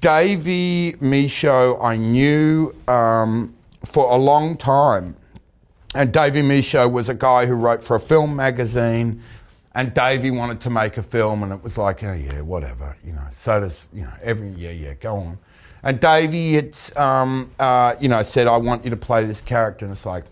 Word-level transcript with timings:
Davey 0.00 0.92
Michôd, 1.00 1.82
I 1.82 1.96
knew 1.96 2.72
um, 2.86 3.52
for 3.84 4.12
a 4.12 4.16
long 4.16 4.56
time. 4.56 5.16
And 5.94 6.12
Davey 6.12 6.40
Michôd 6.40 6.92
was 6.92 7.08
a 7.08 7.14
guy 7.14 7.46
who 7.46 7.54
wrote 7.54 7.82
for 7.82 7.96
a 7.96 8.00
film 8.00 8.36
magazine. 8.36 9.20
And 9.74 9.92
Davey 9.92 10.30
wanted 10.30 10.60
to 10.60 10.70
make 10.70 10.98
a 10.98 11.02
film, 11.02 11.42
and 11.42 11.52
it 11.52 11.62
was 11.62 11.78
like, 11.78 12.04
oh, 12.04 12.12
yeah, 12.12 12.42
whatever, 12.42 12.94
you 13.04 13.12
know. 13.12 13.26
So 13.32 13.58
does, 13.58 13.86
you 13.92 14.02
know, 14.02 14.12
every, 14.22 14.50
yeah, 14.50 14.70
yeah, 14.70 14.94
go 14.94 15.16
on. 15.16 15.38
And 15.82 15.98
Davey, 15.98 16.56
it's, 16.56 16.94
um, 16.96 17.50
uh, 17.58 17.96
you 17.98 18.08
know, 18.08 18.22
said, 18.22 18.46
I 18.46 18.58
want 18.58 18.84
you 18.84 18.90
to 18.90 18.96
play 18.96 19.24
this 19.24 19.40
character. 19.40 19.84
And 19.84 19.92
it's 19.92 20.06
like, 20.06 20.24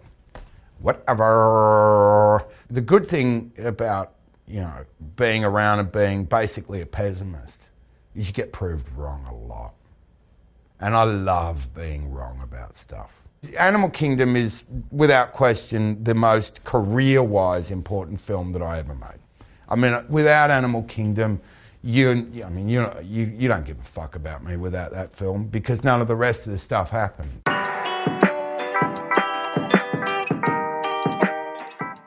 whatever. 0.81 2.45
The 2.69 2.83
good 2.83 3.07
thing 3.07 3.51
about, 3.59 4.13
you 4.47 4.61
know, 4.61 4.85
being 5.17 5.43
around 5.43 5.81
and 5.81 5.91
being 5.91 6.25
basically 6.25 6.83
a 6.83 6.87
pessimist 6.87 7.70
is 8.15 8.29
you 8.29 8.33
get 8.33 8.53
proved 8.53 8.91
wrong 8.97 9.25
a 9.29 9.35
lot. 9.35 9.75
And 10.81 10.95
I 10.97 11.05
love 11.05 11.73
being 11.75 12.11
wrong 12.11 12.41
about 12.43 12.77
stuff. 12.77 13.23
Animal 13.59 13.91
Kingdom 13.91 14.37
is, 14.37 14.65
without 14.91 15.33
question, 15.33 16.03
the 16.05 16.15
most 16.15 16.63
career 16.65 17.23
wise 17.23 17.71
important 17.71 18.21
film 18.21 18.53
that 18.53 18.63
I 18.63 18.79
ever 18.79 18.95
made. 18.95 19.19
I 19.69 19.77
mean, 19.77 20.05
without 20.09 20.51
Animal 20.51 20.83
Kingdom, 20.85 21.41
you, 21.83 22.11
I 22.45 22.51
mean, 22.51 22.69
you, 22.69 22.91
you, 23.03 23.27
you 23.27 23.49
don't 23.49 23.65
give 23.65 23.79
a 23.79 23.85
fuck 23.85 24.17
about 24.17 24.45
me 24.45 24.57
without 24.57 24.91
that 24.93 25.13
film 25.13 25.45
because 25.45 25.83
none 25.85 26.01
of 26.01 26.09
the 26.09 26.17
rest 26.17 26.47
of 26.47 26.53
the 26.53 26.59
stuff 26.59 26.91
happened. 26.91 27.31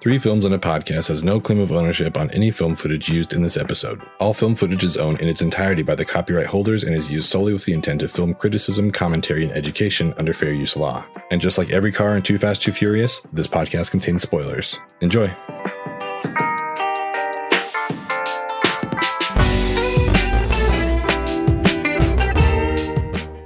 Three 0.03 0.19
Films 0.19 0.43
and 0.43 0.53
a 0.53 0.57
Podcast 0.57 1.07
has 1.07 1.23
no 1.23 1.39
claim 1.39 1.61
of 1.61 1.71
ownership 1.71 2.17
on 2.17 2.29
any 2.31 2.51
film 2.51 2.75
footage 2.75 3.07
used 3.07 3.31
in 3.31 3.41
this 3.41 3.55
episode. 3.55 4.01
All 4.19 4.33
film 4.33 4.53
footage 4.53 4.83
is 4.83 4.97
owned 4.97 5.21
in 5.21 5.29
its 5.29 5.41
entirety 5.41 5.81
by 5.81 5.95
the 5.95 6.03
copyright 6.03 6.47
holders 6.47 6.83
and 6.83 6.93
is 6.93 7.09
used 7.09 7.29
solely 7.29 7.53
with 7.53 7.63
the 7.63 7.71
intent 7.71 8.01
of 8.01 8.11
film 8.11 8.33
criticism, 8.33 8.91
commentary, 8.91 9.45
and 9.45 9.53
education 9.53 10.13
under 10.17 10.33
fair 10.33 10.51
use 10.51 10.75
law. 10.75 11.05
And 11.31 11.39
just 11.39 11.57
like 11.57 11.71
every 11.71 11.93
car 11.93 12.17
in 12.17 12.21
Too 12.21 12.37
Fast, 12.37 12.63
Too 12.63 12.73
Furious, 12.73 13.21
this 13.31 13.47
podcast 13.47 13.91
contains 13.91 14.23
spoilers. 14.23 14.77
Enjoy. 14.99 15.33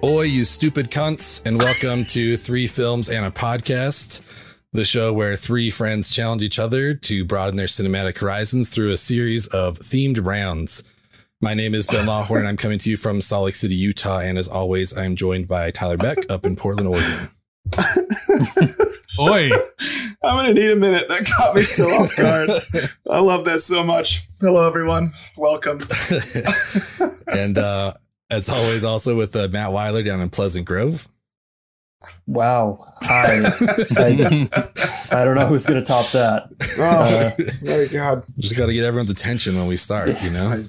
Oi, 0.03 0.23
you 0.23 0.43
stupid 0.43 0.89
cunts, 0.89 1.45
and 1.45 1.59
welcome 1.59 2.03
to 2.05 2.35
Three 2.35 2.65
Films 2.65 3.09
and 3.09 3.23
a 3.27 3.29
Podcast, 3.29 4.21
the 4.77 4.85
show 4.85 5.11
where 5.11 5.35
three 5.35 5.71
friends 5.71 6.13
challenge 6.13 6.43
each 6.43 6.59
other 6.59 6.93
to 6.93 7.25
broaden 7.25 7.55
their 7.55 7.65
cinematic 7.65 8.19
horizons 8.19 8.69
through 8.69 8.91
a 8.91 8.97
series 8.97 9.47
of 9.47 9.79
themed 9.79 10.23
rounds. 10.23 10.83
My 11.41 11.55
name 11.55 11.73
is 11.73 11.87
Ben 11.87 12.05
Lawhorn, 12.05 12.39
and 12.39 12.47
I'm 12.47 12.57
coming 12.57 12.77
to 12.79 12.89
you 12.91 12.95
from 12.95 13.19
Salt 13.19 13.45
Lake 13.45 13.55
City, 13.55 13.73
Utah. 13.73 14.19
And 14.19 14.37
as 14.37 14.47
always, 14.47 14.95
I'm 14.95 15.15
joined 15.15 15.47
by 15.47 15.71
Tyler 15.71 15.97
Beck 15.97 16.19
up 16.29 16.45
in 16.45 16.55
Portland, 16.55 16.89
Oregon. 16.89 17.31
Oi. 19.19 19.49
I'm 20.23 20.37
gonna 20.37 20.53
need 20.53 20.69
a 20.69 20.75
minute. 20.75 21.07
That 21.07 21.25
caught 21.25 21.55
me 21.55 21.63
so 21.63 21.89
off 21.89 22.15
guard. 22.15 22.51
I 23.09 23.19
love 23.19 23.45
that 23.45 23.63
so 23.63 23.83
much. 23.83 24.27
Hello, 24.39 24.67
everyone. 24.67 25.09
Welcome. 25.35 25.79
and 27.35 27.57
uh, 27.57 27.93
as 28.29 28.47
always, 28.47 28.83
also 28.83 29.17
with 29.17 29.35
uh, 29.35 29.47
Matt 29.47 29.71
Weiler 29.71 30.03
down 30.03 30.21
in 30.21 30.29
Pleasant 30.29 30.65
Grove. 30.65 31.07
Wow. 32.27 32.79
I, 33.03 33.51
I, 35.11 35.19
I 35.21 35.25
don't 35.25 35.35
know 35.35 35.45
who's 35.45 35.65
going 35.65 35.81
to 35.81 35.87
top 35.87 36.05
that. 36.11 36.49
Oh, 36.77 36.83
Uh, 36.83 37.77
my 37.77 37.87
God. 37.91 38.23
Just 38.37 38.55
got 38.55 38.67
to 38.67 38.73
get 38.73 38.85
everyone's 38.85 39.09
attention 39.09 39.55
when 39.55 39.67
we 39.67 39.77
start, 39.77 40.09
you 40.21 40.29
know? 40.29 40.63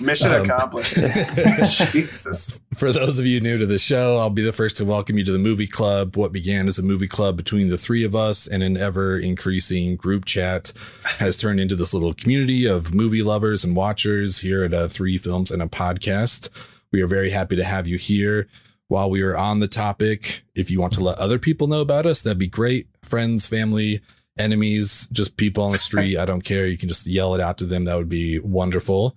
Mission 0.00 0.30
Um, 0.32 0.44
accomplished. 0.44 0.96
Jesus. 1.92 2.58
For 2.74 2.92
those 2.92 3.18
of 3.18 3.26
you 3.26 3.40
new 3.40 3.58
to 3.58 3.66
the 3.66 3.78
show, 3.78 4.18
I'll 4.18 4.28
be 4.30 4.42
the 4.42 4.52
first 4.52 4.76
to 4.78 4.84
welcome 4.84 5.16
you 5.18 5.24
to 5.24 5.32
the 5.32 5.38
movie 5.38 5.66
club. 5.66 6.16
What 6.16 6.32
began 6.32 6.68
as 6.68 6.78
a 6.78 6.82
movie 6.82 7.08
club 7.08 7.36
between 7.36 7.68
the 7.70 7.78
three 7.78 8.04
of 8.04 8.14
us 8.14 8.46
and 8.46 8.62
an 8.62 8.76
ever 8.76 9.18
increasing 9.18 9.96
group 9.96 10.24
chat 10.24 10.72
has 11.04 11.36
turned 11.36 11.60
into 11.60 11.76
this 11.76 11.94
little 11.94 12.12
community 12.14 12.66
of 12.66 12.94
movie 12.94 13.22
lovers 13.22 13.64
and 13.64 13.74
watchers 13.74 14.38
here 14.38 14.64
at 14.64 14.74
uh, 14.74 14.88
Three 14.88 15.16
Films 15.18 15.50
and 15.50 15.62
a 15.62 15.66
Podcast. 15.66 16.50
We 16.92 17.02
are 17.02 17.06
very 17.08 17.30
happy 17.30 17.56
to 17.56 17.64
have 17.64 17.86
you 17.88 17.96
here. 17.98 18.48
While 18.88 19.10
we 19.10 19.22
are 19.22 19.36
on 19.36 19.60
the 19.60 19.68
topic, 19.68 20.42
if 20.54 20.70
you 20.70 20.80
want 20.80 20.94
to 20.94 21.04
let 21.04 21.18
other 21.18 21.38
people 21.38 21.66
know 21.66 21.80
about 21.80 22.06
us, 22.06 22.22
that'd 22.22 22.38
be 22.38 22.48
great. 22.48 22.88
Friends, 23.02 23.46
family, 23.46 24.00
enemies, 24.38 25.08
just 25.12 25.36
people 25.36 25.62
on 25.62 25.72
the 25.72 25.78
street. 25.78 26.16
I 26.16 26.24
don't 26.24 26.44
care. 26.44 26.66
You 26.66 26.78
can 26.78 26.88
just 26.88 27.06
yell 27.06 27.34
it 27.34 27.40
out 27.40 27.58
to 27.58 27.66
them. 27.66 27.84
That 27.84 27.96
would 27.96 28.08
be 28.08 28.38
wonderful. 28.38 29.16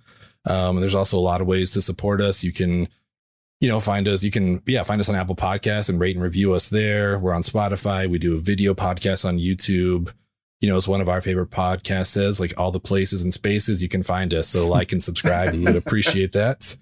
Um, 0.49 0.81
there's 0.81 0.95
also 0.95 1.17
a 1.17 1.21
lot 1.21 1.41
of 1.41 1.47
ways 1.47 1.71
to 1.71 1.81
support 1.81 2.19
us. 2.21 2.43
You 2.43 2.51
can 2.51 2.87
you 3.61 3.69
know, 3.69 3.79
find 3.79 4.07
us. 4.07 4.23
You 4.23 4.31
can, 4.31 4.61
yeah, 4.65 4.83
find 4.83 4.99
us 4.99 5.07
on 5.07 5.15
Apple 5.15 5.35
Podcasts 5.35 5.87
and 5.87 5.99
rate 5.99 6.15
and 6.15 6.23
review 6.23 6.53
us 6.53 6.69
there. 6.69 7.17
We're 7.19 7.33
on 7.33 7.43
Spotify. 7.43 8.09
We 8.09 8.17
do 8.17 8.33
a 8.33 8.41
video 8.41 8.73
podcast 8.73 9.23
on 9.23 9.37
YouTube. 9.37 10.11
You 10.59 10.69
know, 10.69 10.75
as 10.75 10.87
one 10.87 10.99
of 10.99 11.07
our 11.07 11.21
favorite 11.21 11.51
podcasts 11.51 12.07
says, 12.07 12.39
like 12.39 12.53
all 12.57 12.71
the 12.71 12.79
places 12.79 13.23
and 13.23 13.33
spaces 13.33 13.81
you 13.81 13.87
can 13.87 14.03
find 14.03 14.33
us. 14.33 14.49
So 14.49 14.67
like 14.67 14.91
and 14.91 15.01
subscribe. 15.01 15.53
we 15.53 15.59
would 15.59 15.75
appreciate 15.77 16.33
that. 16.33 16.75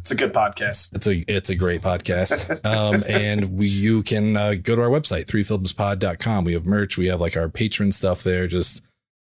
It's 0.00 0.10
a 0.10 0.14
good 0.14 0.32
podcast. 0.32 0.94
It's 0.94 1.06
a 1.06 1.24
it's 1.28 1.50
a 1.50 1.54
great 1.54 1.82
podcast. 1.82 2.64
Um, 2.64 3.02
and 3.08 3.56
we 3.56 3.66
you 3.66 4.02
can 4.02 4.36
uh, 4.36 4.54
go 4.62 4.76
to 4.76 4.82
our 4.82 4.88
website, 4.88 5.26
threefilmspod.com. 5.26 6.44
We 6.44 6.52
have 6.52 6.66
merch. 6.66 6.96
We 6.96 7.06
have 7.06 7.20
like 7.20 7.36
our 7.36 7.48
patron 7.48 7.92
stuff 7.92 8.22
there. 8.22 8.46
Just 8.46 8.82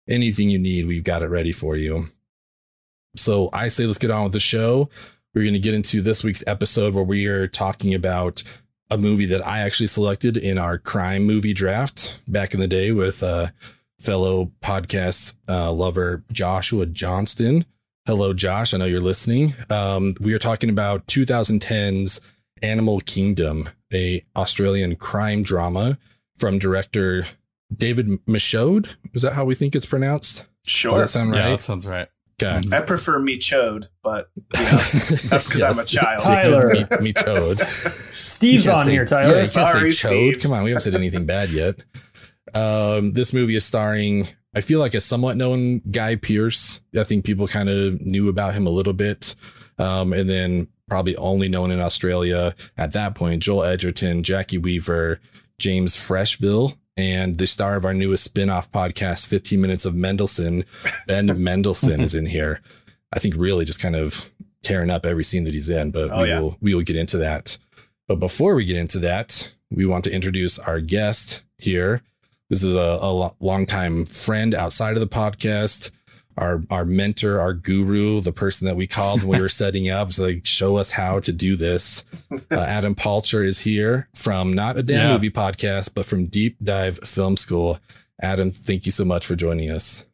anything 0.08 0.50
you 0.50 0.60
need, 0.60 0.86
we've 0.86 1.04
got 1.04 1.22
it 1.22 1.28
ready 1.28 1.52
for 1.52 1.76
you. 1.76 2.06
So 3.16 3.50
I 3.54 3.70
say 3.70 3.86
let's 3.86 3.98
get 3.98 4.12
on 4.12 4.24
with 4.24 4.34
the 4.34 4.40
show. 4.40 4.90
We're 5.34 5.44
going 5.44 5.54
to 5.54 5.60
get 5.60 5.74
into 5.74 6.02
this 6.02 6.24
week's 6.24 6.44
episode 6.48 6.94
where 6.94 7.04
we 7.04 7.28
are 7.28 7.48
talking 7.48 7.94
about 7.94 8.44
a 8.90 8.98
movie 8.98 9.26
that 9.26 9.46
I 9.46 9.60
actually 9.60 9.88
selected 9.88 10.38
in 10.38 10.58
our 10.58 10.78
crime 10.78 11.24
movie 11.24 11.54
draft 11.54 12.22
back 12.28 12.54
in 12.54 12.60
the 12.60 12.68
day 12.68 12.92
with 12.92 13.24
uh, 13.24 13.48
fellow 14.00 14.52
podcast 14.62 15.36
uh, 15.50 15.72
lover 15.72 16.24
Joshua 16.32 16.86
Johnston. 16.86 17.66
Hello, 18.06 18.34
Josh. 18.34 18.74
I 18.74 18.78
know 18.78 18.86
you're 18.86 19.00
listening. 19.02 19.56
Um, 19.70 20.14
we 20.20 20.34
are 20.34 20.40
talking 20.40 20.70
about 20.70 21.08
2010's 21.08 22.22
Animal 22.62 23.00
Kingdom, 23.00 23.70
a 23.94 24.22
Australian 24.36 24.96
crime 24.96 25.42
drama 25.42 25.98
from 26.38 26.60
director 26.60 27.26
David 27.76 28.08
Michôd. 28.28 28.96
Is 29.14 29.24
that 29.24 29.34
how 29.34 29.44
we 29.46 29.56
think 29.56 29.76
it's 29.76 29.88
pronounced? 29.88 30.46
Does 30.64 30.72
Sure. 30.72 30.98
that 31.00 31.10
sound 31.10 31.34
Yeah, 31.34 31.42
right? 31.42 31.50
that 31.52 31.62
sounds 31.62 31.86
right. 31.88 32.08
Okay. 32.42 32.62
I 32.76 32.82
prefer 32.82 33.18
Michaud, 33.18 33.88
but 34.04 34.30
you 34.36 34.44
know, 34.64 34.70
that's 34.72 35.48
because 35.48 35.64
I'm 35.64 35.80
a 35.84 35.86
child. 35.88 36.22
Tyler. 36.22 36.70
Me, 37.02 37.14
me. 37.14 37.14
Steve's 38.12 38.68
on 38.68 38.86
say- 38.86 38.92
here, 38.92 39.02
Yeah, 39.02 39.06
Tyler. 39.06 39.28
you 39.30 39.34
can't 39.36 39.48
Sorry, 39.50 39.92
say 39.92 40.08
chode. 40.08 40.10
Steve. 40.10 40.40
Come 40.44 40.52
on, 40.54 40.64
we 40.64 40.72
haven't 40.72 40.82
said 40.82 40.96
anything 40.96 41.26
bad 41.26 41.50
yet. 41.50 41.76
Um, 42.54 43.14
this 43.14 43.34
movie 43.34 43.56
is 43.56 43.64
starring, 43.66 44.28
I 44.56 44.62
feel 44.62 44.80
like 44.80 44.94
a 44.94 45.02
somewhat 45.02 45.38
known 45.38 45.80
Guy 45.92 46.16
Pearce. 46.16 46.80
I 46.98 47.04
think 47.04 47.26
people 47.26 47.48
kind 47.48 47.70
of 47.70 48.02
knew 48.02 48.30
about 48.30 48.54
him 48.54 48.66
a 48.66 48.70
little 48.72 48.94
bit. 48.94 49.36
Um, 49.78 50.14
and 50.14 50.30
then 50.30 50.68
probably 50.88 51.16
only 51.18 51.50
known 51.50 51.72
in 51.72 51.82
Australia 51.82 52.56
at 52.78 52.94
that 52.94 53.16
point, 53.16 53.44
Joel 53.44 53.64
Edgerton, 53.66 54.24
Jacki 54.24 54.58
Weaver, 54.62 55.20
James 55.60 55.98
Frecheville, 55.98 56.78
and 56.96 57.38
the 57.38 57.48
star 57.48 57.76
of 57.76 57.84
our 57.84 57.94
newest 57.94 58.24
spin-off 58.24 58.72
podcast, 58.72 59.28
15 59.28 59.60
Minutes 59.60 59.84
of 59.86 59.94
Mendelsohn, 59.96 60.64
Ben 61.08 61.26
Mendelsohn 61.44 62.00
is 62.00 62.16
in 62.16 62.28
here. 62.28 62.62
I 63.14 63.20
think 63.20 63.36
really 63.38 63.66
just 63.66 63.82
kind 63.82 63.96
of 63.98 64.32
tearing 64.64 64.90
up 64.90 65.06
every 65.06 65.24
scene 65.26 65.44
that 65.44 65.54
he's 65.54 65.70
in, 65.70 65.92
but 65.92 66.10
Oh, 66.12 66.22
we 66.24 66.30
yeah. 66.30 66.40
will 66.40 66.58
we 66.62 66.74
will 66.74 66.82
get 66.84 66.96
into 66.96 67.18
that. 67.18 67.58
But 68.08 68.18
before 68.22 68.56
we 68.56 68.64
get 68.66 68.78
into 68.78 69.00
that, 69.00 69.54
we 69.70 69.86
want 69.86 70.04
to 70.06 70.14
introduce 70.14 70.58
our 70.60 70.80
guest 70.80 71.44
here. 71.58 72.02
This 72.50 72.64
is 72.64 72.76
a, 72.76 73.00
a 73.02 73.12
lo- 73.12 73.36
longtime 73.40 74.06
friend 74.06 74.54
outside 74.54 74.94
of 74.96 75.00
the 75.00 75.08
podcast, 75.08 75.92
our 76.38 76.62
our 76.70 76.86
mentor, 76.86 77.40
our 77.40 77.54
guru, 77.54 78.22
the 78.22 78.32
person 78.32 78.66
that 78.68 78.76
we 78.76 78.86
called 78.88 79.24
when 79.24 79.38
we 79.40 79.42
were 79.42 79.50
setting 79.64 79.90
up 79.90 80.10
to 80.12 80.22
like 80.22 80.46
show 80.46 80.76
us 80.76 80.92
how 80.92 81.20
to 81.22 81.34
do 81.34 81.56
this. 81.56 82.06
Uh, 82.32 82.38
Adam 82.60 82.94
Palcher 82.94 83.44
is 83.44 83.62
here 83.62 84.10
from 84.14 84.54
not 84.54 84.78
a 84.78 84.84
damn 84.84 85.08
Yeah. 85.08 85.14
movie 85.14 85.32
podcast, 85.32 85.94
but 85.96 86.06
from 86.06 86.28
Deep 86.28 86.58
Dive 86.64 87.00
Film 87.00 87.36
School. 87.38 87.80
Adam, 88.22 88.52
thank 88.52 88.86
you 88.86 88.92
so 88.92 89.04
much 89.06 89.26
for 89.26 89.36
joining 89.36 89.70
us. 89.72 90.06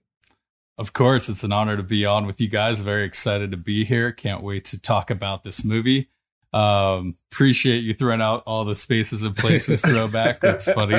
Of 0.77 0.93
course, 0.93 1.29
it's 1.29 1.43
an 1.43 1.51
honor 1.51 1.77
to 1.77 1.83
be 1.83 2.05
on 2.05 2.25
with 2.25 2.41
you 2.41 2.47
guys. 2.47 2.79
Very 2.81 3.03
excited 3.03 3.51
to 3.51 3.57
be 3.57 3.83
here. 3.83 4.11
Can't 4.11 4.41
wait 4.41 4.65
to 4.65 4.79
talk 4.81 5.11
about 5.11 5.43
this 5.43 5.63
movie. 5.63 6.09
Um, 6.53 7.15
appreciate 7.31 7.83
you 7.83 7.93
throwing 7.93 8.21
out 8.21 8.43
all 8.45 8.65
the 8.65 8.75
spaces 8.75 9.23
and 9.23 9.35
places 9.35 9.81
throwback. 9.85 10.39
That's 10.41 10.71
funny. 10.71 10.97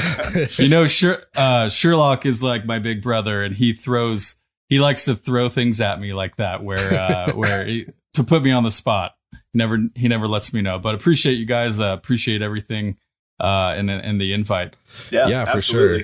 You 0.59 0.71
know, 0.71 0.87
Sher- 0.87 1.25
uh, 1.37 1.69
Sherlock 1.69 2.25
is 2.25 2.43
like 2.43 2.65
my 2.65 2.79
big 2.79 3.03
brother, 3.03 3.43
and 3.43 3.55
he 3.55 3.73
throws. 3.73 4.37
He 4.69 4.81
likes 4.81 5.05
to 5.05 5.15
throw 5.15 5.49
things 5.51 5.81
at 5.81 6.01
me 6.01 6.15
like 6.15 6.37
that, 6.37 6.65
where 6.65 6.79
uh, 6.79 7.33
where 7.35 7.67
he, 7.67 7.87
to 8.15 8.25
put 8.25 8.43
me 8.43 8.51
on 8.51 8.63
the 8.63 8.71
spot. 8.71 9.13
Never, 9.55 9.79
he 9.95 10.09
never 10.09 10.27
lets 10.27 10.55
me 10.55 10.63
know. 10.63 10.79
But 10.79 10.95
appreciate 10.95 11.35
you 11.35 11.45
guys. 11.45 11.79
Uh, 11.79 11.89
appreciate 11.89 12.41
everything 12.41 12.97
uh, 13.39 13.75
and 13.77 13.91
and 13.91 14.21
the 14.21 14.33
invite. 14.33 14.77
Yeah, 15.11 15.29
Yeah, 15.29 15.45
for 15.45 15.61
sure. 15.61 16.03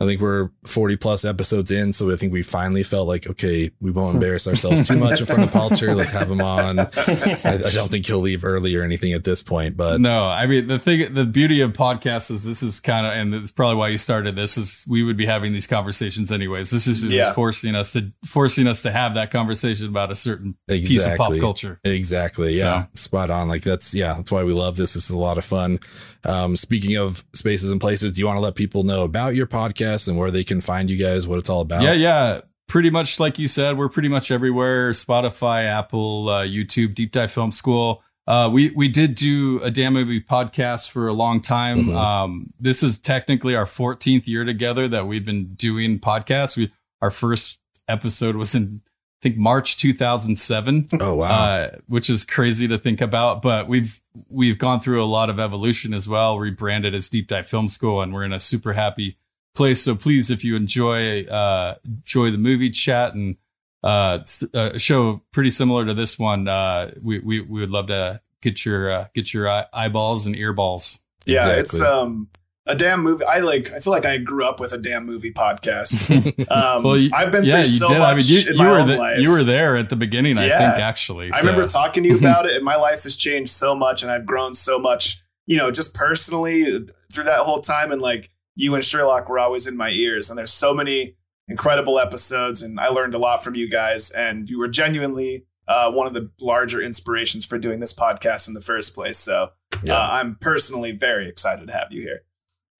I 0.00 0.06
think 0.06 0.22
we're 0.22 0.48
40 0.64 0.96
plus 0.96 1.26
episodes 1.26 1.70
in. 1.70 1.92
So 1.92 2.10
I 2.10 2.16
think 2.16 2.32
we 2.32 2.42
finally 2.42 2.82
felt 2.82 3.06
like, 3.06 3.28
okay, 3.28 3.70
we 3.80 3.90
won't 3.90 4.14
embarrass 4.14 4.48
ourselves 4.48 4.88
too 4.88 4.96
much 4.96 5.20
in 5.20 5.26
front 5.26 5.44
of 5.44 5.52
Palter. 5.52 5.94
Let's 5.94 6.12
have 6.12 6.30
him 6.30 6.40
on. 6.40 6.78
I, 6.78 6.84
I, 6.86 7.70
don't 7.74 7.90
think 7.90 8.06
he'll 8.06 8.20
leave 8.20 8.42
early 8.42 8.74
or 8.74 8.82
anything 8.82 9.12
at 9.12 9.24
this 9.24 9.42
point, 9.42 9.76
but 9.76 10.00
no, 10.00 10.24
I 10.24 10.46
mean, 10.46 10.68
the 10.68 10.78
thing, 10.78 11.12
the 11.12 11.26
beauty 11.26 11.60
of 11.60 11.74
podcasts 11.74 12.30
is 12.30 12.42
this 12.42 12.62
is 12.62 12.80
kind 12.80 13.06
of, 13.06 13.12
and 13.12 13.34
it's 13.34 13.50
probably 13.50 13.76
why 13.76 13.88
you 13.88 13.98
started 13.98 14.36
this 14.36 14.56
is 14.56 14.86
we 14.88 15.02
would 15.02 15.18
be 15.18 15.26
having 15.26 15.52
these 15.52 15.66
conversations 15.66 16.32
anyways. 16.32 16.70
This 16.70 16.86
is 16.86 17.02
just 17.02 17.12
yeah. 17.12 17.34
forcing 17.34 17.74
us 17.74 17.92
to, 17.92 18.10
forcing 18.24 18.66
us 18.66 18.80
to 18.82 18.90
have 18.90 19.14
that 19.14 19.30
conversation 19.30 19.86
about 19.86 20.10
a 20.10 20.16
certain 20.16 20.56
exactly. 20.66 20.88
piece 20.88 21.06
of 21.06 21.16
pop 21.18 21.36
culture. 21.38 21.78
Exactly. 21.84 22.54
Yeah. 22.54 22.84
So. 22.84 22.88
Spot 22.94 23.28
on. 23.28 23.48
Like 23.48 23.62
that's, 23.62 23.94
yeah, 23.94 24.14
that's 24.14 24.32
why 24.32 24.44
we 24.44 24.54
love 24.54 24.76
this. 24.76 24.94
This 24.94 25.04
is 25.04 25.10
a 25.10 25.18
lot 25.18 25.36
of 25.36 25.44
fun. 25.44 25.78
Um, 26.24 26.56
speaking 26.56 26.96
of 26.96 27.24
spaces 27.32 27.70
and 27.72 27.80
places, 27.80 28.12
do 28.12 28.20
you 28.20 28.26
want 28.26 28.36
to 28.36 28.42
let 28.42 28.54
people 28.54 28.82
know 28.82 29.04
about 29.04 29.34
your 29.34 29.46
podcast 29.46 29.89
and 30.08 30.16
where 30.16 30.30
they 30.30 30.44
can 30.44 30.60
find 30.60 30.90
you 30.90 30.96
guys, 30.96 31.26
what 31.26 31.38
it's 31.38 31.50
all 31.50 31.60
about? 31.60 31.82
Yeah, 31.82 31.92
yeah. 31.92 32.40
Pretty 32.68 32.90
much 32.90 33.18
like 33.18 33.38
you 33.38 33.46
said, 33.48 33.76
we're 33.76 33.88
pretty 33.88 34.08
much 34.08 34.30
everywhere 34.30 34.90
Spotify, 34.90 35.64
Apple, 35.64 36.28
uh, 36.28 36.44
YouTube, 36.44 36.94
Deep 36.94 37.12
Dive 37.12 37.32
Film 37.32 37.50
School. 37.50 38.02
Uh, 38.26 38.48
we 38.48 38.70
we 38.70 38.88
did 38.88 39.16
do 39.16 39.60
a 39.62 39.72
damn 39.72 39.92
movie 39.92 40.20
podcast 40.20 40.90
for 40.90 41.08
a 41.08 41.12
long 41.12 41.40
time. 41.40 41.78
Mm-hmm. 41.78 41.96
Um, 41.96 42.52
this 42.60 42.84
is 42.84 43.00
technically 43.00 43.56
our 43.56 43.64
14th 43.64 44.28
year 44.28 44.44
together 44.44 44.86
that 44.86 45.08
we've 45.08 45.24
been 45.24 45.54
doing 45.54 45.98
podcasts. 45.98 46.56
We 46.56 46.72
our 47.02 47.10
first 47.10 47.58
episode 47.88 48.36
was 48.36 48.54
in 48.54 48.82
I 49.20 49.22
think 49.22 49.36
March 49.36 49.76
2007. 49.76 50.88
Oh 51.00 51.16
wow, 51.16 51.28
uh, 51.28 51.70
which 51.88 52.08
is 52.08 52.24
crazy 52.24 52.66
to 52.68 52.78
think 52.78 53.02
about. 53.02 53.42
But 53.42 53.68
we've 53.68 54.00
we've 54.28 54.58
gone 54.58 54.80
through 54.80 55.02
a 55.02 55.06
lot 55.06 55.28
of 55.28 55.38
evolution 55.38 55.92
as 55.92 56.08
well. 56.08 56.38
Rebranded 56.38 56.94
as 56.94 57.08
Deep 57.08 57.28
Dive 57.28 57.46
Film 57.46 57.68
School, 57.68 58.00
and 58.00 58.14
we're 58.14 58.24
in 58.24 58.32
a 58.32 58.40
super 58.40 58.72
happy 58.72 59.18
place. 59.54 59.82
So 59.82 59.94
please, 59.94 60.30
if 60.30 60.44
you 60.44 60.56
enjoy 60.56 61.24
uh, 61.24 61.76
enjoy 61.84 62.30
the 62.30 62.38
movie 62.38 62.70
chat 62.70 63.14
and 63.14 63.36
uh, 63.82 64.18
a 64.54 64.78
show 64.78 65.22
pretty 65.32 65.50
similar 65.50 65.86
to 65.86 65.94
this 65.94 66.18
one, 66.18 66.48
uh, 66.48 66.92
we, 67.02 67.18
we 67.20 67.40
we 67.40 67.60
would 67.60 67.70
love 67.70 67.86
to 67.88 68.20
get 68.42 68.64
your 68.64 68.90
uh, 68.90 69.06
get 69.14 69.32
your 69.32 69.66
eyeballs 69.72 70.26
and 70.26 70.36
earballs. 70.36 70.98
Yeah, 71.26 71.40
exactly. 71.40 71.60
it's 71.60 71.80
um 71.80 72.28
a 72.66 72.74
damn 72.74 73.02
movie. 73.02 73.24
I 73.24 73.40
like. 73.40 73.70
I 73.72 73.80
feel 73.80 73.92
like 73.92 74.06
I 74.06 74.18
grew 74.18 74.44
up 74.44 74.60
with 74.60 74.72
a 74.72 74.78
damn 74.78 75.04
movie 75.04 75.32
podcast. 75.32 76.08
Um, 76.50 76.82
well, 76.82 76.96
you, 76.96 77.10
I've 77.12 77.30
been 77.30 77.44
yeah, 77.44 77.62
through 77.62 77.70
so 77.70 77.88
did. 77.88 77.98
much 77.98 78.08
I 78.08 78.14
mean, 78.14 78.24
you, 78.26 78.40
in 78.40 78.46
you 78.46 78.58
my 78.58 78.68
were 78.68 78.78
own 78.80 78.88
the, 78.88 78.96
life. 78.96 79.20
You 79.20 79.30
were 79.30 79.44
there 79.44 79.76
at 79.76 79.88
the 79.88 79.96
beginning. 79.96 80.36
Yeah. 80.36 80.42
I 80.42 80.58
think 80.58 80.84
actually. 80.84 81.30
So. 81.30 81.36
I 81.36 81.40
remember 81.40 81.66
talking 81.66 82.02
to 82.02 82.08
you 82.08 82.16
about 82.16 82.46
it, 82.46 82.56
and 82.56 82.64
my 82.64 82.76
life 82.76 83.04
has 83.04 83.16
changed 83.16 83.50
so 83.52 83.74
much, 83.74 84.02
and 84.02 84.10
I've 84.10 84.26
grown 84.26 84.54
so 84.54 84.78
much. 84.78 85.22
You 85.46 85.56
know, 85.58 85.70
just 85.70 85.94
personally 85.94 86.86
through 87.12 87.24
that 87.24 87.40
whole 87.40 87.60
time, 87.60 87.92
and 87.92 88.02
like 88.02 88.30
you 88.60 88.74
and 88.74 88.84
Sherlock 88.84 89.28
were 89.28 89.38
always 89.38 89.66
in 89.66 89.76
my 89.76 89.88
ears, 89.88 90.28
and 90.28 90.38
there's 90.38 90.52
so 90.52 90.74
many 90.74 91.16
incredible 91.48 91.98
episodes, 91.98 92.60
and 92.60 92.78
I 92.78 92.88
learned 92.88 93.14
a 93.14 93.18
lot 93.18 93.42
from 93.42 93.54
you 93.54 93.68
guys, 93.68 94.10
and 94.10 94.48
you 94.50 94.58
were 94.58 94.68
genuinely 94.68 95.46
uh, 95.66 95.90
one 95.90 96.06
of 96.06 96.12
the 96.12 96.30
larger 96.40 96.80
inspirations 96.80 97.46
for 97.46 97.58
doing 97.58 97.80
this 97.80 97.94
podcast 97.94 98.48
in 98.48 98.54
the 98.54 98.60
first 98.60 98.94
place. 98.94 99.16
So 99.16 99.50
yeah. 99.82 99.96
uh, 99.96 100.08
I'm 100.12 100.36
personally 100.40 100.92
very 100.92 101.28
excited 101.28 101.66
to 101.68 101.72
have 101.72 101.88
you 101.90 102.02
here. 102.02 102.20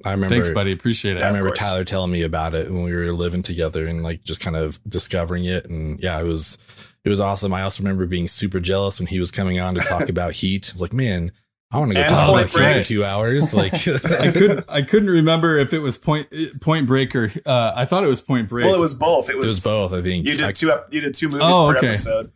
I 0.04 0.12
remember. 0.12 0.34
Thanks, 0.34 0.50
buddy. 0.50 0.72
Appreciate 0.72 1.16
it. 1.16 1.22
I 1.22 1.28
remember 1.28 1.50
Tyler 1.50 1.84
telling 1.84 2.10
me 2.10 2.22
about 2.22 2.54
it 2.54 2.70
when 2.70 2.82
we 2.82 2.92
were 2.92 3.12
living 3.12 3.42
together 3.42 3.86
and 3.86 4.02
like 4.02 4.24
just 4.24 4.40
kind 4.40 4.56
of 4.56 4.82
discovering 4.84 5.44
it. 5.44 5.66
And 5.66 6.00
yeah, 6.00 6.20
it 6.20 6.24
was 6.24 6.58
it 7.04 7.08
was 7.10 7.20
awesome. 7.20 7.54
I 7.54 7.62
also 7.62 7.82
remember 7.82 8.06
being 8.06 8.26
super 8.26 8.60
jealous 8.60 8.98
when 8.98 9.06
he 9.06 9.18
was 9.18 9.30
coming 9.30 9.60
on 9.60 9.74
to 9.74 9.80
talk 9.80 10.08
about 10.08 10.32
Heat. 10.32 10.70
I 10.70 10.74
was 10.74 10.82
like, 10.82 10.92
man, 10.92 11.32
I 11.72 11.78
want 11.78 11.92
to 11.92 11.94
go 11.94 12.00
and 12.00 12.10
talk 12.10 12.28
about 12.28 12.46
Heat 12.46 12.82
for 12.82 12.88
two 12.88 13.04
hours. 13.04 13.54
Like 13.54 13.74
I 13.74 14.32
couldn't 14.32 14.64
I 14.68 14.82
couldn't 14.82 15.10
remember 15.10 15.56
if 15.56 15.72
it 15.72 15.78
was 15.78 15.98
Point 15.98 16.28
Point 16.60 16.86
Break 16.86 17.14
or 17.14 17.32
uh, 17.46 17.72
I 17.74 17.86
thought 17.86 18.02
it 18.02 18.08
was 18.08 18.20
Point 18.20 18.48
Break. 18.48 18.66
Well, 18.66 18.74
it 18.74 18.80
was 18.80 18.94
both. 18.94 19.30
It 19.30 19.36
was, 19.36 19.44
it 19.44 19.48
was 19.48 19.64
both. 19.64 19.92
I 19.92 20.02
think 20.02 20.26
you 20.26 20.32
did 20.32 20.56
two. 20.56 20.72
You 20.90 21.00
did 21.00 21.14
two 21.14 21.28
movies 21.28 21.42
oh, 21.44 21.70
per 21.70 21.78
okay. 21.78 21.88
episode. 21.88 22.32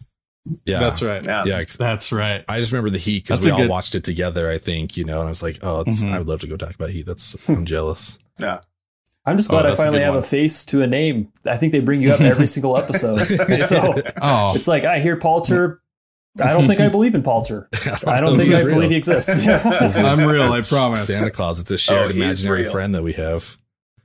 Yeah, 0.66 0.78
that's 0.78 1.02
right. 1.02 1.26
Yeah, 1.26 1.42
yeah 1.46 1.64
that's 1.78 2.12
right. 2.12 2.44
I 2.48 2.60
just 2.60 2.70
remember 2.70 2.90
the 2.90 2.98
Heat 2.98 3.25
because 3.25 3.44
we 3.44 3.50
all 3.50 3.58
good... 3.58 3.70
watched 3.70 3.94
it 3.94 4.04
together. 4.04 4.48
I 4.50 4.58
think 4.58 4.96
you 4.96 5.04
know, 5.04 5.19
and 5.19 5.26
I 5.26 5.31
was 5.31 5.42
like, 5.42 5.58
oh, 5.62 5.84
mm-hmm. 5.84 6.14
I 6.14 6.19
would 6.19 6.28
love 6.28 6.40
to 6.40 6.46
go 6.46 6.56
talk 6.56 6.75
about 6.75 6.90
Heat. 6.90 7.06
That's 7.06 7.48
I'm 7.48 7.64
jealous. 7.64 8.19
Yeah. 8.36 8.58
I'm 9.26 9.36
just 9.36 9.48
glad 9.48 9.64
oh, 9.64 9.72
I 9.72 9.76
finally 9.76 10.00
a 10.00 10.06
have 10.06 10.14
one. 10.14 10.25
a 10.25 10.26
face 10.26 10.64
to 10.64 10.82
a 10.82 10.88
name. 10.88 11.32
I 11.46 11.56
think 11.56 11.70
they 11.70 11.78
bring 11.78 12.02
you 12.02 12.12
up 12.12 12.20
every 12.20 12.46
single 12.48 12.76
episode. 12.76 13.14
so 13.14 13.94
oh. 14.20 14.52
it's 14.56 14.66
like 14.66 14.84
I 14.84 14.98
hear 14.98 15.16
Palter. 15.16 15.81
I 16.42 16.50
don't 16.52 16.66
think 16.66 16.81
I 16.81 16.88
believe 16.90 17.14
in 17.14 17.22
Palter. 17.22 17.69
I 18.06 18.20
don't 18.20 18.36
think 18.36 18.54
I 18.54 18.62
real. 18.62 18.75
believe 18.76 18.90
he 18.90 18.96
exists. 18.96 19.46
I'm 19.98 20.28
real. 20.28 20.52
I 20.52 20.60
promise. 20.62 21.06
Santa 21.06 21.31
Claus. 21.31 21.60
It's 21.60 21.70
a 21.70 21.78
shared 21.78 22.10
oh, 22.10 22.14
imaginary 22.14 22.64
friend 22.64 22.94
that 22.94 23.02
we 23.02 23.12
have. 23.12 23.56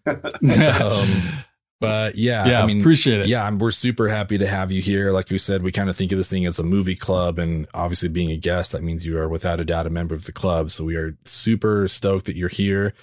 um, 0.06 1.44
but 1.80 2.16
yeah, 2.16 2.46
yeah, 2.46 2.62
I 2.62 2.66
mean, 2.66 2.82
appreciate 2.82 3.22
it. 3.22 3.28
Yeah, 3.28 3.50
we're 3.52 3.72
super 3.72 4.10
happy 4.10 4.38
to 4.38 4.48
have 4.48 4.72
you 4.72 4.82
here. 4.82 5.12
Like 5.12 5.30
we 5.30 5.38
said, 5.38 5.64
we 5.64 5.72
kind 5.72 5.90
of 5.90 5.96
think 5.96 6.12
of 6.12 6.18
this 6.18 6.30
thing 6.30 6.46
as 6.46 6.60
a 6.60 6.64
movie 6.64 6.96
club, 6.96 7.40
and 7.40 7.68
obviously 7.74 8.10
being 8.10 8.32
a 8.32 8.38
guest, 8.38 8.74
that 8.74 8.84
means 8.84 9.06
you 9.06 9.18
are 9.18 9.30
without 9.30 9.62
a 9.62 9.66
doubt 9.66 9.88
a 9.88 9.90
member 9.90 10.14
of 10.14 10.26
the 10.26 10.32
club. 10.34 10.72
So 10.72 10.84
we 10.84 10.96
are 10.96 11.18
super 11.26 11.88
stoked 11.88 12.26
that 12.26 12.36
you're 12.36 12.50
here. 12.50 12.94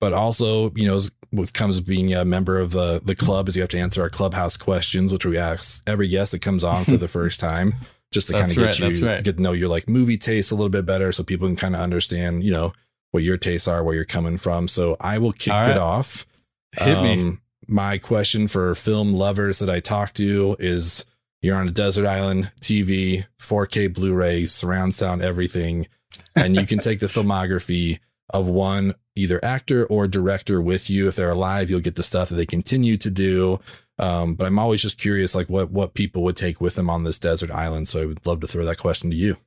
But 0.00 0.12
also, 0.12 0.72
you 0.74 0.86
know, 0.86 1.00
what 1.30 1.54
comes 1.54 1.80
being 1.80 2.12
a 2.14 2.24
member 2.24 2.58
of 2.58 2.72
the 2.72 3.00
the 3.02 3.14
club 3.14 3.48
is 3.48 3.56
you 3.56 3.62
have 3.62 3.70
to 3.70 3.78
answer 3.78 4.02
our 4.02 4.10
clubhouse 4.10 4.56
questions, 4.56 5.12
which 5.12 5.24
we 5.24 5.38
ask 5.38 5.82
every 5.88 6.08
guest 6.08 6.32
that 6.32 6.42
comes 6.42 6.64
on 6.64 6.84
for 6.84 6.96
the 6.96 7.08
first 7.08 7.40
time, 7.40 7.74
just 8.16 8.28
to 8.28 8.34
kind 8.34 8.50
of 8.50 8.56
get 8.56 8.80
right, 8.80 8.98
you 8.98 9.06
right. 9.06 9.22
get 9.22 9.36
to 9.36 9.42
know 9.42 9.52
your 9.52 9.68
like 9.68 9.88
movie 9.88 10.18
taste 10.18 10.50
a 10.50 10.54
little 10.54 10.70
bit 10.70 10.86
better, 10.86 11.12
so 11.12 11.22
people 11.22 11.46
can 11.46 11.56
kind 11.56 11.74
of 11.74 11.80
understand, 11.80 12.42
you 12.42 12.52
know, 12.52 12.72
what 13.12 13.22
your 13.22 13.36
tastes 13.36 13.68
are, 13.68 13.84
where 13.84 13.94
you're 13.94 14.04
coming 14.04 14.38
from. 14.38 14.68
So 14.68 14.96
I 15.00 15.18
will 15.18 15.32
kick 15.32 15.52
right. 15.52 15.70
it 15.70 15.78
off. 15.78 16.26
Hit 16.72 16.96
um, 16.96 17.04
me 17.04 17.38
my 17.68 17.98
question 17.98 18.48
for 18.48 18.74
film 18.74 19.14
lovers 19.14 19.58
that 19.58 19.70
I 19.70 19.80
talk 19.80 20.14
to 20.14 20.56
is 20.58 21.04
you're 21.42 21.56
on 21.56 21.68
a 21.68 21.72
desert 21.72 22.06
island, 22.06 22.50
TV, 22.60 23.26
4K 23.38 23.92
Blu 23.92 24.14
ray, 24.14 24.44
surround 24.44 24.94
sound, 24.94 25.22
everything. 25.22 25.86
And 26.34 26.54
you 26.54 26.66
can 26.66 26.78
take 26.78 27.00
the 27.00 27.06
filmography 27.06 27.98
of 28.30 28.48
one 28.48 28.92
either 29.14 29.42
actor 29.44 29.86
or 29.86 30.06
director 30.06 30.60
with 30.60 30.90
you. 30.90 31.08
If 31.08 31.16
they're 31.16 31.30
alive, 31.30 31.70
you'll 31.70 31.80
get 31.80 31.96
the 31.96 32.02
stuff 32.02 32.28
that 32.28 32.34
they 32.36 32.46
continue 32.46 32.96
to 32.98 33.10
do. 33.10 33.60
Um, 33.98 34.34
but 34.34 34.46
I'm 34.46 34.58
always 34.58 34.82
just 34.82 34.98
curious, 34.98 35.34
like 35.34 35.48
what 35.48 35.70
what 35.70 35.94
people 35.94 36.22
would 36.24 36.36
take 36.36 36.60
with 36.60 36.74
them 36.74 36.90
on 36.90 37.04
this 37.04 37.18
desert 37.18 37.50
island. 37.50 37.88
So 37.88 38.02
I 38.02 38.06
would 38.06 38.26
love 38.26 38.40
to 38.40 38.46
throw 38.46 38.64
that 38.64 38.78
question 38.78 39.10
to 39.10 39.16
you. 39.16 39.38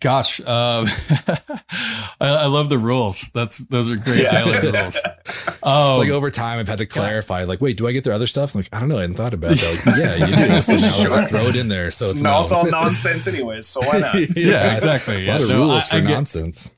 Gosh, 0.00 0.40
um, 0.40 0.46
I, 1.28 2.08
I, 2.20 2.46
love 2.46 2.68
the 2.68 2.78
rules. 2.78 3.30
That's 3.32 3.58
those 3.58 3.88
are 3.88 4.02
great 4.02 4.22
yeah. 4.22 4.38
island 4.38 4.64
rules. 4.64 4.96
Um, 4.96 5.12
it's 5.46 5.98
like 5.98 6.08
over 6.08 6.32
time, 6.32 6.58
I've 6.58 6.66
had 6.66 6.78
to 6.78 6.86
clarify. 6.86 7.44
Like, 7.44 7.60
wait, 7.60 7.76
do 7.76 7.86
I 7.86 7.92
get 7.92 8.02
their 8.02 8.12
other 8.12 8.26
stuff? 8.26 8.54
I'm 8.54 8.62
like, 8.62 8.74
I 8.74 8.80
don't 8.80 8.88
know. 8.88 8.98
I 8.98 9.02
hadn't 9.02 9.16
thought 9.16 9.34
about 9.34 9.56
that. 9.56 9.86
Like, 9.86 9.96
yeah, 9.98 10.16
you 10.16 10.54
do. 10.56 10.62
So 10.62 10.72
now 10.72 10.78
sure. 10.78 11.16
just 11.16 11.30
throw 11.30 11.42
it 11.42 11.54
in 11.54 11.68
there. 11.68 11.92
So 11.92 12.06
it's, 12.06 12.22
no, 12.22 12.42
it's 12.42 12.50
all 12.50 12.68
nonsense, 12.68 13.28
anyways. 13.28 13.68
So 13.68 13.80
why 13.82 14.00
not? 14.00 14.14
yeah, 14.16 14.26
yeah, 14.34 14.74
exactly. 14.74 15.14
A 15.14 15.18
lot 15.18 15.26
yeah. 15.26 15.34
of 15.34 15.40
so 15.42 15.58
rules 15.58 15.70
I, 15.70 15.80
for 15.80 15.96
I 15.96 16.00
nonsense. 16.00 16.73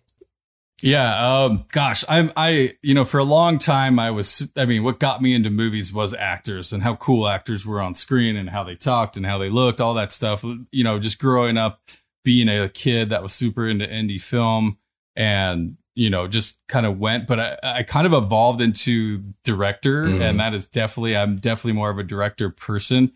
Yeah. 0.82 1.44
Um, 1.44 1.64
gosh, 1.72 2.04
I'm, 2.08 2.32
I, 2.36 2.74
you 2.82 2.92
know, 2.92 3.04
for 3.04 3.18
a 3.18 3.24
long 3.24 3.58
time, 3.58 3.98
I 3.98 4.10
was, 4.10 4.50
I 4.56 4.66
mean, 4.66 4.84
what 4.84 5.00
got 5.00 5.22
me 5.22 5.34
into 5.34 5.48
movies 5.48 5.92
was 5.92 6.12
actors 6.12 6.72
and 6.72 6.82
how 6.82 6.96
cool 6.96 7.26
actors 7.28 7.64
were 7.64 7.80
on 7.80 7.94
screen 7.94 8.36
and 8.36 8.50
how 8.50 8.62
they 8.62 8.74
talked 8.74 9.16
and 9.16 9.24
how 9.24 9.38
they 9.38 9.48
looked, 9.48 9.80
all 9.80 9.94
that 9.94 10.12
stuff. 10.12 10.44
You 10.70 10.84
know, 10.84 10.98
just 10.98 11.18
growing 11.18 11.56
up 11.56 11.80
being 12.24 12.48
a 12.48 12.68
kid 12.68 13.10
that 13.10 13.22
was 13.22 13.32
super 13.32 13.68
into 13.68 13.86
indie 13.86 14.20
film 14.20 14.78
and 15.14 15.76
you 15.94 16.10
know 16.10 16.26
just 16.26 16.58
kind 16.68 16.84
of 16.84 16.98
went 16.98 17.26
but 17.26 17.40
i, 17.40 17.56
I 17.62 17.82
kind 17.84 18.04
of 18.04 18.12
evolved 18.12 18.60
into 18.60 19.22
director 19.44 20.04
mm-hmm. 20.04 20.20
and 20.20 20.40
that 20.40 20.52
is 20.52 20.66
definitely 20.66 21.16
i'm 21.16 21.36
definitely 21.36 21.74
more 21.74 21.88
of 21.88 21.98
a 21.98 22.02
director 22.02 22.50
person 22.50 23.12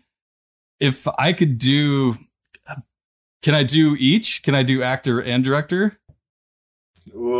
if 0.79 1.07
i 1.17 1.33
could 1.33 1.57
do 1.57 2.17
can 3.41 3.53
i 3.53 3.63
do 3.63 3.97
each 3.99 4.43
can 4.43 4.55
i 4.55 4.63
do 4.63 4.81
actor 4.81 5.21
and 5.21 5.43
director 5.43 5.99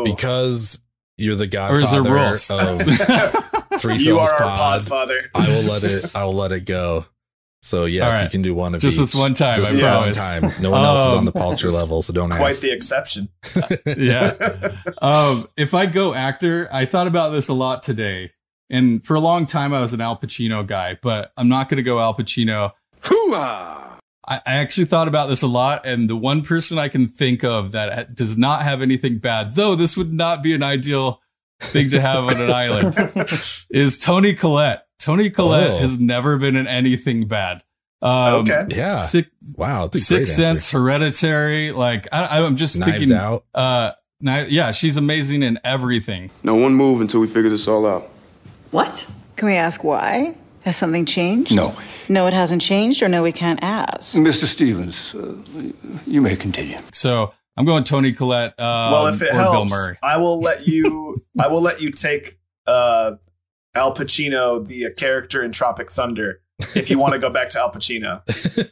because 0.04 0.82
you're 1.18 1.36
the 1.36 1.48
godfather 1.48 2.18
of 2.18 2.42
three 3.80 3.98
you 3.98 4.16
films 4.16 4.32
pod, 4.38 4.84
i 5.36 5.48
will 5.48 5.64
let 5.64 5.84
it 5.84 6.16
i 6.16 6.24
will 6.24 6.34
let 6.34 6.52
it 6.52 6.66
go 6.66 7.06
so 7.64 7.86
yes, 7.86 8.16
right. 8.16 8.24
you 8.24 8.30
can 8.30 8.42
do 8.42 8.56
one 8.56 8.74
of 8.74 8.82
just 8.82 8.96
each. 8.96 9.02
this 9.02 9.16
one 9.16 9.36
time. 9.36 9.56
Just 9.56 9.70
I 9.70 9.74
this 9.74 9.84
promise. 9.84 10.18
one 10.18 10.42
time. 10.50 10.64
No 10.64 10.72
one 10.72 10.84
else 10.84 11.08
is 11.08 11.14
on 11.14 11.26
the 11.26 11.32
Palter 11.32 11.68
um, 11.68 11.74
level, 11.76 12.02
so 12.02 12.12
don't 12.12 12.32
quite 12.32 12.50
ask. 12.50 12.62
the 12.62 12.72
exception. 12.72 13.30
yeah. 13.98 14.34
Um, 15.00 15.46
if 15.56 15.76
I 15.76 15.86
go 15.86 16.16
actor, 16.16 16.68
I 16.72 16.86
thought 16.86 17.06
about 17.06 17.30
this 17.30 17.50
a 17.50 17.54
lot 17.54 17.84
today, 17.84 18.32
and 18.72 19.06
for 19.06 19.16
a 19.16 19.20
long 19.20 19.46
time 19.46 19.74
I 19.74 19.80
was 19.80 19.94
an 19.94 20.02
Al 20.02 20.18
Pacino 20.18 20.66
guy, 20.66 20.98
but 21.04 21.32
I'm 21.38 21.50
not 21.50 21.70
going 21.70 21.78
to 21.78 21.84
go 21.84 22.00
Al 22.00 22.16
Pacino. 22.16 22.72
Hooah! 23.04 23.81
I, 24.28 24.38
I 24.46 24.56
actually 24.56 24.86
thought 24.86 25.08
about 25.08 25.30
this 25.30 25.42
a 25.42 25.48
lot, 25.48 25.86
and 25.86 26.10
the 26.10 26.16
one 26.16 26.44
person 26.44 26.78
I 26.78 26.90
can 26.90 27.08
think 27.08 27.44
of 27.44 27.72
that 27.72 28.16
does 28.16 28.38
not 28.38 28.64
have 28.64 28.82
anything 28.82 29.18
bad, 29.18 29.56
though 29.56 29.76
this 29.76 29.98
would 29.98 30.14
not 30.14 30.44
be 30.44 30.54
an 30.54 30.64
ideal 30.64 31.22
thing 31.60 31.90
to 31.90 32.02
have 32.02 32.26
on 32.26 32.40
an 32.40 32.52
island, 32.52 32.96
is 33.70 34.00
Toni 34.00 34.34
Collette. 34.34 34.86
Toni 35.00 35.30
Collette 35.30 35.72
oh. 35.72 35.78
has 35.80 36.00
never 36.00 36.38
been 36.38 36.56
in 36.56 36.68
anything 36.68 37.28
bad. 37.28 37.64
Um, 38.02 38.42
okay. 38.42 38.66
Yeah. 38.70 38.96
Sick, 38.96 39.30
wow. 39.56 39.90
Sixth 39.92 40.34
Sense, 40.34 40.72
Hereditary. 40.72 41.72
Like 41.72 42.08
I, 42.12 42.40
am 42.40 42.56
just 42.56 42.80
Knives 42.80 43.10
thinking. 43.10 43.14
Out. 43.14 43.46
Uh, 43.54 43.92
yeah, 44.22 44.72
she's 44.72 44.98
amazing 44.98 45.44
in 45.44 45.60
everything. 45.64 46.32
No 46.44 46.56
one 46.56 46.74
move 46.74 47.02
until 47.02 47.20
we 47.20 47.28
figure 47.28 47.50
this 47.50 47.68
all 47.68 47.86
out. 47.86 48.10
What? 48.72 49.08
Can 49.36 49.48
we 49.48 49.56
ask 49.56 49.84
why? 49.84 50.38
Has 50.64 50.78
something 50.78 51.06
changed? 51.06 51.56
No. 51.56 51.76
No, 52.08 52.28
it 52.28 52.34
hasn't 52.34 52.62
changed, 52.62 53.02
or 53.02 53.08
no, 53.08 53.24
we 53.24 53.32
can't 53.32 53.60
ask. 53.64 54.18
Mr. 54.18 54.46
Stevens, 54.46 55.16
uh, 55.16 55.36
you 56.06 56.22
may 56.22 56.36
continue. 56.36 56.78
So 56.94 57.34
I'm 57.58 57.66
going 57.66 57.84
Toni 57.84 58.12
Collette. 58.14 58.60
Um, 58.60 58.92
well, 58.92 59.08
if 59.08 59.22
it 59.22 59.32
helps, 59.34 59.74
I 60.04 60.18
will 60.18 60.40
let 60.40 60.68
you. 60.68 61.24
I 61.40 61.48
will 61.48 61.62
let 61.62 61.82
you 61.82 61.90
take 61.90 62.38
uh, 62.68 63.14
Al 63.76 63.96
Pacino, 63.96 64.66
the 64.66 64.94
character 64.96 65.44
in 65.44 65.52
Tropic 65.52 65.90
Thunder, 65.90 66.42
if 66.76 66.90
you 66.90 67.00
want 67.00 67.14
to 67.14 67.20
go 67.20 67.30
back 67.30 67.50
to 67.50 67.60
Al 67.60 67.72
Pacino. 67.72 68.22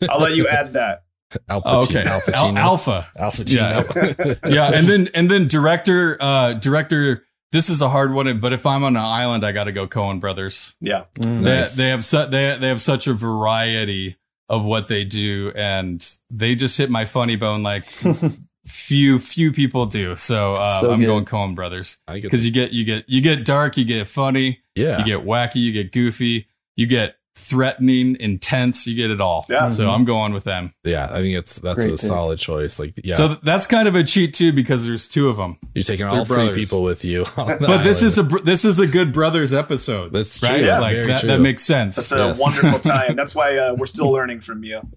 I'll 0.09 0.21
let 0.21 0.35
you 0.35 0.47
add 0.47 0.73
that. 0.73 1.03
Al 1.47 1.61
Pacino, 1.61 1.83
okay, 1.83 2.03
Al 2.03 2.21
Pacino. 2.21 2.57
Al- 2.57 2.57
Alpha, 2.57 3.07
Alpha, 3.17 3.43
yeah, 3.47 3.83
yeah, 4.47 4.71
and 4.73 4.87
then 4.87 5.09
and 5.13 5.29
then 5.29 5.47
director, 5.47 6.17
uh, 6.19 6.53
director 6.53 7.23
this 7.51 7.69
is 7.69 7.81
a 7.81 7.89
hard 7.89 8.13
one, 8.13 8.39
but 8.39 8.53
if 8.53 8.65
I'm 8.65 8.83
on 8.83 8.95
an 8.95 9.03
island, 9.03 9.45
I 9.45 9.51
got 9.51 9.65
to 9.65 9.71
go 9.71 9.87
Coen 9.87 10.19
Brothers. 10.19 10.75
Yeah, 10.79 11.05
mm, 11.19 11.41
they, 11.41 11.57
nice. 11.57 11.75
they 11.75 11.89
have 11.89 12.05
su- 12.05 12.27
they 12.27 12.57
they 12.57 12.67
have 12.67 12.81
such 12.81 13.07
a 13.07 13.13
variety 13.13 14.17
of 14.47 14.63
what 14.63 14.87
they 14.87 15.03
do, 15.03 15.51
and 15.55 16.05
they 16.29 16.55
just 16.55 16.77
hit 16.77 16.89
my 16.89 17.05
funny 17.05 17.35
bone 17.35 17.63
like 17.63 17.83
few 18.65 19.19
few 19.19 19.51
people 19.51 19.85
do. 19.85 20.15
So, 20.15 20.53
uh, 20.53 20.71
so 20.73 20.91
I'm 20.91 20.99
good. 20.99 21.07
going 21.07 21.25
Coen 21.25 21.55
Brothers 21.55 21.97
because 22.07 22.45
you 22.45 22.51
get 22.51 22.71
you 22.71 22.85
get 22.85 23.09
you 23.09 23.21
get 23.21 23.45
dark, 23.45 23.77
you 23.77 23.85
get 23.85 24.07
funny, 24.07 24.61
yeah, 24.75 24.99
you 24.99 25.05
get 25.05 25.25
wacky, 25.25 25.57
you 25.57 25.71
get 25.71 25.91
goofy, 25.91 26.47
you 26.75 26.87
get 26.87 27.15
threatening, 27.39 28.17
intense. 28.19 28.85
You 28.85 28.95
get 28.95 29.11
it 29.11 29.21
all. 29.21 29.45
Yeah. 29.49 29.69
So 29.69 29.83
mm-hmm. 29.83 29.91
I'm 29.91 30.05
going 30.05 30.33
with 30.33 30.43
them. 30.43 30.73
Yeah, 30.83 31.05
I 31.05 31.21
think 31.21 31.35
it's 31.35 31.55
that's 31.59 31.77
Great 31.77 31.87
a 31.87 31.91
pick. 31.91 31.99
solid 31.99 32.39
choice. 32.39 32.79
Like, 32.79 32.93
yeah. 33.03 33.15
So 33.15 33.35
that's 33.41 33.65
kind 33.65 33.87
of 33.87 33.95
a 33.95 34.03
cheat 34.03 34.33
too 34.33 34.51
because 34.51 34.85
there's 34.85 35.07
two 35.07 35.29
of 35.29 35.37
them. 35.37 35.57
You're 35.73 35.83
taking 35.83 36.05
all 36.05 36.25
three 36.25 36.53
people 36.53 36.83
with 36.83 37.03
you. 37.05 37.25
but 37.35 37.61
island. 37.61 37.85
this 37.85 38.03
is 38.03 38.17
a 38.17 38.23
this 38.23 38.65
is 38.65 38.79
a 38.79 38.87
good 38.87 39.13
brothers 39.13 39.53
episode. 39.53 40.11
That's 40.11 40.39
true. 40.39 40.49
Right? 40.49 40.63
Yeah, 40.63 40.79
like 40.79 41.05
that, 41.05 41.23
that, 41.23 41.39
makes 41.39 41.63
sense. 41.63 41.95
That's 41.95 42.11
a 42.11 42.17
yes. 42.17 42.39
wonderful 42.39 42.79
time. 42.91 43.15
That's 43.15 43.33
why 43.33 43.57
uh, 43.57 43.75
we're 43.77 43.85
still 43.85 44.11
learning 44.11 44.41
from 44.41 44.63
you. 44.63 44.81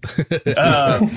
Um, 0.55 1.09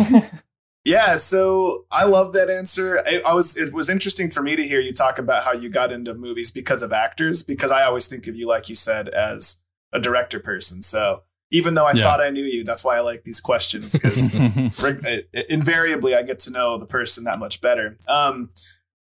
yeah, 0.84 1.16
so 1.16 1.84
I 1.90 2.04
love 2.04 2.32
that 2.34 2.48
answer. 2.48 3.02
I, 3.04 3.20
I, 3.26 3.34
was 3.34 3.56
it 3.56 3.74
was 3.74 3.90
interesting 3.90 4.30
for 4.30 4.40
me 4.40 4.54
to 4.54 4.62
hear 4.62 4.80
you 4.80 4.92
talk 4.92 5.18
about 5.18 5.42
how 5.42 5.52
you 5.52 5.68
got 5.68 5.90
into 5.90 6.14
movies 6.14 6.52
because 6.52 6.80
of 6.80 6.92
actors 6.92 7.42
because 7.42 7.72
I 7.72 7.82
always 7.82 8.06
think 8.06 8.28
of 8.28 8.36
you 8.36 8.46
like 8.46 8.68
you 8.68 8.76
said 8.76 9.08
as 9.08 9.60
a 9.92 10.00
director 10.00 10.40
person. 10.40 10.82
So 10.82 11.22
even 11.50 11.74
though 11.74 11.86
I 11.86 11.92
yeah. 11.92 12.02
thought 12.02 12.20
I 12.20 12.30
knew 12.30 12.44
you, 12.44 12.64
that's 12.64 12.84
why 12.84 12.96
I 12.96 13.00
like 13.00 13.24
these 13.24 13.40
questions 13.40 13.92
because 13.92 14.34
invariably 15.48 16.14
I 16.14 16.22
get 16.22 16.38
to 16.40 16.50
know 16.50 16.76
the 16.78 16.86
person 16.86 17.24
that 17.24 17.38
much 17.38 17.60
better. 17.60 17.96
Um, 18.08 18.50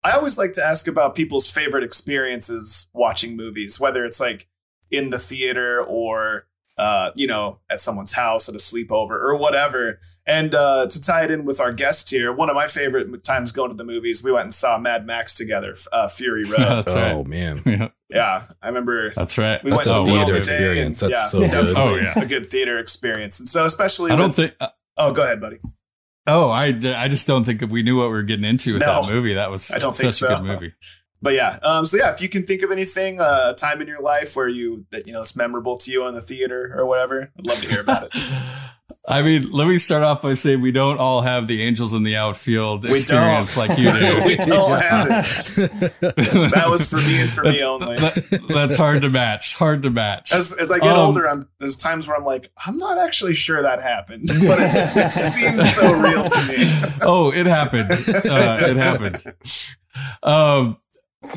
I 0.03 0.11
always 0.11 0.37
like 0.37 0.51
to 0.53 0.65
ask 0.65 0.87
about 0.87 1.15
people's 1.15 1.49
favorite 1.49 1.83
experiences 1.83 2.89
watching 2.93 3.37
movies, 3.37 3.79
whether 3.79 4.03
it's 4.03 4.19
like 4.19 4.47
in 4.91 5.09
the 5.09 5.19
theater 5.19 5.81
or 5.81 6.47
uh, 6.77 7.11
you 7.15 7.27
know, 7.27 7.59
at 7.69 7.81
someone's 7.81 8.13
house 8.13 8.49
at 8.49 8.55
a 8.55 8.57
sleepover 8.57 9.11
or 9.11 9.35
whatever. 9.35 9.99
And 10.25 10.55
uh, 10.55 10.87
to 10.87 11.01
tie 11.01 11.23
it 11.23 11.31
in 11.31 11.45
with 11.45 11.59
our 11.59 11.71
guest 11.71 12.09
here, 12.09 12.33
one 12.33 12.49
of 12.49 12.55
my 12.55 12.67
favorite 12.67 13.23
times 13.23 13.51
going 13.51 13.69
to 13.69 13.75
the 13.75 13.83
movies, 13.83 14.23
we 14.23 14.31
went 14.31 14.45
and 14.45 14.53
saw 14.53 14.77
Mad 14.77 15.05
Max 15.05 15.33
together, 15.33 15.75
uh, 15.91 16.07
Fury 16.07 16.43
Road. 16.49 16.83
oh 16.87 17.17
right. 17.17 17.27
man, 17.27 17.61
yeah. 17.65 17.89
yeah. 18.09 18.47
I 18.61 18.67
remember. 18.67 19.11
That's 19.11 19.37
right. 19.37 19.63
We 19.63 19.71
That's 19.71 19.87
went 19.87 20.09
a 20.09 20.11
theater 20.11 20.35
experience. 20.35 21.01
And, 21.01 21.11
That's 21.11 21.33
yeah, 21.33 21.47
so 21.47 21.49
good. 21.49 21.77
Oh 21.77 21.95
yeah, 21.95 22.19
a 22.19 22.25
good 22.25 22.45
theater 22.45 22.79
experience. 22.79 23.39
And 23.39 23.47
so 23.47 23.65
especially, 23.65 24.11
I 24.11 24.15
don't 24.15 24.35
think. 24.35 24.55
Uh, 24.59 24.69
oh, 24.97 25.13
go 25.13 25.23
ahead, 25.23 25.39
buddy. 25.39 25.57
Oh, 26.25 26.49
I, 26.49 26.67
I 26.67 27.09
just 27.09 27.27
don't 27.27 27.43
think 27.43 27.69
we 27.69 27.83
knew 27.83 27.97
what 27.97 28.05
we 28.05 28.13
were 28.13 28.23
getting 28.23 28.45
into 28.45 28.73
with 28.73 28.81
no, 28.81 29.01
that 29.01 29.11
movie. 29.11 29.33
That 29.33 29.51
was 29.51 29.71
I 29.71 29.79
don't 29.79 29.95
think 29.95 30.13
so. 30.13 30.27
a 30.27 30.37
good 30.37 30.45
movie 30.45 30.73
but 31.23 31.33
yeah, 31.33 31.57
um, 31.63 31.85
so 31.85 31.95
yeah, 31.95 32.11
if 32.11 32.21
you 32.21 32.27
can 32.27 32.43
think 32.43 32.61
of 32.63 32.71
anything, 32.71 33.21
uh, 33.21 33.53
a 33.53 33.55
time 33.55 33.81
in 33.81 33.87
your 33.87 34.01
life 34.01 34.35
where 34.35 34.49
you 34.49 34.85
that 34.91 35.07
you 35.07 35.13
know 35.13 35.21
it's 35.21 35.37
memorable 35.37 35.77
to 35.77 35.89
you 35.89 36.05
in 36.05 36.15
the 36.15 36.21
theater 36.21 36.73
or 36.75 36.85
whatever, 36.85 37.31
I'd 37.39 37.47
love 37.47 37.61
to 37.61 37.69
hear 37.69 37.79
about 37.79 38.03
it. 38.03 38.15
I 39.07 39.21
mean, 39.21 39.51
let 39.51 39.67
me 39.67 39.77
start 39.77 40.03
off 40.03 40.21
by 40.21 40.33
saying 40.33 40.61
we 40.61 40.71
don't 40.71 40.97
all 40.97 41.21
have 41.21 41.47
the 41.47 41.61
angels 41.61 41.93
in 41.93 42.03
the 42.03 42.15
outfield 42.15 42.85
we 42.85 42.95
experience 42.95 43.55
don't. 43.55 43.69
like 43.69 43.77
you 43.77 43.91
do. 43.91 44.23
we 44.25 44.35
don't 44.37 44.81
have 44.81 45.07
it. 45.07 46.51
that 46.51 46.65
was 46.69 46.89
for 46.89 46.97
me 46.97 47.21
and 47.21 47.29
for 47.29 47.43
that's, 47.43 47.57
me 47.57 47.63
only. 47.63 47.95
That, 47.97 48.45
that's 48.47 48.77
hard 48.77 49.01
to 49.01 49.09
match. 49.09 49.55
Hard 49.55 49.83
to 49.83 49.89
match. 49.89 50.33
As, 50.33 50.53
as 50.53 50.71
I 50.71 50.79
get 50.79 50.93
um, 50.93 50.99
older, 50.99 51.29
I'm, 51.29 51.49
there's 51.59 51.75
times 51.75 52.07
where 52.07 52.15
I'm 52.15 52.23
like, 52.23 52.49
I'm 52.65 52.77
not 52.77 52.97
actually 52.97 53.33
sure 53.33 53.61
that 53.61 53.81
happened, 53.81 54.27
but 54.27 54.59
it 54.61 55.11
seems 55.11 55.73
so 55.73 55.99
real 55.99 56.23
to 56.23 56.47
me. 56.47 56.91
oh, 57.01 57.31
it 57.33 57.45
happened. 57.45 57.89
Uh, 57.91 58.57
it 58.61 58.77
happened. 58.77 59.21
Um, 60.23 60.77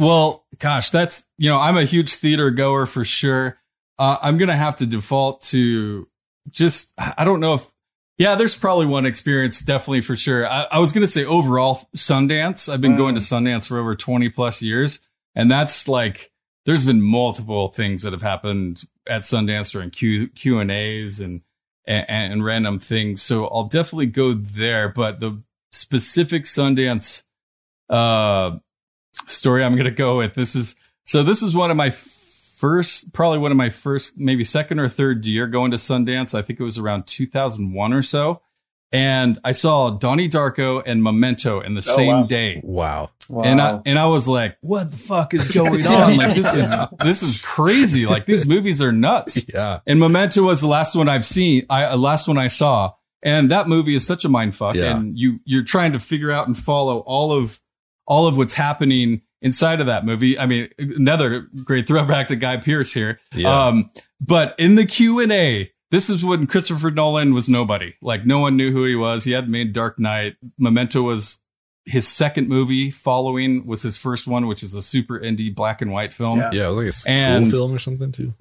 well, 0.00 0.46
gosh, 0.58 0.90
that's, 0.90 1.26
you 1.38 1.50
know, 1.50 1.58
I'm 1.58 1.76
a 1.76 1.84
huge 1.84 2.14
theater 2.14 2.50
goer 2.50 2.86
for 2.86 3.04
sure. 3.04 3.58
Uh, 3.98 4.16
I'm 4.20 4.36
going 4.36 4.48
to 4.48 4.56
have 4.56 4.76
to 4.76 4.86
default 4.86 5.42
to 5.42 6.08
just, 6.50 6.92
I 6.98 7.24
don't 7.24 7.40
know 7.40 7.54
if, 7.54 7.70
yeah, 8.18 8.34
there's 8.34 8.56
probably 8.56 8.86
one 8.86 9.04
experience, 9.04 9.60
definitely 9.60 10.00
for 10.00 10.16
sure. 10.16 10.48
I, 10.48 10.66
I 10.72 10.78
was 10.78 10.92
going 10.92 11.02
to 11.02 11.10
say 11.10 11.24
overall 11.24 11.88
Sundance. 11.94 12.72
I've 12.72 12.80
been 12.80 12.92
mm. 12.92 12.98
going 12.98 13.14
to 13.14 13.20
Sundance 13.20 13.68
for 13.68 13.78
over 13.78 13.94
20 13.94 14.28
plus 14.30 14.62
years. 14.62 15.00
And 15.34 15.50
that's 15.50 15.86
like, 15.86 16.32
there's 16.64 16.84
been 16.84 17.02
multiple 17.02 17.68
things 17.68 18.02
that 18.02 18.12
have 18.12 18.22
happened 18.22 18.84
at 19.06 19.22
Sundance 19.22 19.70
during 19.70 19.90
Q, 19.90 20.28
Q 20.28 20.58
and 20.58 20.70
A's 20.70 21.20
and, 21.20 21.42
and, 21.86 22.06
and 22.08 22.44
random 22.44 22.80
things. 22.80 23.22
So 23.22 23.46
I'll 23.48 23.64
definitely 23.64 24.06
go 24.06 24.32
there. 24.32 24.88
But 24.88 25.20
the 25.20 25.42
specific 25.72 26.44
Sundance, 26.44 27.22
uh, 27.90 28.56
story 29.26 29.64
I'm 29.64 29.74
going 29.74 29.84
to 29.86 29.90
go 29.90 30.18
with. 30.18 30.34
This 30.34 30.54
is 30.54 30.76
so 31.04 31.22
this 31.22 31.42
is 31.42 31.54
one 31.54 31.70
of 31.70 31.76
my 31.76 31.90
first, 31.90 33.12
probably 33.12 33.38
one 33.38 33.50
of 33.50 33.56
my 33.56 33.70
first, 33.70 34.18
maybe 34.18 34.42
second 34.42 34.80
or 34.80 34.88
third 34.88 35.26
year 35.26 35.46
going 35.46 35.70
to 35.70 35.76
Sundance. 35.76 36.34
I 36.34 36.42
think 36.42 36.58
it 36.58 36.64
was 36.64 36.78
around 36.78 37.06
2001 37.06 37.92
or 37.92 38.02
so. 38.02 38.42
And 38.92 39.38
I 39.44 39.52
saw 39.52 39.90
Donnie 39.90 40.28
Darko 40.28 40.82
and 40.84 41.02
Memento 41.02 41.60
in 41.60 41.74
the 41.74 41.86
oh, 41.86 41.96
same 41.96 42.08
wow. 42.08 42.22
day. 42.24 42.60
Wow. 42.64 43.10
Wow. 43.28 43.42
And 43.42 43.60
I 43.60 43.80
and 43.84 43.98
I 43.98 44.06
was 44.06 44.28
like, 44.28 44.56
what 44.60 44.90
the 44.90 44.96
fuck 44.96 45.34
is 45.34 45.50
going 45.54 45.84
on? 45.86 46.16
Like 46.16 46.34
this 46.34 46.54
is 46.54 46.72
this 47.02 47.22
is 47.22 47.42
crazy. 47.42 48.06
Like 48.06 48.24
these 48.24 48.46
movies 48.46 48.80
are 48.80 48.92
nuts. 48.92 49.46
Yeah. 49.56 49.80
And 49.86 49.98
Memento 49.98 50.42
was 50.42 50.60
the 50.60 50.66
last 50.66 50.94
one 50.94 51.08
I've 51.08 51.24
seen. 51.24 51.66
I 51.70 51.84
uh, 51.86 51.96
last 51.96 52.28
one 52.28 52.38
I 52.38 52.46
saw. 52.46 52.92
And 53.22 53.50
that 53.50 53.68
movie 53.68 53.94
is 53.94 54.06
such 54.06 54.24
a 54.24 54.28
mind 54.28 54.54
fuck. 54.54 54.74
Yeah. 54.76 54.96
And 54.96 55.18
you 55.18 55.40
you're 55.44 55.64
trying 55.64 55.92
to 55.92 55.98
figure 55.98 56.30
out 56.30 56.46
and 56.46 56.56
follow 56.56 56.98
all 57.00 57.32
of 57.32 57.60
all 58.06 58.26
of 58.26 58.36
what's 58.36 58.54
happening 58.54 59.22
inside 59.42 59.80
of 59.80 59.86
that 59.86 60.04
movie. 60.04 60.38
I 60.38 60.46
mean, 60.46 60.68
another 60.78 61.48
great 61.64 61.86
throwback 61.86 62.28
to 62.28 62.36
Guy 62.36 62.56
Pearce 62.56 62.92
here. 62.92 63.20
Yeah. 63.34 63.66
Um, 63.66 63.90
but 64.20 64.54
in 64.58 64.74
the 64.74 64.86
Q 64.86 65.20
and 65.20 65.32
A, 65.32 65.70
this 65.90 66.10
is 66.10 66.24
when 66.24 66.46
Christopher 66.46 66.90
Nolan 66.90 67.34
was 67.34 67.48
nobody. 67.48 67.94
Like 68.02 68.26
no 68.26 68.40
one 68.40 68.56
knew 68.56 68.72
who 68.72 68.84
he 68.84 68.96
was. 68.96 69.24
He 69.24 69.32
had 69.32 69.48
made 69.48 69.72
Dark 69.72 69.98
Knight. 69.98 70.36
Memento 70.58 71.02
was 71.02 71.38
his 71.84 72.08
second 72.08 72.48
movie. 72.48 72.90
Following 72.90 73.66
was 73.66 73.82
his 73.82 73.96
first 73.96 74.26
one, 74.26 74.46
which 74.46 74.62
is 74.62 74.74
a 74.74 74.82
super 74.82 75.18
indie 75.18 75.54
black 75.54 75.80
and 75.82 75.92
white 75.92 76.12
film. 76.12 76.38
Yeah, 76.38 76.50
yeah 76.52 76.66
it 76.66 76.68
was 76.68 76.78
like 76.78 76.88
a 76.88 76.92
school 76.92 77.14
and, 77.14 77.50
film 77.50 77.72
or 77.72 77.78
something 77.78 78.12
too. 78.12 78.32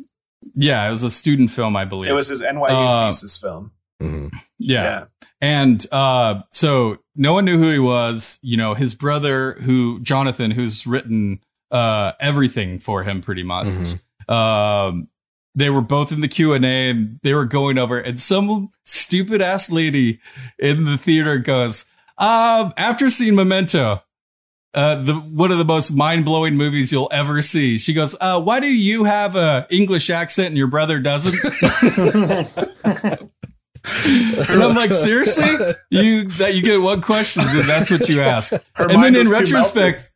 Yeah, 0.53 0.87
it 0.87 0.91
was 0.91 1.03
a 1.03 1.09
student 1.09 1.51
film, 1.51 1.75
I 1.75 1.85
believe. 1.85 2.09
It 2.09 2.13
was 2.13 2.27
his 2.27 2.41
NYU 2.41 2.69
uh, 2.69 3.05
thesis 3.05 3.37
film. 3.37 3.71
Mm-hmm. 4.01 4.35
Yeah. 4.57 4.83
yeah. 4.83 5.05
And 5.41 5.85
uh, 5.91 6.41
so 6.51 6.97
no 7.15 7.33
one 7.33 7.45
knew 7.45 7.57
who 7.57 7.71
he 7.71 7.79
was. 7.79 8.39
You 8.41 8.57
know, 8.57 8.73
his 8.73 8.95
brother, 8.95 9.53
who 9.61 9.99
Jonathan, 10.01 10.51
who's 10.51 10.85
written 10.85 11.41
uh, 11.71 12.13
everything 12.19 12.79
for 12.79 13.03
him, 13.03 13.21
pretty 13.21 13.43
much. 13.43 13.67
Mm-hmm. 13.67 14.33
Um, 14.33 15.07
they 15.55 15.69
were 15.69 15.81
both 15.81 16.11
in 16.11 16.21
the 16.21 16.27
Q 16.27 16.53
and 16.53 16.65
A, 16.65 16.89
and 16.89 17.19
they 17.23 17.33
were 17.33 17.45
going 17.45 17.77
over, 17.77 17.97
and 17.97 18.19
some 18.19 18.71
stupid 18.83 19.41
ass 19.41 19.71
lady 19.71 20.19
in 20.59 20.85
the 20.85 20.97
theater 20.97 21.37
goes, 21.37 21.85
um, 22.17 22.73
"After 22.77 23.09
seeing 23.09 23.35
Memento, 23.35 24.01
uh, 24.73 24.95
the 24.95 25.13
one 25.13 25.51
of 25.51 25.57
the 25.57 25.65
most 25.65 25.91
mind 25.91 26.25
blowing 26.25 26.55
movies 26.55 26.91
you'll 26.91 27.09
ever 27.11 27.41
see." 27.41 27.77
She 27.77 27.93
goes, 27.93 28.15
uh, 28.19 28.41
"Why 28.41 28.59
do 28.59 28.67
you 28.67 29.05
have 29.05 29.35
a 29.35 29.65
English 29.69 30.09
accent 30.09 30.47
and 30.47 30.57
your 30.57 30.67
brother 30.67 30.99
doesn't?" 30.99 31.35
and 34.05 34.63
I'm 34.63 34.75
like, 34.75 34.93
seriously, 34.93 35.75
you 35.89 36.25
that 36.25 36.55
you 36.55 36.61
get 36.61 36.81
one 36.81 37.01
question 37.01 37.43
and 37.45 37.69
that's 37.69 37.91
what 37.91 38.07
you 38.09 38.21
ask. 38.21 38.53
Her 38.73 38.89
and 38.89 39.03
then 39.03 39.15
in 39.15 39.29
retrospect, 39.29 40.11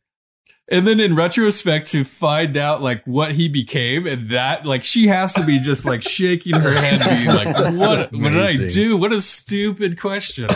and 0.70 0.86
then 0.86 1.00
in 1.00 1.16
retrospect 1.16 1.90
to 1.90 2.04
find 2.04 2.56
out 2.56 2.80
like 2.80 3.04
what 3.04 3.32
he 3.32 3.48
became 3.48 4.06
and 4.06 4.30
that 4.30 4.64
like 4.64 4.84
she 4.84 5.08
has 5.08 5.34
to 5.34 5.44
be 5.44 5.58
just 5.58 5.84
like 5.84 6.02
shaking 6.02 6.54
her 6.54 6.72
head 6.72 7.00
being 7.04 7.26
like 7.26 7.54
what 7.76 8.12
what 8.12 8.32
did 8.32 8.36
i 8.36 8.68
do? 8.68 8.96
What 8.96 9.12
a 9.12 9.20
stupid 9.20 9.98
question. 10.00 10.48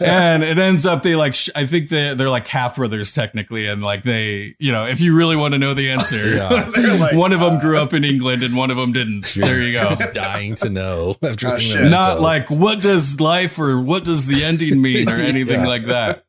And 0.00 0.42
it 0.42 0.58
ends 0.58 0.84
up 0.84 1.02
they 1.02 1.16
like 1.16 1.34
sh- 1.34 1.48
i 1.54 1.66
think 1.66 1.88
they 1.88 2.14
they're 2.14 2.30
like 2.30 2.46
half 2.46 2.76
brothers 2.76 3.12
technically 3.12 3.66
and 3.66 3.82
like 3.82 4.02
they 4.02 4.54
you 4.58 4.70
know 4.70 4.84
if 4.84 5.00
you 5.00 5.16
really 5.16 5.36
want 5.36 5.52
to 5.52 5.58
know 5.58 5.74
the 5.74 5.90
answer 5.90 6.16
yeah. 6.36 6.96
like, 7.00 7.14
one 7.14 7.32
of 7.32 7.40
them 7.40 7.58
grew 7.58 7.78
up 7.78 7.94
in 7.94 8.04
england 8.04 8.42
and 8.42 8.54
one 8.54 8.70
of 8.70 8.76
them 8.76 8.92
didn't. 8.92 9.24
There 9.34 9.62
you 9.62 9.78
go. 9.78 9.96
dying 10.12 10.54
to 10.56 10.68
know 10.68 11.16
after 11.22 11.48
oh, 11.48 11.58
seeing 11.58 11.90
not 11.90 12.20
like 12.20 12.50
what 12.50 12.82
does 12.82 13.20
life 13.20 13.58
or 13.58 13.80
what 13.80 14.04
does 14.04 14.26
the 14.26 14.44
ending 14.44 14.82
mean 14.82 15.08
or 15.08 15.14
anything 15.14 15.60
yeah. 15.60 15.66
like 15.66 15.86
that 15.86 16.24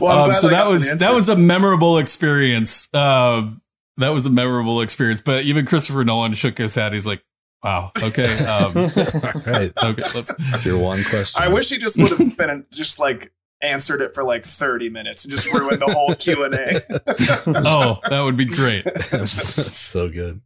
well, 0.00 0.28
um, 0.28 0.34
so 0.34 0.48
that 0.48 0.68
was 0.68 0.98
that 0.98 1.14
was 1.14 1.28
a 1.28 1.36
memorable 1.36 1.98
experience. 1.98 2.88
Uh, 2.92 3.50
that 3.98 4.10
was 4.10 4.26
a 4.26 4.30
memorable 4.30 4.80
experience. 4.80 5.20
But 5.20 5.44
even 5.44 5.66
Christopher 5.66 6.04
Nolan 6.04 6.34
shook 6.34 6.58
his 6.58 6.74
head. 6.74 6.92
He's 6.92 7.06
like, 7.06 7.22
Wow. 7.62 7.92
Okay. 8.02 8.44
Um, 8.44 8.74
right. 9.46 9.70
Okay. 9.84 10.02
Let's. 10.14 10.64
Your 10.64 10.78
one 10.78 10.98
question. 11.08 11.42
I 11.42 11.48
wish 11.48 11.68
he 11.68 11.78
just 11.78 11.96
would 11.96 12.10
have 12.10 12.36
been 12.36 12.66
just 12.72 12.98
like 12.98 13.32
answered 13.62 14.00
it 14.00 14.14
for 14.14 14.24
like 14.24 14.44
30 14.44 14.90
minutes 14.90 15.24
and 15.24 15.30
just 15.30 15.52
ruined 15.52 15.80
the 15.80 15.86
whole 15.86 16.14
Q&A. 16.16 17.62
oh, 17.64 18.00
that 18.08 18.20
would 18.20 18.36
be 18.36 18.44
great. 18.44 18.84
so 19.26 20.08
good. 20.08 20.40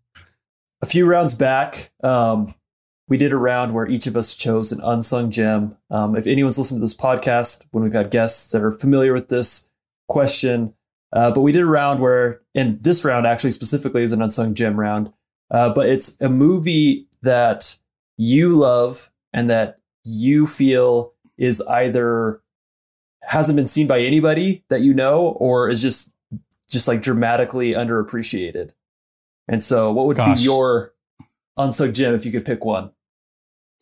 A 0.83 0.87
few 0.87 1.07
rounds 1.07 1.35
back, 1.35 1.91
um, 2.03 2.55
we 3.09 3.17
did 3.17 3.33
a 3.33 3.37
round 3.37 3.73
where 3.73 3.87
each 3.87 4.07
of 4.07 4.17
us 4.17 4.35
chose 4.35 4.73
an 4.73 4.81
unsung 4.83 5.31
gem. 5.31 5.77
Um, 5.91 6.17
if 6.17 6.27
anyone's 6.27 6.59
listened 6.59 6.79
to 6.79 6.85
this 6.85 6.97
podcast, 6.97 7.67
when 7.71 7.85
we've 7.85 7.93
had 7.93 8.11
guests 8.11 8.51
that 8.51 8.63
are 8.63 8.73
familiar 8.73 9.13
with 9.13 9.29
this 9.29 9.71
question, 10.09 10.75
uh, 11.13 11.31
but 11.31 11.43
we 11.43 11.53
did 11.53 11.63
a 11.63 11.67
round 11.67 12.01
where, 12.01 12.43
and 12.55 12.83
this 12.83 13.05
round 13.05 13.27
actually 13.27 13.53
specifically 13.53 14.03
is 14.03 14.13
an 14.13 14.23
unsung 14.23 14.55
gem 14.55 14.79
round, 14.79 15.13
uh, 15.51 15.73
but 15.73 15.89
it's 15.89 16.21
a 16.21 16.29
movie 16.29 17.07
that 17.23 17.79
you 18.17 18.51
love 18.51 19.11
and 19.33 19.49
that 19.49 19.79
you 20.05 20.47
feel 20.47 21.13
is 21.39 21.61
either 21.63 22.41
hasn't 23.23 23.57
been 23.57 23.67
seen 23.67 23.87
by 23.87 24.01
anybody 24.01 24.65
that 24.69 24.81
you 24.81 24.95
know 24.95 25.29
or 25.29 25.69
is 25.69 25.83
just 25.83 26.15
just 26.69 26.89
like 26.89 27.03
dramatically 27.03 27.73
underappreciated. 27.73 28.73
And 29.49 29.63
so, 29.63 29.93
what 29.93 30.07
would 30.07 30.17
Gosh. 30.17 30.39
be 30.39 30.45
your 30.45 30.95
unsung 31.57 31.93
gem 31.93 32.15
if 32.15 32.27
you 32.27 32.33
could 32.33 32.45
pick 32.45 32.65
one? 32.65 32.91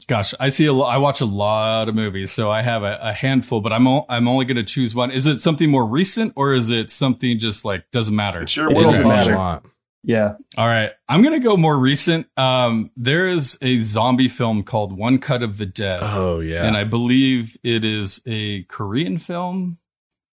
Gosh, 0.07 0.35
I 0.39 0.49
see 0.49 0.67
a 0.67 0.73
lot. 0.73 0.95
I 0.95 0.99
watch 0.99 1.21
a 1.21 1.25
lot 1.25 1.89
of 1.89 1.95
movies, 1.95 2.31
so 2.31 2.51
I 2.51 2.63
have 2.63 2.83
a, 2.83 2.99
a 3.01 3.13
handful, 3.13 3.61
but 3.61 3.73
I'm 3.73 3.87
o- 3.87 4.05
I'm 4.09 4.29
only 4.29 4.45
going 4.45 4.57
to 4.57 4.65
choose 4.65 4.95
one. 4.95 5.11
Is 5.11 5.27
it 5.27 5.41
something 5.41 5.71
more 5.71 5.87
recent, 5.87 6.35
or 6.37 6.53
is 6.53 6.71
it 6.71 6.93
something 6.93 7.39
just 7.39 7.65
like 7.65 7.91
doesn't 7.91 8.15
matter? 8.15 8.43
It's 8.43 8.57
your 8.57 8.71
it 8.71 8.75
doesn't 8.75 9.09
matter. 9.09 9.63
Yeah. 10.05 10.35
All 10.59 10.67
right. 10.67 10.91
I'm 11.09 11.23
going 11.23 11.33
to 11.33 11.47
go 11.47 11.57
more 11.57 11.79
recent. 11.79 12.27
Um, 12.37 12.91
there 12.97 13.27
is 13.27 13.59
a 13.63 13.79
zombie 13.79 14.29
film 14.29 14.63
called 14.63 14.97
One 14.97 15.19
Cut 15.19 15.43
of 15.43 15.57
the 15.57 15.67
Dead. 15.67 16.01
Oh, 16.03 16.41
yeah. 16.41 16.67
And 16.67 16.77
I 16.77 16.85
believe 16.85 17.57
it 17.63 17.85
is 17.85 18.21
a 18.27 18.65
Korean 18.65 19.17
film 19.17 19.79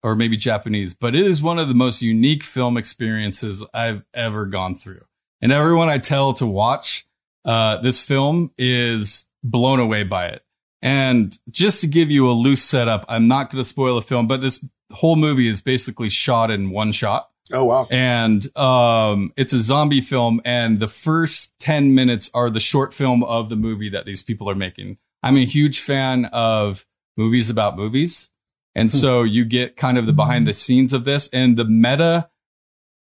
or 0.05 0.15
maybe 0.15 0.37
Japanese, 0.37 0.95
but 0.95 1.17
it 1.17 1.27
is 1.27 1.43
one 1.43 1.59
of 1.59 1.67
the 1.67 1.75
most 1.75 2.01
unique 2.01 2.45
film 2.45 2.77
experiences 2.77 3.65
I've 3.75 4.05
ever 4.15 4.47
gone 4.47 4.77
through. 4.77 5.05
And 5.41 5.51
everyone 5.51 5.89
I 5.89 5.99
tell 5.99 6.33
to 6.35 6.47
watch 6.47 7.05
uh, 7.45 7.79
this 7.79 8.01
film 8.01 8.53
is 8.57 9.27
blown 9.51 9.81
away 9.81 10.03
by 10.03 10.27
it. 10.27 10.43
And 10.83 11.37
just 11.51 11.81
to 11.81 11.87
give 11.87 12.11
you 12.11 12.31
a 12.31 12.33
loose 12.33 12.63
setup, 12.63 13.05
I'm 13.09 13.27
not 13.27 13.51
going 13.51 13.63
to 13.63 13.69
spoil 13.69 13.97
the 13.97 14.03
film, 14.03 14.27
but 14.27 14.41
this 14.41 14.69
whole 14.93 15.17
movie 15.17 15.49
is 15.49 15.61
basically 15.61 16.09
shot 16.09 16.51
in 16.51 16.71
one 16.71 16.93
shot. 16.93 17.31
Oh 17.53 17.65
wow! 17.65 17.87
And 17.91 18.45
um, 18.57 19.33
it's 19.37 19.53
a 19.53 19.61
zombie 19.61 20.01
film, 20.01 20.41
and 20.45 20.81
the 20.81 20.89
first 20.89 21.57
ten 21.61 21.95
minutes 21.95 22.29
are 22.35 22.51
the 22.51 22.61
short 22.61 22.93
film 22.93 23.23
of 23.23 23.51
the 23.51 23.57
movie 23.57 23.89
that 23.91 24.05
these 24.05 24.21
people 24.21 24.51
are 24.51 24.57
making. 24.57 24.99
I'm 25.23 25.37
a 25.37 25.45
huge 25.45 25.81
fan 25.81 26.25
of 26.27 26.85
movies 27.17 27.49
about 27.49 27.77
movies, 27.77 28.31
and 28.75 28.91
hmm. 28.91 28.97
so 28.97 29.23
you 29.23 29.45
get 29.45 29.77
kind 29.77 29.97
of 29.97 30.07
the 30.07 30.13
behind 30.13 30.47
the 30.47 30.53
scenes 30.53 30.93
of 30.93 31.05
this 31.05 31.29
and 31.29 31.57
the 31.57 31.65
meta 31.65 32.31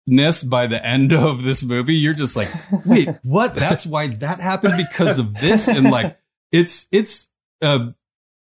ness 0.05 0.43
by 0.43 0.67
the 0.67 0.83
end 0.85 1.11
of 1.13 1.41
this 1.41 1.63
movie. 1.63 1.95
You're 1.95 2.13
just 2.13 2.35
like, 2.35 2.49
wait, 2.85 3.09
what? 3.23 3.55
That's 3.55 3.85
why 3.85 4.07
that 4.07 4.39
happened 4.39 4.75
because 4.77 5.17
of 5.17 5.39
this, 5.39 5.67
and 5.67 5.89
like 5.89 6.18
it's 6.51 6.87
it's 6.91 7.27
a 7.61 7.93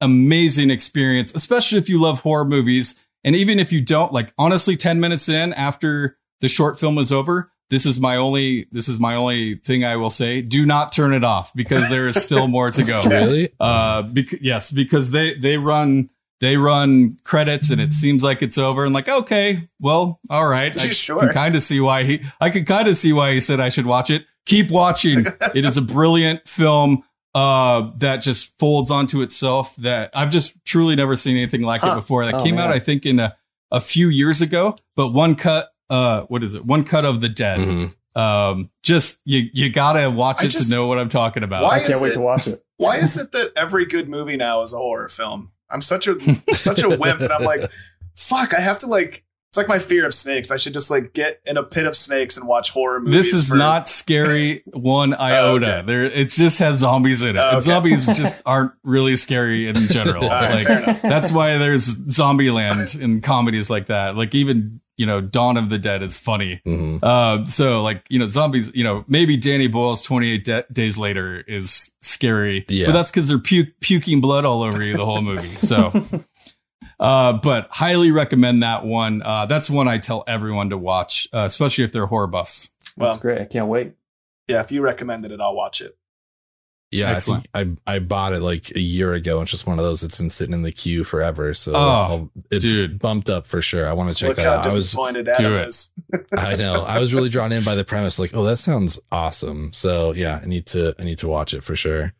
amazing 0.01 0.69
experience, 0.69 1.33
especially 1.33 1.77
if 1.77 1.89
you 1.89 2.00
love 2.00 2.19
horror 2.22 2.45
movies 2.45 3.01
and 3.24 3.36
even 3.36 3.60
if 3.60 3.72
you 3.72 3.81
don't, 3.81 4.12
like 4.12 4.33
honestly, 4.38 4.75
10 4.75 5.00
minutes 5.00 5.29
in 5.29 5.53
after 5.53 6.17
the 6.41 6.50
short 6.50 6.79
film 6.79 6.98
is 6.98 7.12
over, 7.12 7.51
this 7.69 7.86
is 7.86 8.00
my 8.00 8.17
only 8.17 8.67
this 8.72 8.88
is 8.88 9.00
my 9.00 9.15
only 9.15 9.55
thing 9.55 9.83
I 9.83 9.95
will 9.95 10.10
say. 10.10 10.41
Do 10.41 10.65
not 10.65 10.91
turn 10.91 11.13
it 11.13 11.24
off 11.24 11.53
because 11.55 11.89
there 11.89 12.07
is 12.07 12.22
still 12.22 12.48
more 12.48 12.69
to 12.69 12.83
go. 12.83 13.01
really? 13.10 13.50
Uh, 13.60 14.03
bec- 14.03 14.41
yes, 14.41 14.72
because 14.72 15.12
they 15.12 15.33
they 15.33 15.57
run 15.57 16.10
they 16.39 16.57
run 16.57 17.17
credits 17.24 17.72
and 17.72 17.79
it 17.79 17.93
seems 17.93 18.24
like 18.24 18.41
it's 18.41 18.57
over 18.57 18.83
and 18.83 18.93
like 18.93 19.10
okay, 19.10 19.69
well, 19.79 20.19
all 20.29 20.48
right. 20.48 20.75
I 20.79 20.88
sure? 20.88 21.19
can 21.22 21.29
kind 21.29 21.55
of 21.55 21.63
see 21.63 21.79
why 21.79 22.03
he 22.03 22.24
I 22.39 22.51
can 22.51 22.65
kind 22.65 22.88
of 22.88 22.95
see 22.95 23.13
why 23.13 23.34
he 23.34 23.39
said 23.39 23.60
I 23.60 23.69
should 23.69 23.88
watch 23.88 24.12
it. 24.12 24.25
Keep 24.45 24.69
watching. 24.69 25.25
it 25.56 25.65
is 25.65 25.78
a 25.78 25.82
brilliant 25.82 26.47
film 26.47 27.04
uh, 27.36 27.91
that 27.98 28.17
just 28.17 28.58
folds 28.60 28.91
onto 28.91 29.22
itself 29.22 29.76
that 29.78 30.12
I've 30.13 30.30
just 30.30 30.63
truly 30.65 30.96
never 30.96 31.15
seen 31.15 31.36
anything 31.36 31.62
like 31.62 31.82
huh. 31.82 31.91
it 31.91 31.96
before. 31.96 32.26
That 32.26 32.36
oh, 32.36 32.43
came 32.43 32.56
man. 32.56 32.65
out, 32.65 32.72
I 32.72 32.80
think, 32.80 33.06
in 33.06 33.19
a, 33.19 33.36
a 33.72 33.80
few 33.80 34.10
years 34.10 34.41
ago, 34.41 34.76
but 34.96 35.10
one 35.10 35.36
cut, 35.36 35.69
uh, 35.89 36.22
what 36.24 36.43
is 36.43 36.54
it? 36.56 36.65
One 36.65 36.84
cut 36.84 37.06
of 37.06 37.22
the 37.22 37.30
dead. 37.30 37.60
Mm-hmm. 37.60 38.19
Um, 38.19 38.69
just 38.84 39.19
you, 39.26 39.50
you 39.54 39.72
gotta 39.72 40.10
watch 40.12 40.43
it 40.43 40.50
just, 40.50 40.69
to 40.69 40.76
know 40.76 40.86
what 40.86 41.00
I'm 41.00 41.10
talking 41.10 41.41
about. 41.41 41.63
I 41.63 41.80
can't 41.80 42.00
wait 42.00 42.12
it, 42.12 42.15
to 42.15 42.22
watch 42.22 42.48
it. 42.48 42.63
Why 42.78 42.98
is 42.98 43.17
it 43.17 43.32
that 43.32 43.54
every 43.56 43.88
good 43.88 44.08
movie 44.08 44.38
now 44.38 44.62
is 44.62 44.72
a 44.72 44.78
horror 44.78 45.08
film? 45.10 45.52
I'm 45.69 45.82
such 45.82 46.08
a 46.08 46.19
such 46.54 46.84
a 46.84 46.89
wimp, 46.89 47.22
and 47.22 47.32
I'm 47.32 47.43
like, 47.43 47.62
fuck, 48.13 48.54
I 48.54 48.60
have 48.60 48.78
to 48.80 48.88
like 48.88 49.24
it's 49.54 49.58
like 49.60 49.68
my 49.68 49.78
fear 49.78 50.04
of 50.04 50.16
snakes. 50.16 50.50
I 50.50 50.56
should 50.56 50.74
just 50.74 50.89
like 50.89 51.13
get 51.13 51.39
in 51.46 51.58
a 51.58 51.63
pit 51.63 51.86
of 51.86 51.96
snakes 51.96 52.38
and 52.38 52.48
watch 52.48 52.72
horror 52.72 53.00
movies. 53.00 53.13
This 53.13 53.34
is 53.34 53.50
for... 53.50 53.56
not 53.56 53.88
scary 53.88 54.63
one 54.74 55.13
iota. 55.13 55.38
oh, 55.44 55.78
okay. 55.78 55.84
There, 55.86 56.02
it 56.02 56.30
just 56.30 56.58
has 56.58 56.80
zombies 56.80 57.22
in 57.22 57.36
it. 57.36 57.39
Oh, 57.39 57.58
okay. 57.58 57.62
Zombies 57.62 58.08
just 58.18 58.42
aren't 58.48 58.72
really 58.82 59.16
scary 59.16 59.68
in 59.68 59.76
general. 59.76 60.24
like 60.28 60.66
that's 61.04 61.32
why 61.32 61.60
there's 61.60 61.98
Zombieland 61.98 63.00
in 63.00 63.22
comedies 63.22 63.70
like 63.70 63.89
that. 63.89 64.18
Like 64.18 64.34
even 64.34 64.82
you 64.98 65.06
know 65.06 65.22
Dawn 65.22 65.58
of 65.58 65.70
the 65.70 65.78
Dead 65.78 66.02
is 66.02 66.18
funny. 66.18 66.60
Mm-hmm. 66.66 67.06
Uh, 67.06 67.46
so 67.46 67.84
like 67.84 68.04
you 68.10 68.18
know 68.18 68.26
zombies. 68.30 68.72
You 68.74 68.84
know 68.84 69.06
maybe 69.08 69.38
Danny 69.38 69.68
Boyle's 69.68 70.02
Twenty 70.02 70.32
Eight 70.32 70.46
de- 70.46 70.66
Days 70.74 70.98
Later 70.98 71.42
is 71.48 71.92
scary, 72.02 72.66
yeah. 72.70 72.88
but 72.88 72.94
that's 72.94 73.12
because 73.12 73.28
they're 73.28 73.38
pu- 73.38 73.72
puking 73.82 74.20
blood 74.20 74.46
all 74.46 74.63
over 74.63 74.84
you 74.84 74.98
the 74.98 75.06
whole 75.06 75.22
movie. 75.22 75.44
So. 75.44 75.92
Uh, 77.04 77.34
but 77.34 77.68
highly 77.70 78.12
recommend 78.12 78.63
that 78.63 78.86
one. 78.86 79.22
Uh, 79.22 79.46
that's 79.46 79.70
one 79.70 79.89
I 79.89 79.98
tell 79.98 80.24
everyone 80.26 80.70
to 80.70 80.78
watch, 80.78 81.28
uh, 81.34 81.39
especially 81.39 81.84
if 81.84 81.92
they're 81.92 82.06
horror 82.06 82.28
buffs. 82.28 82.70
Well, 82.96 83.10
that's 83.10 83.22
great. 83.22 83.42
I 83.42 83.46
can't 83.46 83.68
wait. 83.68 83.92
Yeah, 84.48 84.62
if 84.62 84.72
you 84.72 84.82
recommended 84.82 85.34
it, 85.34 85.42
I'll 85.42 85.54
watch 85.54 85.82
it. 85.82 85.98
Yeah, 86.92 87.12
Excellent. 87.12 87.48
I 87.54 87.63
think 87.63 87.80
I 87.88 87.96
I 87.96 88.00
bought 88.00 88.32
it 88.34 88.42
like 88.42 88.74
a 88.76 88.80
year 88.80 89.13
ago. 89.13 89.42
It's 89.42 89.52
just 89.52 89.68
one 89.68 89.80
of 89.80 89.84
those 89.84 90.00
that's 90.00 90.16
been 90.16 90.30
sitting 90.30 90.54
in 90.54 90.62
the 90.62 90.72
queue 90.72 91.04
forever. 91.04 91.54
So 91.54 91.74
oh, 91.76 92.30
it's 92.52 92.63
dude. 92.63 93.00
bumped 93.00 93.30
up 93.30 93.48
for 93.48 93.62
sure. 93.62 93.89
I 93.89 93.94
want 93.94 94.10
to 94.12 94.16
check 94.16 94.30
Look 94.30 94.38
that 94.38 94.46
how 94.46 94.58
out. 94.60 94.63
Disappointed 94.63 95.28
I 95.28 95.32
was, 95.32 95.39
Adam 95.39 95.54
is. 95.68 95.92
I 96.38 96.56
know. 96.56 96.84
I 96.84 97.00
was 97.00 97.13
really 97.13 97.30
drawn 97.30 97.52
in 97.52 97.63
by 97.63 97.76
the 97.76 97.84
premise. 97.84 98.20
Like, 98.20 98.32
oh, 98.36 98.44
that 98.44 98.58
sounds 98.58 99.02
awesome. 99.12 99.74
So 99.74 100.13
yeah, 100.13 100.39
I 100.42 100.46
need 100.46 100.68
to 100.68 100.94
I 101.00 101.04
need 101.04 101.18
to 101.20 101.28
watch 101.28 101.54
it 101.54 101.63
for 101.63 101.76
sure. 101.76 102.13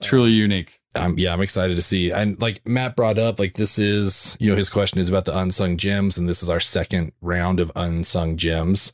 Truly 0.00 0.30
unique 0.30 0.79
um, 0.94 1.14
yeah, 1.18 1.32
I'm 1.32 1.40
excited 1.40 1.76
to 1.76 1.82
see. 1.82 2.10
And 2.10 2.40
like 2.40 2.66
Matt 2.66 2.96
brought 2.96 3.18
up, 3.18 3.38
like 3.38 3.54
this 3.54 3.78
is, 3.78 4.36
you 4.40 4.50
know, 4.50 4.56
his 4.56 4.70
question 4.70 4.98
is 4.98 5.08
about 5.08 5.24
the 5.24 5.38
unsung 5.38 5.76
gems, 5.76 6.18
and 6.18 6.28
this 6.28 6.42
is 6.42 6.48
our 6.48 6.60
second 6.60 7.12
round 7.20 7.60
of 7.60 7.70
unsung 7.76 8.36
gems. 8.36 8.92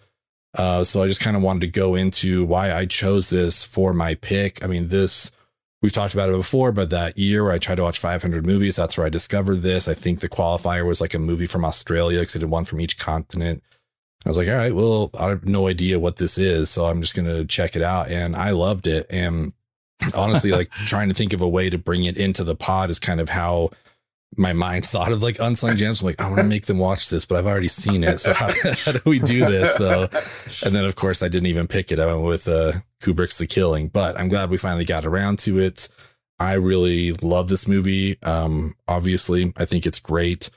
Uh, 0.57 0.85
so 0.85 1.03
I 1.03 1.09
just 1.09 1.21
kind 1.21 1.37
of 1.37 1.43
wanted 1.43 1.61
to 1.61 1.69
go 1.69 1.95
into 1.95 2.45
why 2.45 2.73
I 2.73 2.87
chose 2.87 3.31
this 3.31 3.65
for 3.65 3.93
my 3.93 4.15
pick. 4.15 4.63
I 4.65 4.67
mean, 4.67 4.89
this 4.89 5.31
we've 5.83 5.93
talked 5.93 6.15
about 6.15 6.31
it 6.31 6.37
before, 6.37 6.73
but 6.73 6.91
that 6.91 7.19
year 7.19 7.45
where 7.45 7.53
I 7.53 7.59
tried 7.59 7.77
to 7.77 7.83
watch 7.83 7.99
500 7.99 8.45
movies, 8.47 8.77
that's 8.77 8.97
where 8.97 9.07
I 9.07 9.11
discovered 9.11 9.57
this. 9.57 9.89
I 9.89 9.95
think 9.95 10.21
the 10.21 10.29
qualifier 10.29 10.85
was 10.85 11.01
like 11.01 11.15
a 11.15 11.19
movie 11.19 11.47
from 11.47 11.65
Australia 11.65 12.21
because 12.21 12.37
it 12.37 12.43
had 12.43 12.51
one 12.51 12.65
from 12.65 12.81
each 12.81 12.99
continent. 12.99 13.63
I 14.25 14.29
was 14.29 14.37
like, 14.37 14.49
all 14.49 14.57
right, 14.57 14.75
well, 14.75 15.11
I 15.19 15.29
have 15.29 15.45
no 15.45 15.69
idea 15.69 16.01
what 16.01 16.17
this 16.17 16.37
is, 16.37 16.69
so 16.69 16.87
I'm 16.87 17.01
just 17.01 17.15
gonna 17.15 17.45
check 17.45 17.77
it 17.77 17.83
out, 17.83 18.11
and 18.11 18.35
I 18.35 18.51
loved 18.51 18.87
it. 18.87 19.07
And 19.09 19.53
honestly 20.15 20.53
like 20.53 20.71
trying 20.71 21.09
to 21.09 21.15
think 21.15 21.33
of 21.33 21.41
a 21.41 21.49
way 21.49 21.71
to 21.71 21.79
bring 21.79 22.05
it 22.05 22.17
into 22.17 22.45
the 22.45 22.55
pod 22.55 22.91
is 22.91 22.99
kind 22.99 23.21
of 23.21 23.29
how 23.29 23.71
my 24.37 24.53
mind 24.53 24.85
thought 24.87 25.13
of 25.13 25.23
like 25.23 25.39
unsung 25.39 25.77
gems. 25.77 26.01
I'm 26.01 26.07
like, 26.07 26.21
I 26.21 26.29
want 26.29 26.41
to 26.41 26.45
make 26.49 26.67
them 26.67 26.79
watch 26.79 27.09
this, 27.11 27.25
but 27.25 27.37
I've 27.37 27.47
already 27.47 27.69
seen 27.69 28.05
it. 28.05 28.19
So 28.19 28.35
how, 28.35 28.47
how, 28.63 28.93
do 28.93 29.01
we 29.05 29.19
do 29.19 29.41
this? 29.41 29.77
So, 29.77 30.09
and 30.67 30.75
then 30.75 30.85
of 30.85 30.97
course 30.97 31.23
I 31.23 31.29
didn't 31.29 31.47
even 31.47 31.69
pick 31.69 31.93
it. 31.93 31.99
I 31.99 32.07
went 32.07 32.23
with 32.23 32.49
uh, 32.49 32.73
Kubrick's 33.03 33.39
The 33.39 33.47
Killing, 33.47 33.89
but 33.89 34.19
I'm 34.19 34.29
glad 34.29 34.51
we 34.51 34.57
finally 34.57 34.85
got 34.85 35.05
around 35.05 35.39
to 35.41 35.59
it. 35.59 35.89
I 36.39 36.55
really 36.55 37.13
love 37.13 37.49
this 37.49 37.67
movie. 37.67 38.23
Um, 38.23 38.75
obviously, 38.87 39.53
I 39.57 39.65
think 39.65 39.87
it's 39.87 39.99
great. 39.99 40.51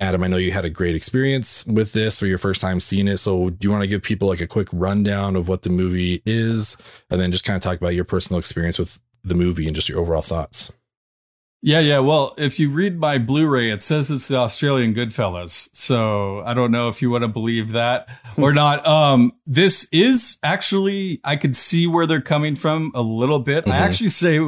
Adam, 0.00 0.22
I 0.22 0.28
know 0.28 0.36
you 0.36 0.52
had 0.52 0.64
a 0.64 0.70
great 0.70 0.94
experience 0.94 1.66
with 1.66 1.92
this 1.92 2.20
for 2.20 2.26
your 2.26 2.38
first 2.38 2.60
time 2.60 2.78
seeing 2.78 3.08
it. 3.08 3.18
So, 3.18 3.50
do 3.50 3.66
you 3.66 3.72
want 3.72 3.82
to 3.82 3.88
give 3.88 4.02
people 4.02 4.28
like 4.28 4.40
a 4.40 4.46
quick 4.46 4.68
rundown 4.72 5.34
of 5.34 5.48
what 5.48 5.62
the 5.62 5.70
movie 5.70 6.22
is 6.24 6.76
and 7.10 7.20
then 7.20 7.32
just 7.32 7.44
kind 7.44 7.56
of 7.56 7.62
talk 7.62 7.78
about 7.78 7.94
your 7.94 8.04
personal 8.04 8.38
experience 8.38 8.78
with 8.78 9.00
the 9.24 9.34
movie 9.34 9.66
and 9.66 9.74
just 9.74 9.88
your 9.88 9.98
overall 9.98 10.22
thoughts? 10.22 10.72
Yeah, 11.62 11.80
yeah. 11.80 11.98
Well, 11.98 12.34
if 12.38 12.60
you 12.60 12.70
read 12.70 13.00
my 13.00 13.18
Blu 13.18 13.48
ray, 13.48 13.70
it 13.70 13.82
says 13.82 14.12
it's 14.12 14.28
the 14.28 14.36
Australian 14.36 14.94
Goodfellas. 14.94 15.68
So, 15.74 16.44
I 16.44 16.54
don't 16.54 16.70
know 16.70 16.86
if 16.86 17.02
you 17.02 17.10
want 17.10 17.22
to 17.22 17.28
believe 17.28 17.72
that 17.72 18.08
or 18.38 18.52
not. 18.52 18.86
Um, 18.86 19.32
this 19.46 19.88
is 19.90 20.38
actually, 20.44 21.20
I 21.24 21.34
could 21.34 21.56
see 21.56 21.88
where 21.88 22.06
they're 22.06 22.20
coming 22.20 22.54
from 22.54 22.92
a 22.94 23.02
little 23.02 23.40
bit. 23.40 23.64
Mm-hmm. 23.64 23.72
I 23.72 23.78
actually 23.78 24.10
say 24.10 24.38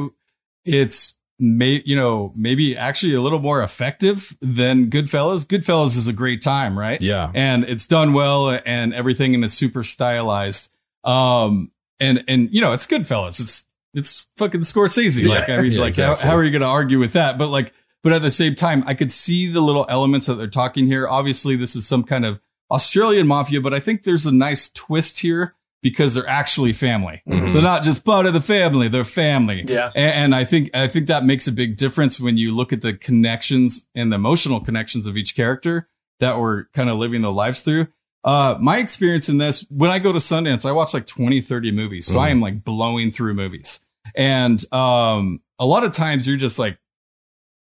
it's 0.63 1.15
may 1.41 1.81
you 1.85 1.95
know 1.95 2.31
maybe 2.35 2.77
actually 2.77 3.13
a 3.15 3.21
little 3.21 3.39
more 3.39 3.61
effective 3.63 4.37
than 4.41 4.89
Goodfellas. 4.89 5.45
Goodfellas 5.45 5.97
is 5.97 6.07
a 6.07 6.13
great 6.13 6.41
time, 6.41 6.77
right? 6.77 7.01
Yeah. 7.01 7.31
and 7.33 7.63
it's 7.65 7.87
done 7.87 8.13
well 8.13 8.57
and 8.65 8.93
everything 8.93 9.33
and 9.35 9.43
it's 9.43 9.53
super 9.55 9.83
stylized. 9.83 10.71
Um, 11.03 11.71
and 11.99 12.23
and 12.27 12.49
you 12.53 12.61
know 12.61 12.71
it's 12.73 12.85
Goodfellas. 12.85 13.39
It's 13.41 13.65
it's 13.93 14.27
fucking 14.37 14.61
Scorsese. 14.61 15.27
Like 15.27 15.49
I 15.49 15.57
mean, 15.61 15.71
Yeah, 15.73 15.79
like 15.81 15.89
exactly. 15.89 16.23
how, 16.23 16.29
how 16.31 16.37
are 16.37 16.43
you 16.43 16.51
going 16.51 16.61
to 16.61 16.67
argue 16.67 16.99
with 16.99 17.13
that? 17.13 17.37
But 17.37 17.47
like, 17.49 17.73
but 18.03 18.13
at 18.13 18.21
the 18.21 18.29
same 18.29 18.55
time, 18.55 18.83
I 18.87 18.93
could 18.93 19.11
see 19.11 19.51
the 19.51 19.61
little 19.61 19.85
elements 19.89 20.27
that 20.27 20.35
they're 20.35 20.47
talking 20.47 20.87
here. 20.87 21.07
Obviously, 21.09 21.55
this 21.55 21.75
is 21.75 21.85
some 21.87 22.03
kind 22.03 22.23
of 22.25 22.39
Australian 22.69 23.27
mafia, 23.27 23.59
but 23.59 23.73
I 23.73 23.79
think 23.81 24.03
there's 24.03 24.25
a 24.25 24.31
nice 24.31 24.69
twist 24.69 25.19
here 25.19 25.55
because 25.81 26.13
they're 26.13 26.27
actually 26.27 26.73
family. 26.73 27.21
Mhm. 27.27 27.53
They're 27.53 27.61
not 27.61 27.83
just 27.83 28.05
part 28.05 28.25
of 28.25 28.33
the 28.33 28.41
family; 28.41 28.87
they're 28.87 29.03
family. 29.03 29.63
Yeah. 29.67 29.91
And, 29.95 30.13
and 30.13 30.35
I 30.35 30.43
think 30.45 30.69
I 30.73 30.87
think 30.87 31.07
that 31.07 31.25
makes 31.25 31.47
a 31.47 31.51
big 31.51 31.77
difference 31.77 32.19
when 32.19 32.37
you 32.37 32.55
look 32.55 32.71
at 32.71 32.81
the 32.81 32.93
connections 32.93 33.85
and 33.95 34.11
the 34.11 34.15
emotional 34.15 34.59
connections 34.59 35.07
of 35.07 35.17
each 35.17 35.35
character 35.35 35.87
that 36.19 36.39
we're 36.39 36.65
kind 36.73 36.89
of 36.89 36.97
living 36.97 37.21
their 37.23 37.31
lives 37.31 37.61
through. 37.61 37.87
Uh, 38.23 38.55
my 38.59 38.77
experience 38.77 39.27
in 39.29 39.39
this, 39.39 39.65
when 39.71 39.89
I 39.89 39.97
go 39.97 40.11
to 40.11 40.19
Sundance, 40.19 40.63
I 40.67 40.71
watch 40.71 40.93
like 40.93 41.07
20, 41.07 41.41
30 41.41 41.71
movies. 41.71 42.05
So 42.05 42.19
I 42.19 42.29
am 42.29 42.39
like 42.39 42.63
blowing 42.63 43.09
through 43.09 43.33
movies. 43.33 43.79
And 44.13 44.63
um, 44.71 45.41
a 45.57 45.65
lot 45.65 45.83
of 45.83 45.91
times 45.91 46.27
you're 46.27 46.37
just 46.37 46.59
like, 46.59 46.77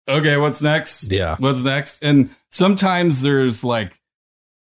okay, 0.10 0.36
what's 0.36 0.62
next? 0.62 1.12
Yeah. 1.12 1.38
What's 1.40 1.64
next? 1.64 2.04
And 2.04 2.32
sometimes 2.52 3.22
there's 3.22 3.64
like 3.64 3.99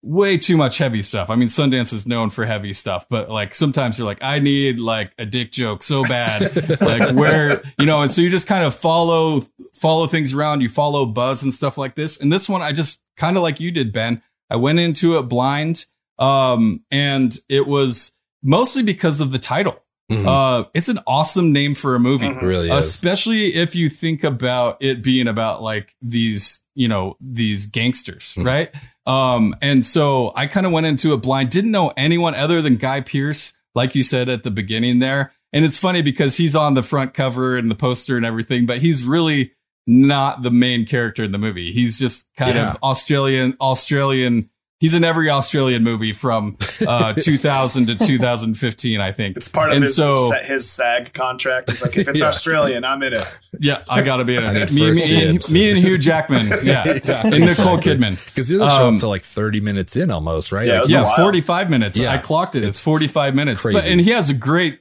way 0.03 0.37
too 0.37 0.55
much 0.57 0.77
heavy 0.77 1.01
stuff. 1.01 1.29
I 1.29 1.35
mean, 1.35 1.47
Sundance 1.49 1.91
is 1.93 2.07
known 2.07 2.29
for 2.29 2.45
heavy 2.45 2.71
stuff, 2.73 3.05
but 3.09 3.29
like 3.29 3.53
sometimes 3.55 3.97
you're 3.97 4.05
like, 4.07 4.23
I 4.23 4.39
need 4.39 4.79
like 4.79 5.11
a 5.17 5.25
dick 5.25 5.51
joke 5.51 5.83
so 5.83 6.03
bad. 6.03 6.41
like 6.81 7.13
where, 7.15 7.61
you 7.79 7.85
know, 7.85 8.01
and 8.01 8.09
so 8.11 8.21
you 8.21 8.29
just 8.29 8.47
kind 8.47 8.63
of 8.63 8.73
follow, 8.75 9.41
follow 9.73 10.07
things 10.07 10.33
around. 10.33 10.61
You 10.61 10.69
follow 10.69 11.05
buzz 11.05 11.43
and 11.43 11.53
stuff 11.53 11.77
like 11.77 11.95
this. 11.95 12.19
And 12.19 12.31
this 12.31 12.47
one, 12.47 12.61
I 12.61 12.71
just 12.71 13.01
kind 13.17 13.35
of 13.37 13.43
like 13.43 13.59
you 13.59 13.71
did, 13.71 13.91
Ben. 13.91 14.21
I 14.49 14.55
went 14.55 14.79
into 14.79 15.17
it 15.17 15.23
blind. 15.23 15.85
Um, 16.19 16.83
and 16.89 17.37
it 17.49 17.67
was 17.67 18.11
mostly 18.41 18.83
because 18.83 19.19
of 19.21 19.31
the 19.31 19.39
title. 19.39 19.83
Mhm. 20.11 20.25
Uh, 20.25 20.67
it's 20.73 20.87
an 20.87 20.99
awesome 21.05 21.51
name 21.51 21.75
for 21.75 21.93
a 21.95 21.99
movie 21.99 22.29
really 22.41 22.69
is. 22.69 22.85
especially 22.85 23.47
if 23.55 23.75
you 23.75 23.89
think 23.89 24.23
about 24.23 24.77
it 24.79 25.03
being 25.03 25.27
about 25.27 25.61
like 25.61 25.93
these 26.01 26.61
you 26.75 26.87
know 26.87 27.17
these 27.19 27.65
gangsters 27.65 28.33
Mhm. 28.37 28.45
right 28.45 28.71
um 29.07 29.55
and 29.61 29.85
so 29.85 30.31
i 30.35 30.45
kind 30.45 30.65
of 30.65 30.71
went 30.71 30.85
into 30.85 31.13
it 31.13 31.17
blind. 31.17 31.49
Didn't 31.49 31.71
know 31.71 31.91
anyone 31.97 32.35
other 32.35 32.61
than 32.61 32.75
guy 32.75 33.01
pearce 33.01 33.53
like 33.73 33.95
you 33.95 34.03
said 34.03 34.27
at 34.29 34.43
the 34.43 34.51
beginning 34.51 34.99
there. 34.99 35.31
And 35.53 35.63
it's 35.63 35.77
funny 35.77 36.01
because 36.01 36.35
he's 36.37 36.55
on 36.55 36.73
the 36.73 36.83
front 36.83 37.13
cover 37.13 37.55
and 37.57 37.71
the 37.71 37.75
poster 37.75 38.17
and 38.17 38.25
everything 38.25 38.65
but 38.65 38.79
he's 38.79 39.03
really 39.05 39.53
not 39.89 40.41
the 40.43 40.51
main 40.51 40.85
character 40.85 41.23
in 41.23 41.31
the 41.31 41.37
movie. 41.37 41.71
He's 41.71 41.97
just 41.97 42.27
kind 42.37 42.53
Yeah. 42.55 42.71
of 42.71 42.77
australian 42.83 43.55
australian 43.61 44.49
he's 44.79 44.93
in 44.93 45.03
every 45.03 45.29
australian 45.29 45.83
movie 45.83 46.13
from 46.13 46.55
uh 46.87 47.13
2000 47.19 47.87
to 47.87 47.95
2015 47.97 49.01
i 49.01 49.11
think 49.11 49.35
It's 49.37 49.47
part 49.47 49.69
of 49.71 49.75
And 49.77 49.83
his 49.85 49.95
so- 49.95 50.13
sa- 50.29 50.43
his 50.43 50.69
SAG 50.69 51.13
contract. 51.13 51.69
It's 51.69 51.81
like 51.81 51.97
if 51.97 52.07
it's 52.07 52.19
Yeah. 52.21 52.27
Australian, 52.27 52.83
I'm 52.85 53.01
in 53.03 53.13
it. 53.13 53.39
Yeah, 53.59 53.83
I 53.89 54.01
gotta 54.01 54.23
be 54.25 54.35
in 54.35 54.43
it. 54.43 54.71
Me, 54.77 54.91
me, 54.91 55.25
and, 55.29 55.51
me 55.51 55.69
and 55.71 55.79
Hugh 55.79 55.97
Jackman. 55.97 56.47
Yeah, 56.63 56.83
Yeah, 57.03 57.21
and 57.23 57.31
Nicole 57.31 57.77
exactly. 57.77 57.81
Kidman. 57.95 58.25
Because 58.25 58.51
it 58.51 58.57
doesn't 58.57 58.77
show 58.77 58.85
Um, 58.87 58.95
up 58.95 59.01
to 59.01 59.07
like 59.07 59.21
30 59.23 59.61
minutes 59.61 59.95
in 59.95 60.11
almost, 60.11 60.51
right? 60.51 60.65
Yeah, 60.65 60.73
Like, 60.73 60.77
it 60.77 60.81
was 60.81 60.91
a 60.91 60.93
Yeah, 61.11 61.15
forty-five 61.17 61.69
minutes. 61.69 61.97
Yeah. 61.97 62.11
I 62.13 62.17
clocked 62.17 62.55
it. 62.55 62.59
It's, 62.59 62.67
It's 62.69 62.83
forty-five 62.83 63.33
minutes. 63.35 63.63
But 63.63 63.71
crazy. 63.73 63.91
and 63.91 64.01
he 64.01 64.11
has 64.11 64.29
a 64.29 64.33
great, 64.33 64.79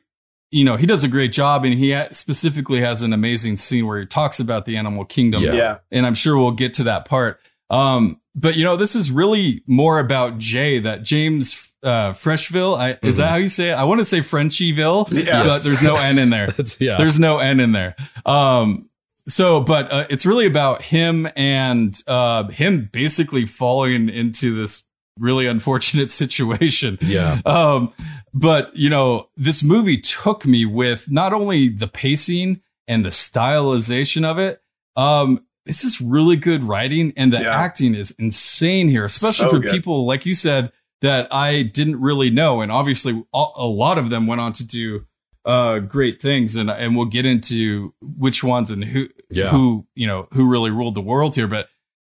you 0.50 0.64
know, 0.64 0.76
he 0.76 0.86
does 0.86 1.04
a 1.04 1.08
great 1.08 1.32
job, 1.32 1.64
and 1.64 1.74
he 1.74 1.92
ha- 1.92 2.08
specifically 2.12 2.80
has 2.80 3.02
an 3.02 3.12
amazing 3.12 3.56
scene 3.56 3.86
where 3.86 4.00
he 4.00 4.06
talks 4.06 4.38
about 4.40 4.66
the 4.66 4.76
animal 4.76 5.04
kingdom. 5.04 5.42
Yeah. 5.42 5.52
Yeah. 5.54 5.78
and 5.90 6.04
I'm 6.06 6.14
sure 6.14 6.36
we'll 6.36 6.50
get 6.52 6.74
to 6.74 6.84
that 6.84 7.04
part. 7.06 7.40
Um, 7.70 8.20
but 8.34 8.56
you 8.56 8.64
know, 8.64 8.76
this 8.76 8.94
is 8.96 9.10
really 9.10 9.62
more 9.66 9.98
about 9.98 10.38
Jay, 10.38 10.78
that 10.80 11.02
James 11.02 11.70
uh, 11.82 12.12
Frecheville. 12.12 12.78
I, 12.78 12.98
Is 13.02 13.16
that 13.18 13.30
how 13.30 13.36
you 13.36 13.48
say 13.48 13.70
it? 13.70 13.74
I 13.74 13.84
want 13.84 14.00
to 14.00 14.04
say 14.04 14.20
Frenchieville, 14.20 15.06
Yeah. 15.12 15.44
but 15.44 15.62
there's 15.62 15.82
no 15.82 15.96
N 15.96 16.18
in 16.18 16.30
there. 16.30 16.48
Yeah. 16.80 16.98
There's 16.98 17.18
no 17.18 17.38
N 17.38 17.60
in 17.60 17.72
there. 17.72 17.94
Um, 18.24 18.88
so, 19.28 19.60
but 19.60 19.90
uh, 19.92 20.06
it's 20.10 20.24
really 20.26 20.46
about 20.46 20.82
him 20.82 21.28
and 21.36 22.00
uh, 22.06 22.44
him 22.48 22.88
basically 22.92 23.44
falling 23.46 24.08
into 24.08 24.54
this 24.56 24.84
really 25.18 25.46
unfortunate 25.46 26.12
situation. 26.12 26.98
yeah. 27.00 27.40
Um, 27.46 27.92
but 28.34 28.74
you 28.76 28.90
know, 28.90 29.28
this 29.36 29.62
movie 29.62 29.98
took 29.98 30.44
me 30.44 30.66
with 30.66 31.10
not 31.10 31.32
only 31.32 31.68
the 31.68 31.88
pacing 31.88 32.60
and 32.86 33.04
the 33.04 33.08
stylization 33.10 34.24
of 34.24 34.38
it. 34.38 34.60
Um, 34.96 35.44
this 35.66 35.84
is 35.84 36.00
really 36.00 36.36
good 36.36 36.62
writing, 36.62 37.12
and 37.16 37.32
the 37.32 37.40
Yeah. 37.40 37.50
acting 37.60 37.94
is 37.94 38.12
insane 38.18 38.88
here, 38.88 39.04
especially 39.04 39.46
So 39.46 39.50
for 39.50 39.58
good. 39.58 39.70
people 39.72 40.06
like 40.06 40.24
you 40.24 40.34
said 40.34 40.72
that 41.02 41.28
I 41.30 41.62
didn't 41.62 42.00
really 42.00 42.30
know, 42.30 42.60
and 42.62 42.72
obviously 42.72 43.22
a 43.34 43.66
lot 43.66 43.98
of 43.98 44.08
them 44.08 44.26
went 44.26 44.40
on 44.40 44.52
to 44.54 44.66
do 44.66 45.04
uh 45.44 45.78
great 45.78 46.20
things 46.20 46.56
and 46.56 46.68
and 46.70 46.96
we'll 46.96 47.06
get 47.06 47.24
into 47.24 47.94
which 48.00 48.42
ones 48.42 48.70
and 48.72 48.84
who 48.84 49.08
Yeah. 49.30 49.48
who 49.50 49.86
you 49.94 50.06
know 50.06 50.26
who 50.32 50.50
really 50.50 50.70
ruled 50.72 50.96
the 50.96 51.00
world 51.00 51.36
here 51.36 51.46
but 51.46 51.68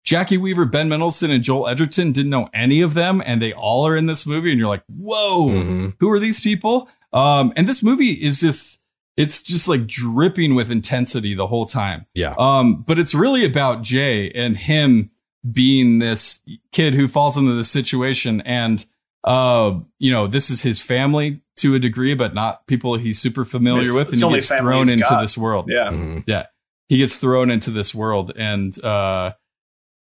Jacki 0.06 0.36
Weaver, 0.38 0.66
Ben 0.66 0.90
Mendelsohn, 0.90 1.30
and 1.30 1.42
Joel 1.42 1.66
Edgerton 1.66 2.12
didn't 2.12 2.30
know 2.30 2.50
any 2.52 2.82
of 2.82 2.92
them, 2.92 3.22
and 3.24 3.40
they 3.40 3.54
all 3.54 3.86
are 3.86 3.96
in 3.96 4.04
this 4.04 4.26
movie, 4.26 4.50
and 4.50 4.58
you're 4.58 4.68
like, 4.68 4.84
whoa, 4.86 5.48
Mhm. 5.48 5.94
who 5.98 6.10
are 6.10 6.20
these 6.20 6.40
people? 6.40 6.90
Um, 7.14 7.54
and 7.56 7.66
this 7.66 7.82
movie 7.82 8.10
is 8.12 8.38
just 8.38 8.80
it's 9.16 9.42
just 9.42 9.68
like 9.68 9.86
dripping 9.86 10.54
with 10.54 10.70
intensity 10.70 11.34
the 11.34 11.46
whole 11.46 11.66
time. 11.66 12.06
Yeah. 12.14 12.34
Um, 12.38 12.82
but 12.82 12.98
it's 12.98 13.14
really 13.14 13.44
about 13.44 13.82
Jay 13.82 14.30
and 14.32 14.56
him 14.56 15.10
being 15.50 15.98
this 15.98 16.40
kid 16.72 16.94
who 16.94 17.06
falls 17.06 17.36
into 17.36 17.52
this 17.54 17.70
situation, 17.70 18.40
and 18.42 18.84
uh, 19.24 19.78
you 19.98 20.10
know, 20.10 20.26
this 20.26 20.50
is 20.50 20.62
his 20.62 20.80
family 20.80 21.40
to 21.56 21.74
a 21.74 21.78
degree, 21.78 22.14
but 22.14 22.34
not 22.34 22.66
people 22.66 22.94
he's 22.96 23.18
super 23.18 23.44
familiar 23.44 23.82
It's- 23.82 23.94
with, 23.94 24.08
and 24.12 24.22
he 24.22 24.36
gets 24.36 24.48
thrown 24.48 24.88
into 24.88 25.04
got. 25.04 25.20
this 25.20 25.38
world 25.38 25.70
Yeah. 25.70 25.90
Mhm. 25.90 26.24
yeah 26.26 26.46
he 26.88 26.98
gets 26.98 27.16
thrown 27.16 27.50
into 27.50 27.70
this 27.70 27.94
world 27.94 28.32
and 28.36 28.76
uh 28.84 29.32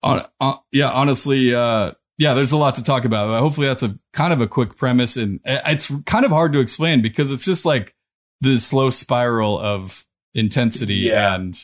on, 0.02 0.26
on 0.40 0.58
yeah 0.72 0.90
honestly 0.90 1.54
uh 1.54 1.92
yeah 2.18 2.34
there's 2.34 2.52
a 2.52 2.56
lot 2.58 2.74
to 2.74 2.82
talk 2.82 3.06
about 3.06 3.28
but 3.28 3.40
hopefully 3.40 3.66
that's 3.66 3.82
a 3.82 3.98
kind 4.12 4.32
of 4.34 4.40
a 4.42 4.46
quick 4.46 4.76
premise 4.76 5.16
and 5.16 5.40
uh, 5.46 5.60
it's 5.66 5.90
kind 6.04 6.26
of 6.26 6.30
hard 6.30 6.52
to 6.52 6.58
explain 6.58 7.00
because 7.00 7.30
it's 7.30 7.44
just 7.46 7.64
like 7.64 7.94
the 8.40 8.58
slow 8.58 8.90
spiral 8.90 9.58
of 9.58 10.04
intensity 10.34 10.94
Yeah. 10.94 11.34
and 11.34 11.58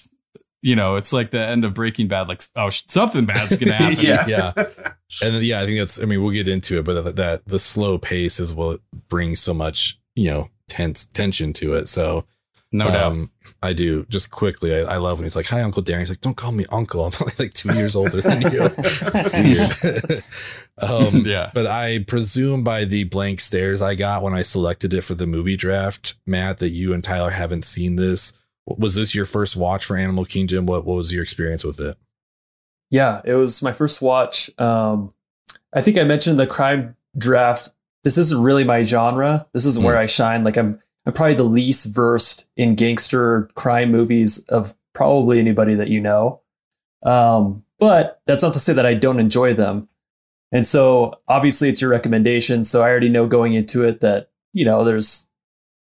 you 0.63 0.77
know 0.77 0.97
it's 0.97 1.13
like 1.13 1.31
the 1.31 1.41
end 1.41 1.65
of 1.65 1.75
breaking 1.75 2.09
bad 2.09 2.29
like 2.29 2.43
oh 2.57 2.71
sh- 2.71 2.83
something 2.89 3.25
bad's 3.27 3.57
gonna 3.57 3.73
happen 3.77 3.97
Yeah. 4.05 4.27
yeah. 4.27 4.53
And 5.23 5.35
then, 5.35 5.43
yeah, 5.43 5.61
I 5.61 5.67
think 5.67 5.81
that's, 5.81 6.01
I 6.01 6.05
mean, 6.07 6.23
we'll 6.23 6.31
get 6.33 6.47
into 6.47 6.79
it, 6.79 6.85
but 6.85 7.03
that, 7.03 7.17
that 7.17 7.45
the 7.47 7.59
slow 7.59 7.99
pace 7.99 8.39
is 8.39 8.55
what 8.55 8.79
brings 9.09 9.41
so 9.41 9.53
much, 9.53 9.99
you 10.15 10.31
know, 10.31 10.49
tense 10.69 11.05
tension 11.07 11.53
to 11.55 11.75
it. 11.75 11.89
So, 11.89 12.25
no 12.71 12.85
doubt 12.85 13.03
um, 13.13 13.31
I 13.63 13.75
do 13.75 14.07
just 14.09 14.31
quickly. 14.31 14.75
I, 14.75 14.95
I 14.95 14.97
love 14.97 15.19
when 15.19 15.25
he's 15.25 15.37
like, 15.37 15.47
"Hi, 15.47 15.61
Uncle 15.61 15.83
Darren." 15.83 15.99
He's 16.01 16.09
like, 16.09 16.23
"Don't 16.23 16.37
call 16.37 16.53
me 16.53 16.65
Uncle. 16.73 17.05
I'm 17.05 17.13
only 17.21 17.35
like 17.39 17.53
two 17.53 17.75
years 17.75 17.95
older 17.95 18.21
than 18.21 18.41
you." 18.41 18.71
It's 18.79 19.83
weird. 20.81 20.91
um, 20.91 21.27
Yeah. 21.27 21.51
But 21.53 21.67
I 21.67 22.05
presume 22.07 22.65
by 22.65 22.85
the 22.85 23.05
blank 23.05 23.41
stares 23.41 23.83
I 23.83 23.95
got 23.95 24.23
when 24.23 24.33
I 24.35 24.43
selected 24.43 24.95
it 24.95 25.03
for 25.03 25.15
the 25.15 25.27
movie 25.27 25.57
draft, 25.57 26.15
Matt, 26.27 26.59
that 26.59 26.71
you 26.71 26.95
and 26.95 27.05
Tyler 27.05 27.31
haven't 27.31 27.65
seen 27.65 27.97
this. 27.97 28.33
Was 28.67 28.95
this 28.95 29.15
your 29.15 29.27
first 29.27 29.57
watch 29.57 29.85
for 29.85 29.97
Animal 29.97 30.25
Kingdom? 30.25 30.65
What 30.65 30.85
What 30.87 30.95
was 30.97 31.13
your 31.13 31.23
experience 31.23 31.63
with 31.65 31.81
it? 31.81 31.99
Yeah, 32.91 33.21
it 33.25 33.35
was 33.35 33.63
my 33.63 33.73
first 33.73 34.01
watch. 34.01 34.51
Um, 34.59 35.13
I 35.73 35.83
think 35.83 35.99
I 35.99 36.05
mentioned 36.05 36.39
the 36.39 36.47
crime 36.47 36.97
draft. 37.17 37.71
This 38.05 38.17
isn't 38.19 38.43
really 38.43 38.65
my 38.65 38.83
genre. 38.83 39.45
This 39.53 39.65
isn't 39.67 39.85
where 39.85 39.99
I 39.99 40.07
shine. 40.07 40.43
Like 40.45 40.57
I'm, 40.57 40.81
I'm 41.07 41.13
probably 41.13 41.35
the 41.35 41.43
least 41.45 41.95
versed 41.95 42.47
in 42.57 42.75
gangster 42.75 43.49
crime 43.55 43.91
movies 43.91 44.45
of 44.49 44.75
probably 44.93 45.39
anybody 45.39 45.75
that 45.75 45.89
you 45.89 46.01
know. 46.01 46.43
Um, 47.03 47.65
but 47.79 48.21
that's 48.27 48.43
not 48.43 48.53
to 48.53 48.59
say 48.59 48.73
that 48.75 48.85
I 48.85 48.95
don't 48.95 49.19
enjoy 49.19 49.55
them. 49.55 49.89
And 50.53 50.67
so 50.67 51.21
obviously 51.29 51.69
it's 51.69 51.81
your 51.81 51.91
recommendation. 51.91 52.65
So 52.65 52.83
I 52.83 52.91
already 52.91 53.09
know 53.09 53.27
going 53.27 53.55
into 53.55 53.85
it 53.85 54.01
that, 54.01 54.31
you 54.53 54.65
know, 54.65 54.85
there's 54.85 55.29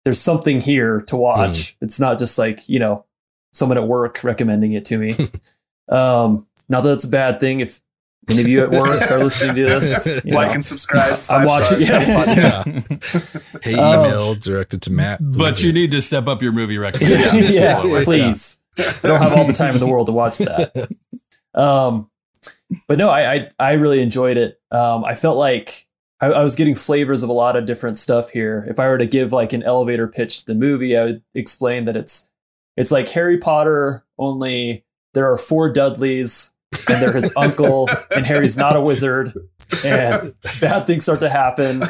there's 0.05 0.19
something 0.19 0.61
here 0.61 1.01
to 1.01 1.17
watch. 1.17 1.75
It's 1.81 1.99
not 1.99 2.19
just 2.19 2.37
like, 2.37 2.67
you 2.69 2.79
know, 2.79 3.05
someone 3.51 3.77
at 3.77 3.87
work 3.87 4.23
recommending 4.23 4.73
it 4.73 4.85
to 4.85 4.97
me. 4.97 5.11
um, 5.89 6.45
not 6.67 6.81
that 6.83 6.93
it's 6.93 7.03
a 7.03 7.09
bad 7.09 7.39
thing 7.39 7.59
if 7.59 7.81
any 8.29 8.41
of 8.41 8.47
you 8.47 8.63
at 8.63 8.71
work 8.71 9.09
are 9.11 9.19
listening 9.19 9.55
to 9.55 9.63
this. 9.65 10.25
like 10.25 10.47
know. 10.47 10.53
and 10.53 10.65
subscribe. 10.65 11.19
I'm 11.29 11.45
watching- 11.45 11.79
stars. 11.79 12.07
yeah. 12.07 12.63
Yeah. 12.65 13.59
Hey, 13.63 13.75
Oh. 13.77 14.05
email 14.05 14.35
directed 14.35 14.81
to 14.83 14.91
Matt. 14.91 15.19
but 15.21 15.61
you 15.61 15.73
need 15.73 15.91
to 15.91 16.01
step 16.01 16.27
up 16.27 16.41
your 16.41 16.51
movie 16.51 16.75
yeah, 16.75 17.33
yeah, 17.33 17.83
Well, 17.83 18.03
please. 18.03 18.61
I 18.77 18.93
don't 19.07 19.21
have 19.21 19.33
all 19.33 19.45
the 19.45 19.53
time 19.53 19.73
in 19.73 19.79
the 19.79 19.87
world 19.87 20.07
to 20.07 20.13
watch 20.13 20.37
that. 20.39 20.89
Um, 21.53 22.09
but 22.87 22.97
no, 22.97 23.09
I, 23.09 23.33
I 23.33 23.51
I 23.59 23.73
really 23.73 24.01
enjoyed 24.01 24.37
it. 24.37 24.59
Um, 24.71 25.03
I 25.03 25.15
felt 25.15 25.37
like 25.37 25.87
I, 26.21 26.27
I 26.27 26.43
was 26.43 26.55
getting 26.55 26.75
flavors 26.75 27.23
of 27.23 27.29
a 27.29 27.33
lot 27.33 27.55
of 27.55 27.65
different 27.65 27.97
stuff 27.97 28.29
here. 28.29 28.65
If 28.69 28.79
I 28.79 28.87
were 28.87 28.97
to 28.97 29.05
give 29.07 29.33
like 29.33 29.53
an 29.53 29.63
elevator 29.63 30.07
pitch 30.07 30.39
to 30.39 30.45
the 30.45 30.55
movie, 30.55 30.95
I 30.97 31.03
would 31.05 31.23
explain 31.33 31.85
that 31.85 31.97
it's 31.97 32.29
it's 32.77 32.91
like 32.91 33.09
Harry 33.09 33.37
Potter 33.37 34.05
only 34.17 34.85
there 35.13 35.29
are 35.31 35.37
four 35.37 35.71
Dudleys 35.71 36.53
and 36.87 37.01
they're 37.01 37.13
his 37.13 37.33
uncle, 37.37 37.89
and 38.15 38.25
Harry's 38.25 38.57
not 38.57 38.75
a 38.75 38.81
wizard, 38.81 39.33
and 39.85 40.33
bad 40.61 40.85
things 40.87 41.03
start 41.03 41.19
to 41.19 41.29
happen. 41.29 41.83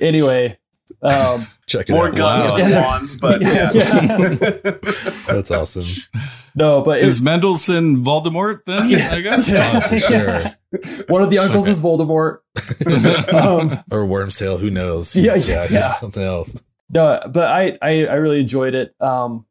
Anyway, 0.00 0.58
um, 1.02 1.40
Check 1.66 1.88
it 1.88 1.92
More 1.92 2.08
out. 2.08 2.16
guns 2.16 2.50
Wow. 2.50 2.56
than 2.56 2.82
wands, 2.82 3.16
but 3.16 3.42
yeah. 3.42 3.70
That's 5.26 5.50
awesome. 5.50 6.20
no, 6.54 6.82
but 6.82 7.00
is 7.00 7.06
was 7.06 7.22
Mendelsohn 7.22 8.04
Voldemort 8.04 8.60
then? 8.66 8.80
I 8.80 9.20
guess. 9.22 9.50
Oh, 9.54 9.80
for 9.80 9.98
sure. 9.98 11.04
one 11.08 11.22
of 11.22 11.30
the 11.30 11.38
uncles 11.38 11.68
is 11.68 11.80
Voldemort. 11.80 12.38
um, 13.32 13.70
Or 13.90 14.06
Wormstail, 14.06 14.58
who 14.60 14.70
knows? 14.70 15.16
Yeah, 15.16 15.32
He's- 15.34 15.48
yeah, 15.48 15.62
he's 15.64 15.72
yeah. 15.72 15.88
something 15.88 16.22
else. 16.22 16.54
No, 16.90 17.20
but 17.32 17.50
I, 17.50 17.78
I 17.80 18.06
I 18.06 18.14
really 18.16 18.40
enjoyed 18.40 18.74
it. 18.74 18.94
Um, 19.00 19.46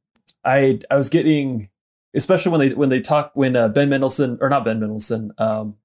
I 0.45 0.79
I 0.89 0.95
was 0.95 1.09
getting, 1.09 1.69
especially 2.15 2.51
when 2.51 2.59
they 2.61 2.73
when 2.75 2.89
they 2.89 3.01
talk 3.01 3.31
when 3.33 3.55
uh, 3.55 3.67
Ben 3.67 3.89
Mendelsohn 3.89 4.37
or 4.41 4.49
not 4.49 4.65
Ben 4.65 4.79
Mendelsohn, 4.79 5.31
um, 5.37 5.75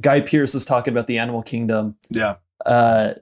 Guy 0.00 0.20
Pearce 0.20 0.54
is 0.54 0.64
talking 0.64 0.92
about 0.92 1.06
the 1.06 1.18
animal 1.18 1.42
kingdom. 1.42 1.96
yeah. 2.10 2.36
Uh, 2.66 3.14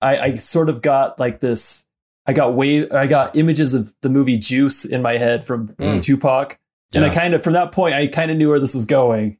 I 0.00 0.18
I 0.18 0.34
sort 0.34 0.68
of 0.68 0.80
got 0.82 1.18
like 1.20 1.40
this. 1.40 1.86
I 2.26 2.32
got 2.32 2.54
wave. 2.54 2.90
I 2.92 3.06
got 3.06 3.36
images 3.36 3.74
of 3.74 3.92
the 4.02 4.08
movie 4.08 4.36
Juice 4.38 4.84
in 4.84 5.02
my 5.02 5.18
head 5.18 5.44
from 5.44 5.68
Mm. 5.68 6.02
Tupac, 6.02 6.58
and 6.94 7.04
I 7.04 7.10
kind 7.10 7.34
of 7.34 7.42
from 7.42 7.52
that 7.54 7.72
point 7.72 7.94
I 7.94 8.06
kind 8.06 8.30
of 8.30 8.36
knew 8.36 8.48
where 8.48 8.60
this 8.60 8.74
was 8.74 8.84
going. 8.84 9.36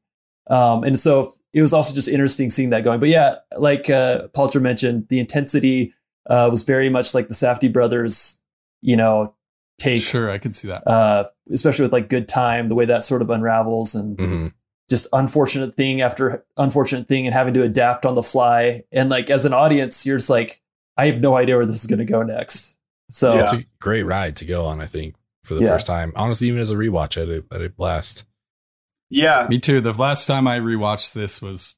Um, 0.48 0.82
and 0.84 0.98
so 0.98 1.32
it 1.52 1.62
was 1.62 1.72
also 1.72 1.94
just 1.94 2.08
interesting 2.08 2.50
seeing 2.50 2.70
that 2.70 2.84
going. 2.84 3.00
But 3.00 3.08
yeah, 3.08 3.36
like 3.56 3.88
uh, 3.88 4.28
Paltrow 4.28 4.60
mentioned, 4.60 5.06
the 5.08 5.18
intensity 5.20 5.94
uh, 6.28 6.48
was 6.50 6.62
very 6.64 6.88
much 6.90 7.14
like 7.14 7.28
the 7.28 7.34
Safdie 7.34 7.72
brothers, 7.72 8.40
you 8.82 8.96
know, 8.96 9.34
take, 9.80 10.02
Sure, 10.02 10.30
I 10.30 10.38
can 10.38 10.52
see 10.52 10.68
that. 10.68 10.86
uh, 10.86 11.24
especially 11.50 11.84
with 11.84 11.92
like 11.92 12.08
Good 12.08 12.28
Time, 12.28 12.68
the 12.68 12.74
way 12.76 12.84
that 12.84 13.02
sort 13.02 13.22
of 13.22 13.30
unravels 13.30 13.94
and 13.96 14.18
hmm 14.18 14.46
just 14.88 15.06
unfortunate 15.12 15.76
thing 15.76 16.00
after 16.00 16.44
unfortunate 16.56 17.06
thing 17.06 17.24
and 17.24 17.32
having 17.32 17.54
to 17.54 17.62
adapt 17.62 18.04
on 18.04 18.16
the 18.16 18.24
fly. 18.24 18.82
And 18.90 19.08
like 19.08 19.30
as 19.30 19.44
an 19.44 19.54
audience, 19.54 20.04
you're 20.04 20.16
just 20.18 20.28
like, 20.28 20.60
I 20.96 21.06
have 21.06 21.20
no 21.20 21.36
idea 21.36 21.54
where 21.54 21.64
this 21.64 21.80
is 21.80 21.86
going 21.86 22.00
to 22.00 22.04
go 22.04 22.24
next. 22.24 22.76
So 23.08 23.34
Yeah. 23.34 23.42
It's 23.42 23.52
a 23.52 23.64
great 23.80 24.02
ride 24.02 24.36
to 24.38 24.44
go 24.44 24.64
on, 24.66 24.80
I 24.80 24.86
think, 24.86 25.14
for 25.44 25.54
the 25.54 25.62
Yeah. 25.62 25.68
first 25.68 25.86
time. 25.86 26.12
Honestly, 26.16 26.48
even 26.48 26.58
as 26.60 26.72
a 26.72 26.74
rewatch, 26.76 27.16
I 27.16 27.20
had 27.20 27.28
a, 27.28 27.44
I 27.52 27.62
had 27.62 27.66
a 27.66 27.70
blast. 27.70 28.26
Yeah. 29.10 29.46
Me 29.48 29.60
too. 29.60 29.80
The 29.80 29.92
last 29.92 30.26
time 30.26 30.48
I 30.48 30.58
rewatched 30.58 31.12
this 31.14 31.40
was 31.40 31.76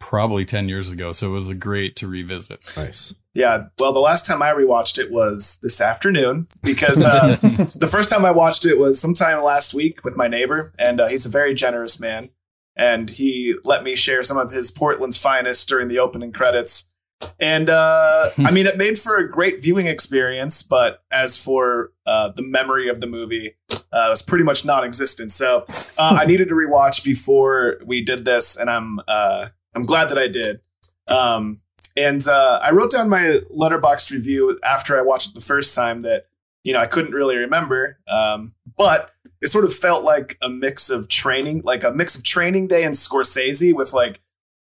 probably 0.00 0.46
10 0.46 0.70
years 0.70 0.90
ago, 0.90 1.12
so 1.12 1.28
it 1.28 1.32
was 1.32 1.50
a 1.50 1.54
great 1.54 1.96
to 1.96 2.08
revisit. 2.08 2.60
Nice. 2.78 3.14
Yeah. 3.38 3.66
Well, 3.78 3.92
the 3.92 4.00
last 4.00 4.26
time 4.26 4.42
I 4.42 4.48
rewatched 4.48 4.98
it 4.98 5.12
was 5.12 5.60
this 5.62 5.80
afternoon 5.80 6.48
because 6.60 7.04
uh, 7.04 7.36
the 7.40 7.86
first 7.88 8.10
time 8.10 8.24
I 8.24 8.32
watched 8.32 8.66
it 8.66 8.80
was 8.80 9.00
sometime 9.00 9.44
last 9.44 9.72
week 9.72 10.02
with 10.02 10.16
my 10.16 10.26
neighbor, 10.26 10.72
and 10.76 11.00
uh, 11.00 11.06
he's 11.06 11.24
a 11.24 11.28
very 11.28 11.54
generous 11.54 12.00
man. 12.00 12.30
And 12.74 13.10
he 13.10 13.54
let 13.62 13.84
me 13.84 13.94
share 13.94 14.24
some 14.24 14.38
of 14.38 14.50
his 14.50 14.72
Portland's 14.72 15.18
finest 15.18 15.68
during 15.68 15.86
the 15.86 16.00
opening 16.00 16.32
credits. 16.32 16.90
And 17.38 17.70
uh, 17.70 18.30
I 18.38 18.50
mean, 18.50 18.66
it 18.66 18.76
made 18.76 18.98
for 18.98 19.18
a 19.18 19.30
great 19.30 19.62
viewing 19.62 19.86
experience, 19.86 20.64
but 20.64 21.04
as 21.12 21.38
for 21.38 21.92
uh, 22.06 22.30
the 22.34 22.42
memory 22.42 22.88
of 22.88 23.00
the 23.00 23.06
movie, 23.06 23.54
uh, 23.70 24.06
it 24.06 24.10
was 24.10 24.22
pretty 24.22 24.44
much 24.44 24.64
non-existent. 24.64 25.30
So 25.30 25.64
uh, 25.96 26.18
I 26.20 26.26
needed 26.26 26.48
to 26.48 26.54
rewatch 26.54 27.04
before 27.04 27.76
we 27.86 28.02
did 28.02 28.24
this, 28.24 28.56
and 28.56 28.68
I'm 28.68 28.98
uh, 29.06 29.50
I'm 29.76 29.84
glad 29.84 30.08
that 30.08 30.18
I 30.18 30.26
did. 30.26 30.58
Um, 31.06 31.60
and 31.98 32.26
uh, 32.28 32.60
I 32.62 32.70
wrote 32.70 32.90
down 32.92 33.08
my 33.08 33.40
Letterboxd 33.54 34.10
review 34.12 34.56
after 34.64 34.96
I 34.98 35.02
watched 35.02 35.30
it 35.30 35.34
the 35.34 35.40
first 35.40 35.74
time 35.74 36.02
that 36.02 36.26
you 36.64 36.72
know 36.72 36.80
I 36.80 36.86
couldn't 36.86 37.12
really 37.12 37.36
remember, 37.36 37.98
um, 38.08 38.54
but 38.76 39.10
it 39.42 39.48
sort 39.48 39.64
of 39.64 39.74
felt 39.74 40.02
like 40.04 40.36
a 40.42 40.48
mix 40.48 40.90
of 40.90 41.08
training, 41.08 41.62
like 41.64 41.84
a 41.84 41.90
mix 41.92 42.14
of 42.16 42.24
Training 42.24 42.66
Day 42.68 42.82
and 42.84 42.94
Scorsese 42.94 43.72
with 43.74 43.92
like 43.92 44.20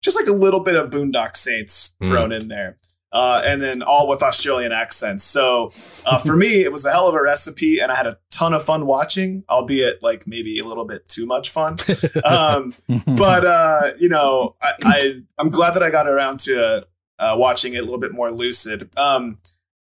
just 0.03 0.17
like 0.19 0.29
a 0.29 0.33
little 0.33 0.61
bit 0.61 0.77
of 0.77 0.91
Boondock 0.91 1.37
Saints 1.37 1.97
Mm. 2.01 2.09
thrown 2.09 2.33
in 2.33 2.49
there. 2.49 2.79
Uh, 3.13 3.41
and 3.47 3.63
then 3.63 3.83
all 3.83 4.09
with 4.09 4.23
Australian 4.23 4.73
accents. 4.73 5.25
So 5.25 5.71
uh, 6.05 6.19
for 6.19 6.37
me, 6.37 6.63
it 6.65 6.73
was 6.73 6.85
a 6.85 6.91
hell 6.93 7.07
of 7.09 7.15
a 7.15 7.23
recipe, 7.23 7.79
and 7.79 7.91
I 7.91 7.95
had 7.97 8.07
a 8.07 8.19
ton 8.31 8.53
of 8.53 8.63
fun 8.65 8.85
watching, 8.85 9.43
albeit 9.49 10.03
like 10.03 10.27
maybe 10.27 10.59
a 10.59 10.65
little 10.65 10.85
bit 10.85 11.09
too 11.09 11.25
much 11.25 11.49
fun. 11.51 11.79
Um, 12.25 12.75
but 13.07 13.45
uh, 13.47 13.91
you 13.99 14.09
know, 14.11 14.57
I, 14.61 14.73
I 14.85 15.23
I'm 15.39 15.49
glad 15.51 15.75
that 15.75 15.83
I 15.83 15.91
got 15.91 16.07
around 16.09 16.41
to 16.41 16.87
uh, 17.19 17.35
watching 17.39 17.75
it 17.75 17.79
a 17.79 17.83
little 17.83 17.99
bit 18.01 18.13
more 18.13 18.31
lucid. 18.31 18.91
Um, 18.97 19.39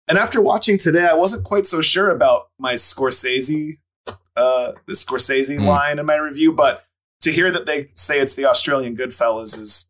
and 0.08 0.18
after 0.18 0.42
watching 0.42 0.78
today, 0.78 1.06
I 1.06 1.14
wasn't 1.14 1.44
quite 1.44 1.66
so 1.66 1.82
sure 1.82 2.10
about 2.10 2.50
my 2.60 2.74
Scorsese, 2.74 3.78
uh, 4.36 4.74
the 4.88 4.94
Scorsese 4.94 5.58
Mm. 5.58 5.66
line 5.66 6.00
in 6.00 6.06
my 6.06 6.16
review, 6.18 6.52
but 6.52 6.84
to 7.22 7.32
hear 7.32 7.52
that 7.52 7.66
they 7.66 7.90
say 7.96 8.20
it's 8.20 8.34
the 8.36 8.46
Australian 8.46 8.98
Goodfellas 8.98 9.58
is 9.60 9.88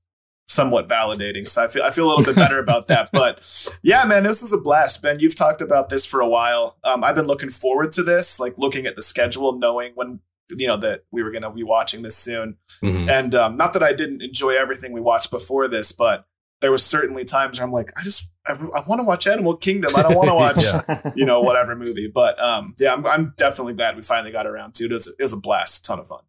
somewhat 0.48 0.88
validating. 0.90 1.48
So 1.48 1.64
I 1.64 1.68
feel 1.68 1.82
I 1.84 1.92
feel 1.92 2.06
a 2.06 2.10
little 2.10 2.26
bit 2.26 2.36
better 2.36 2.60
about 2.60 2.88
that. 2.88 3.10
But 3.14 3.42
yeah, 3.82 4.04
man, 4.04 4.24
this 4.24 4.42
was 4.42 4.52
a 4.52 4.58
blast. 4.58 5.02
Ben, 5.02 5.20
you've 5.20 5.36
talked 5.36 5.62
about 5.62 5.88
this 5.90 6.06
for 6.06 6.20
a 6.20 6.28
while. 6.28 6.76
Um, 6.84 7.04
I've 7.06 7.16
been 7.16 7.26
looking 7.28 7.50
forward 7.50 7.94
to 7.94 8.04
this, 8.04 8.38
like 8.40 8.58
looking 8.58 8.86
at 8.86 8.96
the 8.98 9.02
schedule, 9.02 9.58
knowing 9.58 9.94
when 9.96 10.20
you 10.50 10.68
know 10.68 10.76
that 10.76 11.06
we 11.10 11.24
were 11.24 11.32
going 11.32 11.44
to 11.44 11.50
be 11.52 11.64
watching 11.64 12.02
this 12.02 12.18
soon. 12.18 12.58
Mhm. 12.84 13.10
And 13.10 13.34
um, 13.34 13.56
not 13.56 13.72
that 13.74 13.82
I 13.82 13.94
didn't 13.94 14.22
enjoy 14.22 14.50
everything 14.58 14.92
we 14.92 15.00
watched 15.00 15.32
before 15.32 15.70
this, 15.70 15.94
but 15.94 16.26
there 16.62 16.72
was 16.72 16.86
certainly 16.86 17.26
times 17.26 17.60
where 17.60 17.66
I'm 17.66 17.74
like, 17.74 17.92
I 17.98 18.04
just 18.04 18.30
I, 18.48 18.54
I 18.54 18.84
want 18.88 19.00
to 19.00 19.04
watch 19.04 19.28
Animal 19.28 19.56
Kingdom. 19.58 19.92
I 19.96 20.04
don't 20.04 20.16
want 20.16 20.30
to 20.30 20.36
watch 20.96 21.16
you 21.16 21.26
know 21.26 21.42
whatever 21.42 21.76
movie. 21.76 22.08
But 22.08 22.40
um, 22.42 22.76
yeah, 22.80 22.94
I'm, 22.94 23.06
I'm 23.06 23.34
definitely 23.38 23.74
glad 23.74 23.96
we 23.96 24.02
finally 24.02 24.32
got 24.32 24.48
around 24.48 24.76
to 24.76 24.86
it. 24.86 24.92
It 24.92 24.94
was, 24.94 25.08
it 25.08 25.22
was 25.22 25.34
a 25.34 25.38
blast, 25.38 25.86
ton 25.86 26.00
of 26.00 26.08
fun. 26.08 26.22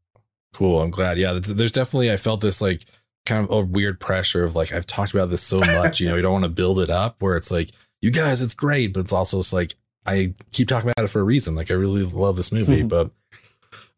Cool. 0.52 0.82
I'm 0.82 0.90
glad. 0.90 1.18
Yeah. 1.18 1.32
There's, 1.32 1.54
there's 1.54 1.72
definitely, 1.72 2.12
I 2.12 2.16
felt 2.16 2.40
this 2.40 2.60
like 2.60 2.84
kind 3.26 3.44
of 3.44 3.50
a 3.50 3.62
weird 3.62 4.00
pressure 4.00 4.44
of 4.44 4.54
like, 4.54 4.72
I've 4.72 4.86
talked 4.86 5.14
about 5.14 5.30
this 5.30 5.42
so 5.42 5.58
much, 5.60 6.00
you 6.00 6.08
know, 6.08 6.16
you 6.16 6.22
don't 6.22 6.32
want 6.32 6.44
to 6.44 6.50
build 6.50 6.80
it 6.80 6.90
up 6.90 7.22
where 7.22 7.36
it's 7.36 7.50
like, 7.50 7.70
you 8.00 8.10
guys, 8.10 8.42
it's 8.42 8.54
great, 8.54 8.92
but 8.92 9.00
it's 9.00 9.12
also 9.12 9.38
just 9.38 9.52
like, 9.52 9.74
I 10.04 10.34
keep 10.50 10.68
talking 10.68 10.90
about 10.90 11.04
it 11.04 11.08
for 11.08 11.20
a 11.20 11.24
reason. 11.24 11.54
Like, 11.54 11.70
I 11.70 11.74
really 11.74 12.02
love 12.02 12.36
this 12.36 12.52
movie, 12.52 12.82
but 12.82 13.10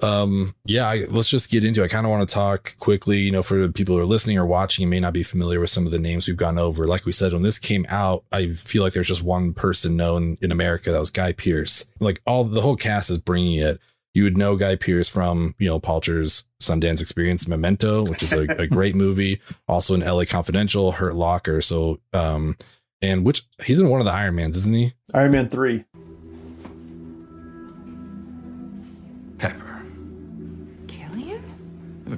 um, 0.03 0.55
yeah, 0.65 0.89
I, 0.89 1.05
let's 1.09 1.29
just 1.29 1.51
get 1.51 1.65
into 1.65 1.83
it. 1.83 1.87
I 1.87 1.89
kind 1.89 2.07
of 2.07 2.11
want 2.11 2.29
to 2.29 2.35
talk 2.35 2.77
quickly, 2.79 3.19
you 3.19 3.31
know, 3.31 3.43
for 3.43 3.67
the 3.67 3.73
people 3.73 3.95
who 3.95 4.01
are 4.01 4.07
listening 4.07 4.39
or 4.39 4.47
watching 4.47 4.83
and 4.83 4.91
may 4.91 5.01
not 5.01 5.13
be 5.13 5.23
familiar 5.23 5.61
with 5.61 5.71
some 5.71 5.87
of 5.87 5.93
the 5.93 5.99
names 5.99 6.27
we've 6.27 6.37
gone 6.37 6.59
over. 6.59 6.87
Like 6.87 7.07
we 7.07 7.13
said, 7.13 7.33
when 7.33 7.43
this 7.43 7.59
came 7.59 7.87
out, 7.89 8.25
I 8.33 8.55
feel 8.55 8.83
like 8.83 8.93
there's 8.93 9.09
just 9.09 9.23
one 9.23 9.55
person 9.55 9.97
known 9.97 10.37
in 10.41 10.51
America. 10.51 10.91
That 10.91 11.01
was 11.01 11.11
Guy 11.11 11.33
Pearce. 11.33 11.89
Like 12.01 12.21
all 12.27 12.45
the 12.45 12.61
whole 12.61 12.77
cast 12.77 13.11
is 13.11 13.19
bringing 13.19 13.59
it. 13.59 13.79
You 14.15 14.25
would 14.25 14.37
know 14.37 14.57
Guy 14.57 14.77
Pearce 14.77 15.09
from, 15.09 15.55
you 15.59 15.69
know, 15.69 15.81
palter's 15.81 16.45
Sundance 16.63 17.01
Experience 17.01 17.49
Memento, 17.49 18.05
which 18.05 18.23
is 18.23 18.33
a, 18.33 18.43
a 18.59 18.67
great 18.67 18.95
movie. 18.95 19.41
Also 19.69 19.95
in 19.95 20.01
LA 20.01 20.25
Confidential, 20.25 20.93
Hurt 20.93 21.17
Locker. 21.17 21.61
So, 21.61 22.01
um, 22.13 22.57
and 23.03 23.25
which 23.25 23.43
he's 23.65 23.81
in 23.81 23.89
one 23.89 24.01
of 24.01 24.07
the 24.07 24.13
Iron 24.13 24.37
Mans, 24.37 24.57
isn't 24.57 24.75
he? 24.75 24.93
Iron 25.15 25.33
Man 25.33 25.49
3. 25.49 25.85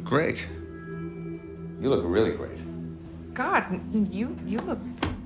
Great. 0.07 0.49
You 1.81 1.91
look 1.91 2.03
really 2.05 2.33
great. 2.33 2.59
God, 3.35 3.65
you 4.13 4.37
you 4.47 4.59
look 4.61 4.79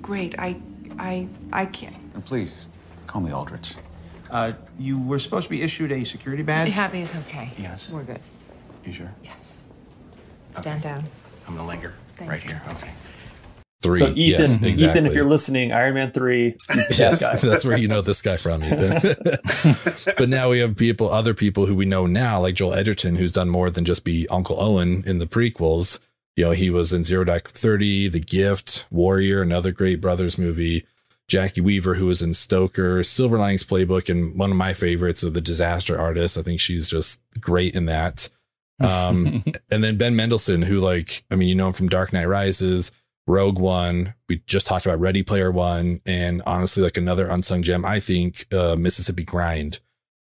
great. 0.03 0.35
I 0.39 0.61
I 0.99 1.29
I 1.53 1.67
can't. 1.67 1.95
And 2.15 2.25
please, 2.25 2.67
call 3.07 3.21
me 3.23 3.31
Aldrich. 3.33 3.77
Uh, 4.31 4.53
you 4.79 4.99
were 4.99 5.19
supposed 5.19 5.45
to 5.45 5.51
be 5.51 5.63
issued 5.63 5.93
a 5.93 6.05
security 6.05 6.43
badge. 6.43 6.71
Happy 6.71 7.01
is 7.01 7.15
okay. 7.15 7.51
Yes. 7.59 7.89
We're 7.91 8.05
good. 8.05 8.21
You 8.85 8.93
sure? 8.93 9.13
Yes. 9.23 9.67
Stand 10.57 10.83
down. 10.83 11.05
I'm 11.47 11.57
gonna 11.57 11.69
linger 11.69 11.95
Thank 12.17 12.31
right 12.31 12.43
you. 12.43 12.51
here. 12.51 12.63
Okay. 12.71 12.91
Three. 13.83 13.99
So 13.99 14.09
Ethan, 14.09 14.17
Yes, 14.63 14.63
Ethan, 14.63 15.07
if 15.07 15.15
you're 15.15 15.25
listening, 15.25 15.73
Iron 15.73 15.95
Man 15.95 16.11
three, 16.11 16.55
he's 16.71 16.87
the 16.89 16.97
Yes, 16.99 17.21
guy. 17.21 17.37
that's 17.37 17.65
where 17.65 17.79
you 17.79 17.89
know 17.89 18.03
this 18.03 18.21
guy 18.21 18.37
from, 18.37 18.63
Ethan. 18.63 19.17
but 20.19 20.29
now 20.29 20.51
we 20.51 20.59
have 20.59 20.77
people, 20.77 21.09
other 21.11 21.33
people 21.33 21.65
who 21.65 21.75
we 21.75 21.87
know 21.87 22.07
now, 22.07 22.41
like 22.41 22.55
Joel 22.57 22.75
Edgerton, 22.75 23.17
who's 23.17 23.33
done 23.33 23.49
more 23.49 23.71
than 23.71 23.87
just 23.87 24.05
be 24.05 24.29
Uncle 24.29 24.61
Owen 24.61 25.03
in 25.07 25.19
the 25.19 25.27
prequels. 25.27 25.99
You 26.37 26.45
know, 26.45 26.51
he 26.51 26.69
was 26.69 26.93
in 26.93 27.05
Zero 27.05 27.25
Dark 27.25 27.49
Thirty, 27.49 28.09
The 28.09 28.21
Gift, 28.21 28.87
Warrior, 28.91 29.41
another 29.43 29.73
great 29.73 30.01
brothers 30.01 30.37
movie. 30.37 30.87
Jacki 31.29 31.63
Weaver, 31.63 31.95
who 31.95 32.07
was 32.07 32.23
in 32.23 32.35
Stoker, 32.35 33.03
Silver 33.05 33.39
Linings 33.39 33.63
Playbook, 33.63 34.09
and 34.11 34.37
one 34.39 34.51
of 34.51 34.57
my 34.57 34.73
favorites 34.75 35.23
of 35.23 35.33
the 35.33 35.41
Disaster 35.41 35.99
Artist. 35.99 36.37
I 36.37 36.43
think 36.43 36.61
she's 36.61 36.91
just 36.91 37.23
great 37.41 37.75
in 37.75 37.87
that. 37.87 38.29
Um, 38.81 39.45
and 39.71 39.83
then 39.85 39.97
Ben 39.97 40.17
Mendelsohn, 40.17 40.63
who 40.63 40.81
like, 40.81 41.23
I 41.31 41.37
mean, 41.37 41.49
you 41.49 41.55
know 41.55 41.69
him 41.69 41.73
from 41.73 41.89
Dark 41.89 42.13
Knight 42.13 42.27
Rises, 42.27 42.91
Rogue 43.27 43.59
One. 43.59 44.15
We 44.29 44.43
just 44.47 44.67
talked 44.67 44.87
about 44.87 45.01
Ready 45.01 45.23
Player 45.23 45.51
One, 45.51 46.01
and 46.07 46.43
honestly, 46.47 46.83
like 46.83 46.97
another 46.97 47.29
unsung 47.29 47.63
gem, 47.63 47.85
I 47.85 48.01
think 48.01 48.47
uh, 48.53 48.77
Mississippi 48.77 49.25
Grind, 49.25 49.81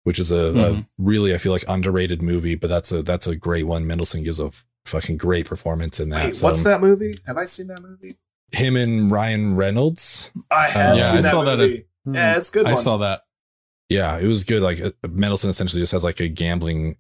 which 0.05 0.19
is 0.19 0.31
a, 0.33 0.37
a 0.37 0.53
Mhm. 0.53 0.87
really 0.99 1.35
I 1.35 1.39
feel 1.39 1.53
like 1.53 1.65
underrated 1.69 2.23
movie, 2.23 2.55
but 2.55 2.69
that's 2.69 2.93
a 2.93 3.03
that's 3.03 3.27
a 3.27 3.35
great 3.37 3.67
one. 3.67 3.87
Mendelsohn 3.87 4.23
gives 4.23 4.39
a 4.41 4.51
fucking 4.85 5.17
great 5.17 5.47
performance 5.47 6.01
in 6.01 6.09
that. 6.11 6.25
Wait, 6.27 6.35
So, 6.37 6.47
what's 6.47 6.63
that 6.65 6.81
movie? 6.81 7.19
Have 7.27 7.37
I 7.37 7.45
seen 7.45 7.69
that 7.69 7.83
movie? 7.83 8.17
Him 8.53 8.77
and 8.77 9.11
Ryan 9.11 9.57
Reynolds. 9.57 10.31
I 10.51 10.69
have 10.69 10.97
Yeah, 10.97 11.01
seen 11.01 11.19
I 11.19 11.23
that 11.23 11.31
saw 11.31 11.43
that 11.45 11.59
movie. 11.59 11.85
Hmm. 12.05 12.15
yeah, 12.15 12.37
it's 12.37 12.51
a 12.51 12.53
good. 12.53 12.67
I 12.67 12.73
one. 12.73 12.83
saw 12.83 12.97
that. 12.99 13.23
Yeah, 13.89 14.19
it 14.19 14.27
was 14.27 14.45
good. 14.45 14.63
Like 14.63 14.81
uh, 14.81 14.91
Mendelsohn 15.09 15.51
essentially 15.51 15.81
just 15.83 15.93
has 15.93 16.05
like 16.05 16.21
a 16.21 16.29
gambling 16.29 16.97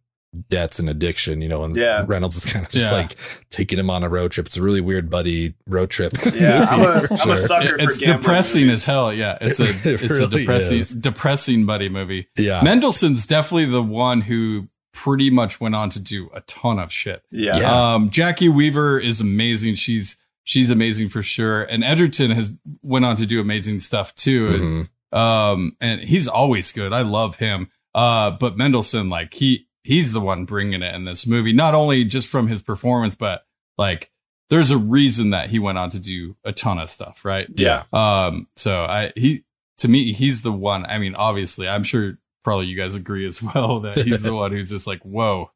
debts 0.48 0.78
and 0.78 0.88
addiction, 0.88 1.42
you 1.42 1.48
know, 1.48 1.62
and 1.64 1.76
Yeah. 1.76 2.04
Reynolds 2.06 2.36
is 2.36 2.44
kind 2.50 2.64
of 2.64 2.72
just 2.72 2.86
Yeah. 2.86 2.92
like 2.98 3.16
taking 3.50 3.78
him 3.78 3.90
on 3.90 4.02
a 4.02 4.08
road 4.08 4.32
trip. 4.32 4.46
It's 4.46 4.56
a 4.56 4.62
really 4.62 4.80
weird 4.80 5.10
buddy 5.10 5.54
road 5.66 5.90
trip. 5.90 6.12
Yeah, 6.34 6.66
I'm 6.70 6.80
a, 6.80 6.94
movie, 6.94 7.06
for 7.08 7.12
I'm 7.14 7.14
a 7.14 7.18
sure. 7.18 7.36
sucker 7.36 7.76
it's 7.78 7.96
for 7.96 8.00
gambling 8.06 8.20
depressing 8.20 8.62
movies. 8.62 8.78
as 8.82 8.86
hell. 8.86 9.12
Yeah, 9.12 9.38
it's 9.40 9.60
a 9.60 9.64
It 9.92 10.02
it's 10.02 10.02
really 10.02 10.24
a 10.24 10.28
depressing 10.28 10.78
is. 10.78 10.94
depressing 10.94 11.66
buddy 11.66 11.88
movie. 11.88 12.28
Yeah. 12.38 12.62
Mendelssohn's 12.62 13.26
definitely 13.26 13.66
the 13.66 13.82
one 13.82 14.22
who 14.22 14.68
pretty 14.94 15.30
much 15.30 15.60
went 15.60 15.74
on 15.74 15.90
to 15.90 16.00
do 16.00 16.30
a 16.34 16.40
ton 16.42 16.78
of 16.78 16.92
shit. 16.92 17.22
Yeah. 17.30 17.58
Yeah. 17.58 17.94
Um, 17.94 18.10
Jackie 18.10 18.48
Weaver 18.48 18.98
is 18.98 19.20
amazing. 19.20 19.74
She's 19.74 20.16
she's 20.44 20.70
amazing 20.70 21.08
for 21.10 21.22
sure. 21.22 21.62
And 21.62 21.84
Edgerton 21.84 22.30
has 22.30 22.52
went 22.82 23.04
on 23.04 23.16
to 23.16 23.26
do 23.26 23.40
amazing 23.40 23.80
stuff 23.80 24.14
too. 24.14 24.88
Mhm. 25.12 25.16
Um, 25.18 25.76
and 25.80 26.00
he's 26.00 26.26
always 26.26 26.72
good. 26.72 26.92
I 26.94 27.02
love 27.02 27.36
him. 27.36 27.70
Uh, 27.94 28.30
but 28.30 28.56
Mendelssohn, 28.56 29.10
like 29.10 29.34
he 29.34 29.66
he's 29.84 30.12
the 30.12 30.20
one 30.20 30.44
bringing 30.44 30.82
it 30.82 30.94
in 30.94 31.04
this 31.04 31.26
movie. 31.26 31.52
Not 31.52 31.74
only 31.74 32.04
just 32.04 32.28
from 32.28 32.48
his 32.48 32.62
performance, 32.62 33.14
but 33.14 33.44
like 33.78 34.10
there's 34.50 34.70
a 34.70 34.78
reason 34.78 35.30
that 35.30 35.50
he 35.50 35.58
went 35.58 35.78
on 35.78 35.88
to 35.90 35.98
do 35.98 36.36
a 36.44 36.52
ton 36.52 36.78
of 36.78 36.90
stuff, 36.90 37.24
right? 37.24 37.48
Yeah. 37.54 37.84
Um, 37.92 38.48
so 38.56 38.82
I 38.84 39.12
he 39.16 39.44
to 39.78 39.88
me 39.88 40.12
he's 40.12 40.42
the 40.42 40.52
one. 40.52 40.84
I 40.86 40.98
mean, 40.98 41.14
obviously, 41.14 41.68
I'm 41.68 41.84
sure 41.84 42.18
probably 42.44 42.66
you 42.66 42.76
guys 42.76 42.94
agree 42.96 43.24
as 43.24 43.42
well 43.54 43.80
that 43.80 43.96
he's 43.96 44.22
the 44.22 44.34
one 44.34 44.52
who's 44.52 44.70
just 44.70 44.86
like, 44.86 45.00
whoa, 45.02 45.50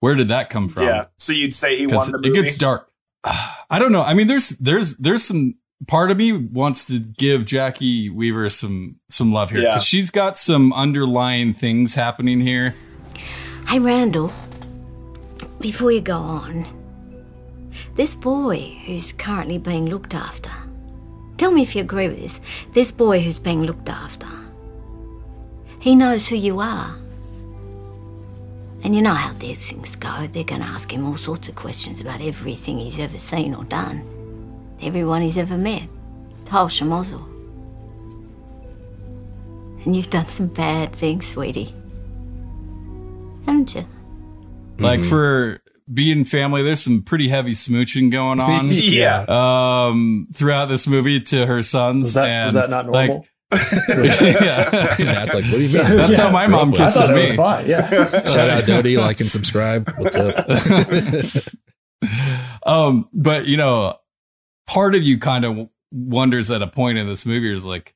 where 0.00 0.14
did 0.14 0.28
that 0.28 0.50
come 0.50 0.68
from? 0.68 0.84
Yeah. 0.84 1.06
So 1.16 1.32
you'd 1.32 1.54
say 1.54 1.76
he 1.76 1.86
won 1.86 2.10
the 2.10 2.18
movie. 2.18 2.28
it 2.30 2.34
gets 2.42 2.54
dark. 2.54 2.90
I 3.24 3.78
don't 3.78 3.92
know. 3.92 4.02
I 4.02 4.14
mean, 4.14 4.26
there's 4.28 4.50
there's 4.50 4.96
there's 4.96 5.24
some 5.24 5.56
part 5.86 6.10
of 6.10 6.16
me 6.16 6.32
wants 6.32 6.86
to 6.88 6.98
give 7.00 7.42
Jacki 7.42 8.10
Weaver 8.12 8.48
some 8.50 8.96
some 9.10 9.32
love 9.32 9.50
here 9.50 9.60
Yeah. 9.60 9.74
because 9.74 9.84
she's 9.84 10.10
got 10.10 10.38
some 10.38 10.72
underlying 10.72 11.54
things 11.54 11.94
happening 11.94 12.40
here. 12.40 12.74
Hey, 13.68 13.80
Randall, 13.80 14.32
before 15.60 15.92
you 15.92 16.00
go 16.00 16.16
on, 16.16 16.66
this 17.96 18.14
boy 18.14 18.78
who's 18.86 19.12
currently 19.12 19.58
being 19.58 19.90
looked 19.90 20.14
after, 20.14 20.50
tell 21.36 21.50
me 21.50 21.60
if 21.60 21.76
you 21.76 21.82
agree 21.82 22.08
with 22.08 22.18
this. 22.18 22.40
This 22.72 22.90
boy 22.90 23.20
who's 23.20 23.38
being 23.38 23.64
looked 23.64 23.90
after, 23.90 24.26
he 25.80 25.94
knows 25.94 26.26
who 26.26 26.36
you 26.36 26.60
are. 26.60 26.96
And 28.84 28.96
you 28.96 29.02
know 29.02 29.12
how 29.12 29.34
these 29.34 29.70
things 29.70 29.96
go. 29.96 30.26
They're 30.32 30.44
going 30.44 30.62
to 30.62 30.66
ask 30.66 30.90
him 30.90 31.04
all 31.04 31.18
sorts 31.18 31.48
of 31.48 31.54
questions 31.54 32.00
about 32.00 32.22
everything 32.22 32.78
he's 32.78 32.98
ever 32.98 33.18
seen 33.18 33.54
or 33.54 33.64
done, 33.64 34.02
everyone 34.80 35.20
he's 35.20 35.36
ever 35.36 35.58
met, 35.58 35.86
the 36.46 36.52
whole 36.52 36.68
schmozzle. 36.68 37.22
And 39.84 39.94
you've 39.94 40.08
done 40.08 40.30
some 40.30 40.46
bad 40.46 40.94
things, 40.94 41.28
sweetie. 41.28 41.74
Haven't 43.48 43.74
you? 43.74 43.86
Like 44.78 45.00
Mhm. 45.00 45.08
for 45.08 45.60
being 45.92 46.24
family, 46.26 46.62
there's 46.62 46.82
some 46.82 47.02
pretty 47.02 47.28
heavy 47.28 47.52
smooching 47.52 48.10
going 48.10 48.40
on. 48.40 48.66
yeah. 48.70 49.24
um, 49.28 50.28
throughout 50.34 50.66
this 50.66 50.86
movie 50.86 51.18
to 51.20 51.46
her 51.46 51.62
sons. 51.62 52.04
Was 52.04 52.14
that 52.14 52.28
and, 52.28 52.44
was 52.44 52.54
that 52.54 52.68
not 52.70 52.88
like, 52.90 53.08
normal? 53.08 53.26
yeah. 53.88 54.68
That's 54.68 55.34
like, 55.34 55.44
what 55.44 55.50
do 55.52 55.60
you 55.62 55.78
mean? 55.78 55.96
That's 55.96 56.16
how 56.16 56.30
my 56.30 56.46
mom 56.46 56.74
I 56.74 56.76
thought 56.90 57.08
kisses 57.08 57.16
it 57.16 57.20
was 57.20 57.30
me. 57.30 57.36
fine. 57.36 57.66
Yeah. 57.66 57.88
Shout 58.24 58.50
out 58.50 58.66
Dodie, 58.66 58.98
like 58.98 59.18
and 59.20 59.28
subscribe. 59.28 59.88
What's 59.96 60.16
up? 60.16 60.46
um, 62.66 63.08
but 63.14 63.46
you 63.46 63.56
know, 63.56 63.96
part 64.66 64.94
of 64.94 65.02
you 65.02 65.18
kind 65.18 65.46
of 65.46 65.68
wonders 65.90 66.50
at 66.50 66.60
a 66.60 66.66
point 66.66 66.98
in 66.98 67.06
this 67.06 67.24
movie 67.24 67.54
is 67.54 67.64
like, 67.64 67.94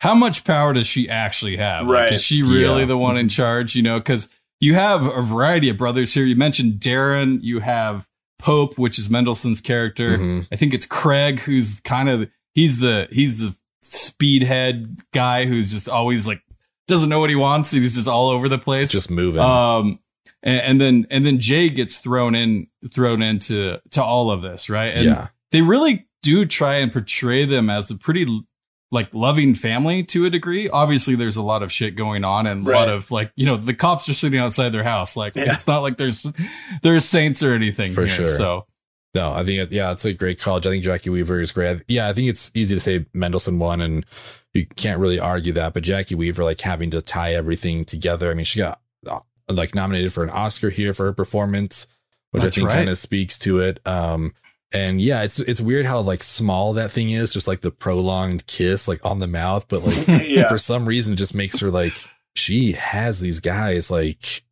how 0.00 0.14
much 0.14 0.44
power 0.44 0.72
does 0.72 0.86
she 0.88 1.08
actually 1.08 1.56
have? 1.58 1.86
Like, 1.86 1.94
Right. 1.94 2.12
is 2.14 2.22
she 2.24 2.42
really 2.42 2.80
Yeah. 2.80 2.86
the 2.86 2.98
one 2.98 3.16
in 3.16 3.28
charge? 3.28 3.76
You 3.76 3.82
know, 3.82 3.98
because 4.00 4.28
you 4.60 4.74
have 4.74 5.06
a 5.06 5.22
variety 5.22 5.68
of 5.68 5.76
brothers 5.76 6.14
here. 6.14 6.24
You 6.24 6.36
mentioned 6.36 6.74
Darren. 6.74 7.38
You 7.42 7.60
have 7.60 8.06
Pope, 8.38 8.78
which 8.78 8.98
is 8.98 9.08
Mendelsohn's 9.08 9.60
character. 9.60 10.18
Mhm. 10.18 10.48
I 10.52 10.56
think 10.56 10.74
it's 10.74 10.86
Craig, 10.86 11.40
who's 11.40 11.80
kind 11.80 12.08
of 12.08 12.28
he's 12.54 12.80
the 12.80 13.08
he's 13.10 13.38
the 13.38 13.54
speedhead 13.82 14.98
guy 15.12 15.46
who's 15.46 15.72
just 15.72 15.88
always 15.88 16.26
like 16.26 16.42
doesn't 16.86 17.08
know 17.08 17.20
what 17.20 17.30
he 17.30 17.36
wants. 17.36 17.70
He's 17.70 17.94
just 17.94 18.08
all 18.08 18.28
over 18.28 18.48
the 18.48 18.58
place. 18.58 18.92
Just 18.92 19.10
moving. 19.10 19.40
Um, 19.40 20.00
and, 20.42 20.60
and 20.60 20.80
then 20.80 21.06
and 21.10 21.26
then 21.26 21.38
Jay 21.38 21.68
gets 21.68 21.98
thrown 21.98 22.34
in 22.34 22.66
thrown 22.92 23.22
into 23.22 23.80
to 23.90 24.02
all 24.02 24.30
of 24.30 24.42
this, 24.42 24.68
right? 24.68 24.94
And 24.94 25.04
yeah. 25.04 25.28
they 25.52 25.62
really 25.62 26.06
do 26.22 26.44
try 26.44 26.76
and 26.76 26.92
portray 26.92 27.44
them 27.44 27.70
as 27.70 27.90
a 27.90 27.96
pretty 27.96 28.44
like 28.92 29.08
loving 29.14 29.54
family 29.54 30.02
to 30.04 30.26
a 30.26 30.30
degree. 30.30 30.68
Obviously, 30.68 31.14
there's 31.14 31.36
a 31.36 31.42
lot 31.42 31.62
of 31.62 31.70
shit 31.72 31.94
going 31.96 32.24
on 32.24 32.46
and 32.46 32.66
a 32.66 32.70
lot 32.70 32.88
of 32.88 33.10
like 33.10 33.32
you 33.36 33.46
know 33.46 33.56
the 33.56 33.74
cops 33.74 34.08
are 34.08 34.14
sitting 34.14 34.38
outside 34.40 34.70
their 34.70 34.82
house. 34.84 35.16
Like 35.16 35.36
Yeah. 35.36 35.54
it's 35.54 35.66
not 35.66 35.82
like 35.82 35.96
there's 35.96 36.26
there's 36.82 37.04
saints 37.04 37.42
or 37.42 37.54
anything 37.54 37.92
For 37.92 38.02
here. 38.02 38.08
sure. 38.08 38.28
So 38.28 38.66
No, 39.14 39.32
I 39.32 39.44
think 39.44 39.70
yeah, 39.72 39.92
it's 39.92 40.04
a 40.04 40.12
great 40.12 40.40
college. 40.40 40.66
I 40.66 40.70
think 40.70 40.84
Jacki 40.84 41.10
Weaver 41.10 41.40
is 41.40 41.52
great. 41.52 41.82
Yeah, 41.88 42.08
I 42.08 42.12
think 42.12 42.28
it's 42.28 42.50
easy 42.54 42.74
to 42.74 42.80
say 42.80 43.06
Mendelsohn 43.14 43.58
won, 43.58 43.80
and 43.80 44.04
you 44.54 44.66
can't 44.66 44.98
really 45.00 45.20
argue 45.20 45.52
that. 45.54 45.72
But 45.74 45.84
Jacki 45.84 46.14
Weaver, 46.16 46.42
like 46.44 46.60
having 46.60 46.90
to 46.90 47.00
tie 47.00 47.34
everything 47.34 47.84
together. 47.84 48.30
I 48.30 48.34
mean, 48.34 48.44
she 48.44 48.58
got 48.58 48.80
uh, 49.08 49.20
like 49.48 49.74
nominated 49.74 50.12
for 50.12 50.22
an 50.24 50.30
Oscar 50.30 50.70
here 50.70 50.94
for 50.94 51.06
her 51.06 51.12
performance, 51.12 51.86
which 52.32 52.42
That's 52.42 52.56
I 52.56 52.60
think 52.60 52.68
right. 52.68 52.74
kind 52.76 52.88
of 52.88 52.98
speaks 52.98 53.38
to 53.40 53.60
it. 53.60 53.80
Um, 53.86 54.32
and 54.72 55.00
yeah, 55.00 55.22
it's 55.22 55.38
it's 55.40 55.60
weird 55.60 55.86
how 55.86 56.00
like 56.00 56.22
small 56.22 56.72
that 56.74 56.90
thing 56.90 57.10
is, 57.10 57.32
just 57.32 57.48
like 57.48 57.60
the 57.60 57.70
prolonged 57.70 58.46
kiss, 58.46 58.86
like 58.88 59.04
on 59.04 59.18
the 59.18 59.26
mouth, 59.26 59.66
but 59.68 59.82
like 59.82 60.06
yeah. 60.28 60.48
for 60.48 60.58
some 60.58 60.86
reason, 60.86 61.14
it 61.14 61.16
just 61.16 61.34
makes 61.34 61.58
her 61.60 61.70
like 61.70 61.94
she 62.36 62.72
has 62.72 63.20
these 63.20 63.40
guys 63.40 63.90
like 63.90 64.42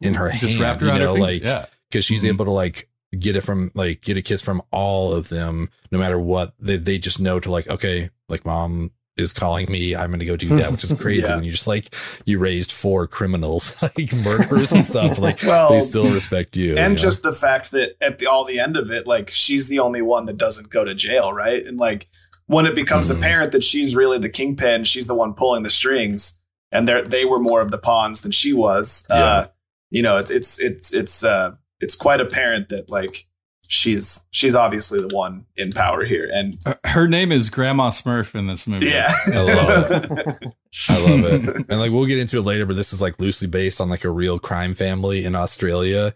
in 0.00 0.14
her 0.14 0.30
just 0.30 0.42
hand, 0.52 0.60
wrapped 0.60 0.80
you 0.82 0.86
know, 0.88 0.92
her 0.94 0.98
finger. 1.06 1.20
like 1.20 1.42
yeah. 1.42 1.66
because 1.90 2.04
she's 2.04 2.22
Mhm. 2.22 2.28
able 2.28 2.44
to 2.44 2.50
like 2.52 2.88
get 3.18 3.34
it 3.36 3.40
from 3.40 3.70
like 3.74 4.02
get 4.02 4.16
a 4.16 4.22
kiss 4.22 4.42
from 4.42 4.60
all 4.70 5.12
of 5.14 5.28
them 5.30 5.70
no 5.90 5.98
matter 5.98 6.18
what 6.18 6.52
they, 6.58 6.76
they 6.76 6.98
just 6.98 7.18
know 7.18 7.40
to 7.40 7.50
like 7.50 7.66
okay 7.68 8.10
like 8.28 8.44
mom 8.44 8.90
is 9.16 9.32
calling 9.32 9.70
me 9.70 9.96
i'm 9.96 10.10
gonna 10.10 10.24
go 10.24 10.36
do 10.36 10.48
that 10.48 10.70
which 10.70 10.84
is 10.84 10.92
crazy 11.00 11.22
Yeah. 11.26 11.36
when 11.36 11.44
you 11.44 11.50
just 11.50 11.66
like 11.66 11.94
you 12.26 12.38
raised 12.38 12.70
four 12.72 13.06
criminals 13.06 13.80
like 13.82 14.12
murderers 14.24 14.72
and 14.72 14.84
stuff 14.84 15.18
like 15.26 15.42
Well, 15.42 15.70
they 15.70 15.80
still 15.80 16.10
respect 16.12 16.56
you 16.56 16.70
and 16.70 16.78
you 16.78 16.88
know? 16.90 16.94
just 16.96 17.22
the 17.22 17.32
fact 17.32 17.70
that 17.70 17.96
at 18.00 18.18
the 18.18 18.26
all 18.26 18.44
the 18.44 18.58
end 18.60 18.76
of 18.76 18.90
it, 18.90 19.06
like 19.06 19.30
she's 19.30 19.68
the 19.68 19.78
only 19.78 20.02
one 20.02 20.26
that 20.26 20.36
doesn't 20.36 20.68
go 20.70 20.84
to 20.84 20.94
jail, 20.94 21.32
right? 21.32 21.64
And 21.64 21.78
like 21.78 22.08
when 22.46 22.66
it 22.66 22.74
becomes 22.74 23.10
Mhm. 23.10 23.18
apparent 23.18 23.52
that 23.52 23.64
she's 23.64 23.96
really 23.96 24.18
the 24.18 24.28
kingpin, 24.28 24.84
she's 24.84 25.06
the 25.06 25.14
one 25.14 25.32
pulling 25.34 25.62
the 25.62 25.70
strings, 25.70 26.40
and 26.70 26.86
they 26.86 27.00
they 27.02 27.24
were 27.24 27.38
more 27.38 27.60
of 27.62 27.70
the 27.70 27.78
pawns 27.78 28.20
than 28.20 28.32
she 28.32 28.52
was. 28.52 29.06
Uh, 29.10 29.46
you 29.90 30.02
know, 30.02 30.16
it's 30.18 30.30
it's 30.30 30.58
it's 30.60 30.92
it's 30.92 31.24
uh 31.24 31.52
it's 31.80 31.96
quite 31.96 32.20
apparent 32.20 32.68
that 32.68 32.90
like 32.90 33.24
she's 33.68 34.26
she's 34.30 34.54
obviously 34.54 35.00
the 35.00 35.14
one 35.14 35.46
in 35.56 35.72
power 35.72 36.04
here, 36.04 36.28
and 36.32 36.56
Her- 36.64 36.78
Her 36.84 37.08
name 37.08 37.32
is 37.32 37.50
Grandma 37.50 37.90
Smurf 37.90 38.34
in 38.34 38.46
this 38.46 38.66
movie. 38.66 38.86
yeah, 38.86 39.12
I 39.32 39.42
love 39.54 39.90
it 39.90 40.54
I 40.88 41.10
love 41.10 41.24
it. 41.24 41.56
And 41.68 41.78
like 41.80 41.90
we'll 41.90 42.06
get 42.06 42.18
into 42.18 42.38
it 42.38 42.42
later, 42.42 42.66
but 42.66 42.76
this 42.76 42.92
is 42.92 43.00
like 43.02 43.18
loosely 43.18 43.48
based 43.48 43.80
on 43.80 43.88
like 43.88 44.04
a 44.04 44.10
real 44.10 44.38
crime 44.38 44.74
family 44.74 45.24
in 45.24 45.34
Australia. 45.34 46.12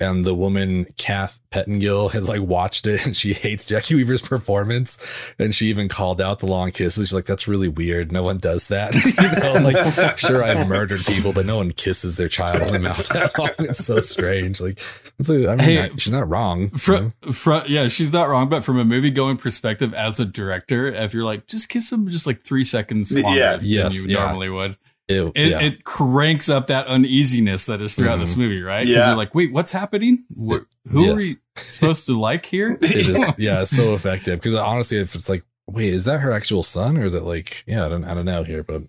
And 0.00 0.24
the 0.24 0.34
woman 0.34 0.86
Kath 0.96 1.38
Pettingill 1.50 2.10
has 2.12 2.26
like 2.28 2.40
watched 2.40 2.86
it 2.86 3.06
and 3.06 3.14
she 3.14 3.34
hates 3.34 3.70
Jacki 3.70 3.94
Weaver's 3.94 4.22
performance. 4.22 5.34
And 5.38 5.54
she 5.54 5.66
even 5.66 5.88
called 5.88 6.20
out 6.20 6.38
the 6.38 6.46
long 6.46 6.70
kisses. 6.72 7.08
She's 7.08 7.12
like, 7.12 7.26
that's 7.26 7.46
really 7.46 7.68
weird. 7.68 8.10
No 8.10 8.22
one 8.22 8.38
does 8.38 8.68
that. 8.68 8.94
you 8.94 9.12
know, 9.42 9.60
like 10.02 10.18
sure 10.18 10.42
I've 10.42 10.66
murdered 10.68 11.00
people, 11.06 11.32
but 11.32 11.44
no 11.46 11.58
one 11.58 11.72
kisses 11.72 12.16
their 12.16 12.28
child 12.28 12.62
in 12.62 12.72
the 12.72 12.78
mouth 12.78 13.06
that 13.10 13.38
long. 13.38 13.50
It's 13.58 13.84
so 13.84 13.98
strange. 13.98 14.60
Like 14.60 14.80
it's 15.18 15.28
a, 15.28 15.50
I 15.50 15.56
mean 15.56 15.58
Hey, 15.58 15.88
not- 15.88 16.00
she's 16.00 16.12
not 16.12 16.28
wrong. 16.28 16.62
you 16.62 16.78
Fr- 16.78 16.92
know? 16.94 17.12
fr- 17.32 17.66
yeah, 17.66 17.88
she's 17.88 18.12
not 18.12 18.28
wrong, 18.30 18.48
but 18.48 18.64
from 18.64 18.78
a 18.78 18.84
movie 18.84 19.10
going 19.10 19.36
perspective 19.36 19.92
as 19.94 20.18
a 20.18 20.24
director, 20.24 20.86
if 20.86 21.12
you're 21.12 21.24
like, 21.24 21.46
just 21.46 21.68
kiss 21.68 21.92
him 21.92 22.08
just 22.08 22.26
like 22.26 22.42
three 22.42 22.64
seconds 22.64 23.16
longer 23.16 23.38
Yeah. 23.38 23.56
than 23.56 23.66
Yes, 23.66 24.04
you 24.06 24.14
yeah. 24.14 24.24
normally 24.24 24.48
would, 24.48 24.78
It- 25.08 25.32
it, 25.34 25.48
yeah. 25.50 25.60
it 25.60 25.84
cranks 25.84 26.48
up 26.48 26.68
that 26.68 26.86
uneasiness 26.86 27.66
that 27.66 27.82
is 27.82 27.94
throughout 27.94 28.18
this 28.18 28.36
movie, 28.36 28.62
right? 28.62 28.80
Because 28.82 28.96
Yeah. 28.96 29.06
you're 29.08 29.16
like, 29.16 29.34
wait, 29.34 29.52
what's 29.52 29.72
happening? 29.72 30.24
Wh- 30.34 30.60
who 30.90 31.10
are 31.12 31.16
we 31.16 31.36
supposed 31.56 32.06
to 32.06 32.18
like 32.18 32.46
here? 32.46 32.72
it 32.80 32.82
is 32.96 33.34
yeah 33.38 33.62
it's 33.62 33.70
so 33.76 33.94
effective 33.94 34.40
because 34.40 34.56
honestly 34.56 34.98
if 34.98 35.14
it's 35.14 35.28
like 35.28 35.44
wait 35.68 35.92
is 35.92 36.06
that 36.06 36.20
her 36.20 36.32
actual 36.32 36.62
son 36.62 36.96
or 36.96 37.04
is 37.04 37.14
it 37.14 37.22
like 37.24 37.62
yeah 37.66 37.84
i 37.84 37.88
don't 37.90 38.04
i 38.04 38.14
don't 38.14 38.24
know 38.24 38.42
here 38.42 38.62
but 38.64 38.82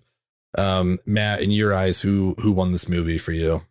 um 0.58 0.98
matt 1.06 1.40
in 1.42 1.50
your 1.50 1.74
eyes 1.74 2.00
who 2.00 2.34
who 2.38 2.50
won 2.52 2.72
this 2.72 2.88
movie 2.88 3.18
for 3.18 3.32
you 3.32 3.62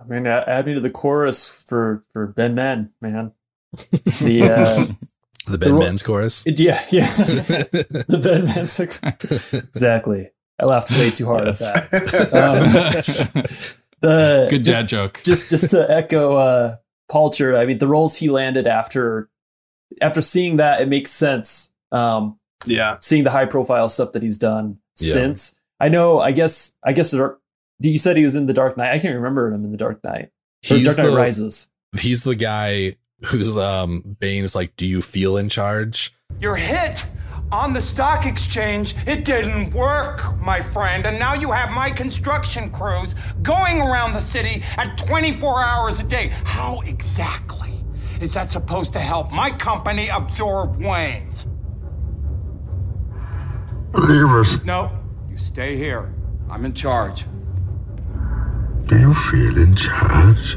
I 0.00 0.04
mean, 0.04 0.26
add 0.26 0.64
me 0.66 0.74
to 0.74 0.80
the 0.80 0.90
chorus 0.90 1.48
for 1.48 2.04
for 2.12 2.26
Ben 2.28 2.54
Men, 2.54 2.90
man. 3.00 3.32
The 3.72 4.42
uh, 4.56 4.94
the 5.50 5.58
ben 5.58 5.72
ro- 5.74 5.80
men's 5.80 6.02
chorus 6.02 6.44
yeah, 6.46 6.80
yeah, 6.90 7.06
the 7.16 8.20
Ben 8.22 8.44
Men's 8.46 8.78
exactly. 8.80 10.30
I 10.60 10.64
laughed 10.64 10.90
way 10.90 11.10
too 11.10 11.26
hard 11.26 11.46
Yes. 11.46 11.62
at 11.62 11.90
that. 11.90 12.28
Um, 13.34 13.42
the 14.00 14.46
Good 14.50 14.64
ju- 14.64 14.72
dad 14.72 14.88
joke. 14.88 15.20
just 15.24 15.50
just 15.50 15.70
to 15.70 15.90
echo 15.90 16.34
uh 16.36 16.76
Palcher, 17.10 17.56
I 17.56 17.64
mean 17.66 17.78
the 17.78 17.86
roles 17.88 18.16
he 18.16 18.28
landed 18.28 18.66
after 18.66 19.28
after 20.02 20.20
seeing 20.20 20.56
that 20.56 20.80
it 20.80 20.88
makes 20.88 21.10
sense. 21.10 21.72
Um 21.92 22.38
yeah, 22.66 22.96
seeing 23.00 23.24
the 23.24 23.30
high 23.30 23.46
profile 23.46 23.88
stuff 23.88 24.12
that 24.12 24.22
he's 24.22 24.38
done 24.38 24.78
Yeah. 25.00 25.12
since. 25.12 25.58
I 25.80 25.88
know 25.88 26.20
I 26.20 26.32
guess 26.32 26.76
I 26.84 26.92
guess 26.92 27.10
the 27.12 27.18
Dark 27.18 27.40
you 27.80 27.98
said 27.98 28.16
he 28.16 28.24
was 28.24 28.34
in 28.34 28.46
the 28.46 28.52
Dark 28.52 28.76
Knight. 28.76 28.92
I 28.92 28.98
can't 28.98 29.14
remember 29.14 29.48
him 29.48 29.64
in 29.64 29.70
the 29.70 29.78
Dark 29.78 30.02
Knight. 30.04 30.30
Or 30.70 30.78
Dark 30.80 30.98
Knight 30.98 31.04
the, 31.10 31.16
Rises. 31.16 31.70
He's 31.98 32.24
the 32.24 32.34
guy 32.34 32.94
who's 33.30 33.56
um 33.56 34.16
Bane 34.20 34.42
is 34.44 34.54
like, 34.56 34.74
"Do 34.76 34.84
you 34.86 35.00
feel 35.00 35.36
in 35.36 35.48
charge?" 35.48 36.12
You're 36.40 36.56
hit 36.56 37.04
on 37.50 37.72
the 37.72 37.80
stock 37.82 38.26
exchange. 38.26 38.94
It 39.06 39.24
didn't 39.24 39.72
work, 39.72 40.38
my 40.40 40.60
friend, 40.60 41.06
and 41.06 41.18
now 41.18 41.34
you 41.34 41.50
have 41.52 41.70
my 41.70 41.90
construction 41.90 42.70
crews 42.70 43.14
going 43.42 43.80
around 43.80 44.12
the 44.12 44.20
city 44.20 44.62
at 44.76 44.98
24 44.98 45.62
hours 45.62 46.00
a 46.00 46.02
day. 46.04 46.28
How 46.44 46.80
exactly 46.82 47.74
is 48.20 48.34
that 48.34 48.50
supposed 48.50 48.92
to 48.94 48.98
help 49.00 49.30
my 49.30 49.50
company 49.50 50.08
absorb 50.08 50.76
Wayne's? 50.76 51.46
Leave 53.94 54.28
us. 54.28 54.62
No, 54.64 54.90
you 55.30 55.38
stay 55.38 55.76
here. 55.76 56.12
I'm 56.50 56.64
in 56.64 56.74
charge. 56.74 57.24
Do 58.86 58.98
you 58.98 59.14
feel 59.14 59.56
in 59.58 59.74
charge? 59.76 60.56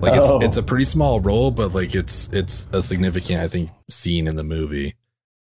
Like 0.00 0.16
it's 0.18 0.30
Oh. 0.30 0.38
it's 0.40 0.56
a 0.56 0.62
pretty 0.62 0.84
small 0.84 1.20
role, 1.20 1.50
but 1.50 1.74
like 1.74 1.94
it's 1.94 2.32
it's 2.32 2.68
a 2.72 2.80
significant, 2.82 3.40
I 3.40 3.48
think, 3.48 3.70
scene 3.90 4.26
in 4.26 4.36
the 4.36 4.44
movie. 4.44 4.94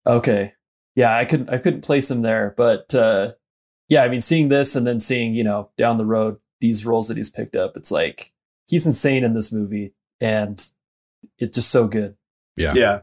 Okay. 0.06 0.54
Yeah, 0.96 1.16
I 1.16 1.26
couldn't 1.26 1.50
I 1.50 1.58
couldn't 1.58 1.82
place 1.82 2.10
him 2.10 2.22
there, 2.22 2.54
but 2.58 2.94
uh 2.96 3.34
yeah, 3.90 4.04
I 4.04 4.10
mean 4.10 4.22
seeing 4.22 4.50
this 4.50 4.76
and 4.76 4.86
then 4.86 5.00
seeing, 5.00 5.34
you 5.34 5.44
know, 5.44 5.70
down 5.78 5.98
the 5.98 6.06
road 6.06 6.38
these 6.62 6.86
roles 6.86 7.08
that 7.08 7.18
he's 7.18 7.30
picked 7.30 7.56
up, 7.56 7.76
it's 7.76 7.92
like 7.92 8.34
he's 8.68 8.86
insane 8.86 9.24
in 9.24 9.34
this 9.34 9.52
movie 9.52 9.94
and 10.22 10.66
it's 11.38 11.56
just 11.56 11.70
so 11.70 11.88
good. 11.88 12.16
Yeah. 12.56 12.74
Yeah. 12.74 13.00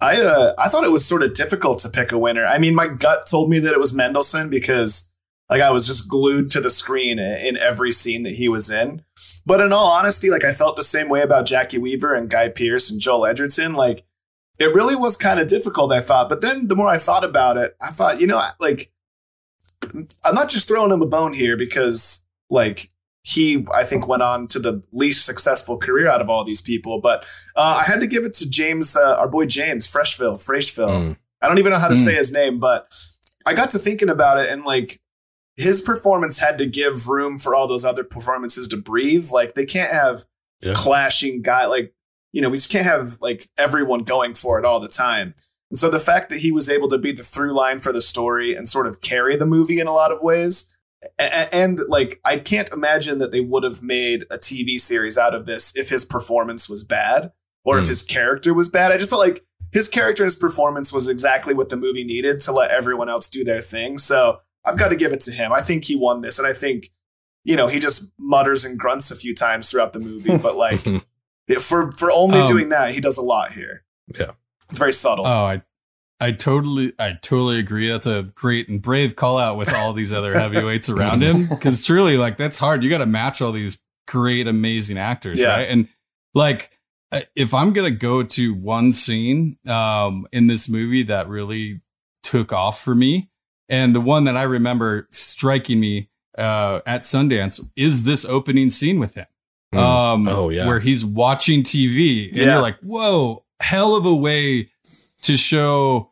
I 0.00 0.20
uh, 0.20 0.54
I 0.56 0.68
thought 0.68 0.84
it 0.84 0.90
was 0.90 1.04
sort 1.04 1.22
of 1.22 1.34
difficult 1.34 1.78
to 1.80 1.90
pick 1.90 2.10
a 2.10 2.18
winner. 2.18 2.46
I 2.46 2.58
mean, 2.58 2.74
my 2.74 2.88
gut 2.88 3.26
told 3.30 3.50
me 3.50 3.58
that 3.58 3.72
it 3.72 3.78
was 3.78 3.92
Mendelsohn 3.92 4.48
because 4.48 5.10
like 5.50 5.60
I 5.60 5.70
was 5.70 5.86
just 5.86 6.08
glued 6.08 6.50
to 6.52 6.60
the 6.60 6.70
screen 6.70 7.18
in 7.18 7.56
every 7.56 7.92
scene 7.92 8.22
that 8.22 8.36
he 8.36 8.48
was 8.48 8.70
in. 8.70 9.02
But 9.44 9.60
in 9.60 9.72
all 9.72 9.90
honesty, 9.90 10.30
like 10.30 10.44
I 10.44 10.52
felt 10.52 10.76
the 10.76 10.82
same 10.82 11.08
way 11.08 11.20
about 11.22 11.46
Jacki 11.46 11.78
Weaver 11.78 12.14
and 12.14 12.30
Guy 12.30 12.48
Pearce 12.48 12.90
and 12.90 13.00
Joel 13.00 13.26
Edgerton. 13.26 13.74
Like 13.74 14.04
it 14.60 14.72
really 14.74 14.94
was 14.94 15.16
kind 15.16 15.40
of 15.40 15.48
difficult, 15.48 15.90
I 15.92 16.00
thought. 16.00 16.28
But 16.28 16.40
then 16.42 16.68
the 16.68 16.76
more 16.76 16.88
I 16.88 16.98
thought 16.98 17.24
about 17.24 17.56
it, 17.56 17.74
I 17.80 17.88
thought, 17.88 18.20
you 18.20 18.26
know, 18.28 18.40
like 18.60 18.92
I'm 20.24 20.34
not 20.34 20.50
just 20.50 20.68
throwing 20.68 20.92
him 20.92 21.02
a 21.02 21.06
bone 21.06 21.32
here 21.32 21.56
because 21.56 22.24
like 22.50 22.88
he 23.22 23.66
I 23.72 23.84
think 23.84 24.06
went 24.06 24.22
on 24.22 24.46
to 24.48 24.58
the 24.58 24.82
least 24.92 25.24
successful 25.26 25.78
career 25.78 26.08
out 26.08 26.20
of 26.20 26.28
all 26.30 26.44
these 26.44 26.60
people, 26.60 27.00
but 27.00 27.24
uh, 27.56 27.82
I 27.82 27.84
had 27.90 28.00
to 28.00 28.06
give 28.06 28.24
it 28.24 28.34
to 28.34 28.48
James, 28.50 28.96
uh, 28.96 29.16
our 29.16 29.28
boy 29.28 29.46
James 29.46 29.88
Frecheville, 29.88 30.36
Frecheville. 30.42 30.88
Mm. 30.88 31.16
I 31.42 31.48
don't 31.48 31.58
even 31.58 31.72
know 31.72 31.78
how 31.78 31.88
to 31.88 31.94
Mm. 31.94 32.04
say 32.04 32.14
his 32.14 32.32
name, 32.32 32.58
but 32.60 32.92
I 33.46 33.54
got 33.54 33.70
to 33.70 33.78
thinking 33.78 34.10
about 34.10 34.38
it 34.38 34.50
and 34.50 34.64
like 34.64 35.00
his 35.56 35.80
performance 35.80 36.38
had 36.38 36.58
to 36.58 36.66
give 36.66 37.08
room 37.08 37.38
for 37.38 37.54
all 37.54 37.66
those 37.66 37.84
other 37.84 38.04
performances 38.04 38.68
to 38.68 38.76
breathe. 38.76 39.30
Like 39.32 39.54
they 39.54 39.64
can't 39.66 39.92
have 39.92 40.24
Yeah. 40.60 40.74
clashing 40.74 41.40
guy 41.42 41.64
like 41.66 41.94
you 42.32 42.40
know 42.42 42.48
we 42.50 42.56
just 42.56 42.70
can't 42.70 42.84
have 42.86 43.18
like 43.20 43.44
everyone 43.58 44.00
going 44.04 44.34
for 44.34 44.58
it 44.58 44.64
all 44.64 44.80
the 44.80 44.88
time. 44.88 45.34
And 45.70 45.78
so 45.78 45.88
the 45.88 46.00
fact 46.00 46.30
that 46.30 46.40
he 46.40 46.50
was 46.50 46.68
able 46.68 46.88
to 46.88 46.98
be 46.98 47.12
the 47.12 47.22
through 47.22 47.52
line 47.52 47.78
for 47.78 47.92
the 47.92 48.00
story 48.00 48.54
and 48.56 48.68
sort 48.68 48.86
of 48.88 49.00
carry 49.00 49.36
the 49.36 49.46
movie 49.46 49.78
in 49.80 49.86
a 49.86 49.92
lot 49.92 50.10
of 50.12 50.20
ways. 50.20 50.76
a- 51.18 51.54
And 51.54 51.80
like, 51.88 52.20
I 52.24 52.38
can't 52.38 52.68
imagine 52.70 53.18
that 53.20 53.30
they 53.30 53.40
would 53.40 53.62
have 53.62 53.80
made 53.82 54.24
a 54.30 54.36
TV 54.36 54.78
series 54.80 55.16
out 55.16 55.34
of 55.34 55.46
this 55.46 55.74
if 55.76 55.88
his 55.88 56.04
performance 56.04 56.68
was 56.68 56.82
bad 56.84 57.32
or 57.64 57.78
if 57.78 57.84
Hmm. 57.84 57.88
his 57.90 58.02
character 58.02 58.52
was 58.52 58.68
bad. 58.68 58.90
I 58.92 58.96
just 58.98 59.10
felt 59.10 59.20
like 59.22 59.40
his 59.72 59.86
character 59.88 60.24
and 60.24 60.26
his 60.30 60.34
performance 60.38 60.92
was 60.92 61.08
exactly 61.08 61.54
what 61.54 61.68
the 61.68 61.76
movie 61.76 62.04
needed 62.04 62.40
to 62.40 62.52
let 62.52 62.70
everyone 62.72 63.08
else 63.08 63.28
do 63.28 63.44
their 63.44 63.60
thing. 63.60 63.96
So 63.96 64.40
I've 64.64 64.76
got 64.76 64.88
to 64.88 64.96
give 64.96 65.12
it 65.12 65.20
to 65.20 65.30
him. 65.30 65.52
I 65.52 65.62
think 65.62 65.84
he 65.84 65.94
won 65.96 66.20
this, 66.20 66.38
and 66.38 66.46
I 66.48 66.52
think 66.52 66.88
you 67.44 67.54
know 67.56 67.68
he 67.68 67.78
just 67.78 68.10
mutters 68.18 68.64
and 68.64 68.78
grunts 68.78 69.10
a 69.10 69.16
few 69.16 69.34
times 69.34 69.70
throughout 69.70 69.92
the 69.94 70.00
movie, 70.00 70.36
but 70.36 70.56
like 70.56 70.80
for 71.58 71.90
for 71.92 72.10
only 72.12 72.40
Um, 72.40 72.46
doing 72.46 72.68
that, 72.70 72.94
he 72.94 73.00
does 73.00 73.18
a 73.18 73.22
lot 73.22 73.52
here. 73.52 73.84
Yeah. 74.18 74.32
It's 74.70 74.78
very 74.78 74.92
subtle. 74.92 75.26
Oh, 75.26 75.44
I, 75.44 75.62
I 76.20 76.32
totally, 76.32 76.92
I 76.98 77.12
totally 77.20 77.58
agree. 77.58 77.88
That's 77.88 78.06
a 78.06 78.24
great 78.34 78.68
and 78.68 78.80
brave 78.80 79.16
call 79.16 79.38
out 79.38 79.56
with 79.56 79.72
all 79.74 79.92
these 79.92 80.12
other 80.12 80.34
heavyweights 80.38 80.88
around 80.88 81.22
him, 81.22 81.46
because 81.48 81.84
truly, 81.86 82.16
like 82.16 82.36
that's 82.36 82.58
hard. 82.58 82.84
You 82.84 82.90
got 82.90 82.98
to 82.98 83.06
match 83.06 83.40
all 83.42 83.52
these 83.52 83.78
great, 84.06 84.46
amazing 84.46 84.98
actors, 84.98 85.38
Yeah. 85.38 85.48
right? 85.56 85.68
And 85.68 85.88
like, 86.34 86.70
uh, 87.10 87.20
if 87.34 87.52
I'm 87.54 87.72
gonna 87.72 87.90
go 87.90 88.22
to 88.22 88.54
one 88.54 88.92
scene 88.92 89.56
um, 89.66 90.26
in 90.32 90.46
this 90.46 90.68
movie 90.68 91.02
that 91.04 91.28
really 91.28 91.80
took 92.22 92.52
off 92.52 92.82
for 92.84 92.94
me, 92.94 93.30
and 93.68 93.94
the 93.94 94.00
one 94.00 94.24
that 94.24 94.36
I 94.36 94.42
remember 94.44 95.08
striking 95.10 95.80
me 95.80 96.10
uh, 96.38 96.80
at 96.86 97.02
Sundance 97.02 97.66
is 97.76 98.04
this 98.04 98.24
opening 98.24 98.70
scene 98.70 99.00
with 99.00 99.14
him. 99.14 99.26
Mm. 99.74 99.78
Um, 99.78 100.28
Oh, 100.28 100.48
yeah. 100.48 100.66
where 100.66 100.80
he's 100.80 101.04
watching 101.04 101.62
TV, 101.62 102.28
and 102.28 102.36
Yeah. 102.36 102.44
you're 102.54 102.62
like, 102.62 102.78
"Whoa, 102.80 103.44
hell 103.60 103.94
of 103.94 104.04
a 104.04 104.14
way 104.14 104.70
to 105.22 105.36
show 105.36 106.10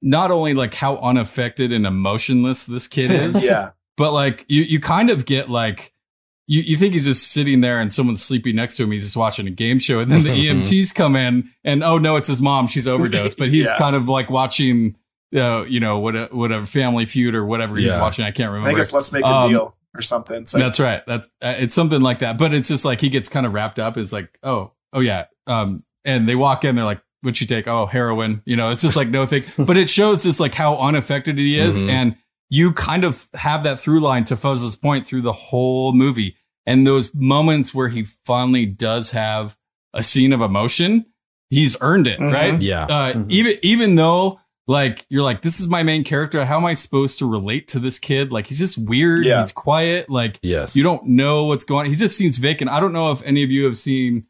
not 0.00 0.30
only 0.30 0.54
like 0.54 0.74
how 0.74 0.96
unaffected 0.96 1.70
and 1.72 1.86
emotionless 1.86 2.64
this 2.64 2.86
kid 2.88 3.10
is, 3.10 3.44
yeah, 3.44 3.70
but 3.96 4.12
like 4.12 4.44
you 4.48 4.62
you 4.62 4.80
kind 4.80 5.10
of 5.10 5.26
get 5.26 5.50
like 5.50 5.92
you, 6.48 6.60
you 6.62 6.76
think 6.76 6.92
he's 6.94 7.04
just 7.04 7.30
sitting 7.30 7.60
there 7.60 7.78
and 7.78 7.92
someone's 7.94 8.22
sleeping 8.22 8.56
next 8.56 8.76
to 8.76 8.82
him. 8.84 8.90
He's 8.90 9.04
just 9.04 9.16
watching 9.16 9.46
a 9.46 9.50
game 9.50 9.78
show, 9.78 10.00
and 10.00 10.10
then 10.10 10.22
the 10.24 10.30
EMTs 10.48 10.94
come 10.94 11.14
in, 11.14 11.50
and 11.64 11.84
oh 11.84 11.98
no, 11.98 12.16
it's 12.16 12.28
his 12.28 12.40
mom. 12.42 12.66
She's 12.68 12.88
overdosed, 12.88 13.36
but 13.38 13.48
he's 13.50 13.66
Yeah. 13.70 13.76
kind 13.78 13.94
of 13.94 14.08
like 14.08 14.30
watching, 14.30 14.96
uh, 15.36 15.64
you 15.68 15.78
know, 15.78 15.98
what 15.98 16.32
whatever 16.34 16.64
Family 16.66 17.04
Feud 17.04 17.34
or 17.34 17.44
whatever 17.44 17.76
he's 17.76 17.96
watching. 17.98 18.24
I 18.24 18.30
can't 18.30 18.48
I 18.48 18.52
remember. 18.54 18.68
think 18.70 18.78
it's 18.80 18.92
let's 18.94 19.12
make 19.12 19.24
a 19.24 19.28
Um, 19.28 19.50
deal 19.50 19.76
or 19.94 20.02
something. 20.02 20.42
It's 20.42 20.54
like, 20.54 20.62
That's 20.62 20.80
right. 20.80 21.02
That's 21.06 21.26
uh, 21.42 21.54
it's 21.58 21.74
something 21.74 22.00
like 22.00 22.20
that. 22.20 22.38
But 22.38 22.54
it's 22.54 22.68
just 22.68 22.84
like 22.84 23.00
he 23.00 23.08
gets 23.08 23.28
kind 23.28 23.46
of 23.46 23.52
wrapped 23.52 23.78
up. 23.78 23.96
It's 23.96 24.12
like, 24.12 24.38
oh, 24.42 24.72
oh 24.92 25.00
yeah. 25.00 25.26
Um, 25.46 25.84
and 26.04 26.28
they 26.28 26.34
walk 26.34 26.64
in, 26.64 26.76
they're 26.76 26.84
like, 26.84 27.00
"What'd 27.20 27.40
you 27.40 27.46
take?" 27.46 27.68
Oh, 27.68 27.86
heroin. 27.86 28.42
You 28.44 28.56
know, 28.56 28.70
it's 28.70 28.82
just 28.82 28.96
like 28.96 29.08
no 29.08 29.26
thing. 29.26 29.42
but 29.66 29.76
it 29.76 29.88
shows 29.90 30.22
just 30.22 30.40
like 30.40 30.54
how 30.54 30.76
unaffected 30.78 31.38
he 31.38 31.58
is, 31.58 31.82
Mhm. 31.82 31.88
and 31.90 32.16
you 32.50 32.72
kind 32.72 33.04
of 33.04 33.26
have 33.34 33.64
that 33.64 33.78
through 33.80 34.00
line 34.00 34.24
to 34.24 34.36
Fuzz's 34.36 34.76
point 34.76 35.06
through 35.06 35.22
the 35.22 35.32
whole 35.32 35.92
movie. 35.92 36.36
And 36.66 36.86
those 36.86 37.12
moments 37.14 37.74
where 37.74 37.88
he 37.88 38.04
finally 38.26 38.66
does 38.66 39.10
have 39.12 39.56
a 39.94 40.02
scene 40.02 40.32
of 40.32 40.40
emotion, 40.42 41.06
he's 41.50 41.76
earned 41.80 42.06
it, 42.06 42.18
Mhm. 42.20 42.32
right? 42.32 42.60
Yeah. 42.62 42.84
Uh, 42.84 43.12
Mhm. 43.14 43.30
Even 43.30 43.54
even 43.62 43.94
though 43.96 44.38
like 44.72 45.04
you're 45.10 45.22
like 45.22 45.42
this 45.42 45.60
is 45.60 45.68
my 45.68 45.82
main 45.82 46.02
character, 46.04 46.44
how 46.44 46.56
am 46.56 46.64
I 46.64 46.74
supposed 46.74 47.18
to 47.18 47.26
relate 47.30 47.68
to 47.68 47.78
this 47.78 47.98
kid? 47.98 48.32
Like 48.32 48.46
he's 48.46 48.58
just 48.58 48.78
weird. 48.78 49.24
Yeah. 49.24 49.40
He's 49.42 49.52
quiet. 49.52 50.08
Like 50.08 50.38
Yes. 50.42 50.74
you 50.76 50.82
don't 50.82 51.04
know 51.06 51.44
what's 51.44 51.64
going 51.64 51.86
on. 51.86 51.90
He 51.90 51.96
just 51.96 52.16
seems 52.16 52.36
vacant. 52.38 52.70
I 52.70 52.80
don't 52.80 52.92
know 52.92 53.12
if 53.12 53.22
any 53.22 53.42
of 53.44 53.50
you 53.50 53.64
have 53.66 53.76
seen 53.76 54.24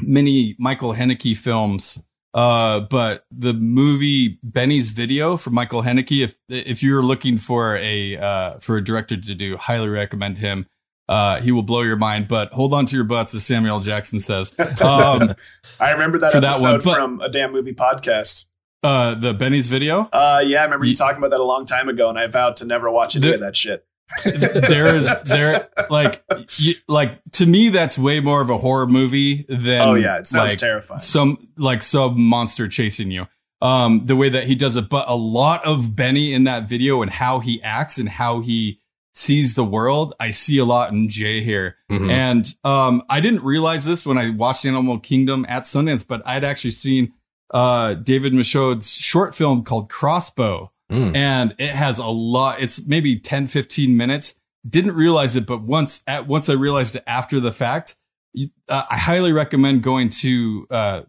many 0.00 0.56
Michael 0.58 0.94
Haneke 0.94 1.36
films, 1.36 2.02
uh, 2.34 2.80
but 2.80 3.24
the 3.30 3.52
movie 3.52 4.38
Benny's 4.42 4.88
Video 4.90 5.36
from 5.36 5.54
Michael 5.54 5.82
Haneke, 5.82 6.24
if 6.24 6.34
if 6.48 6.82
you're 6.82 7.02
looking 7.02 7.38
for 7.38 7.76
a 7.76 8.16
uh, 8.16 8.58
for 8.60 8.76
a 8.78 8.84
director 8.84 9.16
to 9.16 9.34
do, 9.34 9.56
highly 9.56 9.88
recommend 9.88 10.38
him. 10.38 10.66
Uh, 11.08 11.40
he 11.42 11.52
will 11.52 11.62
blow 11.64 11.82
your 11.82 11.96
mind, 11.96 12.26
but 12.28 12.50
hold 12.52 12.72
on 12.72 12.86
to 12.86 12.94
your 12.96 13.04
butts, 13.04 13.34
as 13.34 13.44
Samuel 13.44 13.80
Jackson 13.80 14.18
says. 14.18 14.54
Um, 14.80 15.34
I 15.80 15.90
remember 15.92 16.18
that 16.20 16.32
for 16.32 16.40
that 16.40 16.54
episode 16.54 16.70
one, 16.70 16.80
but- 16.84 16.94
from 16.94 17.20
a 17.20 17.28
damn 17.28 17.52
movie 17.52 17.74
podcast. 17.74 18.46
Uh, 18.82 19.14
the 19.14 19.32
Benny's 19.34 19.68
Video. 19.68 20.08
Uh, 20.12 20.42
yeah, 20.44 20.60
I 20.60 20.64
remember 20.64 20.84
you 20.86 20.96
talking 20.96 21.18
about 21.18 21.30
that 21.30 21.40
a 21.40 21.44
long 21.44 21.66
time 21.66 21.88
ago, 21.88 22.08
and 22.08 22.18
I 22.18 22.26
vowed 22.26 22.56
to 22.58 22.64
never 22.66 22.90
watch 22.90 23.16
any 23.16 23.28
The- 23.28 23.34
of 23.34 23.40
that 23.40 23.56
shit. 23.56 23.86
there 24.68 24.94
is 24.94 25.08
there 25.24 25.68
like 25.88 26.22
you, 26.58 26.74
like 26.86 27.18
to 27.32 27.46
me 27.46 27.70
that's 27.70 27.96
way 27.96 28.20
more 28.20 28.42
of 28.42 28.50
a 28.50 28.58
horror 28.58 28.86
movie 28.86 29.46
than 29.48 29.80
oh 29.80 29.94
yeah, 29.94 30.18
it 30.18 30.26
sounds 30.26 30.50
like, 30.52 30.58
terrifying. 30.58 31.00
some 31.00 31.48
like 31.56 31.82
some 31.82 32.20
monster 32.20 32.68
chasing 32.68 33.10
you 33.10 33.26
um 33.62 34.04
the 34.04 34.14
way 34.16 34.28
that 34.28 34.44
he 34.44 34.54
does 34.54 34.76
it 34.76 34.90
but 34.90 35.08
a 35.08 35.14
lot 35.16 35.64
of 35.64 35.96
benny 35.96 36.34
in 36.34 36.44
that 36.44 36.68
video 36.68 37.00
and 37.00 37.10
how 37.10 37.38
he 37.38 37.62
acts 37.62 37.96
and 37.96 38.06
how 38.08 38.40
he 38.40 38.80
sees 39.14 39.54
the 39.54 39.64
world 39.64 40.12
i 40.20 40.28
see 40.30 40.58
a 40.58 40.64
lot 40.64 40.92
in 40.92 41.08
jay 41.08 41.42
here 41.42 41.76
Mhm. 41.90 42.10
and 42.10 42.54
um 42.64 43.02
i 43.08 43.18
didn't 43.20 43.42
realize 43.44 43.86
this 43.86 44.04
when 44.04 44.18
i 44.18 44.28
watched 44.28 44.66
animal 44.66 44.98
kingdom 44.98 45.46
at 45.48 45.62
sundance 45.62 46.06
but 46.06 46.20
i'd 46.26 46.44
actually 46.44 46.72
seen 46.72 47.14
uh 47.52 47.94
david 47.94 48.32
michôd's 48.32 48.90
short 48.90 49.34
film 49.34 49.62
called 49.64 49.88
crossbow 49.88 50.70
Mm. 50.90 51.16
and 51.16 51.54
it 51.58 51.70
has 51.70 51.98
a 51.98 52.06
lot 52.06 52.60
it's 52.60 52.86
maybe 52.86 53.18
10 53.18 53.46
15 53.46 53.96
minutes 53.96 54.34
didn't 54.68 54.92
realize 54.94 55.36
it 55.36 55.46
but 55.46 55.62
once 55.62 56.02
at 56.06 56.26
once 56.26 56.50
i 56.50 56.52
realized 56.52 56.96
it 56.96 57.02
after 57.06 57.40
the 57.40 57.52
fact 57.52 57.94
you- 58.34 58.50
uh, 58.68 58.82
i 58.90 58.98
highly 58.98 59.32
recommend 59.32 59.82
going 59.82 60.10
to 60.10 60.66
uh 60.70 61.00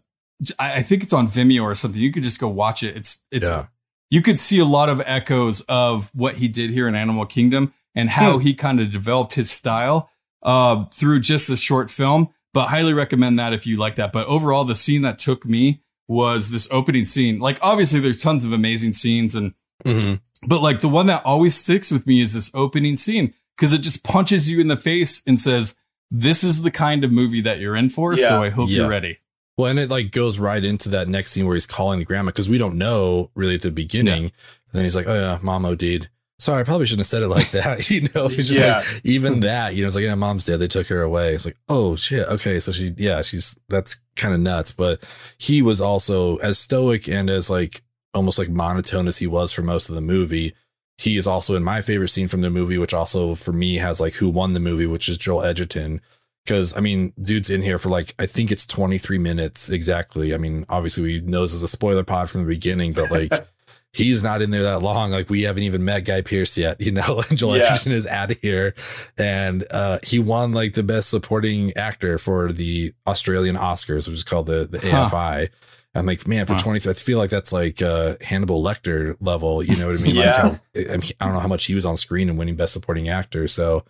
I 0.58 0.76
I 0.76 0.82
think 0.82 1.02
it's 1.04 1.12
on 1.12 1.28
Vimeo 1.30 1.62
or 1.62 1.74
something. 1.76 2.00
You 2.00 2.12
could 2.12 2.24
just 2.24 2.40
go 2.40 2.48
watch 2.48 2.82
it. 2.82 2.96
It's 2.96 3.22
it's 3.30 3.48
Yeah. 3.48 3.66
you 4.10 4.20
could 4.20 4.38
see 4.40 4.58
a 4.58 4.64
lot 4.64 4.88
of 4.88 5.00
echoes 5.06 5.60
of 5.68 6.10
what 6.12 6.36
he 6.36 6.48
did 6.48 6.70
here 6.70 6.88
in 6.88 6.94
Animal 6.96 7.24
Kingdom 7.24 7.72
and 7.94 8.10
how 8.10 8.38
he 8.38 8.52
kind 8.52 8.80
of 8.80 8.90
developed 8.90 9.34
his 9.34 9.50
style 9.50 10.10
uh, 10.42 10.86
through 10.86 11.20
just 11.20 11.46
this 11.48 11.60
short 11.60 11.88
film. 11.90 12.30
But 12.52 12.66
highly 12.68 12.92
recommend 12.92 13.38
that 13.38 13.52
if 13.52 13.64
you 13.66 13.76
like 13.76 13.94
that. 13.96 14.12
But 14.12 14.26
overall, 14.26 14.64
the 14.64 14.74
scene 14.74 15.02
that 15.02 15.18
took 15.20 15.46
me 15.46 15.82
was 16.08 16.50
this 16.50 16.68
opening 16.70 17.04
scene. 17.04 17.38
Like 17.38 17.58
obviously, 17.62 18.00
there's 18.00 18.20
tons 18.20 18.44
of 18.44 18.52
amazing 18.52 18.92
scenes 18.94 19.34
and 19.34 19.54
Mhm. 19.84 20.20
but 20.46 20.60
like 20.62 20.80
the 20.80 20.88
one 20.88 21.06
that 21.06 21.24
always 21.24 21.54
sticks 21.54 21.90
with 21.90 22.06
me 22.06 22.20
is 22.20 22.34
this 22.34 22.50
opening 22.54 22.96
scene 22.96 23.34
because 23.56 23.72
it 23.72 23.80
just 23.80 24.02
punches 24.04 24.48
you 24.48 24.60
in 24.60 24.68
the 24.68 24.76
face 24.76 25.22
and 25.26 25.40
says, 25.40 25.74
"This 26.10 26.44
is 26.44 26.62
the 26.62 26.70
kind 26.70 27.04
of 27.04 27.10
movie 27.12 27.40
that 27.40 27.58
you're 27.60 27.76
in 27.76 27.90
for." 27.90 28.16
So 28.16 28.42
I 28.42 28.50
hope 28.50 28.68
Yeah. 28.70 28.76
you're 28.78 28.88
ready. 28.88 29.18
Well, 29.56 29.70
and 29.70 29.78
it 29.78 29.88
like 29.90 30.10
goes 30.10 30.38
right 30.38 30.62
into 30.64 30.88
that 30.90 31.08
next 31.08 31.30
scene 31.32 31.46
where 31.46 31.54
he's 31.54 31.66
calling 31.66 31.98
the 32.00 32.04
grandma 32.04 32.30
because 32.30 32.48
we 32.48 32.58
don't 32.58 32.76
know 32.76 33.30
really 33.34 33.54
at 33.54 33.62
the 33.62 33.70
beginning. 33.70 34.24
And 34.24 34.32
then 34.72 34.82
he's 34.84 34.96
like, 34.96 35.06
"Oh 35.06 35.14
yeah, 35.14 35.38
mom 35.42 35.64
OD'd." 35.64 36.08
Sorry, 36.44 36.60
I 36.60 36.64
probably 36.64 36.84
shouldn't 36.84 37.00
have 37.00 37.06
said 37.06 37.22
it 37.22 37.28
like 37.28 37.50
that. 37.52 37.90
you 37.90 38.02
know, 38.02 38.26
it's 38.26 38.36
just 38.36 38.52
Yeah. 38.52 38.78
like 38.78 39.00
even 39.02 39.40
that. 39.40 39.74
You 39.74 39.80
know, 39.82 39.86
it's 39.86 39.96
like, 39.96 40.04
"Yeah, 40.04 40.14
mom's 40.14 40.44
dead. 40.44 40.58
They 40.60 40.68
took 40.68 40.88
her 40.88 41.00
away." 41.00 41.32
It's 41.32 41.46
like, 41.46 41.56
"Oh 41.70 41.96
shit, 41.96 42.28
okay." 42.28 42.60
So 42.60 42.70
she, 42.70 42.92
yeah, 42.98 43.22
she's 43.22 43.58
that's 43.70 43.98
kind 44.16 44.34
of 44.34 44.40
nuts. 44.40 44.70
But 44.70 45.02
he 45.38 45.62
was 45.62 45.80
also 45.80 46.36
as 46.36 46.58
stoic 46.58 47.08
and 47.08 47.30
as 47.30 47.48
like 47.48 47.82
almost 48.12 48.38
like 48.38 48.50
monotone 48.50 49.06
as 49.08 49.16
he 49.16 49.26
was 49.26 49.52
for 49.52 49.62
most 49.62 49.88
of 49.88 49.94
the 49.94 50.02
movie. 50.02 50.52
He 50.98 51.16
is 51.16 51.26
also 51.26 51.56
in 51.56 51.64
my 51.64 51.80
favorite 51.80 52.08
scene 52.08 52.28
from 52.28 52.42
the 52.42 52.50
movie, 52.50 52.76
which 52.76 52.92
also 52.92 53.34
for 53.34 53.52
me 53.52 53.76
has 53.76 53.98
like 53.98 54.12
who 54.12 54.28
won 54.28 54.52
the 54.52 54.60
movie, 54.60 54.86
which 54.86 55.08
is 55.08 55.16
Joel 55.16 55.44
Edgerton. 55.44 56.02
Cause 56.46 56.76
I 56.76 56.80
mean, 56.80 57.14
dude's 57.22 57.48
in 57.48 57.62
here 57.62 57.78
for 57.78 57.88
like, 57.88 58.14
I 58.18 58.26
think 58.26 58.52
it's 58.52 58.66
23 58.66 59.16
minutes 59.16 59.70
exactly. 59.70 60.34
I 60.34 60.38
mean, 60.38 60.66
obviously 60.68 61.02
we 61.02 61.20
know 61.22 61.40
this 61.40 61.54
is 61.54 61.62
a 61.62 61.68
spoiler 61.68 62.04
pod 62.04 62.28
from 62.28 62.42
the 62.42 62.48
beginning, 62.48 62.92
but 62.92 63.10
like, 63.10 63.32
he's 63.94 64.22
not 64.22 64.42
in 64.42 64.50
there 64.50 64.62
that 64.64 64.80
long. 64.80 65.10
Like 65.10 65.30
we 65.30 65.42
haven't 65.42 65.62
even 65.62 65.84
met 65.84 66.04
Guy 66.04 66.20
Pearce 66.22 66.56
yet, 66.58 66.80
you 66.80 66.92
know, 66.92 67.22
and 67.28 67.38
Joel 67.38 67.56
Yeah. 67.58 67.64
Edgerton 67.72 67.92
is 67.92 68.06
out 68.06 68.30
of 68.30 68.38
here. 68.40 68.74
And, 69.18 69.64
uh, 69.70 69.98
he 70.02 70.18
won 70.18 70.52
like 70.52 70.74
the 70.74 70.82
best 70.82 71.10
supporting 71.10 71.72
actor 71.76 72.18
for 72.18 72.52
the 72.52 72.92
Australian 73.06 73.56
Oscars, 73.56 74.06
which 74.08 74.16
is 74.16 74.24
called 74.24 74.46
the, 74.46 74.66
the 74.66 74.78
Huh. 74.90 75.08
AFI. 75.10 75.48
I'm 75.96 76.06
like, 76.06 76.26
man, 76.26 76.44
for 76.46 76.54
Huh. 76.54 76.58
20, 76.60 76.90
I 76.90 76.92
feel 76.94 77.18
like 77.18 77.30
that's 77.30 77.52
like, 77.52 77.80
uh, 77.80 78.14
Hannibal 78.20 78.62
Lecter 78.62 79.16
level. 79.20 79.62
You 79.62 79.76
know 79.76 79.86
what 79.86 80.00
I 80.00 80.02
mean? 80.02 80.16
Yeah. 80.16 80.24
Like 80.24 80.36
how, 80.36 80.48
I, 80.92 80.96
mean, 80.96 81.10
I 81.20 81.24
don't 81.26 81.34
know 81.34 81.40
how 81.40 81.48
much 81.48 81.66
he 81.66 81.74
was 81.74 81.86
on 81.86 81.96
screen 81.96 82.28
and 82.28 82.36
winning 82.36 82.56
best 82.56 82.72
supporting 82.72 83.08
actor. 83.08 83.46
So, 83.46 83.84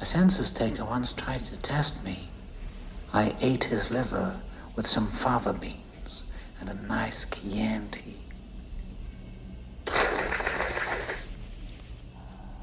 A 0.00 0.04
census 0.06 0.50
taker 0.50 0.84
once 0.86 1.12
tried 1.12 1.44
to 1.46 1.58
test 1.58 2.02
me. 2.02 2.30
I 3.12 3.34
ate 3.42 3.64
his 3.64 3.90
liver 3.90 4.40
with 4.74 4.86
some 4.86 5.08
fava 5.10 5.52
beans 5.52 6.24
and 6.60 6.70
a 6.70 6.74
nice 6.86 7.26
Chianti. 7.26 8.16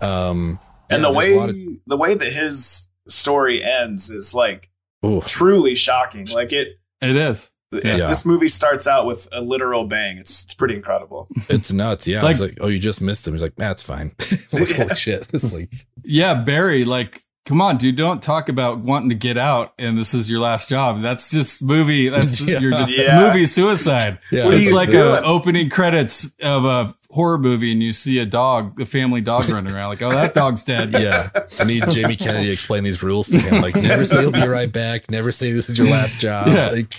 Um, 0.02 0.60
And 0.90 1.04
yeah, 1.04 1.10
the 1.10 1.18
way 1.18 1.38
of- 1.38 1.56
the 1.86 1.98
way 1.98 2.14
that 2.14 2.32
his 2.32 2.88
story 3.08 3.64
ends 3.64 4.10
is 4.10 4.34
like 4.34 4.70
Ooh. 5.06 5.22
truly 5.26 5.76
shocking. 5.76 6.28
Like 6.28 6.52
it, 6.54 6.80
It 7.02 7.16
is. 7.16 7.52
th- 7.72 7.84
Yeah. 7.86 8.08
this 8.08 8.26
movie 8.26 8.48
starts 8.48 8.88
out 8.88 9.06
with 9.06 9.28
a 9.32 9.42
literal 9.42 9.86
bang. 9.86 10.18
It's 10.18 10.44
it's 10.46 10.54
pretty 10.54 10.76
incredible. 10.76 11.28
It's 11.50 11.72
nuts. 11.72 12.08
Yeah. 12.08 12.22
Like- 12.22 12.38
He's 12.38 12.42
like, 12.42 12.58
oh, 12.62 12.68
you 12.68 12.80
just 12.80 13.02
missed 13.02 13.28
him. 13.28 13.34
He's 13.34 13.42
like, 13.42 13.56
that's 13.56 13.84
fine. 13.84 14.14
like, 14.52 14.72
holy 14.76 14.96
shit. 14.96 15.28
It's 15.34 15.54
like, 15.54 15.72
Yeah, 16.04 16.34
Barry, 16.36 16.84
like, 16.86 17.24
come 17.46 17.62
on, 17.62 17.78
dude, 17.78 17.96
don't 17.96 18.22
talk 18.22 18.50
about 18.50 18.80
wanting 18.80 19.08
to 19.10 19.16
get 19.16 19.38
out 19.38 19.74
and 19.80 19.98
this 19.98 20.14
is 20.14 20.30
your 20.30 20.42
last 20.42 20.68
job. 20.70 21.02
That's 21.02 21.32
just 21.32 21.62
movie. 21.62 22.10
That's 22.10 22.42
Yeah. 22.42 22.60
you're 22.60 22.72
just 22.72 22.92
Yeah. 22.96 23.26
movie 23.26 23.46
suicide. 23.46 24.20
Yeah. 24.34 24.50
It's 24.52 24.66
you 24.70 24.76
like 24.76 24.90
doing? 24.90 25.24
a 25.24 25.26
opening 25.26 25.70
credits 25.70 26.32
of 26.42 26.66
a 26.66 26.94
horror 27.18 27.38
movie 27.38 27.72
and 27.72 27.84
you 27.84 27.92
see 27.92 28.20
a 28.20 28.26
dog, 28.26 28.80
a 28.80 28.86
family 28.86 29.20
dog 29.20 29.50
running 29.50 29.74
around, 29.74 29.90
like, 29.90 30.02
oh, 30.02 30.12
that 30.12 30.34
dog's 30.34 30.64
dead. 30.64 30.90
yeah. 30.92 31.30
I 31.60 31.64
need 31.66 31.84
Jamie 31.90 32.16
Kennedy 32.16 32.46
to 32.46 32.52
explain 32.54 32.84
these 32.84 33.04
rules 33.04 33.28
to 33.30 33.40
him. 33.40 33.62
Like, 33.62 33.76
never 33.92 34.06
say 34.06 34.22
he'll 34.22 34.32
be 34.32 34.48
right 34.48 34.72
back. 34.72 35.12
Never 35.12 35.32
say 35.32 35.52
this 35.52 35.70
is 35.70 35.78
your 35.78 35.90
last 35.90 36.20
job. 36.22 36.48
Yeah. 36.48 36.70
Like, 36.70 36.94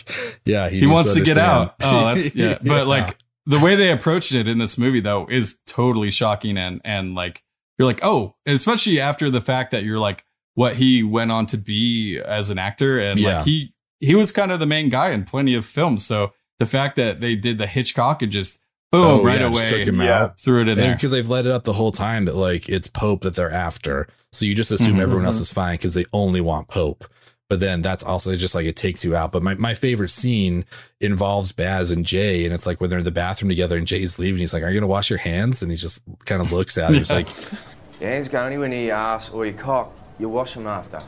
yeah. 0.44 0.68
He 0.68 0.80
needs 0.80 0.92
wants 0.92 1.14
to 1.14 1.22
get 1.22 1.38
out. 1.38 1.76
Oh, 1.82 2.04
that's 2.12 2.34
yeah. 2.36 2.58
But 2.62 2.86
like 2.86 3.16
the 3.46 3.58
way 3.60 3.76
they 3.76 3.90
approached 3.90 4.32
it 4.32 4.46
in 4.46 4.58
this 4.58 4.76
movie 4.76 5.00
though 5.00 5.26
is 5.30 5.58
totally 5.66 6.10
shocking 6.10 6.58
and 6.58 6.82
and 6.84 7.14
like 7.14 7.42
you're 7.78 7.86
like, 7.88 8.04
oh, 8.04 8.34
especially 8.44 9.00
after 9.00 9.30
the 9.30 9.40
fact 9.40 9.70
that 9.70 9.84
you're 9.84 9.98
like 10.00 10.24
what 10.54 10.74
he 10.76 11.02
went 11.04 11.30
on 11.30 11.46
to 11.46 11.56
be 11.56 12.18
as 12.18 12.50
an 12.50 12.58
actor 12.58 12.98
and 12.98 13.18
Yeah. 13.20 13.36
like 13.38 13.44
he 13.46 13.72
he 14.00 14.14
was 14.14 14.32
kind 14.32 14.50
of 14.52 14.58
the 14.60 14.66
main 14.66 14.88
guy 14.88 15.10
in 15.10 15.24
plenty 15.24 15.54
of 15.54 15.64
films. 15.64 16.04
So 16.04 16.32
the 16.58 16.66
fact 16.66 16.96
that 16.96 17.20
they 17.20 17.36
did 17.36 17.58
the 17.58 17.66
Hitchcock 17.68 18.20
and 18.22 18.32
just 18.32 18.60
boom 18.90 19.04
Oh, 19.04 19.22
right 19.24 19.40
yeah, 19.40 19.48
away 19.48 19.66
took 19.66 19.86
him 19.86 20.00
Yeah. 20.00 20.22
out. 20.24 20.40
threw 20.40 20.62
it 20.62 20.68
in 20.68 20.78
there. 20.78 20.94
because 20.94 21.12
they've 21.12 21.28
let 21.28 21.46
it 21.46 21.52
up 21.52 21.64
the 21.64 21.72
whole 21.74 21.92
time 21.92 22.24
that 22.26 22.34
like 22.36 22.68
it's 22.68 22.88
Pope 22.88 23.22
that 23.22 23.34
they're 23.34 23.50
after. 23.50 24.06
So 24.32 24.44
you 24.46 24.54
just 24.54 24.70
assume 24.72 24.96
Mhm. 24.96 25.00
everyone 25.00 25.24
else 25.26 25.40
is 25.40 25.52
fine 25.52 25.74
because 25.74 25.94
they 25.94 26.04
only 26.12 26.40
want 26.40 26.68
Pope. 26.68 27.04
But 27.50 27.60
then 27.60 27.80
that's 27.80 28.02
also 28.02 28.36
just 28.36 28.54
like 28.54 28.66
it 28.66 28.76
takes 28.76 29.04
you 29.06 29.16
out. 29.16 29.32
But 29.32 29.42
my, 29.42 29.54
my 29.54 29.72
favorite 29.72 30.10
scene 30.10 30.66
involves 31.00 31.50
Baz 31.52 31.90
and 31.90 32.04
Jay, 32.04 32.44
and 32.44 32.52
it's 32.52 32.66
like 32.66 32.78
when 32.78 32.90
they're 32.90 32.98
in 32.98 33.06
the 33.06 33.10
bathroom 33.10 33.48
together 33.48 33.78
and 33.78 33.86
Jay's 33.86 34.18
leaving, 34.18 34.38
he's 34.40 34.52
like, 34.52 34.62
Are 34.62 34.68
you 34.70 34.78
gonna 34.78 34.86
wash 34.86 35.08
your 35.08 35.18
hands? 35.18 35.62
And 35.62 35.70
he 35.70 35.76
just 35.78 36.04
kind 36.26 36.42
of 36.42 36.52
looks 36.52 36.76
at 36.76 36.90
him. 36.90 36.96
He's 36.98 37.10
like, 37.10 37.26
Your 38.00 38.10
hands 38.10 38.28
go 38.28 38.42
anywhere 38.44 38.68
near 38.68 38.86
your 38.86 38.96
ass 38.96 39.30
or 39.30 39.46
your 39.46 39.54
cock. 39.54 39.92
You 40.18 40.28
wash 40.28 40.54
them 40.54 40.66
after. 40.66 41.00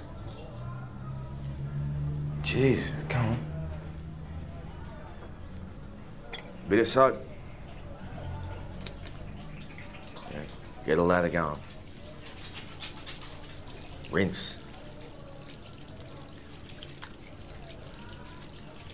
Jeez, 2.43 2.81
come 3.11 3.27
on. 3.27 3.39
Bit 6.69 6.79
of 6.79 6.89
soap. 6.89 7.27
Get 10.91 10.99
a 10.99 11.03
lather 11.05 11.29
going. 11.29 11.57
Rinse. 14.11 14.57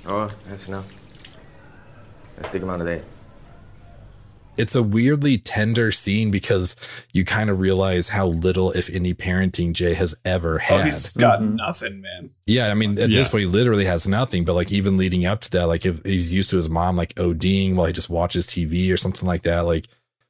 Oh, 0.05 0.31
that's 0.47 0.69
enough. 0.69 0.87
Let's 2.37 2.51
stick 2.51 2.63
out 2.65 2.81
of 2.81 2.87
there. 2.87 3.03
it's 4.59 4.75
a 4.75 4.83
weirdly 4.83 5.39
tender 5.39 5.91
scene 5.91 6.31
because 6.31 6.77
you 7.13 7.25
kind 7.25 7.49
of 7.51 7.61
realize 7.61 8.11
how 8.11 8.27
little, 8.27 8.73
if 8.73 8.95
any, 8.95 9.15
parenting 9.15 9.73
Jay 9.73 9.95
has 9.95 10.15
ever 10.25 10.57
Oh, 10.57 10.77
had. 10.77 10.85
he's 10.85 11.13
got 11.15 11.41
mm-hmm. 11.41 11.57
nothing, 11.57 12.03
man. 12.03 12.31
Yeah, 12.47 12.69
I 12.69 12.75
mean, 12.75 12.99
at 12.99 13.09
this 13.09 13.29
point, 13.29 13.41
he 13.41 13.47
literally 13.47 13.87
has 13.87 14.07
nothing. 14.07 14.45
But 14.45 14.55
like, 14.55 14.71
even 14.71 14.99
leading 14.99 15.25
up 15.25 15.41
to 15.43 15.51
that, 15.53 15.67
like, 15.67 15.87
if 15.87 16.05
he's 16.05 16.33
used 16.33 16.51
to 16.51 16.57
his 16.57 16.69
mom 16.69 16.95
like 16.97 17.15
ODing 17.15 17.75
while 17.75 17.87
he 17.87 17.93
just 17.95 18.11
watches 18.11 18.47
TV 18.47 18.93
or 18.93 18.97
something 18.99 19.27
like 19.27 19.43
that, 19.43 19.61
like, 19.61 19.87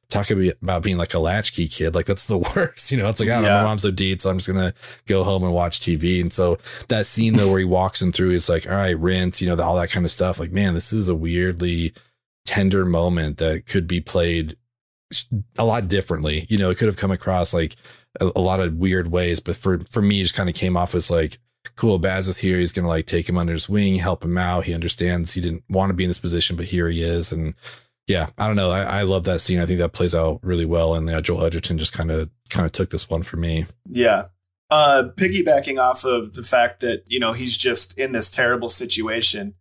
talk 0.09 0.29
about 0.31 0.83
being 0.83 0.97
like 0.97 1.13
a 1.13 1.19
latchkey 1.19 1.67
kid, 1.67 1.93
like 1.93 2.05
that's 2.05 2.27
the 2.27 2.37
worst. 2.55 2.91
You 2.91 2.97
know, 2.97 3.09
it's 3.09 3.19
like, 3.19 3.29
I 3.29 3.33
don't 3.33 3.41
know, 3.43 3.49
Yeah. 3.49 3.57
my 3.61 3.67
mom's 3.67 3.85
OD'd, 3.85 4.21
so 4.21 4.29
I'm 4.29 4.37
just 4.37 4.47
gonna 4.47 4.73
go 5.07 5.23
home 5.23 5.43
and 5.43 5.53
watch 5.53 5.79
TV. 5.79 6.21
And 6.21 6.31
so 6.33 6.57
that 6.87 7.05
scene 7.05 7.35
though, 7.35 7.49
where 7.49 7.59
he 7.59 7.65
walks 7.65 8.01
in 8.01 8.11
through, 8.11 8.31
is 8.31 8.47
like, 8.49 8.67
all 8.69 8.75
right, 8.75 8.97
rinse, 8.97 9.41
you 9.41 9.47
know, 9.53 9.61
all 9.63 9.75
that 9.75 9.91
kind 9.91 10.05
of 10.05 10.11
stuff. 10.11 10.39
Like, 10.39 10.51
man, 10.51 10.73
this 10.73 10.93
is 10.93 11.09
a 11.09 11.15
weirdly 11.15 11.93
tender 12.45 12.85
moment 12.85 13.37
that 13.37 13.65
could 13.65 13.87
be 13.87 13.99
played 13.99 14.55
a 15.57 15.65
lot 15.65 15.87
differently. 15.87 16.45
You 16.49 16.57
know, 16.57 16.69
it 16.69 16.77
could 16.77 16.87
have 16.87 16.97
come 16.97 17.11
across 17.11 17.53
like 17.53 17.75
a, 18.21 18.31
a 18.35 18.41
lot 18.41 18.59
of 18.59 18.75
weird 18.75 19.11
ways, 19.11 19.39
but 19.39 19.55
for 19.55 19.79
for 19.91 20.01
me, 20.01 20.19
it 20.21 20.23
just 20.23 20.35
kind 20.35 20.49
of 20.49 20.55
came 20.55 20.77
off 20.77 20.95
as 20.95 21.11
like, 21.11 21.37
cool, 21.75 21.99
Baz 21.99 22.27
is 22.29 22.37
here. 22.37 22.59
He's 22.59 22.71
gonna 22.73 22.87
like 22.87 23.05
take 23.07 23.27
him 23.27 23.37
under 23.37 23.53
his 23.53 23.67
wing, 23.67 23.95
help 23.95 24.23
him 24.23 24.37
out. 24.37 24.63
He 24.63 24.73
understands 24.73 25.33
he 25.33 25.41
didn't 25.41 25.63
want 25.69 25.89
to 25.89 25.93
be 25.93 26.05
in 26.05 26.09
this 26.09 26.17
position, 26.17 26.55
but 26.55 26.65
here 26.65 26.87
he 26.89 27.01
is. 27.01 27.31
And 27.33 27.53
yeah, 28.07 28.29
I 28.37 28.47
don't 28.47 28.55
know. 28.55 28.71
I, 28.71 28.99
I 28.99 29.01
love 29.03 29.25
that 29.25 29.39
scene. 29.39 29.59
I 29.59 29.65
think 29.65 29.79
that 29.79 29.93
plays 29.93 30.15
out 30.15 30.39
really 30.41 30.65
well. 30.65 30.95
And 30.95 31.07
yeah, 31.09 31.21
Joel 31.21 31.45
Edgerton 31.45 31.77
just 31.77 31.93
kind 31.93 32.09
of 32.09 32.29
kind 32.49 32.65
of 32.65 32.71
took 32.71 32.89
this 32.89 33.09
one 33.09 33.23
for 33.23 33.37
me. 33.37 33.65
Yeah. 33.85 34.25
Uh, 34.69 35.09
piggybacking 35.15 35.81
off 35.81 36.03
of 36.03 36.33
the 36.33 36.43
fact 36.43 36.79
that, 36.81 37.03
you 37.05 37.19
know, 37.19 37.33
he's 37.33 37.57
just 37.57 37.97
in 37.97 38.11
this 38.11 38.29
terrible 38.29 38.69
situation, 38.69 39.53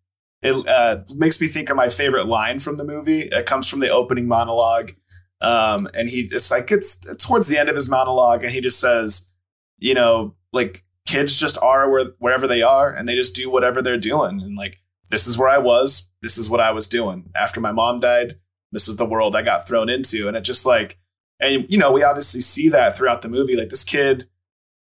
it 0.43 0.69
uh, 0.69 1.03
makes 1.15 1.41
me 1.41 1.47
think 1.47 1.71
of 1.71 1.77
my 1.77 1.89
favorite 1.89 2.27
line 2.27 2.59
from 2.59 2.77
the 2.77 2.85
movie. 2.85 3.23
It 3.23 3.47
comes 3.47 3.69
from 3.69 3.81
the 3.81 3.91
opening 3.91 4.27
monologue. 4.27 4.93
Um, 5.41 5.89
and 5.93 6.09
he, 6.09 6.29
it's 6.31 6.51
like, 6.51 6.73
it's 6.73 6.99
towards 7.19 7.47
the 7.47 7.59
end 7.59 7.69
of 7.69 7.75
his 7.75 7.89
monologue, 7.89 8.43
and 8.43 8.53
he 8.53 8.61
just 8.61 8.81
says, 8.81 9.31
you 9.79 9.93
know, 9.93 10.35
like 10.53 10.83
kids 11.07 11.39
just 11.39 11.59
are 11.63 11.91
where, 11.91 12.07
wherever 12.19 12.47
they 12.47 12.63
are, 12.63 12.91
and 12.93 13.09
they 13.09 13.15
just 13.15 13.37
do 13.37 13.51
whatever 13.51 13.83
they're 13.83 13.99
doing. 13.99 14.41
And 14.41 14.57
like, 14.57 14.79
this 15.11 15.27
is 15.27 15.39
where 15.39 15.49
I 15.49 15.59
was. 15.59 16.11
This 16.23 16.37
is 16.39 16.49
what 16.51 16.61
I 16.61 16.71
was 16.71 16.89
doing. 16.89 17.31
After 17.35 17.61
my 17.61 17.73
mom 17.73 18.01
died, 18.01 18.35
this 18.73 18.89
is 18.89 18.97
the 18.97 19.07
world 19.07 19.37
I 19.37 19.43
got 19.43 19.67
thrown 19.67 19.89
into. 19.89 20.29
And 20.29 20.37
it 20.37 20.43
just 20.43 20.67
like, 20.67 20.99
and 21.41 21.67
you 21.69 21.79
know, 21.79 21.93
we 21.93 22.03
obviously 22.03 22.41
see 22.41 22.69
that 22.71 22.97
throughout 22.97 23.23
the 23.23 23.29
movie. 23.29 23.57
Like 23.57 23.69
this 23.69 23.85
kid, 23.85 24.29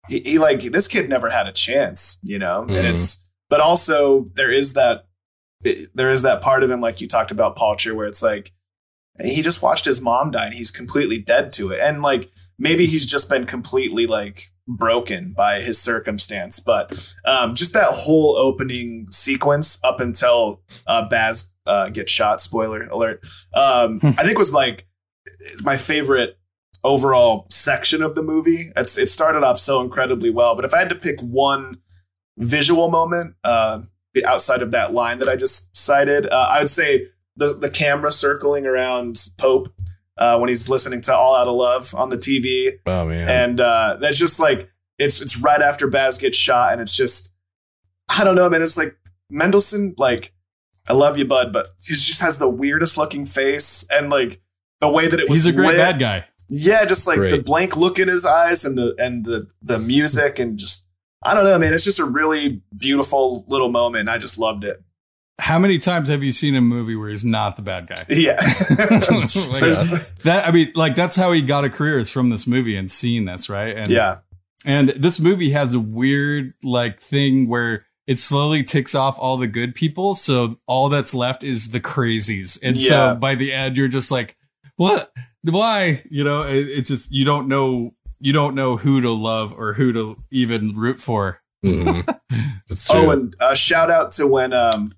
he, 0.07 0.19
he 0.21 0.39
like 0.39 0.61
this 0.61 0.87
kid 0.87 1.09
never 1.09 1.29
had 1.29 1.47
a 1.47 1.51
chance, 1.51 2.19
you 2.23 2.37
know. 2.39 2.65
Mhm. 2.67 2.77
And 2.77 2.87
it's, 2.87 3.25
but 3.49 3.59
also 3.59 4.25
there 4.35 4.51
is 4.51 4.73
that, 4.73 5.05
it- 5.63 5.89
there 5.95 6.09
is 6.09 6.21
that 6.21 6.41
part 6.41 6.63
of 6.63 6.69
him, 6.69 6.81
like 6.81 7.01
you 7.01 7.07
talked 7.07 7.31
about 7.31 7.55
Palcher, 7.55 7.95
where 7.95 8.07
it's 8.07 8.21
like 8.23 8.51
he 9.21 9.41
just 9.41 9.61
watched 9.61 9.85
his 9.85 10.01
mom 10.01 10.31
die 10.31 10.45
and 10.45 10.53
he's 10.55 10.71
completely 10.71 11.17
dead 11.17 11.51
to 11.53 11.69
it. 11.71 11.79
And 11.81 12.01
like 12.01 12.25
maybe 12.57 12.85
he's 12.85 13.05
just 13.05 13.29
been 13.29 13.45
completely 13.45 14.07
like 14.07 14.43
broken 14.67 15.33
by 15.33 15.61
his 15.61 15.79
circumstance. 15.81 16.59
But 16.59 17.13
um, 17.25 17.55
just 17.55 17.73
that 17.73 17.91
whole 17.91 18.37
opening 18.37 19.07
sequence 19.11 19.79
up 19.83 19.99
until 19.99 20.61
uh, 20.87 21.07
Baz 21.07 21.51
uh, 21.65 21.89
gets 21.89 22.11
shot, 22.11 22.41
spoiler 22.41 22.83
alert, 22.87 23.25
um, 23.53 23.99
I 24.03 24.23
think 24.23 24.37
was 24.37 24.53
like 24.53 24.87
my 25.61 25.77
favorite 25.77 26.37
overall 26.83 27.45
section 27.49 28.01
of 28.01 28.15
the 28.15 28.23
movie. 28.23 28.71
It's, 28.75 28.97
it 28.97 29.09
started 29.09 29.43
off 29.43 29.59
so 29.59 29.81
incredibly 29.81 30.29
well. 30.29 30.55
But 30.55 30.65
if 30.65 30.73
I 30.73 30.79
had 30.79 30.89
to 30.89 30.95
pick 30.95 31.19
one 31.21 31.79
visual 32.37 32.89
moment 32.89 33.35
uh, 33.43 33.81
outside 34.25 34.61
of 34.61 34.71
that 34.71 34.93
line 34.93 35.19
that 35.19 35.29
I 35.29 35.35
just 35.35 35.75
cited, 35.75 36.27
uh, 36.27 36.47
I 36.49 36.59
would 36.59 36.69
say 36.69 37.07
the, 37.35 37.53
the 37.53 37.69
camera 37.69 38.11
circling 38.11 38.65
around 38.65 39.17
Pope 39.37 39.73
uh, 40.17 40.37
when 40.37 40.49
he's 40.49 40.69
listening 40.69 41.01
to 41.01 41.15
All 41.15 41.35
Out 41.35 41.47
of 41.47 41.55
Love 41.55 41.95
on 41.95 42.09
the 42.09 42.17
TV. 42.17 42.79
Oh 42.85 43.07
man. 43.07 43.29
And 43.29 43.59
uh, 43.59 43.97
that's 43.99 44.17
just 44.17 44.39
like 44.39 44.69
it's 44.97 45.21
it's 45.21 45.37
right 45.37 45.61
after 45.61 45.87
Baz 45.87 46.17
gets 46.17 46.37
shot, 46.37 46.73
and 46.73 46.81
it's 46.81 46.95
just 46.95 47.33
I 48.07 48.23
don't 48.23 48.35
know, 48.35 48.49
man. 48.49 48.61
It's 48.61 48.77
like 48.77 48.97
Mendelsohn, 49.29 49.95
like 49.97 50.33
I 50.87 50.93
love 50.93 51.17
you, 51.17 51.25
bud, 51.25 51.53
but 51.53 51.67
he 51.83 51.93
just 51.93 52.21
has 52.21 52.37
the 52.37 52.49
weirdest 52.49 52.97
looking 52.97 53.25
face, 53.25 53.87
and 53.89 54.09
like 54.09 54.41
the 54.79 54.89
way 54.89 55.07
that 55.07 55.19
it 55.19 55.29
was. 55.29 55.39
He's 55.39 55.47
a 55.47 55.53
great 55.53 55.69
lit. 55.69 55.77
bad 55.77 55.99
guy. 55.99 56.25
Yeah, 56.49 56.83
just 56.85 57.07
like 57.07 57.19
the 57.19 57.41
blank 57.41 57.77
look 57.77 57.97
in 57.97 58.07
his 58.07 58.25
eyes, 58.25 58.65
and 58.65 58.77
the 58.77 58.95
and 58.97 59.25
the 59.25 59.47
the 59.61 59.79
music, 59.79 60.37
and 60.37 60.57
just 60.57 60.87
I 61.23 61.33
don't 61.33 61.45
know, 61.45 61.57
man. 61.57 61.73
It's 61.73 61.85
just 61.85 61.99
a 61.99 62.05
really 62.05 62.61
beautiful 62.75 63.45
little 63.47 63.69
moment. 63.69 64.09
I 64.09 64.17
just 64.17 64.37
loved 64.37 64.63
it. 64.63 64.83
How 65.41 65.57
many 65.59 65.77
times 65.79 66.07
have 66.07 66.23
you 66.23 66.31
seen 66.31 66.55
a 66.55 66.61
movie 66.61 66.95
where 66.95 67.09
he's 67.09 67.25
not 67.25 67.55
the 67.55 67.63
bad 67.63 67.87
guy? 67.87 68.03
Yeah. 68.09 68.39
Like, 68.69 69.59
There's- 69.59 70.07
that 70.23 70.47
I 70.47 70.51
mean, 70.51 70.71
like 70.75 70.95
that's 70.95 71.15
how 71.15 71.31
he 71.31 71.41
got 71.41 71.63
a 71.65 71.69
career 71.69 71.97
is 71.99 72.09
from 72.09 72.29
this 72.29 72.45
movie 72.45 72.75
and 72.75 72.91
seeing 72.91 73.25
this, 73.25 73.49
right? 73.49 73.75
And 73.75 73.87
yeah. 73.89 74.17
And 74.65 74.89
this 74.89 75.19
movie 75.19 75.49
has 75.51 75.73
a 75.73 75.79
weird 75.79 76.53
like 76.63 76.99
thing 76.99 77.47
where 77.47 77.85
it 78.07 78.19
slowly 78.19 78.63
ticks 78.63 78.93
off 78.93 79.17
all 79.17 79.37
the 79.37 79.47
good 79.47 79.73
people, 79.73 80.13
so 80.13 80.57
all 80.67 80.89
that's 80.89 81.13
left 81.15 81.43
is 81.43 81.71
the 81.71 81.79
crazies. 81.79 82.59
And 82.61 82.77
Yeah. 82.77 82.89
so 83.13 83.15
by 83.15 83.33
the 83.35 83.51
end, 83.53 83.77
you're 83.77 83.87
just 83.87 84.11
like, 84.11 84.37
what? 84.75 85.11
Why? 85.43 86.03
You 86.09 86.23
know, 86.23 86.41
it, 86.43 86.67
it's 86.67 86.89
just 86.89 87.11
you 87.11 87.25
don't 87.25 87.47
know 87.47 87.95
you 88.19 88.31
don't 88.33 88.53
know 88.53 88.77
who 88.77 89.01
to 89.01 89.11
love 89.11 89.53
or 89.57 89.73
who 89.73 89.91
to 89.93 90.17
even 90.31 90.75
root 90.75 91.01
for. 91.01 91.41
That's 91.63 92.89
Oh, 92.91 93.01
true. 93.01 93.09
and 93.11 93.35
uh, 93.39 93.55
shout 93.55 93.89
out 93.89 94.11
to 94.13 94.27
when 94.27 94.53
um 94.53 94.93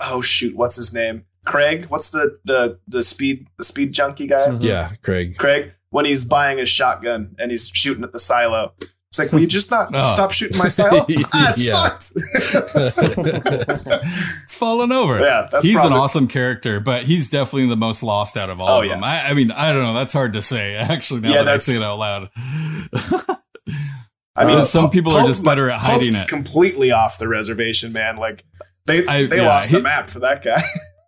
oh 0.00 0.20
shoot, 0.20 0.56
what's 0.56 0.76
his 0.76 0.92
name? 0.94 1.24
Craig. 1.44 1.86
What's 1.86 2.10
the 2.10 2.38
the 2.44 2.78
the 2.88 3.02
speed 3.02 3.48
the 3.58 3.64
speed 3.64 3.92
junkie 3.92 4.26
guy? 4.26 4.56
yeah, 4.60 4.92
Craig. 5.02 5.36
Craig 5.36 5.72
when 5.90 6.04
he's 6.06 6.24
buying 6.24 6.58
his 6.58 6.68
shotgun 6.68 7.34
and 7.38 7.50
he's 7.50 7.68
shooting 7.68 8.02
at 8.04 8.12
the 8.12 8.18
silo. 8.18 8.72
It's 9.08 9.18
like, 9.20 9.30
will 9.30 9.40
you 9.42 9.46
just 9.46 9.70
not 9.70 9.90
Oh. 9.94 10.00
stop 10.00 10.32
shooting 10.32 10.58
my 10.58 10.66
silo? 10.66 11.06
ah, 11.32 11.52
it's 11.56 11.70
fucked. 11.70 12.10
It's 14.44 14.54
falling 14.54 14.92
over. 14.92 15.18
Yeah, 15.20 15.48
that's 15.50 15.64
he's 15.64 15.74
probably- 15.74 15.94
an 15.96 16.00
awesome 16.00 16.26
character, 16.28 16.80
but 16.80 17.04
he's 17.04 17.30
definitely 17.30 17.68
the 17.68 17.76
most 17.76 18.02
lost 18.02 18.36
out 18.36 18.50
of 18.50 18.60
all 18.60 18.68
Oh, 18.68 18.80
of 18.80 18.86
yeah. 18.86 18.94
them. 18.94 19.04
I, 19.04 19.30
I 19.30 19.34
mean, 19.34 19.50
I 19.52 19.72
don't 19.72 19.82
know. 19.82 19.94
That's 19.94 20.12
hard 20.12 20.32
to 20.34 20.42
say. 20.42 20.74
Actually, 20.74 21.20
now 21.20 21.30
Yeah, 21.30 21.42
that 21.44 21.54
I 21.54 21.58
say 21.58 21.74
it 21.74 21.82
out 21.82 21.98
loud. 21.98 22.30
I 24.36 24.44
mean, 24.44 24.58
Uh, 24.58 24.64
some 24.64 24.82
Pulp- 24.84 24.92
people 24.92 25.12
are 25.16 25.26
just 25.26 25.42
better 25.44 25.70
at 25.70 25.80
hiding 25.80 26.08
Pope's 26.12 26.22
it. 26.24 26.28
completely 26.28 26.90
off 26.90 27.18
the 27.18 27.28
reservation, 27.28 27.92
man. 27.92 28.16
Like 28.16 28.42
they 28.86 29.06
I- 29.06 29.26
they 29.26 29.36
yeah, 29.38 29.46
lost 29.48 29.70
he- 29.70 29.76
the 29.76 29.82
map 29.82 30.10
for 30.10 30.18
that 30.20 30.42
guy. 30.42 30.60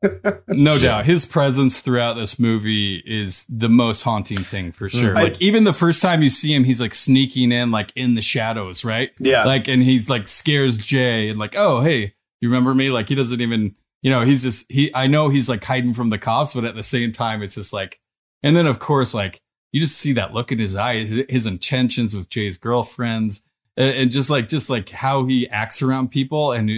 no 0.49 0.77
doubt 0.79 1.05
his 1.07 1.25
presence 1.25 1.81
throughout 1.81 2.15
this 2.15 2.39
movie 2.39 3.03
is 3.07 3.45
the 3.49 3.69
most 3.69 4.03
haunting 4.03 4.39
thing 4.39 4.71
for 4.71 4.89
sure 4.91 5.13
Mhm. 5.13 5.17
like 5.17 5.37
even 5.41 5.65
the 5.65 5.73
first 5.73 6.03
time 6.03 6.23
you 6.23 6.29
see 6.29 6.55
him 6.55 6.65
he's 6.65 6.81
like 6.81 6.95
sneaking 6.95 7.51
in 7.51 7.71
like 7.71 7.93
in 7.97 8.15
the 8.15 8.21
shadows 8.23 8.85
right 8.85 9.11
Yeah. 9.19 9.45
like 9.45 9.69
and 9.69 9.83
he's 9.83 10.09
like 10.09 10.29
scares 10.29 10.77
jay 10.77 11.29
and 11.31 11.39
like 11.39 11.57
oh 11.57 11.81
hey 11.81 12.15
you 12.41 12.49
remember 12.49 12.75
me 12.75 12.91
like 12.91 13.09
he 13.09 13.15
doesn't 13.15 13.41
even 13.41 13.75
you 14.03 14.11
know 14.11 14.21
he's 14.21 14.43
just 14.43 14.71
he 14.71 14.95
i 14.95 15.07
know 15.07 15.29
he's 15.31 15.49
like 15.49 15.65
hiding 15.65 15.95
from 15.95 16.11
the 16.11 16.19
cops 16.19 16.53
but 16.53 16.65
at 16.65 16.75
the 16.77 16.83
same 16.83 17.11
time 17.11 17.43
it's 17.43 17.55
just 17.55 17.73
like 17.73 17.99
and 18.43 18.55
then 18.55 18.67
of 18.67 18.79
course 18.79 19.15
like 19.15 19.41
you 19.77 19.81
just 19.81 19.97
see 19.99 20.13
that 20.15 20.33
look 20.33 20.51
in 20.53 20.59
his 20.59 20.75
eye 20.75 20.97
his, 20.97 21.25
his 21.29 21.47
intentions 21.47 22.15
with 22.17 22.29
jay's 22.31 22.57
girlfriends 22.59 23.43
and, 23.77 23.95
and 23.95 24.11
just 24.11 24.31
like 24.31 24.49
just 24.49 24.71
like 24.71 24.89
how 24.91 25.27
he 25.27 25.49
acts 25.51 25.83
around 25.83 26.09
people 26.11 26.53
and 26.53 26.71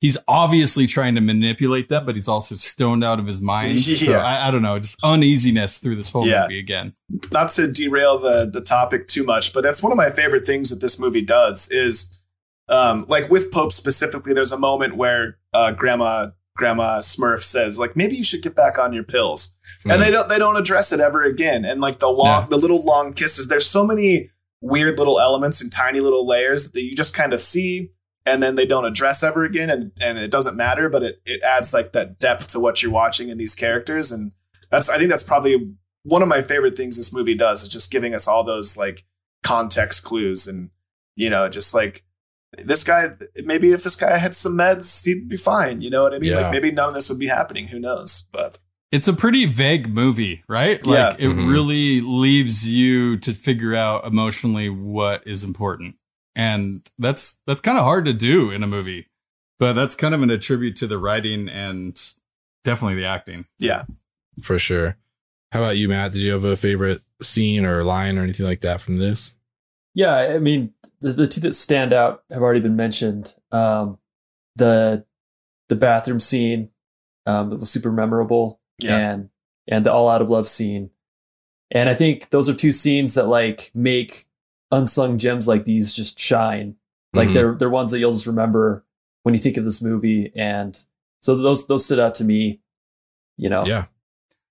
he's 0.00 0.16
obviously 0.26 0.86
trying 0.86 1.14
to 1.14 1.20
manipulate 1.20 1.90
them, 1.90 2.06
but 2.06 2.14
he's 2.14 2.26
also 2.26 2.54
stoned 2.56 3.04
out 3.04 3.18
of 3.20 3.26
his 3.26 3.42
mind. 3.42 3.76
So 4.06 4.14
I, 4.14 4.48
I 4.48 4.50
don't 4.50 4.62
know, 4.62 4.78
just 4.78 4.96
uneasiness 5.02 5.76
through 5.76 5.96
this 5.96 6.08
whole 6.10 6.26
Yeah. 6.26 6.42
movie 6.44 6.58
again. 6.58 6.94
not 7.30 7.50
to 7.50 7.70
derail 7.70 8.18
the 8.18 8.48
the 8.50 8.62
topic 8.62 9.08
too 9.08 9.24
much, 9.24 9.52
but 9.52 9.62
that's 9.62 9.82
one 9.82 9.92
of 9.92 9.98
my 9.98 10.10
favorite 10.10 10.46
things 10.46 10.70
that 10.70 10.80
this 10.80 10.98
movie 10.98 11.20
does 11.20 11.68
is 11.70 12.18
um 12.68 13.04
like 13.08 13.28
with 13.28 13.52
Pope 13.52 13.72
specifically, 13.72 14.32
there's 14.32 14.52
a 14.52 14.58
moment 14.58 14.96
where 14.96 15.36
uh 15.52 15.72
grandma 15.72 16.28
grandma 16.60 16.98
Smurf 17.00 17.42
says, 17.42 17.78
like, 17.78 17.96
maybe 17.96 18.14
you 18.14 18.22
should 18.22 18.42
get 18.42 18.54
back 18.54 18.78
on 18.78 18.92
your 18.92 19.02
pills. 19.02 19.54
And 19.84 19.94
mm. 19.94 19.98
they 19.98 20.10
don't 20.10 20.28
they 20.28 20.38
don't 20.38 20.56
address 20.56 20.92
it 20.92 21.00
ever 21.00 21.24
again. 21.24 21.64
And 21.64 21.80
like 21.80 21.98
the 21.98 22.08
long 22.08 22.42
Yeah. 22.42 22.46
the 22.48 22.56
little 22.58 22.82
long 22.84 23.14
kisses, 23.14 23.48
there's 23.48 23.68
so 23.68 23.84
many 23.84 24.30
weird 24.60 24.98
little 24.98 25.18
elements 25.18 25.62
and 25.62 25.72
tiny 25.72 26.00
little 26.00 26.26
layers 26.26 26.70
that 26.72 26.82
you 26.82 26.92
just 26.92 27.14
kind 27.14 27.32
of 27.32 27.40
see 27.40 27.90
and 28.26 28.42
then 28.42 28.54
they 28.54 28.66
don't 28.66 28.84
address 28.84 29.22
ever 29.22 29.42
again 29.44 29.70
and, 29.70 29.92
and 29.98 30.18
it 30.18 30.30
doesn't 30.30 30.54
matter, 30.54 30.90
but 30.90 31.02
it, 31.02 31.22
it 31.24 31.42
adds 31.42 31.72
like 31.72 31.92
that 31.92 32.18
depth 32.18 32.48
to 32.48 32.60
what 32.60 32.82
you're 32.82 32.92
watching 32.92 33.30
in 33.30 33.38
these 33.38 33.54
characters. 33.54 34.12
And 34.12 34.32
that's 34.70 34.90
I 34.90 34.98
think 34.98 35.08
that's 35.08 35.22
probably 35.22 35.74
one 36.02 36.22
of 36.22 36.28
my 36.28 36.42
favorite 36.42 36.76
things 36.76 36.96
this 36.96 37.12
movie 37.12 37.34
does 37.34 37.62
is 37.62 37.68
just 37.68 37.90
giving 37.90 38.14
us 38.14 38.28
all 38.28 38.44
those 38.44 38.76
like 38.76 39.04
context 39.42 40.04
clues 40.04 40.46
and 40.46 40.70
you 41.16 41.30
know 41.30 41.48
just 41.48 41.72
like 41.72 42.04
this 42.58 42.82
guy 42.84 43.10
maybe 43.44 43.70
if 43.72 43.82
this 43.84 43.96
guy 43.96 44.18
had 44.18 44.34
some 44.34 44.54
meds 44.56 45.04
he'd 45.04 45.28
be 45.28 45.36
fine 45.36 45.80
you 45.80 45.88
know 45.90 46.02
what 46.02 46.12
i 46.14 46.18
mean 46.18 46.30
Yeah. 46.30 46.40
like 46.40 46.52
maybe 46.52 46.70
none 46.72 46.88
of 46.88 46.94
this 46.94 47.08
would 47.08 47.18
be 47.18 47.28
happening 47.28 47.68
who 47.68 47.78
knows 47.78 48.26
but 48.32 48.58
It's 48.92 49.06
a 49.06 49.12
pretty 49.12 49.46
vague 49.46 49.88
movie, 49.88 50.42
right? 50.48 50.84
Like 50.84 50.96
Yeah. 51.20 51.26
it 51.26 51.30
Mhm. 51.32 51.48
really 51.48 52.00
leaves 52.00 52.68
you 52.68 53.18
to 53.18 53.32
figure 53.34 53.72
out 53.72 54.04
emotionally 54.04 54.68
what 54.68 55.24
is 55.24 55.44
important. 55.44 55.94
And 56.34 56.82
that's 56.98 57.36
that's 57.46 57.60
kind 57.60 57.78
of 57.78 57.84
hard 57.84 58.04
to 58.06 58.12
do 58.12 58.50
in 58.50 58.64
a 58.64 58.66
movie. 58.66 59.06
But 59.60 59.74
that's 59.74 59.94
kind 59.94 60.12
of 60.12 60.22
an 60.22 60.30
attribute 60.30 60.74
to 60.78 60.88
the 60.88 60.98
writing 60.98 61.48
and 61.48 61.94
definitely 62.64 62.96
the 63.00 63.06
acting. 63.06 63.44
yeah 63.60 63.84
For 64.42 64.58
sure. 64.58 64.96
How 65.52 65.60
about 65.60 65.76
you, 65.76 65.88
Matt? 65.88 66.10
Did 66.12 66.22
you 66.22 66.32
have 66.32 66.42
a 66.44 66.56
favorite 66.56 66.98
scene 67.22 67.64
or 67.64 67.84
line 67.84 68.18
or 68.18 68.24
anything 68.24 68.46
like 68.46 68.60
that 68.62 68.80
from 68.80 68.98
this? 68.98 69.32
Yeah, 69.94 70.14
I 70.16 70.38
mean, 70.38 70.72
the, 71.00 71.10
the 71.12 71.26
two 71.26 71.40
that 71.40 71.54
stand 71.54 71.92
out 71.92 72.22
have 72.30 72.42
already 72.42 72.60
been 72.60 72.76
mentioned. 72.76 73.34
Um, 73.50 73.98
the 74.56 75.04
the 75.68 75.76
bathroom 75.76 76.20
scene 76.20 76.70
um, 77.26 77.50
that 77.50 77.60
was 77.60 77.70
super 77.70 77.90
memorable, 77.92 78.60
Yeah. 78.78 78.96
and 78.96 79.30
and 79.68 79.84
the 79.86 79.92
all 79.92 80.08
out 80.08 80.22
of 80.22 80.30
love 80.30 80.48
scene. 80.48 80.90
And 81.70 81.88
I 81.88 81.94
think 81.94 82.30
those 82.30 82.48
are 82.48 82.54
two 82.54 82.72
scenes 82.72 83.14
that 83.14 83.26
like 83.28 83.70
make 83.74 84.24
unsung 84.72 85.18
gems 85.18 85.46
like 85.48 85.64
these 85.64 85.94
just 85.94 86.18
shine. 86.18 86.76
Like 87.12 87.28
Mhm. 87.30 87.34
they're 87.34 87.54
they're 87.54 87.70
ones 87.70 87.90
that 87.92 87.98
you'll 87.98 88.12
just 88.12 88.26
remember 88.26 88.84
when 89.22 89.34
you 89.34 89.40
think 89.40 89.56
of 89.56 89.64
this 89.64 89.82
movie. 89.82 90.32
And 90.36 90.76
so 91.20 91.36
those 91.36 91.66
those 91.66 91.84
stood 91.84 91.98
out 92.00 92.14
to 92.16 92.24
me. 92.24 92.60
You 93.36 93.48
know, 93.50 93.64
Yeah. 93.66 93.86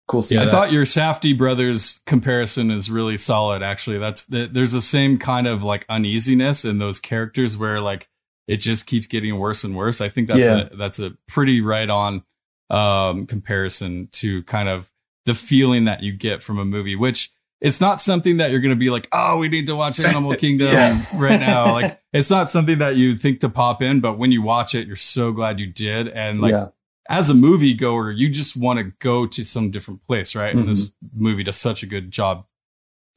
Cool 0.10 0.24
scene. 0.24 0.40
I 0.40 0.46
that- 0.46 0.52
thought 0.52 0.72
your 0.72 0.84
Safdie 0.86 1.38
brothers 1.38 2.02
comparison 2.08 2.72
is 2.72 2.90
really 2.90 3.16
solid. 3.16 3.62
Actually, 3.62 4.00
that's 4.00 4.24
the, 4.26 4.48
there's 4.52 4.74
the 4.74 4.82
same 4.82 5.18
kind 5.20 5.46
of 5.48 5.62
like 5.64 5.86
uneasiness 5.88 6.66
in 6.66 6.80
those 6.80 7.00
characters 7.00 7.58
where 7.58 7.80
like 7.80 8.10
it 8.48 8.58
just 8.58 8.88
keeps 8.88 9.06
getting 9.06 9.38
worse 9.38 9.64
and 9.64 9.76
worse. 9.78 10.02
I 10.02 10.10
think 10.10 10.28
that's 10.28 10.48
Yeah. 10.48 10.68
a 10.72 10.76
that's 10.76 11.00
a 11.00 11.12
pretty 11.28 11.62
right 11.62 11.88
on 11.90 12.24
um, 12.72 13.28
comparison 13.28 14.08
to 14.14 14.44
kind 14.44 14.68
of 14.68 14.92
the 15.26 15.36
feeling 15.36 15.86
that 15.86 16.02
you 16.04 16.12
get 16.12 16.42
from 16.42 16.58
a 16.58 16.66
movie, 16.66 16.96
which 16.96 17.30
it's 17.62 17.80
not 17.82 18.02
something 18.02 18.38
that 18.38 18.52
you're 18.52 18.62
going 18.62 18.70
to 18.74 18.76
be 18.76 18.90
like, 18.90 19.08
oh, 19.12 19.38
we 19.38 19.48
need 19.50 19.68
to 19.68 19.76
watch 19.76 20.00
Animal 20.04 20.34
Kingdom 20.36 20.70
Yeah. 20.70 20.98
right 21.18 21.40
now. 21.40 21.74
Like 21.74 22.02
it's 22.14 22.30
not 22.32 22.50
something 22.50 22.80
that 22.80 22.96
you 22.96 23.16
think 23.16 23.42
to 23.42 23.50
pop 23.50 23.82
in, 23.84 24.00
but 24.00 24.18
when 24.18 24.32
you 24.32 24.42
watch 24.42 24.74
it, 24.74 24.88
you're 24.88 24.96
so 24.96 25.32
glad 25.32 25.60
you 25.60 25.68
did. 25.68 26.08
And 26.08 26.42
like 26.42 26.52
yeah, 26.52 26.68
as 27.10 27.30
a 27.30 27.34
movie 27.34 27.74
goer, 27.74 28.12
you 28.12 28.30
just 28.30 28.56
want 28.56 28.78
to 28.80 28.84
go 29.00 29.26
to 29.26 29.44
some 29.44 29.72
different 29.72 30.06
place, 30.06 30.36
right? 30.36 30.56
And 30.56 30.68
this 30.68 30.90
Mm-hmm. 30.90 31.24
movie 31.24 31.44
does 31.44 31.58
such 31.58 31.84
a 31.84 31.86
good 31.88 32.12
job 32.12 32.46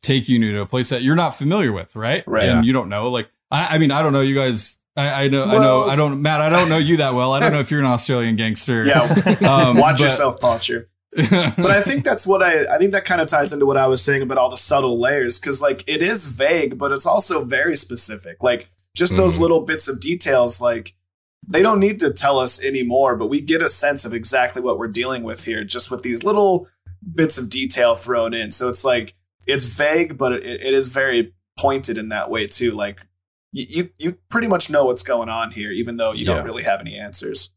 taking 0.03 0.43
you 0.43 0.53
to 0.53 0.61
a 0.63 0.67
place 0.67 0.89
that 0.89 1.03
you're 1.03 1.15
not 1.15 1.37
familiar 1.37 1.73
with, 1.73 1.95
right? 1.95 2.25
Right. 2.27 2.45
And 2.49 2.65
you 2.67 2.73
don't 2.73 2.89
know. 2.89 3.09
Like, 3.11 3.29
I, 3.51 3.75
I 3.77 3.79
mean, 3.79 3.91
I 3.93 4.03
don't 4.03 4.13
know 4.13 4.21
you 4.23 4.35
guys. 4.35 4.79
I, 4.97 5.25
I 5.25 5.29
know, 5.29 5.45
I 5.45 5.59
know, 5.59 5.85
I 5.85 5.95
don't, 5.97 6.21
Matt, 6.23 6.41
I 6.41 6.49
don't 6.49 6.69
know 6.69 6.77
you 6.79 6.97
that 6.99 7.15
well. 7.15 7.33
I 7.33 7.41
don't 7.41 7.53
know 7.53 7.61
if 7.61 7.71
you're 7.71 7.81
an 7.81 7.87
Australian 7.87 8.37
gangster. 8.37 8.85
yeah 8.85 9.03
Um, 9.43 9.77
watch 9.77 9.97
but- 9.99 10.01
yourself 10.01 10.39
Poncher. 10.41 10.87
but 11.15 11.67
I 11.71 11.83
think 11.83 12.05
that's 12.05 12.27
what 12.27 12.43
I 12.43 12.65
I 12.75 12.79
think 12.79 12.93
that 12.93 13.05
kind 13.05 13.21
of 13.21 13.29
ties 13.29 13.53
into 13.53 13.67
what 13.67 13.77
I 13.77 13.87
was 13.87 14.03
saying 14.03 14.23
about 14.23 14.39
all 14.39 14.49
the 14.49 14.57
subtle 14.57 14.99
layers 14.99 15.39
because 15.39 15.61
like 15.61 15.85
it 15.87 16.01
is 16.01 16.25
vague, 16.25 16.79
but 16.79 16.91
it's 16.91 17.05
also 17.05 17.45
very 17.45 17.77
specific. 17.77 18.43
Like 18.43 18.71
just 18.97 19.15
those 19.17 19.35
Mhm. 19.37 19.41
little 19.41 19.61
bits 19.61 19.89
of 19.89 20.01
details, 20.01 20.59
like 20.59 20.95
they 21.47 21.63
don't 21.63 21.81
need 21.81 21.99
to 22.01 22.13
tell 22.13 22.39
us 22.39 22.63
anymore, 22.63 23.17
but 23.17 23.27
we 23.27 23.41
get 23.41 23.63
a 23.63 23.69
sense 23.69 24.05
of 24.05 24.15
exactly 24.15 24.63
what 24.63 24.79
we're 24.79 24.89
dealing 24.89 25.23
with 25.23 25.45
here, 25.45 25.65
just 25.65 25.91
with 25.91 26.03
these 26.03 26.23
little 26.25 26.69
bits 27.15 27.37
of 27.39 27.51
detail 27.51 27.95
thrown 27.97 28.33
in. 28.33 28.51
So 28.53 28.69
it's 28.69 28.85
like 28.85 29.15
it's 29.47 29.65
vague, 29.65 30.17
but 30.17 30.33
it, 30.33 30.45
it 30.45 30.75
is 30.75 30.89
very 30.89 31.35
pointed 31.59 31.99
in 31.99 32.09
that 32.11 32.31
way 32.31 32.47
too. 32.47 32.71
Like 32.73 33.01
you, 33.53 33.91
you 33.99 34.19
pretty 34.31 34.47
much 34.47 34.71
know 34.71 34.85
what's 34.87 35.03
going 35.03 35.29
on 35.29 35.51
here, 35.51 35.71
even 35.73 35.97
though 35.97 36.13
you 36.13 36.25
Yeah. 36.27 36.37
don't 36.37 36.45
really 36.45 36.63
have 36.63 36.81
any 36.81 36.97
answers. 36.97 37.53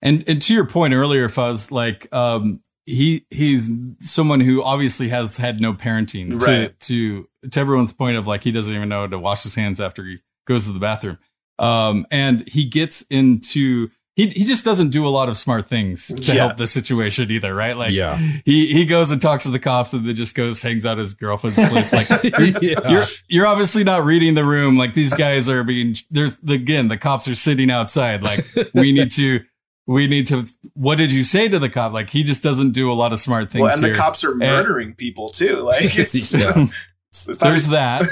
And 0.00 0.22
and 0.28 0.40
to 0.42 0.54
your 0.54 0.64
point 0.66 0.94
earlier, 0.94 1.28
Fuzz, 1.28 1.72
like 1.72 2.12
um 2.14 2.60
he 2.86 3.26
he's 3.30 3.70
someone 4.00 4.40
who 4.40 4.62
obviously 4.62 5.08
has 5.08 5.38
had 5.38 5.60
no 5.60 5.72
parenting 5.74 6.40
Right. 6.40 6.78
to 6.80 7.24
to 7.42 7.48
to 7.50 7.60
everyone's 7.60 7.92
point 7.92 8.16
of 8.16 8.26
like 8.26 8.44
he 8.44 8.52
doesn't 8.52 8.74
even 8.74 8.88
know 8.88 9.06
to 9.08 9.18
wash 9.18 9.42
his 9.42 9.54
hands 9.56 9.80
after 9.80 10.04
he 10.04 10.18
goes 10.46 10.66
to 10.66 10.72
the 10.72 10.78
bathroom. 10.78 11.18
Um 11.58 12.06
and 12.10 12.48
he 12.48 12.64
gets 12.68 13.02
into 13.02 13.90
he 14.16 14.28
he 14.28 14.44
just 14.44 14.64
doesn't 14.64 14.90
do 14.90 15.06
a 15.06 15.08
lot 15.10 15.28
of 15.28 15.36
smart 15.36 15.68
things 15.68 16.06
to 16.08 16.32
Yeah. 16.32 16.46
help 16.46 16.56
the 16.56 16.66
situation 16.68 17.30
either, 17.30 17.52
right? 17.54 17.76
Like 17.76 17.92
Yeah. 17.92 18.16
he 18.44 18.72
he 18.72 18.86
goes 18.86 19.10
and 19.10 19.20
talks 19.20 19.42
to 19.44 19.50
the 19.50 19.58
cops 19.58 19.92
and 19.92 20.06
then 20.06 20.14
just 20.14 20.34
goes 20.36 20.62
hangs 20.62 20.86
out 20.86 20.98
his 20.98 21.14
girlfriend's 21.14 21.56
place. 21.70 21.92
Like 21.92 22.22
you're, 22.22 22.62
Yeah. 22.62 22.90
you're 22.90 23.02
you're 23.28 23.46
obviously 23.46 23.82
not 23.84 24.04
reading 24.04 24.34
the 24.34 24.44
room. 24.44 24.76
Like 24.78 24.94
these 24.94 25.14
guys 25.14 25.48
are 25.48 25.64
being 25.64 25.96
there's 26.10 26.38
again 26.48 26.88
the 26.88 26.96
cops 26.96 27.26
are 27.28 27.34
sitting 27.34 27.70
outside. 27.70 28.22
Like 28.22 28.40
we 28.74 28.92
need 28.92 29.10
to 29.12 29.40
we 29.86 30.06
need 30.06 30.26
to. 30.28 30.46
What 30.74 30.96
did 30.96 31.12
you 31.12 31.24
say 31.24 31.46
to 31.48 31.58
the 31.58 31.68
cop? 31.68 31.92
Like 31.92 32.08
he 32.08 32.22
just 32.22 32.42
doesn't 32.42 32.70
do 32.72 32.90
a 32.90 32.94
lot 32.94 33.12
of 33.12 33.18
smart 33.18 33.50
things. 33.50 33.62
Well, 33.62 33.74
and 33.74 33.84
the 33.84 33.92
cops 33.92 34.24
are 34.24 34.30
And- 34.30 34.38
murdering 34.40 34.94
people 34.94 35.28
too. 35.28 35.60
Like 35.62 35.84
it's, 35.84 36.34
Yeah. 36.38 36.66
It's, 37.14 37.28
it's 37.28 37.40
not 37.40 37.50
There's 37.50 37.68
that. 37.68 38.02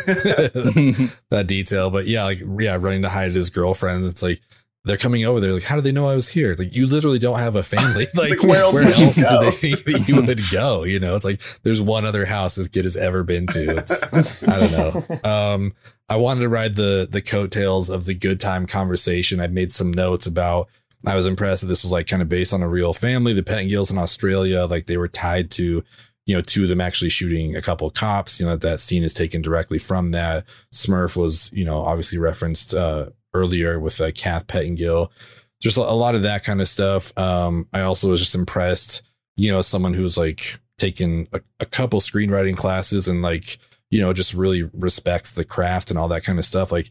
that 1.31 1.47
detail. 1.49 1.91
But 1.91 2.07
yeah, 2.07 2.23
like 2.23 2.39
yeah, 2.61 2.77
running 2.79 3.03
to 3.03 3.09
hide 3.09 3.33
his 3.33 3.51
girlfriend. 3.51 4.05
It's 4.05 4.23
like 4.23 4.41
they're 4.85 4.97
coming 4.97 5.25
over. 5.25 5.41
They're 5.41 5.55
like, 5.55 5.65
how 5.65 5.75
do 5.75 5.81
they 5.81 5.91
know 5.91 6.09
I 6.09 6.15
was 6.15 6.29
here? 6.29 6.55
Like 6.57 6.73
you 6.73 6.87
literally 6.87 7.19
don't 7.19 7.39
have 7.39 7.57
a 7.57 7.65
family. 7.65 8.07
Like, 8.15 8.31
like, 8.31 8.43
where 8.45 8.63
else 8.63 8.75
would 8.75 8.99
you 8.99 9.11
do 9.11 9.23
go? 9.23 9.51
they 9.51 10.05
you 10.07 10.23
would 10.23 10.41
go? 10.53 10.85
You 10.85 11.01
know, 11.01 11.17
it's 11.17 11.25
like 11.25 11.41
there's 11.65 11.83
one 11.83 12.05
other 12.05 12.25
house 12.25 12.59
as 12.59 12.69
good 12.69 12.87
as 12.87 12.97
ever 12.97 13.25
been 13.25 13.49
to. 13.49 13.77
It's, 13.77 14.47
I 14.47 14.59
don't 14.61 14.73
know. 15.11 15.29
Um, 15.29 15.75
I 16.09 16.17
wanted 16.17 16.43
to 16.43 16.49
ride 16.49 16.77
the 16.77 17.09
the 17.11 17.23
coattails 17.23 17.91
of 17.91 18.05
the 18.05 18.15
good 18.15 18.41
time 18.41 18.67
conversation. 18.67 19.41
I 19.41 19.49
made 19.49 19.73
some 19.73 19.91
notes 19.91 20.27
about. 20.27 20.69
I 21.05 21.17
was 21.17 21.27
impressed 21.27 21.63
that 21.63 21.67
this 21.67 21.83
was 21.83 21.91
like 21.91 22.07
kind 22.07 22.23
of 22.23 22.29
based 22.29 22.53
on 22.53 22.63
a 22.63 22.69
real 22.69 22.93
family. 22.93 23.33
The 23.33 23.43
Pettingills 23.43 23.91
in 23.91 23.99
Australia, 23.99 24.67
like 24.67 24.87
they 24.87 24.97
were 24.97 25.09
tied 25.09 25.51
to, 25.53 25.83
you 26.27 26.35
know, 26.35 26.41
two 26.41 26.63
of 26.63 26.69
them 26.69 26.81
actually 26.81 27.11
shooting 27.11 27.57
a 27.57 27.63
couple 27.63 27.91
cops. 27.91 28.39
You 28.39 28.47
know, 28.47 28.57
that 28.57 28.81
scene 28.81 29.03
is 29.03 29.15
taken 29.15 29.43
directly 29.43 29.79
from 29.79 30.11
that. 30.11 30.45
Smurf 30.73 31.17
was, 31.17 31.53
you 31.53 31.65
know, 31.65 31.83
obviously 31.83 32.19
referenced 32.19 32.75
uh, 32.75 33.07
earlier 33.35 33.81
with 33.81 34.01
uh, 34.01 34.13
Kath 34.13 34.47
Pettingill. 34.47 35.11
There's 35.63 35.77
a 35.77 35.83
a 35.83 35.95
lot 35.95 36.15
of 36.15 36.23
that 36.23 36.45
kind 36.45 36.61
of 36.61 36.69
stuff. 36.69 37.17
Um, 37.19 37.69
I 37.73 37.83
also 37.83 38.11
was 38.11 38.21
just 38.21 38.35
impressed, 38.35 39.03
you 39.37 39.51
know, 39.51 39.59
as 39.59 39.67
someone 39.67 39.95
who's 39.95 40.17
like 40.17 40.59
taken 40.79 41.29
a, 41.33 41.41
a 41.61 41.67
couple 41.67 42.01
screenwriting 42.01 42.57
classes 42.57 43.09
and 43.09 43.23
like, 43.23 43.59
you 43.91 44.01
know, 44.01 44.13
just 44.13 44.35
really 44.35 44.65
respects 44.75 45.33
the 45.33 45.45
craft 45.45 45.91
and 45.91 45.99
all 45.99 46.09
that 46.09 46.25
kind 46.25 46.39
of 46.39 46.45
stuff. 46.45 46.73
Like 46.73 46.91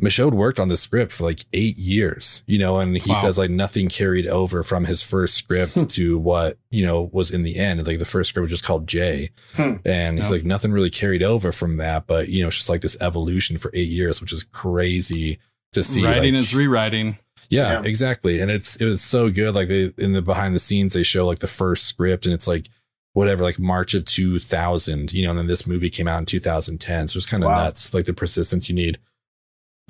Michôd 0.00 0.32
worked 0.32 0.58
on 0.58 0.68
the 0.68 0.76
script 0.76 1.12
for 1.12 1.24
like 1.24 1.44
eight 1.52 1.76
years, 1.76 2.42
you 2.46 2.58
know, 2.58 2.78
and 2.78 2.96
he 2.96 3.10
Wow. 3.10 3.16
says 3.16 3.36
like 3.38 3.50
nothing 3.50 3.88
carried 3.88 4.26
over 4.26 4.62
from 4.62 4.84
his 4.86 5.02
first 5.02 5.34
script 5.34 5.90
to 5.96 6.18
what, 6.18 6.56
you 6.70 6.86
know, 6.86 7.10
was 7.12 7.30
in 7.30 7.42
the 7.42 7.56
end. 7.58 7.86
Like 7.86 7.98
the 7.98 8.04
first 8.04 8.30
script 8.30 8.42
was 8.44 8.50
just 8.50 8.64
called 8.64 8.86
Jay. 8.86 9.30
Hmm. 9.56 9.74
And 9.84 10.16
he's 10.18 10.28
Yep. 10.30 10.38
like, 10.38 10.44
nothing 10.44 10.72
really 10.72 10.90
carried 10.90 11.22
over 11.22 11.52
from 11.52 11.76
that. 11.76 12.06
But, 12.06 12.28
you 12.28 12.40
know, 12.42 12.48
it's 12.48 12.56
just 12.56 12.70
like 12.70 12.80
this 12.80 12.96
evolution 13.00 13.58
for 13.58 13.70
eight 13.74 13.88
years, 13.88 14.20
which 14.20 14.32
is 14.32 14.42
crazy 14.44 15.38
to 15.74 15.82
see. 15.84 16.04
Writing 16.04 16.34
like- 16.34 16.42
is 16.42 16.54
rewriting. 16.54 17.18
yeah, 17.50 17.72
Yeah. 17.80 17.82
exactly. 17.88 18.40
And 18.40 18.50
it's 18.50 18.76
it 18.76 18.86
was 18.86 19.02
so 19.02 19.28
good. 19.30 19.54
Like 19.54 19.68
they 19.68 19.92
in 19.98 20.12
the 20.14 20.22
behind 20.22 20.54
the 20.54 20.58
scenes, 20.60 20.94
they 20.94 21.02
show 21.02 21.26
like 21.26 21.40
the 21.40 21.46
first 21.46 21.84
script, 21.84 22.24
and 22.24 22.32
it's 22.34 22.46
like 22.48 22.68
whatever, 23.12 23.42
like 23.42 23.58
March 23.58 23.92
of 23.94 24.04
two 24.04 24.38
thousand, 24.38 25.12
you 25.12 25.24
know. 25.24 25.30
And 25.30 25.38
then 25.40 25.46
this 25.48 25.66
movie 25.66 25.90
came 25.90 26.08
out 26.08 26.20
in 26.20 26.26
two 26.26 26.38
thousand 26.40 26.78
ten, 26.80 27.06
so 27.06 27.16
it's 27.16 27.26
kind 27.26 27.42
of 27.42 27.48
Wow. 27.50 27.64
nuts, 27.64 27.92
like 27.92 28.04
the 28.06 28.14
persistence 28.14 28.68
you 28.68 28.74
need. 28.74 28.98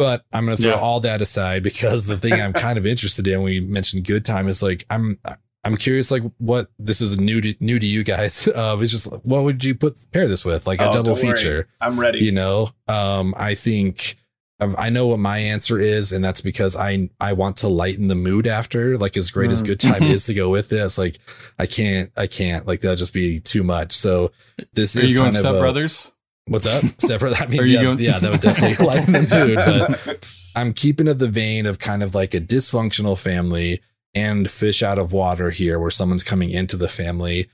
But 0.01 0.25
I'm 0.33 0.47
gonna 0.47 0.57
throw 0.57 0.71
Yeah. 0.71 0.79
all 0.87 1.01
that 1.01 1.21
aside 1.21 1.63
because 1.63 2.07
the 2.07 2.17
thing 2.17 2.33
I'm 2.41 2.55
kind 2.55 2.79
of 2.79 2.87
interested 2.93 3.27
in, 3.27 3.43
we 3.43 3.61
mentioned 3.61 4.05
good 4.07 4.25
time, 4.25 4.49
is 4.49 4.63
like 4.63 4.85
I'm 4.89 5.19
I'm 5.63 5.77
curious, 5.77 6.11
like 6.11 6.23
what 6.39 6.69
this 6.79 7.03
is 7.03 7.19
new 7.19 7.39
to 7.43 7.55
new 7.61 7.79
to 7.79 7.87
you 7.87 8.03
guys. 8.03 8.49
Uh, 8.61 8.79
it's 8.81 8.93
just 8.93 9.13
what 9.25 9.45
would 9.45 9.63
you 9.63 9.75
put 9.75 9.99
pair 10.13 10.27
this 10.27 10.43
with, 10.45 10.67
like 10.67 10.81
a 10.81 10.89
Oh, 10.89 10.93
double 10.95 11.15
don't 11.15 11.23
worry. 11.27 11.37
feature? 11.37 11.69
I'm 11.83 12.01
ready. 12.01 12.21
you 12.21 12.33
know 12.33 12.71
um 12.89 13.35
i 13.37 13.55
think 13.55 14.17
um, 14.61 14.75
i 14.79 14.89
know 14.91 15.07
what 15.07 15.19
my 15.21 15.39
answer 15.39 15.79
is 15.79 16.13
and 16.13 16.25
that's 16.25 16.41
because 16.41 16.75
i 16.77 17.09
i 17.21 17.33
want 17.33 17.57
to 17.59 17.69
lighten 17.69 18.09
the 18.09 18.15
mood 18.15 18.47
after 18.47 18.97
like 18.99 19.17
as 19.17 19.31
great 19.31 19.53
as 19.53 19.63
Mm. 19.63 19.67
good 19.67 19.81
time 19.81 20.03
is 20.15 20.25
to 20.27 20.35
go 20.35 20.49
with 20.49 20.69
this 20.71 20.99
like 20.99 21.19
i 21.59 21.67
can't 21.67 22.11
i 22.17 22.27
can't 22.27 22.67
like 22.67 22.81
that'll 22.81 22.97
just 22.97 23.15
be 23.15 23.39
too 23.41 23.63
much 23.63 23.93
so 23.93 24.33
this 24.73 24.97
Are 24.97 25.01
is 25.01 25.13
you 25.13 25.19
going 25.19 25.27
kind 25.33 25.37
of 25.37 25.41
Step 25.41 25.55
a- 25.55 25.61
Brothers? 25.61 26.13
What's 26.51 26.67
up? 26.67 26.83
Separate 27.01 27.41
i 27.41 27.47
mean 27.47 27.67
yeah, 27.67 27.83
going- 27.83 27.99
yeah 28.01 28.19
that 28.19 28.31
would 28.31 28.41
definitely 28.41 28.85
lighten 28.87 29.13
the 29.13 29.21
mood 29.21 30.05
but 30.05 30.53
i'm 30.57 30.73
keeping 30.73 31.07
of 31.09 31.19
the 31.21 31.29
vein 31.29 31.65
of 31.65 31.79
kind 31.79 32.03
of 32.03 32.15
like 32.15 32.35
a 32.35 32.41
dysfunctional 32.41 33.17
family 33.17 33.81
and 34.15 34.51
fish 34.51 34.83
out 34.83 34.99
of 34.99 35.13
water 35.13 35.51
here 35.51 35.79
where 35.79 35.91
someone's 35.91 36.25
coming 36.25 36.51
into 36.51 36.77
the 36.77 36.89
family 36.89 37.49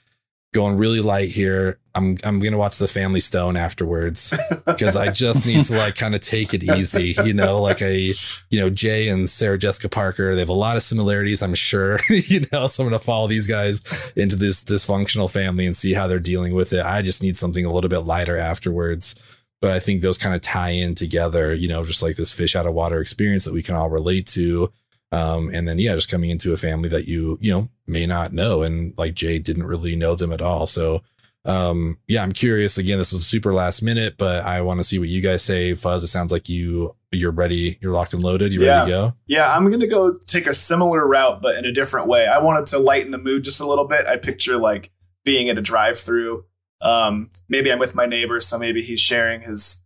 going 0.55 0.79
really 0.79 1.01
light 1.01 1.29
here 1.29 1.79
i'm 1.97 2.17
i'm 2.25 2.39
gonna 2.41 2.59
watch 2.59 2.79
the 2.79 2.89
family 2.89 3.21
stone 3.21 3.57
afterwards 3.57 4.33
because 4.67 4.97
I 4.97 5.11
just 5.11 5.47
need 5.47 5.65
to 5.65 5.75
like 5.75 5.95
kind 5.95 6.15
of 6.15 6.21
take 6.21 6.53
it 6.53 6.63
easy, 6.65 7.15
you 7.25 7.33
know, 7.33 7.61
like 7.63 7.81
a, 7.81 8.13
you 8.51 8.61
know, 8.61 8.71
Jay 8.71 9.09
and 9.09 9.29
Sarah 9.29 9.59
Jessica 9.59 9.89
Parker, 9.89 10.35
they 10.35 10.41
have 10.41 10.49
a 10.49 10.55
lot 10.55 10.77
of 10.77 10.83
similarities, 10.83 11.43
I'm 11.43 11.55
sure, 11.55 11.99
you 12.11 12.43
know, 12.53 12.67
so 12.67 12.85
I'm 12.85 12.91
to 12.91 12.99
follow 12.99 13.29
these 13.29 13.47
guys 13.47 14.13
into 14.17 14.37
this 14.37 14.63
dysfunctional 14.65 15.31
family 15.31 15.67
and 15.67 15.77
see 15.77 15.95
how 15.95 16.07
they're 16.07 16.19
dealing 16.19 16.55
with 16.55 16.73
it. 16.73 16.85
I 16.85 17.03
just 17.03 17.23
need 17.23 17.37
something 17.37 17.65
a 17.65 17.73
little 17.73 17.91
bit 17.91 18.01
lighter 18.01 18.37
afterwards. 18.37 19.15
But 19.63 19.71
I 19.71 19.79
think 19.79 20.03
those 20.03 20.19
kind 20.19 20.35
of 20.35 20.43
tie 20.43 20.71
in 20.71 20.95
together, 20.95 21.55
you 21.55 21.67
know, 21.67 21.83
just 21.83 22.03
like 22.03 22.17
this 22.17 22.31
fish 22.31 22.55
out 22.55 22.67
of 22.67 22.75
water 22.75 23.01
experience 23.01 23.47
that 23.47 23.55
we 23.55 23.63
can 23.63 23.75
all 23.75 23.89
relate 23.89 24.27
to. 24.29 24.71
Um, 25.13 25.51
and 25.55 25.67
then, 25.67 25.79
yeah, 25.79 25.95
just 25.95 26.11
coming 26.11 26.29
into 26.29 26.53
a 26.53 26.59
family 26.59 26.91
that 26.91 27.09
you, 27.09 27.39
you 27.41 27.53
know, 27.53 27.71
may 27.87 28.05
not 28.05 28.35
know. 28.35 28.63
And 28.63 28.93
like 28.99 29.15
Jay 29.15 29.39
didn't 29.39 29.65
really 29.65 29.97
know 29.97 30.15
them 30.15 30.31
at 30.31 30.43
all. 30.43 30.67
So, 30.67 31.03
um, 31.47 31.99
yeah, 32.09 32.23
I'm 32.23 32.33
curious. 32.33 32.77
Again, 32.79 32.99
this 32.99 33.13
is 33.13 33.27
super 33.27 33.53
last 33.53 33.83
minute, 33.83 34.15
but 34.19 34.45
I 34.45 34.61
want 34.63 34.81
to 34.81 34.85
see 34.85 34.99
what 34.99 35.09
you 35.09 35.21
guys 35.23 35.43
say. 35.43 35.75
Fuzz, 35.75 36.03
it 36.05 36.09
sounds 36.09 36.33
like 36.33 36.49
you 36.49 36.95
you're 37.13 37.31
ready. 37.31 37.79
You're 37.81 37.93
locked 37.93 38.13
and 38.13 38.23
loaded. 38.23 38.53
You 38.53 38.67
ready 38.67 38.85
to 38.87 38.91
go? 38.91 39.15
Yeah, 39.27 39.55
I'm 39.55 39.71
gonna 39.71 39.87
go 39.87 40.19
take 40.27 40.47
a 40.47 40.53
similar 40.55 41.07
route, 41.07 41.41
but 41.41 41.57
in 41.57 41.65
a 41.65 41.73
different 41.73 42.09
way. 42.09 42.27
I 42.27 42.39
wanted 42.39 42.67
to 42.67 42.79
lighten 42.79 43.11
the 43.13 43.19
mood 43.19 43.45
just 43.45 43.61
a 43.61 43.67
little 43.67 43.87
bit. 43.87 44.07
I 44.07 44.17
picture 44.17 44.57
like 44.57 44.91
being 45.25 45.49
at 45.49 45.57
a 45.59 45.63
drive-through. 45.63 46.45
Um, 46.83 47.31
maybe 47.49 47.73
I'm 47.73 47.79
with 47.79 47.95
my 47.95 48.07
neighbor, 48.07 48.41
so 48.41 48.59
maybe 48.59 48.83
he's 48.83 49.01
sharing 49.01 49.43
his 49.43 49.83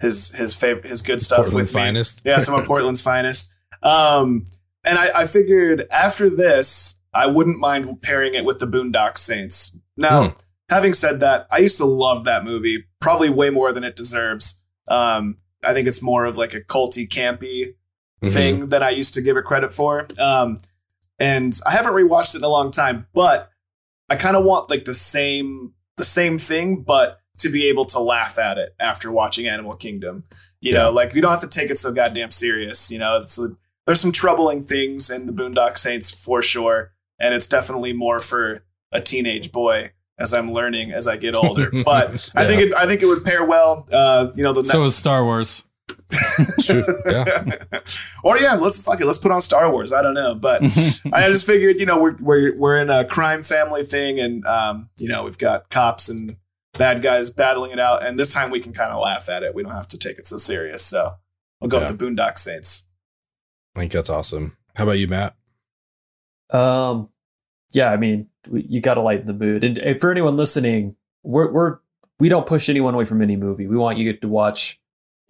his 0.00 0.30
his 0.32 0.54
favorite 0.54 0.86
his 0.86 1.02
good 1.02 1.20
stuff 1.22 1.38
Portland's 1.40 1.72
with 1.72 1.76
me. 1.76 1.86
finest. 1.86 2.22
Yeah, 2.24 2.38
some 2.38 2.54
of 2.58 2.64
Portland's 2.66 3.00
finest. 3.10 3.54
Um, 3.82 4.46
and 4.84 4.98
I, 4.98 5.20
I 5.20 5.26
figured 5.26 5.86
after 5.92 6.28
this, 6.28 6.98
I 7.14 7.26
wouldn't 7.26 7.58
mind 7.58 8.02
pairing 8.02 8.34
it 8.34 8.44
with 8.44 8.58
the 8.58 8.66
Boondock 8.66 9.18
Saints. 9.18 9.78
Now, 9.96 10.30
Hmm. 10.30 10.36
Having 10.68 10.92
said 10.92 11.20
that, 11.20 11.46
I 11.50 11.58
used 11.58 11.78
to 11.78 11.84
love 11.84 12.24
that 12.24 12.44
movie, 12.44 12.84
probably 13.00 13.30
way 13.30 13.50
more 13.50 13.72
than 13.72 13.84
it 13.84 13.96
deserves. 13.96 14.60
Um, 14.88 15.36
I 15.64 15.72
think 15.72 15.86
it's 15.86 16.02
more 16.02 16.24
of 16.24 16.36
like 16.36 16.54
a 16.54 16.60
culty, 16.60 17.08
campy 17.08 17.74
Mhm. 18.22 18.32
thing 18.32 18.66
that 18.68 18.82
I 18.82 18.90
used 18.90 19.14
to 19.14 19.22
give 19.22 19.36
it 19.36 19.44
credit 19.44 19.72
for. 19.72 20.06
Um, 20.18 20.60
and 21.18 21.58
I 21.66 21.72
haven't 21.72 21.92
rewatched 21.92 22.34
it 22.34 22.38
in 22.38 22.44
a 22.44 22.48
long 22.48 22.70
time, 22.70 23.06
but 23.12 23.50
I 24.08 24.16
kind 24.16 24.36
of 24.36 24.44
want 24.44 24.70
like 24.70 24.84
the 24.84 24.94
same 24.94 25.74
the 25.98 26.04
same 26.04 26.38
thing, 26.38 26.82
but 26.82 27.18
to 27.38 27.48
be 27.50 27.68
able 27.68 27.84
to 27.84 27.98
laugh 28.00 28.38
at 28.38 28.56
it 28.56 28.74
after 28.80 29.12
watching 29.12 29.46
Animal 29.46 29.74
Kingdom. 29.74 30.24
You 30.60 30.72
know, 30.72 30.90
like 30.90 31.12
we 31.12 31.20
don't 31.20 31.30
have 31.32 31.40
to 31.40 31.46
take 31.48 31.70
it 31.70 31.78
so 31.78 31.92
goddamn 31.92 32.30
serious. 32.30 32.90
You 32.90 32.98
know, 32.98 33.20
it's 33.20 33.38
there's 33.86 34.00
some 34.00 34.12
troubling 34.12 34.64
things 34.64 35.10
in 35.10 35.26
the 35.26 35.32
Boondock 35.32 35.76
Saints 35.76 36.10
for 36.10 36.40
sure, 36.40 36.92
and 37.18 37.34
it's 37.34 37.46
definitely 37.46 37.92
more 37.92 38.20
for 38.20 38.64
a 38.90 39.00
teenage 39.00 39.52
boy 39.52 39.90
as 40.22 40.32
I'm 40.32 40.52
learning 40.52 40.92
as 40.92 41.06
I 41.08 41.16
get 41.16 41.34
older. 41.34 41.70
But 41.84 42.10
I 42.34 42.44
think 42.44 42.62
it 42.62 42.74
I 42.74 42.86
think 42.86 43.02
it 43.02 43.06
would 43.06 43.24
pair 43.24 43.44
well. 43.44 43.86
Uh, 43.92 44.28
you 44.34 44.42
know, 44.42 44.52
the 44.52 44.64
So 44.64 44.84
is 44.84 44.94
Star 44.96 45.24
Wars. 45.24 45.64
or 48.24 48.38
yeah, 48.38 48.54
let's 48.54 48.78
fuck 48.78 49.00
it. 49.00 49.06
Let's 49.06 49.18
put 49.18 49.32
on 49.32 49.40
Star 49.40 49.70
Wars. 49.70 49.92
I 49.92 50.02
don't 50.02 50.14
know, 50.14 50.34
but 50.34 50.62
I 51.12 51.28
just 51.28 51.46
figured, 51.46 51.78
you 51.80 51.86
know, 51.86 51.98
we're 51.98 52.16
we're 52.20 52.56
we're 52.56 52.76
in 52.78 52.88
a 52.90 53.04
crime 53.04 53.42
family 53.42 53.82
thing, 53.82 54.18
and 54.20 54.44
um, 54.46 54.88
you 54.98 55.08
know, 55.08 55.24
we've 55.24 55.38
got 55.38 55.68
cops 55.70 56.08
and 56.08 56.36
bad 56.78 57.02
guys 57.02 57.30
battling 57.30 57.72
it 57.72 57.78
out, 57.80 58.04
and 58.04 58.18
this 58.18 58.32
time 58.32 58.50
we 58.50 58.60
can 58.60 58.72
kind 58.72 58.92
of 58.92 59.00
laugh 59.00 59.28
at 59.28 59.42
it. 59.42 59.54
We 59.54 59.62
don't 59.62 59.72
have 59.72 59.88
to 59.88 59.98
take 59.98 60.18
it 60.18 60.26
so 60.26 60.38
serious. 60.38 60.84
So 60.84 61.14
we'll 61.60 61.68
go 61.68 61.78
Yeah. 61.80 61.90
with 61.90 61.98
the 61.98 62.04
Boondock 62.06 62.38
Saints. 62.38 62.86
I 63.74 63.80
think 63.80 63.92
that's 63.92 64.10
awesome. 64.10 64.56
How 64.76 64.84
about 64.84 64.98
you, 64.98 65.08
Matt? 65.08 65.34
Um, 66.50 67.08
yeah, 67.72 67.90
I 67.90 67.96
mean, 67.96 68.18
we- 68.20 68.26
you 68.50 68.80
got 68.80 68.94
to 68.94 69.00
lighten 69.00 69.26
the 69.26 69.34
mood. 69.34 69.64
And, 69.64 70.00
for 70.00 70.10
anyone 70.10 70.36
listening, 70.36 70.96
we're 71.22 71.50
we're 71.52 71.78
we 72.18 72.28
don't 72.28 72.46
push 72.46 72.68
anyone 72.68 72.94
away 72.94 73.04
from 73.04 73.22
any 73.22 73.36
movie. 73.36 73.66
We 73.66 73.76
want 73.76 73.98
you 73.98 74.12
to 74.12 74.28
watch 74.28 74.80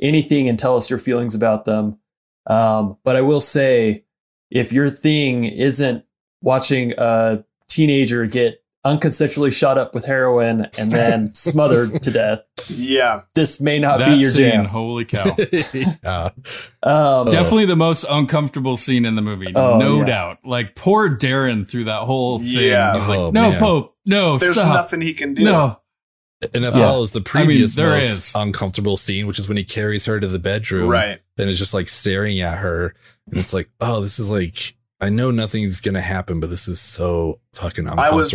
anything 0.01 0.49
and 0.49 0.59
tell 0.59 0.77
us 0.77 0.91
your 0.91 0.99
feelings 0.99 1.35
about 1.35 1.65
them. 1.65 1.99
Um, 2.47 2.99
but 3.05 3.17
I 3.17 3.21
will 3.21 3.41
say, 3.41 4.05
if 4.51 4.73
your 4.73 4.89
thing 4.89 5.45
isn't 5.45 6.05
watching 6.43 6.93
a 6.99 7.45
teenager 7.69 8.27
get 8.27 8.62
unconsensually 8.85 9.53
shot 9.53 9.79
up 9.79 9.95
with 9.95 10.05
heroin 10.07 10.67
and 10.77 10.91
then 10.91 11.33
smothered 11.35 12.03
to 12.03 12.11
death, 12.11 12.41
Yeah, 12.69 13.23
this 13.35 13.61
may 13.61 13.79
not 13.79 13.99
That 14.01 14.09
be 14.09 14.15
your 14.17 14.31
scene, 14.31 14.51
jam. 14.51 14.65
Holy 14.67 15.05
cow. 15.05 15.37
yeah. 15.73 16.31
Um, 16.83 17.27
Definitely 17.27 17.67
the 17.67 17.77
most 17.77 18.05
uncomfortable 18.11 18.77
scene 18.77 19.05
in 19.05 19.15
the 19.15 19.23
movie. 19.23 19.53
Oh, 19.55 19.79
no 19.79 20.01
yeah. 20.01 20.07
doubt. 20.07 20.39
Like 20.45 20.75
poor 20.75 21.09
Darren 21.17 21.69
through 21.69 21.85
that 21.85 22.03
whole 22.03 22.39
thing. 22.39 22.49
Yeah. 22.49 22.95
He's 22.95 23.09
like, 23.09 23.19
Oh, 23.19 23.31
no, 23.31 23.51
man. 23.51 23.59
Pope. 23.61 23.97
No, 24.05 24.37
there's 24.39 24.57
stop. 24.57 24.75
nothing 24.75 25.01
he 25.01 25.15
can 25.15 25.35
do. 25.35 25.45
No. 25.45 25.79
And 26.55 26.65
it 26.65 26.75
Yeah. 26.75 26.81
follows 26.81 27.13
the 27.13 27.21
I 27.35 27.39
mean, 27.39 27.47
previous 27.47 27.77
there 27.77 27.91
most 27.91 28.05
is. 28.11 28.33
uncomfortable 28.35 28.97
scene, 28.97 29.29
which 29.29 29.39
is 29.39 29.47
when 29.47 29.57
he 29.57 29.63
carries 29.63 30.07
her 30.07 30.19
to 30.19 30.27
the 30.27 30.41
bedroom. 30.41 30.89
Right. 30.89 31.21
And 31.39 31.49
is 31.49 31.57
just 31.59 31.73
like 31.73 31.89
staring 31.89 32.41
at 32.41 32.59
her. 32.59 32.97
And 33.31 33.39
it's 33.39 33.55
like, 33.55 33.71
oh, 33.81 34.01
this 34.01 34.19
is 34.19 34.29
like, 34.29 34.77
I 35.03 35.11
know 35.11 35.31
nothing's 35.31 35.81
gonna 35.81 36.01
happen, 36.01 36.41
but 36.41 36.49
this 36.49 36.69
is 36.69 36.81
so 36.81 37.41
fucking 37.55 37.87
uncomfortable. 37.89 38.13
I 38.13 38.17
was 38.17 38.33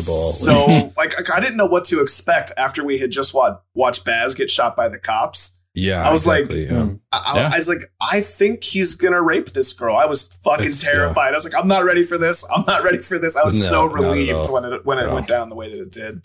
uncomfortable. 0.47 0.89
so 0.89 0.93
like 0.97 1.13
I 1.31 1.39
didn't 1.39 1.57
know 1.57 1.65
what 1.65 1.85
to 1.85 2.01
expect 2.01 2.51
after 2.57 2.83
we 2.83 2.97
had 2.97 3.09
just 3.11 3.33
watched 3.33 3.61
watched 3.73 4.05
Baz 4.05 4.35
get 4.35 4.49
shot 4.49 4.75
by 4.75 4.89
the 4.89 4.99
cops. 4.99 5.59
yeah, 5.73 6.07
I 6.07 6.11
was 6.11 6.25
exactly, 6.27 6.63
like, 6.67 6.71
yeah. 6.71 6.83
Hmm. 6.83 6.95
I, 7.11 7.17
I- 7.25 7.35
Yeah. 7.37 7.49
I 7.53 7.57
was 7.57 7.67
like, 7.69 7.83
I 8.01 8.19
think 8.21 8.63
he's 8.63 8.95
gonna 8.95 9.21
rape 9.21 9.51
this 9.53 9.71
girl. 9.73 9.95
I 9.95 10.05
was 10.05 10.23
fucking 10.43 10.65
It's- 10.65 10.81
terrified. 10.83 11.29
I 11.31 11.33
was 11.35 11.45
like, 11.45 11.55
I'm 11.55 11.67
not 11.67 11.85
ready 11.85 12.03
for 12.03 12.17
this. 12.17 12.43
I'm 12.53 12.63
not 12.67 12.83
ready 12.83 12.97
for 12.97 13.17
this. 13.17 13.37
I 13.37 13.43
was 13.45 13.57
No, 13.59 13.65
so 13.65 13.85
relieved 13.85 14.49
when 14.51 14.65
it 14.65 14.85
when 14.85 14.97
it 14.99 15.05
No. 15.07 15.13
went 15.13 15.27
down 15.27 15.49
the 15.49 15.55
way 15.55 15.69
that 15.71 15.79
it 15.81 15.91
did. 15.91 16.21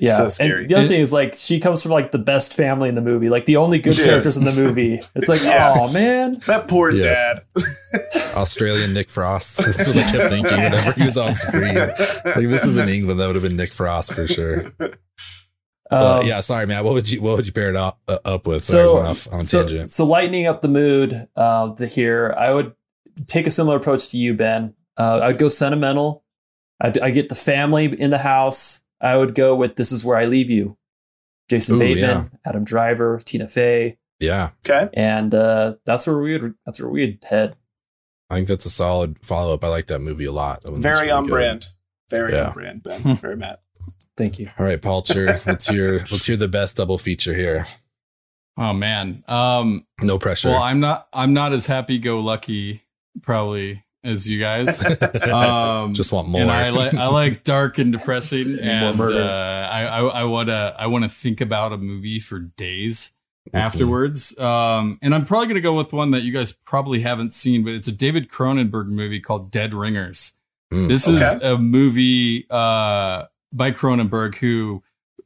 Yeah, 0.00 0.16
So 0.16 0.28
scary. 0.28 0.62
and 0.62 0.70
the 0.70 0.74
other 0.74 0.86
It- 0.86 0.88
thing 0.90 1.00
is 1.00 1.12
like 1.12 1.34
she 1.36 1.58
comes 1.58 1.82
from 1.82 1.92
like 1.92 2.10
the 2.12 2.18
best 2.18 2.54
family 2.54 2.88
in 2.88 2.94
the 2.94 3.00
movie, 3.00 3.28
like 3.30 3.46
the 3.46 3.56
only 3.56 3.78
good 3.78 3.96
Yes. 3.96 4.04
characters 4.06 4.36
in 4.36 4.44
the 4.44 4.52
movie. 4.52 5.00
It's 5.14 5.28
like, 5.28 5.40
Yeah. 5.44 5.74
oh 5.76 5.92
man, 5.92 6.38
That 6.46 6.68
poor 6.68 6.90
Yes. 6.90 7.04
dad. 7.54 8.34
Australian 8.36 8.92
Nick 8.92 9.08
Frost. 9.10 9.56
That's 9.76 9.94
what 9.96 10.04
I 10.06 10.12
kept 10.12 10.30
thinking 10.32 10.62
whenever 10.62 10.92
he 10.92 11.04
was 11.04 11.16
on 11.16 11.34
screen. 11.34 11.74
Like 11.76 12.34
this 12.48 12.64
is 12.66 12.76
in 12.76 12.88
England, 12.88 13.20
that 13.20 13.26
would 13.26 13.36
have 13.36 13.42
been 13.44 13.56
Nick 13.56 13.72
Frost 13.72 14.12
for 14.12 14.26
sure. 14.28 14.64
Uh, 15.90 16.18
Um, 16.20 16.26
yeah, 16.26 16.40
sorry, 16.40 16.66
Matt. 16.66 16.84
What 16.84 16.94
would 16.94 17.08
you 17.08 17.22
what 17.22 17.36
would 17.36 17.46
you 17.46 17.52
pair 17.52 17.70
it 17.70 17.76
up, 17.76 18.00
uh, 18.08 18.18
up 18.24 18.46
with? 18.46 18.64
Sorry, 18.64 18.82
so 18.84 18.94
went 18.96 19.06
off 19.06 19.32
on 19.32 19.38
a 19.40 19.42
so, 19.42 19.62
tangent. 19.62 19.90
so 19.90 20.04
lightening 20.04 20.46
up 20.46 20.60
the 20.60 20.68
mood 20.68 21.28
uh, 21.36 21.68
the 21.74 21.86
here 21.86 22.34
i 22.36 22.52
would 22.52 22.72
take 23.28 23.46
a 23.46 23.50
similar 23.50 23.76
approach 23.76 24.08
to 24.08 24.18
you 24.18 24.34
ben 24.34 24.74
uh, 24.98 25.20
i'd 25.22 25.38
go 25.38 25.48
sentimental 25.48 26.24
I'd, 26.80 26.98
I 26.98 27.10
get 27.10 27.28
the 27.30 27.34
family 27.36 27.84
in 27.98 28.10
the 28.10 28.18
house 28.18 28.82
i 29.00 29.16
would 29.16 29.34
go 29.34 29.54
with 29.56 29.76
this 29.76 29.92
is 29.92 30.04
where 30.04 30.16
i 30.16 30.24
leave 30.24 30.50
you 30.50 30.76
jason 31.48 31.76
Ooh, 31.76 31.78
bateman 31.80 32.30
yeah. 32.32 32.38
adam 32.50 32.64
driver 32.64 33.20
tina 33.24 33.48
fey 33.48 33.98
Yeah, 34.20 34.50
Okay. 34.66 34.88
and 34.94 35.34
uh, 35.34 35.74
that's 35.84 36.06
where 36.06 36.18
we 36.18 36.38
would 36.38 36.54
that's 36.64 36.80
where 36.80 36.90
we'd 36.90 37.22
head 37.28 37.56
I 38.28 38.34
think 38.34 38.48
that's 38.48 38.66
a 38.66 38.70
solid 38.70 39.24
follow 39.24 39.54
up. 39.54 39.62
I 39.62 39.68
like 39.68 39.86
that 39.86 40.00
movie 40.00 40.24
a 40.24 40.32
lot. 40.32 40.62
That 40.62 40.72
Very 40.72 40.96
really 41.02 41.10
on 41.12 41.24
good. 41.26 41.30
brand. 41.30 41.66
Very 42.10 42.32
Yeah. 42.32 42.48
on 42.48 42.54
brand, 42.54 42.82
Ben. 42.82 43.14
Very 43.14 43.36
Matt. 43.36 43.62
thank 44.16 44.40
you 44.40 44.50
All 44.58 44.66
right, 44.66 44.82
Palcher, 44.82 45.26
let's 45.46 45.68
hear 45.68 45.92
let's 46.10 46.26
hear 46.26 46.36
the 46.36 46.48
best 46.48 46.76
double 46.76 46.98
feature 46.98 47.34
here. 47.34 47.66
Oh 48.58 48.72
man. 48.72 49.22
Um 49.28 49.86
No 50.02 50.18
pressure. 50.18 50.48
well 50.50 50.62
I'm 50.62 50.80
not 50.80 51.06
I'm 51.12 51.34
not 51.34 51.52
as 51.52 51.66
happy 51.66 51.98
go 51.98 52.18
lucky 52.18 52.82
probably 53.22 53.84
as 54.06 54.28
you 54.28 54.38
guys. 54.40 54.82
Um 55.28 55.94
Just 55.94 56.12
want 56.12 56.28
more. 56.28 56.40
And 56.40 56.50
I 56.50 56.70
like 56.70 56.94
I 56.94 57.06
like 57.08 57.44
dark 57.44 57.78
and 57.78 57.92
depressing 57.92 58.58
and 58.62 59.00
uh, 59.00 59.68
I, 59.70 59.82
I 59.84 60.00
I 60.20 60.24
wanna 60.24 60.74
I 60.78 60.86
wanna 60.86 61.08
think 61.08 61.40
about 61.40 61.72
a 61.72 61.76
movie 61.78 62.18
for 62.20 62.38
days 62.38 63.12
Mhm. 63.50 63.60
afterwards. 63.60 64.38
Um 64.38 64.98
and 65.02 65.14
I'm 65.14 65.24
probably 65.24 65.46
gonna 65.48 65.60
go 65.60 65.74
with 65.74 65.92
one 65.92 66.10
that 66.12 66.22
you 66.22 66.32
guys 66.32 66.52
probably 66.52 67.00
haven't 67.00 67.32
seen, 67.34 67.64
but 67.64 67.74
it's 67.74 67.86
a 67.88 67.92
David 67.92 68.28
Cronenberg 68.28 68.86
movie 68.88 69.20
called 69.20 69.50
Dead 69.50 69.72
Ringers. 69.74 70.32
Mm. 70.72 70.88
This 70.88 71.06
Okay. 71.06 71.22
is 71.24 71.34
a 71.42 71.56
movie 71.58 72.46
uh 72.50 73.24
by 73.52 73.70
Cronenberg 73.70 74.34
who 74.36 74.82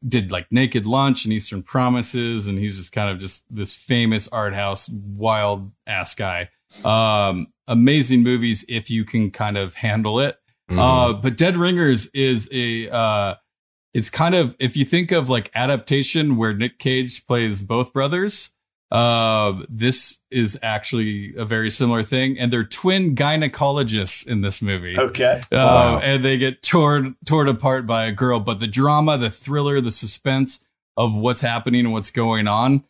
did 0.07 0.31
like 0.33 0.47
Naked 0.51 0.87
Lunch 0.87 1.25
and 1.25 1.33
Eastern 1.33 1.63
Promises, 1.63 2.47
and 2.49 2.59
he's 2.59 2.77
just 2.79 2.93
kind 2.93 3.11
of 3.11 3.19
just 3.19 3.45
this 3.55 3.75
famous 3.75 4.29
art 4.29 4.55
house 4.55 4.89
wild 4.89 5.73
ass 5.87 6.15
guy. 6.15 6.49
Um, 6.85 7.49
amazing 7.71 8.23
movies 8.23 8.65
if 8.69 8.91
you 8.91 9.05
can 9.05 9.31
kind 9.31 9.57
of 9.57 9.77
handle 9.77 10.21
it. 10.21 10.37
Mhm. 10.71 10.79
Uh, 10.79 11.13
but 11.15 11.37
Dead 11.39 11.57
Ringers 11.57 12.09
is 12.09 12.49
a 12.53 12.89
uh, 12.91 13.35
it's 13.95 14.11
kind 14.11 14.35
of 14.35 14.55
if 14.59 14.77
you 14.77 14.85
think 14.85 15.11
of 15.13 15.29
like 15.29 15.51
adaptation 15.55 16.37
where 16.37 16.53
Nick 16.53 16.79
Cage 16.79 17.27
plays 17.27 17.63
both 17.63 17.93
brothers. 17.93 18.51
Uh, 18.93 19.63
this 19.69 20.19
is 20.33 20.59
actually 20.65 21.33
a 21.37 21.45
very 21.45 21.71
similar 21.71 22.03
thing, 22.03 22.37
and 22.37 22.53
they're 22.53 22.65
twin 22.65 23.15
gynecologists 23.15 24.27
in 24.27 24.41
this 24.41 24.61
movie. 24.61 24.99
Okay. 24.99 25.41
Uh, 25.53 25.57
Wow. 25.57 26.01
and 26.03 26.25
they 26.25 26.37
get 26.39 26.61
torn 26.63 27.15
torn 27.25 27.47
apart 27.49 27.87
by 27.87 28.07
a 28.07 28.13
girl. 28.13 28.41
But 28.41 28.59
the 28.59 28.67
drama, 28.67 29.17
the 29.17 29.31
thriller, 29.31 29.81
the 29.81 29.93
suspense 29.93 30.67
of 30.97 31.15
what's 31.15 31.41
happening 31.41 31.85
and 31.85 31.93
what's 31.93 32.11
going 32.11 32.49
on. 32.49 32.83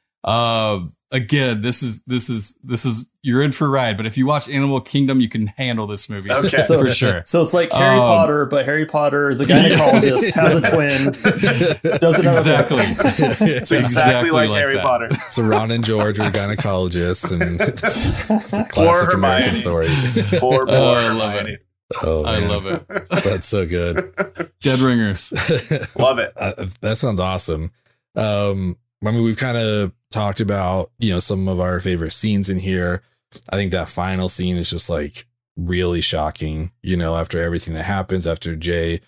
Again, 1.13 1.61
this 1.61 1.83
is 1.83 2.01
this 2.07 2.31
is 2.31 2.55
this 2.63 2.85
is 2.85 3.07
you're 3.23 3.43
in 3.43 3.51
for 3.51 3.67
a 3.67 3.69
ride. 3.69 3.97
But 3.97 4.07
if 4.07 4.17
you 4.17 4.27
watch 4.27 4.49
Animal 4.49 4.81
Kingdom, 4.81 5.21
you 5.21 5.29
can 5.29 5.49
handle 5.49 5.89
this 5.89 6.09
movie 6.09 6.31
Okay. 6.31 6.59
So- 6.61 6.79
for 6.85 6.91
sure. 6.93 7.23
so 7.27 7.43
it's 7.43 7.53
like 7.53 7.73
harry 7.73 7.97
Um, 7.99 8.03
potter 8.05 8.47
but 8.47 8.65
harry 8.65 8.87
potter 8.87 9.29
is 9.29 9.41
a 9.41 9.45
gynecologist 9.45 10.31
has 10.35 10.55
a 10.55 10.61
twin 10.61 11.99
doesn't 11.99 12.25
have 12.25 12.37
a 12.37 12.39
Exactly. 12.39 12.79
It's 13.51 13.73
exactly, 13.73 14.31
like, 14.31 14.51
Harry 14.53 14.77
that. 14.77 14.83
Potter. 14.85 15.09
It's 15.11 15.39
a 15.39 15.43
Ron 15.43 15.71
and 15.73 15.85
George 15.85 16.19
are 16.21 16.31
gynecologists 16.31 17.33
and 17.33 17.59
Poor 17.59 18.95
classic 18.95 19.15
American 19.15 19.49
Hermione. 19.49 19.57
story. 19.57 19.89
Poor, 20.39 20.67
poor 20.67 20.75
Oh, 20.77 20.95
I 20.95 21.13
love 21.13 21.33
Hermione. 21.33 21.53
it. 21.55 21.67
Oh, 22.05 22.25
I 22.25 22.39
love 22.39 22.67
it. 22.67 22.87
That's 23.25 23.49
so 23.49 23.67
good. 23.67 24.15
Dead 24.63 24.79
Ringers. 24.79 25.33
Love 25.99 26.19
it. 26.21 26.33
Uh, 26.37 26.67
that 26.83 26.97
sounds 26.99 27.19
awesome. 27.19 27.73
Um, 28.15 28.77
I 29.05 29.11
mean, 29.11 29.25
we've 29.25 29.37
kind 29.37 29.57
of 29.59 29.93
talked 30.11 30.41
about, 30.41 30.91
you 30.99 31.13
know, 31.13 31.19
some 31.19 31.49
of 31.49 31.61
our 31.61 31.81
favorite 31.81 32.13
scenes 32.13 32.49
in 32.49 32.59
here. 32.59 33.03
I 33.51 33.57
think 33.57 33.73
that 33.73 33.89
final 33.89 34.29
scene 34.29 34.57
is 34.57 34.71
just 34.71 34.91
like 34.91 35.27
really 35.57 36.01
shocking, 36.01 36.73
you 36.83 36.97
know, 36.97 37.17
after 37.17 37.41
everything 37.43 37.75
that 37.75 37.85
happens 37.85 38.27
after 38.27 38.57
Jay. 38.57 39.01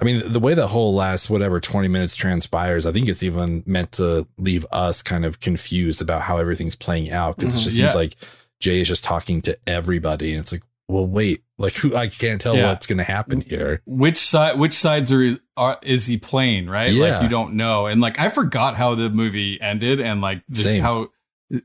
I 0.00 0.04
mean, 0.04 0.20
the 0.26 0.40
way 0.40 0.54
the 0.54 0.66
whole 0.66 0.94
last 0.94 1.30
whatever 1.30 1.58
20 1.60 1.88
minutes 1.88 2.16
transpires, 2.16 2.84
I 2.86 2.92
think 2.92 3.08
it's 3.08 3.22
even 3.22 3.62
meant 3.66 3.92
to 3.92 4.26
leave 4.38 4.66
us 4.70 5.02
kind 5.02 5.24
of 5.24 5.40
confused 5.40 6.02
about 6.02 6.22
how 6.22 6.36
everything's 6.38 6.76
playing 6.76 7.10
out 7.10 7.36
because 7.36 7.54
Mhm. 7.54 7.60
it 7.60 7.64
just 7.64 7.78
Yeah. 7.78 7.86
seems 7.88 7.94
like 7.94 8.16
Jay 8.60 8.80
is 8.80 8.88
just 8.88 9.04
talking 9.04 9.40
to 9.42 9.58
everybody. 9.66 10.32
And 10.32 10.40
it's 10.40 10.52
like, 10.52 10.62
well, 10.88 11.06
wait, 11.06 11.42
like 11.58 11.74
who 11.74 11.96
I 11.96 12.08
can't 12.08 12.40
tell 12.40 12.54
Yeah. 12.56 12.68
what's 12.68 12.86
going 12.86 12.98
to 12.98 13.04
happen 13.04 13.40
here. 13.40 13.80
which 13.86 14.18
side 14.18 14.58
which 14.58 14.72
sides 14.74 15.10
are, 15.12 15.36
are 15.56 15.78
is 15.82 16.06
he 16.06 16.18
playing 16.18 16.68
right 16.68 16.90
Yeah. 16.90 17.14
like 17.14 17.22
you 17.22 17.28
don't 17.28 17.54
know 17.54 17.86
and 17.86 18.00
like 18.00 18.18
i 18.20 18.28
forgot 18.28 18.76
how 18.76 18.94
the 18.94 19.08
movie 19.08 19.58
ended 19.60 20.00
and 20.00 20.20
like 20.20 20.42
the, 20.48 20.60
Same. 20.62 20.82
how 20.82 21.08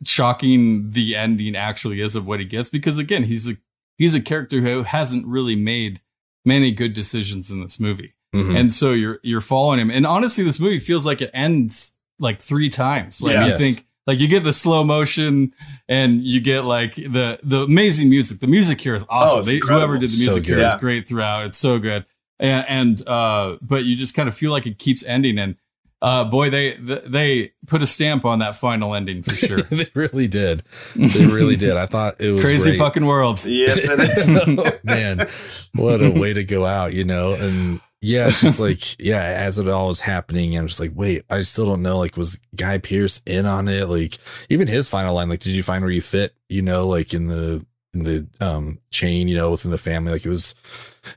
shocking 0.04 0.92
the 0.92 1.16
ending 1.16 1.56
actually 1.56 2.02
is 2.02 2.16
of 2.16 2.26
what 2.26 2.40
he 2.40 2.46
gets 2.46 2.70
because 2.70 2.98
again 2.98 3.24
he's 3.24 3.50
a 3.50 3.58
he's 3.98 4.16
a 4.16 4.22
character 4.22 4.62
who 4.62 4.84
hasn't 4.84 5.26
really 5.26 5.56
made 5.56 6.02
many 6.46 6.72
good 6.72 6.94
decisions 6.94 7.52
in 7.52 7.62
this 7.62 7.80
movie 7.80 8.14
Mhm. 8.34 8.56
and 8.58 8.74
so 8.74 8.92
you're 8.94 9.20
you're 9.24 9.42
following 9.42 9.80
him 9.80 9.92
and 9.92 10.06
honestly 10.06 10.44
this 10.44 10.60
movie 10.60 10.80
feels 10.80 11.06
like 11.06 11.22
it 11.22 11.32
ends 11.34 11.94
like 12.20 12.42
three 12.42 12.70
times 12.70 13.22
like 13.22 13.34
Yeah. 13.34 13.44
you 13.46 13.50
Yes. 13.52 13.60
think 13.60 13.88
like 14.08 14.20
you 14.20 14.28
get 14.28 14.44
the 14.44 14.54
slow 14.54 14.84
motion 14.84 15.54
and 15.88 16.24
you 16.24 16.40
get 16.42 16.66
like 16.66 16.96
the 16.96 17.40
the 17.44 17.64
amazing 17.64 18.10
music 18.10 18.40
the 18.40 18.48
music 18.48 18.82
here 18.82 18.96
is 18.96 19.06
awesome 19.10 19.40
Oh, 19.42 19.44
they, 19.44 19.58
whoever 19.60 19.98
did 19.98 20.10
the 20.10 20.14
So 20.14 20.32
music 20.32 20.46
here 20.46 20.56
good. 20.56 20.68
is 20.74 20.80
great 20.80 21.08
throughout 21.08 21.46
it's 21.46 21.58
so 21.60 21.80
good 21.80 22.06
and, 22.40 22.66
and 22.68 23.08
uh 23.08 23.58
but 23.62 23.84
you 23.86 23.96
just 23.96 24.16
kind 24.16 24.28
of 24.30 24.36
feel 24.36 24.52
like 24.52 24.66
it 24.66 24.78
keeps 24.80 25.04
ending 25.04 25.38
and 25.38 25.56
uh 26.02 26.24
boy 26.24 26.50
they 26.50 26.72
they 26.80 27.52
put 27.68 27.84
a 27.84 27.86
stamp 27.86 28.26
on 28.26 28.40
that 28.40 28.56
final 28.56 28.96
ending 28.96 29.22
for 29.22 29.36
sure 29.46 29.62
they 29.62 29.86
really 29.94 30.28
did. 30.28 30.64
They 30.96 31.28
really 31.28 31.56
did. 31.56 31.78
I 31.78 31.86
thought 31.86 32.20
it 32.20 32.34
was 32.34 32.44
crazy 32.44 32.72
great. 32.72 32.80
fucking 32.80 33.06
world 33.06 33.46
Yes, 33.46 33.88
it 33.88 34.00
is. 34.00 34.58
Oh, 34.58 34.72
man, 34.84 35.28
what 35.76 36.02
a 36.02 36.10
way 36.10 36.34
to 36.34 36.44
go 36.44 36.66
out, 36.66 36.94
you 36.94 37.04
know? 37.04 37.34
And 37.34 37.82
yeah, 38.02 38.28
it's 38.28 38.42
just 38.42 38.60
like, 38.60 39.00
yeah, 39.00 39.22
as 39.22 39.60
it 39.60 39.68
all 39.68 39.88
was 39.88 40.00
happening, 40.00 40.58
I'm 40.58 40.68
just 40.68 40.80
like, 40.80 40.92
wait, 40.94 41.24
I 41.30 41.44
still 41.44 41.66
don't 41.66 41.84
know. 41.84 42.00
Like, 42.00 42.18
was 42.18 42.42
Guy 42.56 42.80
Pearce 42.80 43.22
in 43.26 43.46
on 43.46 43.68
it? 43.68 43.88
Like, 43.88 44.18
even 44.50 44.68
his 44.68 44.88
final 44.88 45.14
line, 45.16 45.30
like, 45.30 45.40
did 45.40 45.56
you 45.56 45.64
find 45.64 45.84
where 45.84 45.94
you 45.94 46.02
fit, 46.02 46.34
you 46.50 46.62
know, 46.62 46.88
like 46.88 47.14
in 47.14 47.28
the, 47.28 47.66
in 47.94 48.04
the, 48.04 48.28
um, 48.40 48.80
chain, 48.90 49.28
you 49.28 49.38
know, 49.38 49.52
within 49.52 49.72
the 49.72 49.78
family? 49.78 50.14
Like, 50.14 50.26
it 50.26 50.30
was, 50.30 50.56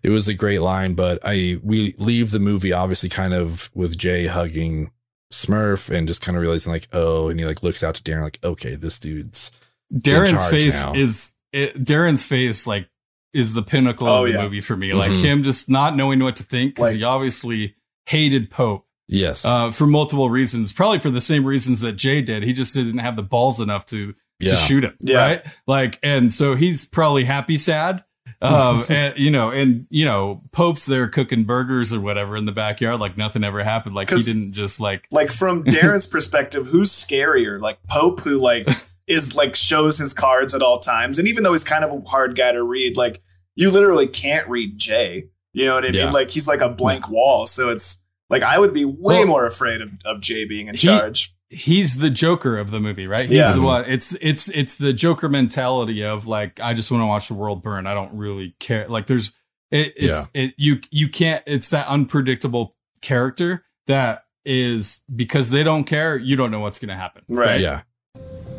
it 0.03 0.11
was 0.11 0.29
a 0.29 0.35
great 0.35 0.61
line, 0.61 0.95
but 0.95 1.19
I, 1.25 1.59
we 1.63 1.95
leave 1.99 2.31
the 2.31 2.41
movie 2.41 2.73
obviously 2.73 3.09
kind 3.09 3.35
of 3.35 3.71
with 3.75 3.97
Jay 3.97 4.27
hugging 4.27 4.91
Smurf 5.33 5.91
and 5.91 6.07
just 6.07 6.23
kind 6.23 6.37
of 6.37 6.43
realizing, 6.43 6.73
like, 6.73 6.89
oh, 6.93 7.29
and 7.29 7.41
he 7.41 7.47
like 7.47 7.63
looks 7.63 7.83
out 7.83 7.95
to 7.95 8.03
Darren, 8.03 8.23
like, 8.23 8.39
okay, 8.45 8.75
this 8.75 8.99
dude's, 8.99 9.53
Darren's 9.93 10.47
face 10.49 10.85
now. 10.85 10.95
is 10.95 11.33
it, 11.53 11.83
Darren's 11.83 12.25
face 12.25 12.67
like 12.67 12.89
is 13.35 13.53
the 13.55 13.63
pinnacle 13.63 14.07
Oh, 14.09 14.25
of 14.25 14.29
the 14.33 14.39
yeah. 14.39 14.43
movie 14.43 14.61
for 14.61 14.77
me. 14.77 14.93
Like 14.93 15.11
Mhm. 15.11 15.21
him 15.23 15.43
just 15.43 15.69
not 15.69 15.97
knowing 15.97 16.21
what 16.21 16.37
to 16.37 16.45
think 16.45 16.77
because 16.77 16.93
Like- 16.93 16.97
he 16.99 17.05
obviously 17.05 17.75
hated 18.07 18.51
Pope 18.51 18.87
yes. 19.09 19.45
uh, 19.45 19.71
for 19.71 19.87
multiple 19.87 20.31
reasons. 20.31 20.73
Probably 20.73 20.99
for 21.01 21.11
the 21.11 21.21
same 21.21 21.45
reasons 21.45 21.81
that 21.81 21.93
Jay 21.95 22.23
did. 22.23 22.43
He 22.45 22.53
just 22.53 22.73
didn't 22.75 22.99
have 22.99 23.17
the 23.17 23.23
balls 23.23 23.61
enough 23.61 23.85
to 23.87 24.15
yeah. 24.41 24.51
to 24.53 24.57
shoot 24.57 24.85
him. 24.85 24.95
Yeah. 25.01 25.17
Right. 25.19 25.43
Like, 25.67 25.99
and 26.03 26.33
so 26.33 26.55
he's 26.55 26.85
probably 26.87 27.25
happy, 27.25 27.57
sad. 27.57 28.05
Um, 28.43 28.85
and 28.91 29.19
you 29.19 29.31
know, 29.31 29.51
and 29.51 29.87
you 29.91 30.05
know, 30.05 30.43
Pope's 30.53 30.85
there 30.87 31.09
cooking 31.09 31.45
burgers 31.45 31.95
or 31.95 32.01
whatever 32.01 32.37
in 32.37 32.45
the 32.45 32.53
backyard, 32.53 33.01
like 33.01 33.17
nothing 33.17 33.43
ever 33.43 33.65
happened. 33.65 33.95
Like 33.95 34.11
he 34.11 34.23
didn't 34.23 34.53
just 34.53 34.81
like 34.81 35.07
like 35.11 35.31
from 35.33 35.65
Darren's 35.65 36.07
perspective, 36.07 36.67
who's 36.67 36.91
scarier? 36.93 37.61
Like 37.61 37.79
Pope, 37.89 38.21
who 38.21 38.39
like 38.39 38.69
is 39.07 39.35
like 39.37 39.55
shows 39.55 39.99
his 39.99 40.15
cards 40.15 40.55
at 40.55 40.63
all 40.63 40.81
times, 40.81 41.19
and 41.19 41.29
even 41.29 41.43
though 41.45 41.53
he's 41.53 41.65
kind 41.65 41.85
of 41.85 41.93
a 41.93 42.09
hard 42.09 42.37
guy 42.37 42.53
to 42.53 42.63
read, 42.63 42.97
like 42.97 43.21
you 43.55 43.71
literally 43.71 44.07
can't 44.07 44.49
read 44.49 44.79
Jay. 44.79 45.29
You 45.53 45.67
know 45.67 45.75
what 45.75 45.85
I 45.85 45.89
mean? 45.89 45.95
Yeah. 45.97 46.11
Like 46.11 46.31
he's 46.31 46.49
like 46.49 46.61
a 46.61 46.69
blank 46.69 47.09
wall. 47.09 47.47
So 47.47 47.69
it's 47.69 48.03
like 48.31 48.43
I 48.43 48.59
would 48.59 48.73
be 48.75 48.85
way 48.85 48.95
Well- 49.21 49.27
more 49.27 49.47
afraid 49.47 49.81
of, 49.81 49.91
of 50.05 50.21
Jay 50.21 50.45
being 50.45 50.67
in 50.69 50.75
He- 50.75 50.81
charge. 50.81 51.33
he's 51.51 51.99
the 51.99 52.11
Joker 52.11 52.59
of 52.59 52.71
the 52.73 52.81
movie, 52.81 53.07
right? 53.07 53.21
He's 53.21 53.31
Yeah. 53.31 53.53
the 53.53 53.61
one. 53.63 53.85
It's 53.87 54.17
it's 54.21 54.49
it's 54.49 54.75
the 54.75 54.93
Joker 54.93 55.29
mentality 55.29 56.03
of 56.03 56.27
like 56.27 56.59
I 56.61 56.75
just 56.75 56.91
want 56.91 57.03
to 57.03 57.07
watch 57.07 57.29
the 57.29 57.35
world 57.35 57.63
burn. 57.63 57.87
I 57.87 57.95
don't 57.95 58.15
really 58.15 58.57
care. 58.59 58.89
Like 58.89 59.07
there's 59.07 59.33
it, 59.71 59.93
it's 59.97 60.31
it 60.35 60.55
you 60.57 60.81
you 60.91 61.09
can't. 61.09 61.43
It's 61.47 61.69
that 61.71 61.87
unpredictable 61.87 62.75
character 63.03 63.65
that 63.87 64.25
is 64.45 65.03
because 65.15 65.51
they 65.51 65.63
don't 65.63 65.85
care. 65.85 66.17
You 66.17 66.35
don't 66.37 66.51
know 66.51 66.61
what's 66.61 66.79
going 66.81 66.89
to 66.89 66.95
happen. 66.97 67.23
Right. 67.29 67.61
Yeah. 67.61 67.83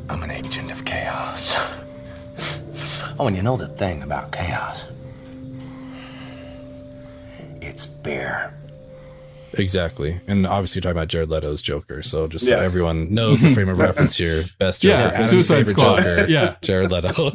I'm 0.10 0.22
an 0.24 0.32
agent 0.32 0.72
of 0.72 0.86
chaos. 0.86 1.56
Oh, 3.18 3.28
and 3.28 3.36
you 3.38 3.42
know 3.44 3.56
the 3.56 3.70
thing 3.70 4.04
about 4.04 4.34
chaos? 4.34 4.84
It's 7.62 7.88
beer. 7.88 8.54
Exactly. 9.58 10.20
And 10.28 10.46
obviously, 10.46 10.80
you're 10.80 10.82
talking 10.84 10.98
about 10.98 11.08
Jared 11.08 11.30
Leto's 11.30 11.62
Joker. 11.62 12.02
So 12.02 12.28
just 12.28 12.46
Yeah. 12.46 12.58
so 12.58 12.62
everyone 12.64 13.14
knows 13.14 13.42
the 13.42 13.52
frame 13.52 13.70
of 13.70 13.80
reference 13.80 14.18
here. 14.18 14.44
Best 14.60 14.82
Joker. 14.82 15.00
Yeah, 15.00 15.08
Adam's 15.14 15.30
Suicide 15.30 15.70
Squad. 15.70 16.04
Joker, 16.04 16.26
Yeah. 16.30 16.56
Jared 16.62 16.92
Leto. 16.92 17.32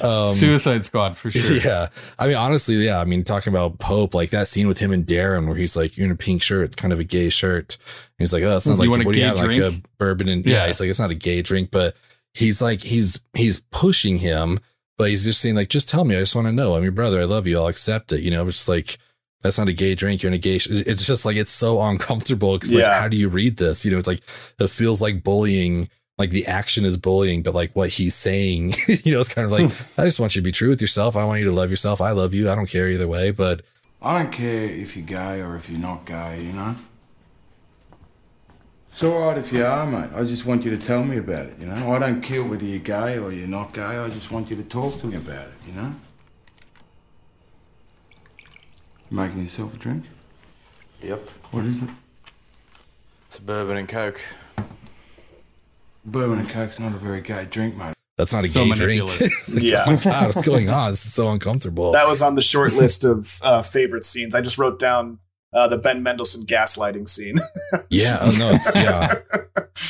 um, 0.00 0.32
Suicide 0.32 0.84
Squad 0.84 1.16
for 1.16 1.32
sure. 1.32 1.56
Yeah. 1.56 1.88
I 2.16 2.28
mean, 2.28 2.36
honestly, 2.36 2.76
yeah. 2.76 3.00
I 3.00 3.04
mean, 3.04 3.24
talking 3.24 3.52
about 3.52 3.80
Pope, 3.80 4.14
like 4.14 4.30
that 4.30 4.46
scene 4.46 4.68
with 4.68 4.78
him 4.78 4.92
and 4.92 5.04
Darren 5.04 5.48
where 5.48 5.56
he's 5.56 5.76
like, 5.76 5.96
you're 5.96 6.06
in 6.06 6.12
a 6.12 6.16
pink 6.16 6.40
shirt. 6.40 6.66
It's 6.66 6.76
kind 6.76 6.92
of 6.92 7.00
a 7.00 7.04
gay 7.04 7.30
shirt. 7.30 7.78
And 8.18 8.24
he's 8.24 8.32
like, 8.32 8.42
oh, 8.42 8.56
it's 8.56 8.66
not 8.66 8.78
You 8.82 8.90
like, 8.90 9.02
a 9.02 9.04
what 9.04 9.12
do 9.14 9.18
you 9.20 9.24
gay 9.24 9.28
have? 9.28 9.46
Like 9.46 9.58
a 9.58 9.80
bourbon 9.98 10.28
and 10.28 10.44
yeah. 10.44 10.56
Yeah. 10.62 10.66
He's 10.66 10.80
like, 10.80 10.90
it's 10.90 10.98
not 10.98 11.10
a 11.10 11.14
gay 11.14 11.40
drink, 11.42 11.70
but 11.70 11.94
he's 12.34 12.60
like, 12.60 12.80
he's, 12.80 13.20
he's 13.34 13.60
pushing 13.70 14.18
him, 14.18 14.58
but 14.96 15.08
he's 15.10 15.24
just 15.24 15.40
saying 15.40 15.54
like, 15.54 15.68
just 15.68 15.88
tell 15.88 16.04
me. 16.04 16.16
I 16.16 16.20
just 16.20 16.34
want 16.34 16.46
to 16.48 16.52
know. 16.52 16.74
I'm 16.74 16.82
your 16.82 16.92
brother. 16.92 17.20
I 17.20 17.24
love 17.24 17.46
you. 17.46 17.58
I'll 17.58 17.68
accept 17.68 18.12
it. 18.12 18.22
You 18.22 18.30
know, 18.32 18.46
it's 18.46 18.56
just 18.56 18.68
like, 18.68 18.98
that's 19.40 19.56
not 19.58 19.68
a 19.68 19.72
gay 19.72 19.94
drink. 19.94 20.22
You're 20.22 20.30
in 20.30 20.34
a 20.34 20.38
gay. 20.38 20.58
Sh-. 20.58 20.66
It's 20.70 21.06
just 21.06 21.24
like 21.24 21.36
it's 21.36 21.52
so 21.52 21.80
uncomfortable. 21.80 22.58
'cause, 22.58 22.72
like, 22.72 22.80
Yeah. 22.80 23.00
how 23.00 23.06
do 23.06 23.16
you 23.16 23.28
read 23.28 23.56
this? 23.56 23.84
You 23.84 23.92
know, 23.92 23.98
it's 23.98 24.08
like 24.08 24.20
it 24.58 24.68
feels 24.68 25.00
like 25.00 25.22
bullying. 25.22 25.88
Like 26.18 26.30
the 26.30 26.46
action 26.48 26.84
is 26.84 26.96
bullying, 26.96 27.44
but 27.44 27.54
like 27.54 27.70
what 27.76 27.90
he's 27.90 28.16
saying, 28.16 28.74
you 29.04 29.12
know, 29.14 29.20
it's 29.20 29.32
kind 29.32 29.44
of 29.44 29.52
like 29.52 29.62
I 29.96 30.04
just 30.06 30.18
want 30.18 30.34
you 30.34 30.42
to 30.42 30.44
be 30.44 30.50
true 30.50 30.70
with 30.70 30.80
yourself. 30.80 31.16
I 31.16 31.24
want 31.24 31.38
you 31.38 31.44
to 31.46 31.52
love 31.52 31.70
yourself. 31.70 32.00
I 32.00 32.10
love 32.10 32.34
you. 32.34 32.50
I 32.50 32.56
don't 32.56 32.68
care 32.68 32.88
either 32.88 33.06
way. 33.06 33.30
But 33.30 33.62
I 34.02 34.22
don't 34.24 34.32
care 34.32 34.64
if 34.64 34.96
you're 34.96 35.06
gay 35.06 35.40
or 35.40 35.54
if 35.54 35.70
you're 35.70 35.78
not 35.78 36.04
gay, 36.04 36.42
you 36.42 36.52
know? 36.52 36.74
It's 38.98 39.04
alright 39.04 39.38
if 39.38 39.52
you 39.52 39.64
are, 39.64 39.86
mate. 39.86 40.10
I 40.12 40.24
just 40.24 40.44
want 40.44 40.64
you 40.64 40.72
to 40.72 40.76
tell 40.76 41.04
me 41.04 41.18
about 41.18 41.46
it, 41.46 41.60
you 41.60 41.66
know? 41.66 41.92
I 41.92 42.00
don't 42.00 42.20
care 42.20 42.42
whether 42.42 42.64
you're 42.64 42.80
gay 42.80 43.16
or 43.16 43.30
you're 43.30 43.46
not 43.46 43.72
gay. 43.72 43.80
I 43.80 44.08
just 44.08 44.32
want 44.32 44.50
you 44.50 44.56
to 44.56 44.64
talk 44.64 44.92
to 44.98 45.06
me 45.06 45.14
about 45.14 45.46
it, 45.46 45.54
you 45.68 45.72
know? 45.72 45.94
Making 49.08 49.44
yourself 49.44 49.72
a 49.72 49.76
drink? 49.76 50.02
Yep. 51.00 51.30
What 51.52 51.64
is 51.66 51.78
it? 51.80 51.88
It's 53.24 53.38
a 53.38 53.42
bourbon 53.42 53.76
and 53.76 53.88
coke. 53.88 54.20
Bourbon 56.04 56.40
and 56.40 56.50
Coke's 56.50 56.80
not 56.80 56.90
a 56.92 56.96
very 56.96 57.20
gay 57.20 57.44
drink, 57.48 57.76
mate. 57.76 57.94
that's 58.16 58.32
not 58.32 58.42
a 58.42 58.48
So 58.48 58.64
gay 58.64 58.70
drink. 58.72 59.04
manipulative. 59.04 59.62
Yeah. 59.62 59.84
oh 59.86 59.96
God, 60.02 60.26
what's 60.34 60.42
going 60.42 60.68
on? 60.80 60.90
This 60.90 61.06
is 61.06 61.14
so 61.14 61.30
uncomfortable. 61.30 61.92
That 61.92 62.08
was 62.08 62.20
on 62.20 62.34
the 62.34 62.42
short 62.42 62.72
list 62.74 63.04
of 63.04 63.38
uh, 63.44 63.62
favorite 63.62 64.04
scenes. 64.04 64.34
I 64.34 64.40
just 64.40 64.58
wrote 64.58 64.80
down 64.80 65.20
uh, 65.52 65.68
the 65.68 65.78
Ben 65.78 66.02
Mendelsohn 66.02 66.44
gaslighting 66.44 67.08
scene. 67.08 67.38
Yeah, 67.90 68.14
oh, 68.20 68.36
no, 68.38 68.50
it's, 68.54 68.74
yeah. 68.74 69.14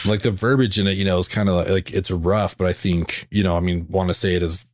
like 0.11 0.23
the 0.23 0.31
verbiage 0.31 0.79
in 0.79 0.87
it, 0.87 0.97
you 0.97 1.05
know, 1.05 1.19
is 1.19 1.29
kind 1.29 1.49
of 1.49 1.55
like, 1.57 1.69
like 1.69 1.93
it's 1.93 2.11
rough, 2.11 2.57
but 2.57 2.67
I 2.67 2.73
think, 2.73 3.27
you 3.31 3.43
know, 3.43 3.57
I 3.57 3.61
mean, 3.61 3.87
want 3.89 4.09
to 4.09 4.15
say 4.15 4.35
it 4.35 4.43
as 4.43 4.67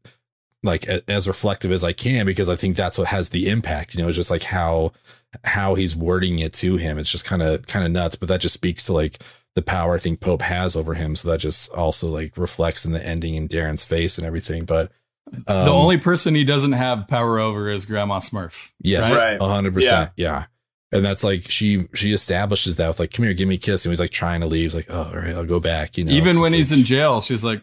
like 0.63 0.87
a- 0.89 1.03
as 1.11 1.29
reflective 1.29 1.71
as 1.71 1.85
I 1.85 1.93
can 1.93 2.27
because 2.27 2.49
I 2.49 2.57
think 2.57 2.77
that's 2.77 2.99
what 2.99 3.09
has 3.09 3.29
the 3.31 3.49
impact. 3.51 3.95
You 3.95 4.03
know, 4.03 4.09
it's 4.09 4.17
just 4.17 4.31
like 4.31 4.43
how 4.43 4.93
how 5.45 5.75
he's 5.75 5.97
wording 5.97 6.39
it 6.39 6.53
to 6.55 6.77
him. 6.77 6.99
It's 6.99 7.11
just 7.11 7.25
kind 7.27 7.43
of 7.43 7.67
kind 7.67 7.85
of 7.85 7.93
nuts, 7.93 8.17
but 8.17 8.29
that 8.29 8.41
just 8.41 8.55
speaks 8.55 8.85
to 8.85 8.93
like 8.93 9.19
the 9.55 9.63
power 9.63 9.95
I 9.95 9.99
think 9.99 10.21
Pope 10.21 10.43
has 10.43 10.77
over 10.77 10.95
him. 10.95 11.17
So 11.17 11.31
that 11.31 11.41
just 11.41 11.73
also 11.75 12.09
like 12.09 12.37
reflects 12.37 12.85
in 12.85 12.93
the 12.93 13.07
ending 13.07 13.35
in 13.35 13.49
Darren's 13.49 13.85
face 13.85 14.19
and 14.19 14.27
everything. 14.27 14.65
But 14.65 14.91
um, 15.47 15.65
the 15.65 15.73
only 15.73 15.99
person 15.99 16.35
he 16.35 16.45
doesn't 16.45 16.73
have 16.73 17.09
power 17.09 17.39
over 17.39 17.69
is 17.69 17.87
Grandma 17.87 18.19
Smurf. 18.19 18.71
Yes, 18.81 19.13
right? 19.23 19.41
hundred 19.41 19.75
percent. 19.75 20.11
Yeah. 20.17 20.47
And 20.95 21.05
that's 21.05 21.25
like 21.25 21.51
she 21.51 21.89
she 21.93 22.13
establishes 22.13 22.77
that 22.77 22.89
with 22.89 23.01
like, 23.01 23.13
come 23.13 23.25
here, 23.25 23.35
give 23.35 23.49
me 23.49 23.57
a 23.57 23.59
kiss. 23.59 23.85
And 23.85 23.91
he's 23.93 24.01
like 24.01 24.11
trying 24.13 24.41
to 24.41 24.47
leave. 24.47 24.63
He's 24.63 24.75
like, 24.75 24.87
oh, 24.89 25.11
all 25.13 25.17
right, 25.19 25.35
I'll 25.35 25.45
go 25.45 25.61
back. 25.61 25.99
You 25.99 26.05
know, 26.05 26.13
Even 26.13 26.41
when 26.41 26.53
he's 26.53 26.71
like- 26.71 26.79
in 26.81 26.85
jail, 26.87 27.21
she's 27.21 27.45
like, 27.45 27.63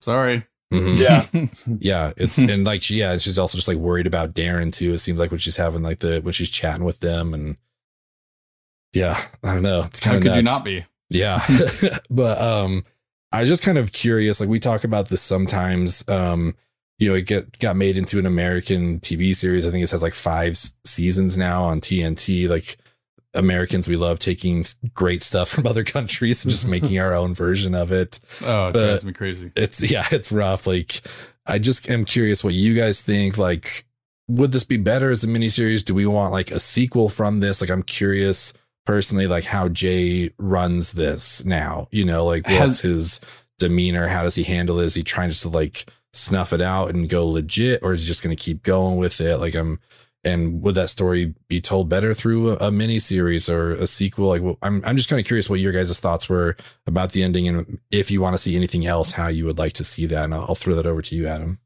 "Sorry." 0.00 0.46
Mhm. 0.72 0.98
Yeah. 0.98 1.46
yeah. 1.80 2.12
It's 2.16 2.38
and 2.52 2.66
like 2.66 2.82
she 2.82 2.96
yeah, 2.96 3.16
she's 3.18 3.38
also 3.38 3.56
just 3.56 3.68
like 3.68 3.78
worried 3.78 4.06
about 4.06 4.34
Darren 4.34 4.72
too. 4.72 4.92
It 4.92 4.98
seems 4.98 5.18
like 5.18 5.30
when 5.30 5.40
she's 5.40 5.56
having 5.56 5.82
like 5.82 6.00
the 6.00 6.20
when 6.20 6.32
she's 6.32 6.50
chatting 6.50 6.84
with 6.84 7.00
them 7.00 7.34
and 7.34 7.56
yeah, 8.92 9.16
I 9.44 9.54
don't 9.54 9.62
know. 9.62 9.84
It's 9.84 10.04
How 10.04 10.12
kind 10.12 10.26
of 10.26 10.32
could 10.32 10.36
you 10.36 10.42
not 10.42 10.64
be? 10.64 10.84
Yeah. 11.08 11.40
but 12.10 12.40
um 12.40 12.84
I 13.32 13.40
was 13.40 13.48
just 13.48 13.62
kind 13.62 13.78
of 13.78 13.92
curious. 13.92 14.40
Like 14.40 14.48
we 14.48 14.60
talk 14.60 14.84
about 14.84 15.08
this 15.08 15.20
sometimes. 15.20 16.08
Um, 16.08 16.54
you 16.98 17.08
know, 17.08 17.14
it 17.14 17.26
get 17.26 17.58
got 17.58 17.76
made 17.76 17.96
into 17.96 18.18
an 18.18 18.26
American 18.26 19.00
TV 19.00 19.34
series. 19.34 19.66
I 19.66 19.70
think 19.70 19.84
it 19.84 19.90
has 19.90 20.02
like 20.02 20.14
five 20.14 20.56
seasons 20.84 21.36
now 21.36 21.64
on 21.64 21.80
TNT. 21.80 22.48
Like 22.48 22.76
Americans, 23.34 23.86
we 23.86 23.96
love 23.96 24.18
taking 24.18 24.64
great 24.94 25.22
stuff 25.22 25.48
from 25.50 25.66
other 25.66 25.84
countries 25.84 26.44
and 26.44 26.50
just 26.50 26.68
making 26.70 26.98
our 26.98 27.12
own 27.14 27.34
version 27.34 27.74
of 27.74 27.92
it. 27.92 28.18
Oh, 28.42 28.68
it 28.68 28.72
But 28.72 28.86
drives 28.86 29.04
me 29.04 29.12
crazy. 29.12 29.52
It's 29.56 29.90
yeah, 29.90 30.06
it's 30.10 30.32
rough. 30.32 30.66
Like 30.66 31.00
I 31.46 31.58
just 31.58 31.88
am 31.90 32.04
curious 32.04 32.42
what 32.42 32.54
you 32.54 32.74
guys 32.74 33.02
think. 33.02 33.36
Like, 33.38 33.84
would 34.28 34.52
this 34.52 34.64
be 34.64 34.76
better 34.78 35.10
as 35.10 35.22
a 35.22 35.28
miniseries? 35.28 35.84
Do 35.84 35.94
we 35.94 36.06
want 36.06 36.32
like 36.32 36.50
a 36.50 36.58
sequel 36.58 37.08
from 37.08 37.40
this? 37.40 37.60
Like, 37.60 37.70
I'm 37.70 37.82
curious 37.84 38.52
personally, 38.86 39.26
like 39.26 39.44
how 39.44 39.68
Jay 39.68 40.30
runs 40.38 40.92
this 40.92 41.44
now. 41.44 41.88
You 41.90 42.04
know, 42.06 42.24
like 42.24 42.46
what's 42.48 42.58
Has- 42.58 42.80
his 42.80 43.20
demeanor? 43.58 44.08
How 44.08 44.22
does 44.22 44.34
he 44.34 44.42
handle 44.44 44.80
it? 44.80 44.86
Is 44.86 44.94
he 44.94 45.02
trying 45.02 45.30
to 45.30 45.48
like 45.48 45.84
snuff 46.16 46.52
it 46.52 46.60
out 46.60 46.90
and 46.90 47.08
go 47.08 47.26
legit, 47.26 47.80
or 47.82 47.92
is 47.92 48.02
he 48.02 48.06
just 48.06 48.22
going 48.22 48.34
to 48.34 48.42
keep 48.42 48.62
going 48.62 48.96
with 48.96 49.20
it? 49.20 49.38
Like, 49.38 49.54
I'm. 49.54 49.80
And 50.24 50.60
would 50.62 50.74
that 50.74 50.90
story 50.90 51.34
be 51.46 51.60
told 51.60 51.88
better 51.88 52.12
through 52.12 52.50
a, 52.50 52.66
a 52.66 52.72
mini 52.72 52.98
series 52.98 53.48
or 53.48 53.72
a 53.72 53.86
sequel? 53.86 54.26
Like, 54.26 54.42
well, 54.42 54.58
I'm 54.60 54.82
I'm 54.84 54.96
just 54.96 55.08
kind 55.08 55.20
of 55.20 55.26
curious 55.26 55.48
what 55.48 55.60
your 55.60 55.70
guys' 55.70 56.00
thoughts 56.00 56.28
were 56.28 56.56
about 56.84 57.12
the 57.12 57.22
ending, 57.22 57.46
and 57.46 57.78
if 57.92 58.10
you 58.10 58.20
want 58.20 58.34
to 58.34 58.42
see 58.42 58.56
anything 58.56 58.86
else, 58.86 59.12
how 59.12 59.28
you 59.28 59.44
would 59.44 59.58
like 59.58 59.74
to 59.74 59.84
see 59.84 60.04
that. 60.06 60.24
And 60.24 60.34
I'll, 60.34 60.46
I'll 60.48 60.54
throw 60.56 60.74
that 60.74 60.86
over 60.86 61.00
to 61.00 61.14
you, 61.14 61.28
Adam. 61.28 61.60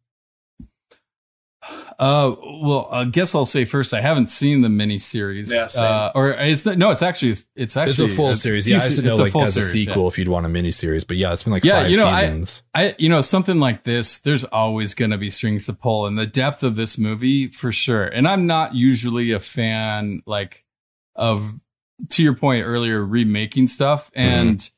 Uh, 2.01 2.35
well, 2.63 2.89
I 2.91 3.05
guess 3.05 3.35
I'll 3.35 3.45
say 3.45 3.67
first, 3.67 3.93
I 3.93 4.01
haven't 4.01 4.31
seen 4.31 4.63
the 4.63 4.69
miniseries. 4.69 5.53
Yeah, 5.53 5.67
same. 5.67 5.85
uh, 5.85 6.11
or 6.15 6.31
it's 6.31 6.65
no, 6.65 6.91
it's 6.91 7.03
actually 7.03 7.35
it's 7.55 7.77
actually 7.77 7.91
it's 8.07 8.15
a 8.15 8.17
full 8.17 8.35
series. 8.35 8.67
Yeah, 8.67 8.79
I 8.79 8.81
few 8.81 8.95
should 8.97 9.05
know 9.05 9.11
it's 9.13 9.21
a 9.21 9.23
like 9.25 9.33
full 9.33 9.43
as 9.43 9.55
a 9.55 9.61
series, 9.61 9.85
yeah. 9.87 9.91
sequel 9.93 10.09
if 10.09 10.19
you'd 10.19 10.29
want 10.29 10.47
a 10.47 10.49
mini 10.49 10.71
series. 10.71 11.05
But 11.05 11.19
yeah, 11.19 11.35
it's 11.35 11.43
been 11.43 11.53
like 11.53 11.63
yeah, 11.63 11.83
five 11.83 11.91
you 11.91 11.99
know, 11.99 12.11
seasons. 12.15 12.63
I, 12.75 12.85
I, 12.87 12.95
you 12.99 13.11
know, 13.11 13.21
something 13.21 13.61
like 13.61 13.85
this, 13.85 14.17
there's 14.17 14.45
always 14.45 14.95
going 14.95 15.11
to 15.11 15.19
be 15.19 15.29
strings 15.29 15.67
to 15.67 15.75
pull, 15.75 16.07
and 16.07 16.19
the 16.19 16.27
depth 16.27 16.63
of 16.63 16.75
this 16.75 16.97
movie 16.97 17.49
for 17.49 17.71
sure. 17.71 18.07
And 18.07 18.27
I'm 18.27 18.47
not 18.47 18.75
usually 18.75 19.33
a 19.33 19.41
fan, 19.41 20.23
like, 20.25 20.65
of 21.15 21.53
to 22.09 22.23
your 22.23 22.35
point 22.35 22.65
earlier, 22.65 23.05
remaking 23.05 23.69
stuff, 23.69 24.11
Mm-hmm. 24.13 24.21
and 24.21 24.71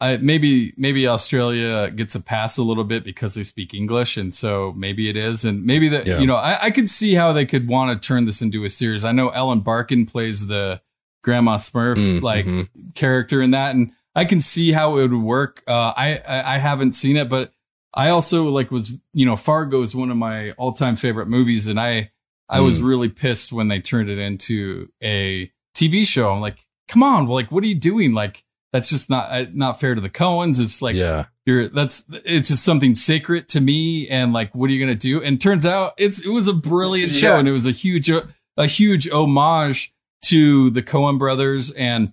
I 0.00 0.18
maybe 0.18 0.74
maybe 0.76 1.06
Australia 1.08 1.90
gets 1.90 2.14
a 2.14 2.20
pass 2.20 2.58
a 2.58 2.62
little 2.62 2.84
bit 2.84 3.02
because 3.04 3.34
they 3.34 3.42
speak 3.42 3.72
English, 3.74 4.16
and 4.16 4.34
so 4.34 4.74
maybe 4.76 5.08
it 5.08 5.16
is, 5.16 5.44
and 5.44 5.64
maybe 5.64 5.88
that 5.88 6.06
Yeah. 6.06 6.18
you 6.18 6.26
know, 6.26 6.36
I, 6.36 6.64
I 6.64 6.70
could 6.70 6.90
see 6.90 7.14
how 7.14 7.32
they 7.32 7.46
could 7.46 7.66
want 7.68 8.00
to 8.00 8.06
turn 8.06 8.26
this 8.26 8.42
into 8.42 8.64
a 8.64 8.68
series. 8.68 9.04
I 9.04 9.12
know 9.12 9.30
Ellen 9.30 9.60
Barkin 9.60 10.04
plays 10.06 10.48
the 10.48 10.80
Grandma 11.24 11.56
Smurf, 11.56 11.96
Mm, 11.96 12.22
like 12.22 12.44
mhm. 12.46 12.68
character 12.94 13.42
in 13.42 13.50
that 13.52 13.74
and 13.74 13.90
i 14.14 14.24
can 14.24 14.40
see 14.40 14.72
how 14.72 14.96
it 14.96 15.02
would 15.10 15.12
work 15.20 15.62
uh 15.66 15.92
I, 15.96 16.22
I 16.26 16.54
i 16.54 16.58
haven't 16.58 16.94
seen 16.94 17.16
it 17.18 17.28
but 17.28 17.52
i 17.92 18.08
also 18.08 18.44
like 18.48 18.70
was 18.70 18.96
you 19.12 19.26
know 19.26 19.36
fargo 19.36 19.82
is 19.82 19.94
one 19.94 20.10
of 20.10 20.16
my 20.16 20.52
all-time 20.52 20.96
favorite 20.96 21.26
movies 21.26 21.66
and 21.68 21.78
i 21.78 22.10
i 22.48 22.60
was 22.60 22.78
Mm. 22.78 22.84
really 22.88 23.08
pissed 23.10 23.52
when 23.52 23.68
they 23.68 23.80
turned 23.80 24.08
it 24.08 24.18
into 24.18 24.88
a 25.02 25.50
tv 25.76 26.06
show 26.06 26.30
i'm 26.30 26.40
like 26.40 26.64
come 26.88 27.02
on 27.02 27.26
like 27.26 27.50
what 27.52 27.62
are 27.64 27.66
you 27.66 27.74
doing 27.78 28.14
like 28.14 28.42
that's 28.76 28.90
just 28.90 29.08
not 29.10 29.30
uh, 29.30 29.46
not 29.54 29.80
fair 29.80 29.94
to 29.94 30.00
the 30.00 30.10
coens 30.10 30.60
it's 30.60 30.82
like 30.82 30.94
yeah, 30.94 31.24
you're 31.46 31.68
that's 31.68 32.04
it's 32.24 32.48
just 32.48 32.62
something 32.64 32.94
sacred 32.94 33.48
to 33.48 33.60
me 33.60 34.06
and 34.08 34.32
like 34.32 34.54
what 34.54 34.68
are 34.68 34.72
you 34.74 34.80
gonna 34.80 34.94
do? 34.94 35.22
And 35.22 35.40
turns 35.40 35.64
out 35.64 35.94
it's 35.96 36.24
it 36.24 36.30
was 36.30 36.46
a 36.48 36.52
brilliant 36.52 37.10
show 37.10 37.36
and 37.36 37.48
it 37.48 37.52
was 37.52 37.66
a 37.66 37.70
huge 37.72 38.08
a 38.10 38.66
huge 38.66 39.08
homage 39.10 39.92
to 40.22 40.70
the 40.70 40.82
coen 40.82 41.18
brothers 41.18 41.70
and 41.72 42.12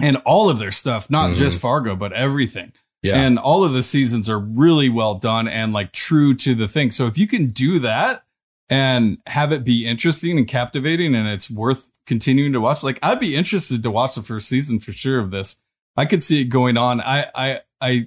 and 0.00 0.16
all 0.24 0.48
of 0.48 0.58
their 0.58 0.70
stuff 0.72 1.10
not 1.10 1.30
Mhm. 1.30 1.36
just 1.36 1.58
fargo 1.60 1.94
but 1.96 2.12
everything. 2.12 2.72
Yeah, 3.02 3.16
and 3.20 3.38
all 3.38 3.64
of 3.64 3.72
the 3.72 3.82
seasons 3.82 4.28
are 4.28 4.38
really 4.38 4.88
well 4.88 5.16
done 5.16 5.48
and 5.48 5.72
like 5.72 5.90
true 5.92 6.34
to 6.36 6.54
the 6.54 6.68
thing. 6.68 6.90
So 6.92 7.06
if 7.08 7.18
you 7.18 7.26
can 7.26 7.48
do 7.48 7.80
that 7.80 8.22
and 8.70 9.18
have 9.26 9.50
it 9.52 9.64
be 9.64 9.86
interesting 9.86 10.38
and 10.38 10.46
captivating 10.48 11.14
and 11.16 11.26
it's 11.28 11.50
worth 11.50 11.90
continuing 12.06 12.52
to 12.52 12.60
watch 12.60 12.82
like 12.82 12.98
i'd 13.02 13.20
be 13.20 13.36
interested 13.36 13.82
to 13.82 13.90
watch 13.90 14.14
the 14.16 14.22
first 14.22 14.48
season 14.48 14.80
for 14.80 14.90
sure 14.92 15.18
of 15.20 15.30
this 15.30 15.56
i 15.96 16.04
could 16.04 16.22
see 16.22 16.40
it 16.40 16.44
going 16.44 16.76
on 16.76 17.00
i 17.00 17.26
i 17.34 17.60
i 17.80 18.06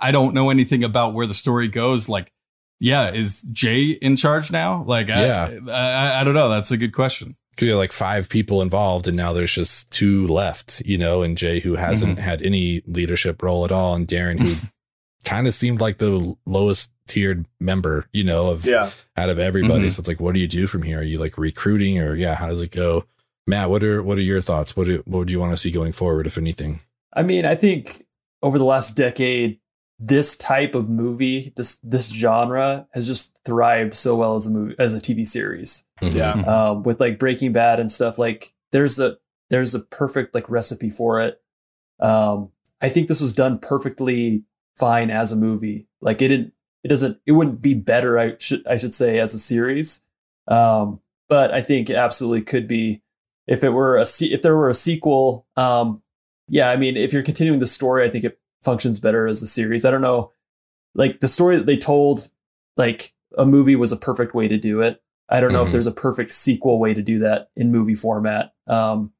i 0.00 0.10
don't 0.10 0.34
know 0.34 0.50
anything 0.50 0.82
about 0.84 1.12
where 1.14 1.26
the 1.26 1.34
story 1.34 1.68
goes 1.68 2.08
like 2.08 2.32
yeah 2.80 3.10
is 3.10 3.42
jay 3.52 3.84
in 3.90 4.16
charge 4.16 4.50
now 4.52 4.82
like 4.86 5.08
Yeah. 5.08 5.50
I, 5.68 5.72
I 5.72 6.20
i 6.20 6.24
don't 6.24 6.34
know 6.34 6.48
that's 6.48 6.70
a 6.70 6.76
good 6.76 6.92
question 6.92 7.36
could 7.56 7.66
be 7.66 7.74
like 7.74 7.92
five 7.92 8.28
people 8.28 8.60
involved 8.60 9.08
and 9.08 9.16
now 9.16 9.32
there's 9.32 9.54
just 9.54 9.90
two 9.90 10.26
left, 10.26 10.82
you 10.84 10.98
know, 10.98 11.22
and 11.22 11.38
Jay 11.38 11.58
who 11.58 11.74
hasn't 11.76 12.18
Mhm. 12.18 12.22
had 12.22 12.42
any 12.42 12.82
leadership 12.86 13.42
role 13.42 13.64
at 13.64 13.72
all 13.72 13.94
and 13.94 14.06
Darren 14.06 14.38
who 14.38 14.54
kind 15.24 15.46
of 15.46 15.54
seemed 15.54 15.80
like 15.80 15.96
the 15.96 16.36
lowest 16.44 16.92
tiered 17.08 17.46
member, 17.58 18.08
you 18.12 18.24
know, 18.24 18.50
of 18.50 18.66
Yeah. 18.66 18.90
out 19.16 19.30
of 19.30 19.38
everybody. 19.38 19.86
Mhm. 19.86 19.90
So 19.92 20.00
it's 20.00 20.06
like, 20.08 20.20
what 20.20 20.34
do 20.34 20.40
you 20.42 20.46
do 20.48 20.66
from 20.66 20.82
here? 20.82 20.98
Are 20.98 21.02
you 21.02 21.16
like 21.18 21.38
recruiting 21.38 21.98
or 21.98 22.14
yeah, 22.14 22.34
how 22.34 22.48
does 22.48 22.60
it 22.60 22.72
go? 22.72 23.06
Matt, 23.46 23.70
what 23.70 23.82
are 23.82 24.02
what 24.02 24.18
are 24.18 24.20
your 24.20 24.42
thoughts? 24.42 24.76
What 24.76 24.86
do, 24.86 25.02
what 25.06 25.20
would 25.20 25.30
you 25.30 25.40
want 25.40 25.52
to 25.54 25.56
see 25.56 25.70
going 25.70 25.92
forward, 25.92 26.26
if 26.26 26.36
anything? 26.36 26.80
I 27.16 27.22
mean, 27.22 27.44
I 27.44 27.54
think 27.54 28.06
over 28.42 28.58
the 28.58 28.64
last 28.64 28.96
decade, 28.96 29.58
this 29.98 30.36
type 30.36 30.74
of 30.74 30.90
movie, 30.90 31.52
this 31.56 31.76
this 31.82 32.12
genre, 32.12 32.86
has 32.92 33.06
just 33.06 33.38
thrived 33.44 33.94
so 33.94 34.14
well 34.14 34.36
as 34.36 34.46
a 34.46 34.50
movie 34.50 34.74
as 34.78 34.94
a 34.94 35.00
TV 35.00 35.26
series. 35.26 35.84
Yeah. 36.02 36.32
um, 36.32 36.82
with 36.82 37.00
like 37.00 37.18
Breaking 37.18 37.52
Bad 37.52 37.80
and 37.80 37.90
stuff. 37.90 38.18
Like 38.18 38.52
there's 38.72 38.98
a 39.00 39.16
there's 39.48 39.74
a 39.74 39.80
perfect 39.80 40.34
like 40.34 40.48
recipe 40.50 40.90
for 40.90 41.20
it. 41.20 41.40
Um, 41.98 42.52
I 42.82 42.90
think 42.90 43.08
this 43.08 43.22
was 43.22 43.34
done 43.34 43.58
perfectly 43.58 44.44
fine 44.78 45.10
as 45.10 45.32
a 45.32 45.36
movie. 45.36 45.88
Like 46.02 46.20
it 46.20 46.28
didn't 46.28 46.52
it 46.84 46.88
doesn't 46.88 47.18
it 47.24 47.32
wouldn't 47.32 47.62
be 47.62 47.74
better. 47.74 48.18
I 48.18 48.36
should 48.38 48.66
I 48.66 48.76
should 48.76 48.94
say 48.94 49.18
as 49.18 49.32
a 49.32 49.38
series. 49.38 50.04
Um, 50.46 51.00
but 51.28 51.52
I 51.52 51.62
think 51.62 51.88
it 51.88 51.96
absolutely 51.96 52.42
could 52.42 52.68
be 52.68 53.02
if 53.46 53.64
it 53.64 53.70
were 53.70 53.96
a 53.96 54.04
se- 54.04 54.32
if 54.32 54.42
there 54.42 54.56
were 54.56 54.68
a 54.68 54.74
sequel. 54.74 55.46
Um, 55.56 56.02
yeah, 56.48 56.70
I 56.70 56.76
mean 56.76 56.96
if 56.96 57.12
you're 57.12 57.22
continuing 57.22 57.60
the 57.60 57.66
story, 57.66 58.04
I 58.04 58.10
think 58.10 58.24
it 58.24 58.38
functions 58.62 59.00
better 59.00 59.26
as 59.26 59.42
a 59.42 59.46
series. 59.46 59.84
I 59.84 59.90
don't 59.90 60.00
know, 60.02 60.32
like 60.94 61.20
the 61.20 61.28
story 61.28 61.56
that 61.56 61.66
they 61.66 61.76
told, 61.76 62.28
like 62.76 63.12
a 63.36 63.46
movie 63.46 63.76
was 63.76 63.92
a 63.92 63.96
perfect 63.96 64.34
way 64.34 64.48
to 64.48 64.56
do 64.58 64.80
it. 64.80 65.02
I 65.28 65.40
don't 65.40 65.52
know 65.52 65.62
Mhm. 65.64 65.66
if 65.66 65.72
there's 65.72 65.86
a 65.88 65.92
perfect 65.92 66.32
sequel 66.32 66.78
way 66.78 66.94
to 66.94 67.02
do 67.02 67.18
that 67.20 67.50
in 67.56 67.72
movie 67.72 67.94
format. 67.96 68.52
Um, 68.68 69.12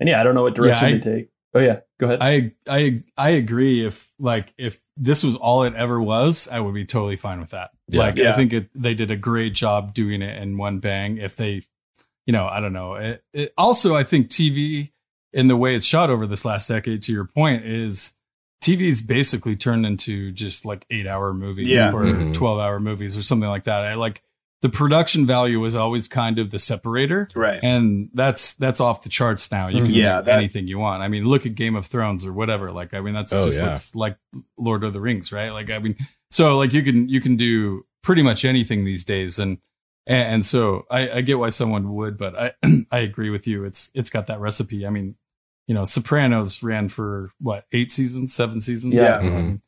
and 0.00 0.08
yeah, 0.08 0.20
I 0.20 0.24
don't 0.24 0.34
know 0.34 0.42
what 0.42 0.54
direction 0.54 0.88
I- 0.88 0.92
they 0.92 0.98
take. 0.98 1.28
Oh 1.54 1.60
yeah, 1.60 1.80
go 1.98 2.06
ahead. 2.08 2.18
I 2.20 2.52
I 2.68 3.02
I 3.16 3.30
agree. 3.30 3.84
If 3.86 4.10
like 4.18 4.52
if 4.58 4.78
this 4.98 5.24
was 5.24 5.36
all 5.36 5.62
it 5.62 5.74
ever 5.74 6.00
was, 6.02 6.48
I 6.52 6.60
would 6.60 6.74
be 6.74 6.84
totally 6.84 7.16
fine 7.16 7.40
with 7.40 7.50
that. 7.50 7.70
Yeah. 7.88 8.00
Like 8.00 8.16
Yeah. 8.16 8.32
I 8.32 8.36
think 8.36 8.52
it, 8.52 8.68
they 8.74 8.94
did 8.94 9.10
a 9.10 9.16
great 9.16 9.54
job 9.54 9.94
doing 9.94 10.20
it 10.20 10.42
in 10.42 10.58
one 10.58 10.80
bang. 10.80 11.16
If 11.16 11.36
they, 11.36 11.62
you 12.26 12.32
know, 12.32 12.46
I 12.46 12.60
don't 12.60 12.72
know. 12.74 12.94
It, 12.96 13.24
it, 13.32 13.54
also, 13.56 13.94
I 13.94 14.04
think 14.04 14.28
TV 14.28 14.90
in 15.36 15.46
the 15.48 15.56
way 15.56 15.74
it's 15.74 15.84
shot 15.86 16.10
over 16.10 16.26
this 16.26 16.44
last 16.44 16.66
decade, 16.68 17.02
to 17.02 17.12
your 17.12 17.24
point, 17.26 17.64
is 17.64 18.14
TV's 18.62 19.02
basically 19.02 19.54
turned 19.54 19.86
into 19.86 20.32
just 20.32 20.64
like 20.64 20.86
eight 20.90 21.06
hour 21.06 21.32
movies 21.34 21.68
Yeah. 21.68 21.92
or 21.92 22.04
Mhm. 22.04 22.34
12 22.34 22.58
hour 22.58 22.80
movies 22.80 23.16
or 23.16 23.22
something 23.22 23.48
like 23.48 23.64
that. 23.64 23.84
I 23.84 23.94
like 23.94 24.22
the 24.62 24.68
production 24.70 25.26
value 25.26 25.60
was 25.60 25.74
always 25.74 26.08
kind 26.08 26.38
of 26.38 26.50
the 26.50 26.58
separator. 26.58 27.28
Right. 27.36 27.60
And 27.62 28.08
that's 28.14 28.54
that's 28.54 28.80
off 28.80 29.02
the 29.02 29.10
charts 29.10 29.52
now. 29.52 29.68
You 29.68 29.82
can 29.82 29.90
Yeah, 29.92 30.20
do 30.20 30.24
that- 30.26 30.38
anything 30.38 30.66
you 30.66 30.78
want. 30.78 31.02
I 31.02 31.08
mean, 31.08 31.24
look 31.26 31.44
at 31.46 31.54
Game 31.54 31.76
of 31.76 31.86
Thrones 31.86 32.24
or 32.24 32.32
whatever. 32.32 32.72
Like, 32.72 32.94
I 32.94 33.00
mean, 33.02 33.12
that's 33.14 33.32
Oh, 33.34 33.44
just 33.44 33.60
yeah. 33.60 33.66
looks 33.68 33.94
like 33.94 34.16
Lord 34.58 34.82
of 34.82 34.94
the 34.94 35.00
Rings, 35.00 35.30
right? 35.30 35.50
Like, 35.50 35.70
I 35.70 35.78
mean, 35.78 35.94
so 36.30 36.56
like 36.56 36.72
you 36.72 36.82
can 36.82 37.08
you 37.08 37.20
can 37.20 37.36
do 37.36 37.84
pretty 38.02 38.22
much 38.22 38.44
anything 38.44 38.84
these 38.84 39.04
days, 39.04 39.38
and 39.38 39.58
and, 40.06 40.34
and 40.34 40.44
so 40.44 40.86
I, 40.90 41.10
I 41.10 41.20
get 41.20 41.38
why 41.38 41.50
someone 41.50 41.92
would, 41.94 42.16
but 42.16 42.34
I 42.34 42.52
I 42.90 43.00
agree 43.00 43.28
with 43.30 43.46
you. 43.46 43.64
It's 43.64 43.90
it's 43.94 44.10
got 44.10 44.26
that 44.28 44.40
recipe. 44.40 44.86
I 44.86 44.90
mean, 44.90 45.16
you 45.66 45.74
know, 45.74 45.84
Sopranos 45.84 46.62
ran 46.62 46.88
for 46.88 47.30
what 47.40 47.64
eight 47.72 47.90
seasons, 47.90 48.34
seven 48.34 48.60
seasons. 48.60 48.94
Yeah. 48.94 49.18
I 49.18 49.22
mean, 49.22 49.62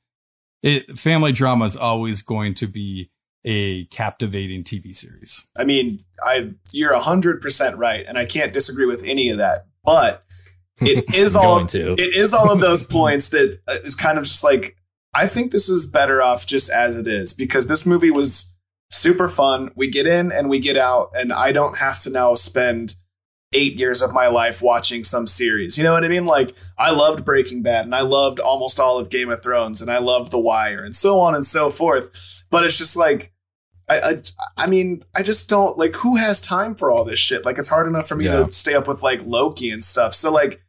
it 0.62 0.98
family 0.98 1.32
drama 1.32 1.64
is 1.64 1.76
always 1.76 2.22
going 2.22 2.54
to 2.54 2.66
be 2.66 3.10
a 3.44 3.84
captivating 3.86 4.64
TV 4.64 4.94
series. 4.94 5.46
I 5.56 5.64
mean, 5.64 6.00
I 6.22 6.52
you're 6.72 6.94
hundred 6.98 7.40
percent 7.40 7.76
right, 7.76 8.04
and 8.06 8.18
I 8.18 8.26
can't 8.26 8.52
disagree 8.52 8.86
with 8.86 9.02
any 9.04 9.30
of 9.30 9.38
that. 9.38 9.66
But 9.84 10.24
it 10.80 11.04
is 11.14 11.34
all 11.36 11.66
to. 11.66 11.92
it 11.92 12.14
is 12.16 12.32
all 12.32 12.50
of 12.50 12.60
those 12.60 12.82
points 12.88 13.30
that 13.30 13.58
uh, 13.66 13.78
kind 13.98 14.18
of 14.18 14.24
just 14.24 14.44
like 14.44 14.76
I 15.14 15.26
think 15.26 15.50
this 15.50 15.68
is 15.68 15.86
better 15.86 16.22
off 16.22 16.46
just 16.46 16.70
as 16.70 16.96
it 16.96 17.08
is 17.08 17.34
because 17.34 17.66
this 17.66 17.86
movie 17.86 18.10
was 18.10 18.54
super 18.90 19.28
fun. 19.28 19.70
We 19.74 19.88
get 19.90 20.06
in 20.06 20.30
and 20.30 20.48
we 20.48 20.58
get 20.58 20.76
out, 20.76 21.10
and 21.14 21.32
I 21.32 21.52
don't 21.52 21.78
have 21.78 21.98
to 22.00 22.10
now 22.10 22.34
spend 22.34 22.94
eight 23.54 23.74
years 23.76 24.02
of 24.02 24.12
my 24.12 24.26
life 24.26 24.60
watching 24.60 25.04
some 25.04 25.26
series. 25.26 25.78
You 25.78 25.84
know 25.84 25.92
what 25.94 26.04
I 26.04 26.08
mean? 26.08 26.26
Like 26.26 26.54
I 26.76 26.90
loved 26.90 27.24
Breaking 27.24 27.62
Bad 27.62 27.84
and 27.86 27.94
I 27.94 28.02
loved 28.02 28.40
almost 28.40 28.78
all 28.78 28.98
of 28.98 29.08
Game 29.08 29.30
of 29.30 29.42
Thrones 29.42 29.80
and 29.80 29.90
I 29.90 29.98
loved 29.98 30.30
The 30.32 30.38
Wire 30.38 30.84
and 30.84 30.94
so 30.94 31.18
on 31.20 31.34
and 31.34 31.46
so 31.46 31.70
forth. 31.70 32.44
But 32.50 32.64
it's 32.64 32.76
just 32.78 32.96
like 32.96 33.32
I, 33.88 34.00
I 34.00 34.12
I 34.58 34.66
mean, 34.66 35.02
I 35.16 35.22
just 35.22 35.48
don't 35.48 35.78
like 35.78 35.94
who 35.96 36.16
has 36.16 36.40
time 36.42 36.74
for 36.74 36.90
all 36.90 37.04
this 37.04 37.18
shit. 37.18 37.46
Like 37.46 37.56
it's 37.58 37.68
hard 37.68 37.86
enough 37.86 38.06
for 38.06 38.16
me 38.16 38.26
Yeah. 38.26 38.44
to 38.44 38.52
stay 38.52 38.74
up 38.74 38.86
with 38.86 39.02
like 39.02 39.24
Loki 39.24 39.70
and 39.70 39.82
stuff. 39.82 40.14
So 40.14 40.30
like 40.30 40.60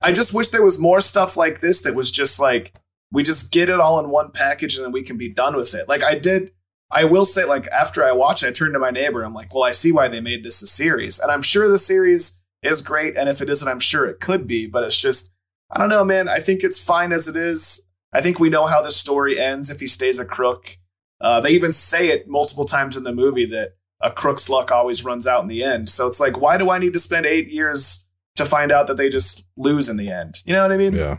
I 0.00 0.12
just 0.12 0.32
wish 0.32 0.48
there 0.48 0.64
was 0.64 0.78
more 0.78 1.00
stuff 1.02 1.36
like 1.36 1.60
this 1.60 1.82
that 1.82 1.94
was 1.94 2.10
just 2.10 2.40
like 2.40 2.74
we 3.12 3.22
just 3.22 3.52
get 3.52 3.68
it 3.68 3.78
all 3.78 4.00
in 4.00 4.08
one 4.08 4.30
package 4.30 4.76
and 4.76 4.86
then 4.86 4.92
we 4.92 5.02
can 5.02 5.18
be 5.18 5.28
done 5.28 5.54
with 5.54 5.74
it. 5.74 5.86
Like 5.86 6.02
I 6.02 6.18
did 6.18 6.52
I 6.92 7.04
will 7.04 7.24
say 7.24 7.44
like 7.44 7.66
after 7.68 8.04
I 8.04 8.12
watched 8.12 8.42
it, 8.42 8.48
I 8.48 8.52
turned 8.52 8.74
to 8.74 8.78
my 8.78 8.90
neighbor. 8.90 9.22
I'm 9.22 9.34
like, 9.34 9.54
"Well, 9.54 9.64
I 9.64 9.70
see 9.70 9.90
why 9.92 10.08
they 10.08 10.20
made 10.20 10.44
this 10.44 10.62
a 10.62 10.66
series." 10.66 11.18
And 11.18 11.32
I'm 11.32 11.42
sure 11.42 11.68
the 11.68 11.78
series 11.78 12.40
is 12.62 12.82
great 12.82 13.16
and 13.16 13.28
if 13.28 13.40
it 13.40 13.50
isn't, 13.50 13.66
I'm 13.66 13.80
sure 13.80 14.06
it 14.06 14.20
could 14.20 14.46
be, 14.46 14.66
but 14.66 14.84
it's 14.84 15.00
just 15.00 15.32
I 15.70 15.78
don't 15.78 15.88
know, 15.88 16.04
man. 16.04 16.28
I 16.28 16.38
think 16.38 16.62
it's 16.62 16.82
fine 16.82 17.12
as 17.12 17.26
it 17.26 17.36
is. 17.36 17.82
I 18.12 18.20
think 18.20 18.38
we 18.38 18.50
know 18.50 18.66
how 18.66 18.82
the 18.82 18.90
story 18.90 19.40
ends 19.40 19.70
if 19.70 19.80
he 19.80 19.86
stays 19.86 20.18
a 20.18 20.24
crook. 20.26 20.76
Uh, 21.20 21.40
they 21.40 21.50
even 21.50 21.72
say 21.72 22.08
it 22.08 22.28
multiple 22.28 22.66
times 22.66 22.96
in 22.96 23.04
the 23.04 23.14
movie 23.14 23.46
that 23.46 23.76
a 24.00 24.10
crook's 24.10 24.50
luck 24.50 24.70
always 24.70 25.04
runs 25.04 25.26
out 25.26 25.42
in 25.42 25.48
the 25.48 25.62
end. 25.62 25.88
So 25.88 26.06
it's 26.06 26.20
like, 26.20 26.38
why 26.38 26.58
do 26.58 26.68
I 26.70 26.78
need 26.78 26.92
to 26.92 26.98
spend 26.98 27.24
eight 27.24 27.48
years 27.48 28.04
to 28.36 28.44
find 28.44 28.70
out 28.70 28.86
that 28.88 28.96
they 28.96 29.08
just 29.08 29.46
lose 29.56 29.88
in 29.88 29.96
the 29.96 30.10
end? 30.10 30.42
You 30.44 30.52
know 30.52 30.62
what 30.62 30.72
I 30.72 30.76
mean? 30.76 30.94
Yeah. 30.94 31.18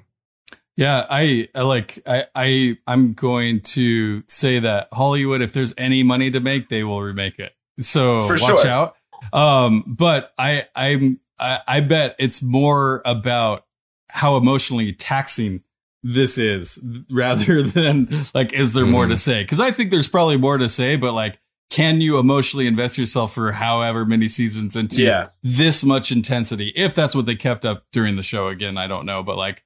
Yeah, 0.76 1.05
I, 1.09 1.49
I 1.53 1.61
like 1.61 2.01
I 2.05 2.26
I 2.34 2.78
I'm 2.88 3.13
going 3.13 3.61
to 3.61 4.24
say 4.28 4.59
that 4.59 4.88
Hollywood, 4.91 5.41
if 5.41 5.53
there's 5.53 5.74
any 5.78 6.03
money 6.03 6.32
to 6.32 6.39
make, 6.39 6.69
they 6.69 6.84
will 6.84 7.01
remake 7.01 7.38
it. 7.39 7.53
So 7.80 8.21
For 8.21 8.34
watch 8.34 8.61
sure. 8.61 8.67
out. 8.67 8.95
Um, 9.32 9.84
but 9.88 10.34
I 10.38 10.65
I'm 10.76 11.19
I, 11.39 11.59
I 11.67 11.80
bet 11.82 12.15
it's 12.19 12.41
more 12.41 13.01
about 13.05 13.65
how 14.09 14.36
emotionally 14.38 14.93
taxing 14.93 15.61
this 16.03 16.38
is 16.38 16.84
rather 17.09 17.61
than 17.63 18.09
like 18.34 18.51
is 18.53 18.74
there 18.74 18.86
more 18.86 19.05
to 19.07 19.15
say? 19.17 19.43
Because 19.43 19.59
I 19.59 19.71
think 19.71 19.91
there's 19.91 20.07
probably 20.07 20.38
more 20.38 20.57
to 20.57 20.67
say, 20.69 20.95
but 20.95 21.13
like 21.13 21.39
can 21.69 22.01
you 22.01 22.19
emotionally 22.19 22.67
invest 22.67 22.97
yourself 22.99 23.34
for 23.34 23.51
however 23.51 24.05
many 24.05 24.28
seasons 24.28 24.76
into 24.76 25.01
Yeah. 25.01 25.28
this 25.41 25.84
much 25.84 26.11
intensity? 26.11 26.71
If 26.76 26.93
that's 26.93 27.15
what 27.15 27.26
they 27.26 27.36
kept 27.36 27.65
up 27.65 27.86
during 27.91 28.15
the 28.15 28.21
show 28.24 28.47
again, 28.49 28.78
I 28.78 28.86
don't 28.88 29.05
know, 29.05 29.24
but 29.24 29.38
like 29.38 29.63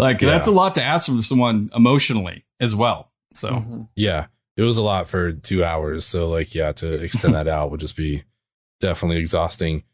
like 0.00 0.20
Yeah. 0.20 0.30
that's 0.30 0.48
a 0.48 0.52
lot 0.52 0.74
to 0.74 0.82
ask 0.82 1.06
from 1.06 1.22
someone 1.22 1.70
emotionally 1.74 2.44
as 2.60 2.74
well. 2.74 3.10
So 3.34 3.50
Mhm. 3.50 3.88
Yeah. 3.96 4.26
It 4.56 4.62
was 4.62 4.76
a 4.76 4.82
lot 4.82 5.08
for 5.08 5.32
two 5.32 5.64
hours. 5.64 6.04
So 6.04 6.28
like, 6.28 6.54
yeah, 6.54 6.72
to 6.72 7.02
extend 7.04 7.34
that 7.34 7.48
out 7.48 7.70
would 7.70 7.80
just 7.80 7.96
be 7.96 8.24
definitely 8.80 9.16
exhausting. 9.18 9.84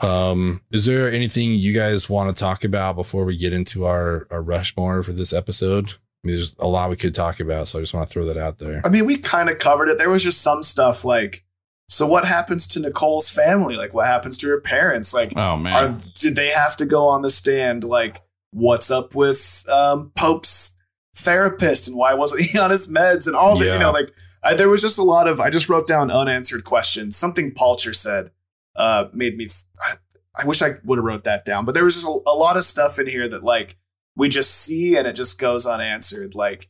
Um, 0.00 0.60
is 0.72 0.86
there 0.86 1.10
anything 1.10 1.52
you 1.52 1.72
guys 1.72 2.10
want 2.10 2.34
to 2.34 2.38
talk 2.38 2.64
about 2.64 2.96
before 2.96 3.24
we 3.24 3.36
get 3.36 3.52
into 3.52 3.86
our, 3.86 4.26
our 4.30 4.42
Rushmore 4.42 5.02
for 5.02 5.12
this 5.12 5.32
episode? 5.32 5.92
I 5.92 6.26
mean, 6.26 6.36
there's 6.36 6.56
a 6.58 6.66
lot 6.66 6.90
we 6.90 6.96
could 6.96 7.14
talk 7.14 7.38
about, 7.40 7.68
so 7.68 7.78
I 7.78 7.82
just 7.82 7.94
want 7.94 8.06
to 8.08 8.12
throw 8.12 8.24
that 8.26 8.36
out 8.36 8.58
there. 8.58 8.82
I 8.84 8.88
mean, 8.88 9.06
we 9.06 9.16
kind 9.18 9.48
of 9.48 9.58
covered 9.58 9.88
it. 9.88 9.98
There 9.98 10.10
was 10.10 10.24
just 10.24 10.40
some 10.42 10.62
stuff 10.62 11.04
like, 11.04 11.44
so 11.88 12.06
what 12.06 12.24
happens 12.24 12.66
to 12.68 12.80
Nicole's 12.80 13.30
family? 13.30 13.76
Like, 13.76 13.94
what 13.94 14.06
happens 14.06 14.36
to 14.38 14.48
her 14.48 14.60
parents? 14.60 15.14
Like, 15.14 15.32
oh 15.36 15.56
man. 15.56 15.72
are 15.74 15.96
did 16.18 16.34
they 16.34 16.48
have 16.48 16.76
to 16.78 16.86
go 16.86 17.06
on 17.08 17.22
the 17.22 17.30
stand? 17.30 17.84
Like, 17.84 18.20
what's 18.54 18.90
up 18.90 19.14
with 19.14 19.66
um, 19.68 20.12
Pope's 20.14 20.76
therapist 21.16 21.88
and 21.88 21.96
why 21.96 22.14
wasn't 22.14 22.42
he 22.42 22.58
on 22.58 22.70
his 22.70 22.88
meds 22.88 23.26
and 23.26 23.36
all 23.36 23.56
that? 23.58 23.72
You 23.72 23.78
know, 23.78 23.92
like 23.92 24.14
I, 24.42 24.54
there 24.54 24.68
was 24.68 24.80
just 24.80 24.98
a 24.98 25.02
lot 25.02 25.28
of. 25.28 25.40
I 25.40 25.50
just 25.50 25.68
wrote 25.68 25.86
down 25.86 26.10
unanswered 26.10 26.64
questions. 26.64 27.16
Something 27.16 27.52
Palcher 27.52 27.92
said 27.92 28.30
uh, 28.76 29.06
made 29.12 29.36
me. 29.36 29.48
I, 29.84 29.96
I 30.36 30.46
wish 30.46 30.62
I 30.62 30.74
would 30.84 30.98
have 30.98 31.04
wrote 31.04 31.24
that 31.24 31.44
down, 31.44 31.64
but 31.64 31.74
there 31.74 31.84
was 31.84 31.94
just 31.94 32.06
a, 32.06 32.20
a 32.26 32.34
lot 32.34 32.56
of 32.56 32.64
stuff 32.64 32.98
in 32.98 33.06
here 33.06 33.28
that 33.28 33.44
like 33.44 33.74
we 34.16 34.28
just 34.28 34.54
see 34.54 34.96
and 34.96 35.06
it 35.06 35.14
just 35.14 35.38
goes 35.38 35.66
unanswered. 35.66 36.34
Like, 36.34 36.68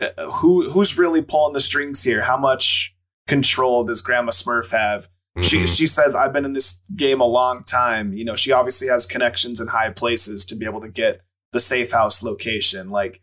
uh, 0.00 0.30
who 0.40 0.70
who's 0.70 0.98
really 0.98 1.22
pulling 1.22 1.52
the 1.52 1.60
strings 1.60 2.02
here? 2.02 2.22
How 2.22 2.36
much 2.36 2.94
control 3.26 3.84
does 3.84 4.02
Grandma 4.02 4.30
Smurf 4.30 4.70
have? 4.70 5.08
She 5.42 5.58
Mhm. 5.62 5.76
she 5.76 5.86
says 5.86 6.14
I've 6.16 6.32
been 6.32 6.44
in 6.44 6.52
this 6.52 6.80
game 6.96 7.20
a 7.20 7.26
long 7.26 7.64
time. 7.64 8.12
You 8.12 8.24
know, 8.24 8.36
she 8.36 8.52
obviously 8.52 8.88
has 8.88 9.06
connections 9.06 9.60
in 9.60 9.68
high 9.68 9.90
places 9.90 10.44
to 10.46 10.54
be 10.56 10.64
able 10.64 10.80
to 10.80 10.88
get 10.88 11.20
the 11.52 11.60
safe 11.60 11.92
house 11.92 12.22
location. 12.22 12.90
Like, 12.90 13.20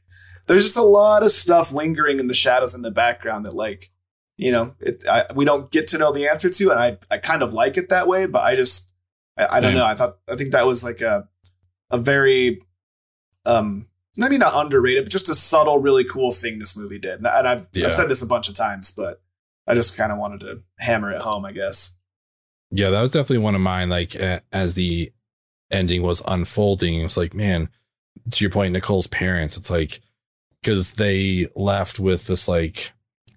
there's 0.47 0.63
just 0.63 0.77
a 0.77 0.81
lot 0.81 1.23
of 1.23 1.31
stuff 1.31 1.71
lingering 1.71 2.19
in 2.19 2.27
the 2.27 2.33
shadows 2.33 2.73
in 2.73 2.81
the 2.83 2.91
background 2.91 3.45
that, 3.45 3.53
like, 3.55 3.89
you 4.37 4.51
know, 4.51 4.75
it 4.79 5.03
I, 5.07 5.25
we 5.35 5.45
don't 5.45 5.71
get 5.71 5.87
to 5.89 5.97
know 5.97 6.11
the 6.13 6.27
answer 6.27 6.49
to, 6.49 6.71
and 6.71 6.79
I 6.79 6.97
I 7.11 7.17
kind 7.17 7.41
of 7.41 7.53
like 7.53 7.77
it 7.77 7.89
that 7.89 8.07
way. 8.07 8.25
But 8.25 8.43
I 8.43 8.55
just 8.55 8.93
I, 9.37 9.57
I 9.57 9.59
don't 9.59 9.73
know. 9.73 9.85
I 9.85 9.95
thought 9.95 10.17
I 10.29 10.35
think 10.35 10.51
that 10.51 10.65
was 10.65 10.83
like 10.83 11.01
a 11.01 11.27
a 11.91 11.97
very 11.97 12.61
um 13.45 13.87
maybe 14.17 14.37
not 14.37 14.53
underrated, 14.55 15.03
but 15.05 15.11
just 15.11 15.29
a 15.29 15.35
subtle, 15.35 15.79
really 15.79 16.03
cool 16.05 16.31
thing 16.31 16.57
this 16.59 16.75
movie 16.77 16.99
did. 16.99 17.19
And 17.19 17.27
I've 17.27 17.67
Yeah. 17.73 17.87
I've 17.87 17.95
said 17.95 18.09
this 18.09 18.21
a 18.21 18.25
bunch 18.25 18.47
of 18.49 18.55
times, 18.55 18.91
but 18.95 19.21
I 19.67 19.73
just 19.73 19.97
kind 19.97 20.11
of 20.11 20.17
wanted 20.17 20.39
to 20.41 20.61
hammer 20.79 21.11
it 21.11 21.21
home, 21.21 21.43
I 21.45 21.51
guess. 21.51 21.95
Yeah, 22.75 22.89
that 22.89 23.01
was 23.01 23.11
definitely 23.11 23.39
one 23.39 23.55
of 23.55 23.61
mine. 23.61 23.89
Like 23.89 24.15
a- 24.15 24.41
as 24.51 24.75
the 24.75 25.11
ending 25.71 26.01
was 26.03 26.21
unfolding, 26.27 26.99
it 26.99 27.03
was 27.03 27.17
like, 27.17 27.33
man, 27.33 27.69
to 28.31 28.43
your 28.43 28.51
point, 28.51 28.73
Nicole's 28.73 29.07
parents. 29.07 29.57
It's 29.57 29.69
like 29.69 30.01
because 30.61 30.93
they 30.93 31.47
left 31.55 31.99
with 31.99 32.27
this 32.27 32.47
like 32.47 32.91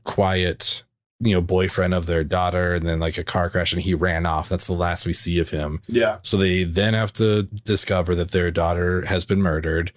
quiet, 0.05 0.82
you 1.20 1.35
know, 1.35 1.40
boyfriend 1.43 1.94
of 1.94 2.06
their 2.06 2.24
daughter, 2.24 2.74
and 2.74 2.86
then 2.86 2.98
like 3.01 3.19
a 3.19 3.24
car 3.24 3.48
crash, 3.51 3.73
and 3.73 3.82
he 3.82 3.94
ran 3.94 4.27
off. 4.27 4.48
That's 4.48 4.66
the 4.66 4.73
last 4.73 5.06
we 5.06 5.12
see 5.12 5.39
of 5.39 5.51
him. 5.51 5.82
Yeah. 5.86 6.19
So 6.23 6.36
they 6.36 6.65
then 6.65 6.94
have 6.94 7.12
to 7.15 7.44
discover 7.65 8.15
that 8.16 8.31
their 8.32 8.51
daughter 8.51 9.05
has 9.06 9.24
been 9.24 9.43
murdered 9.43 9.93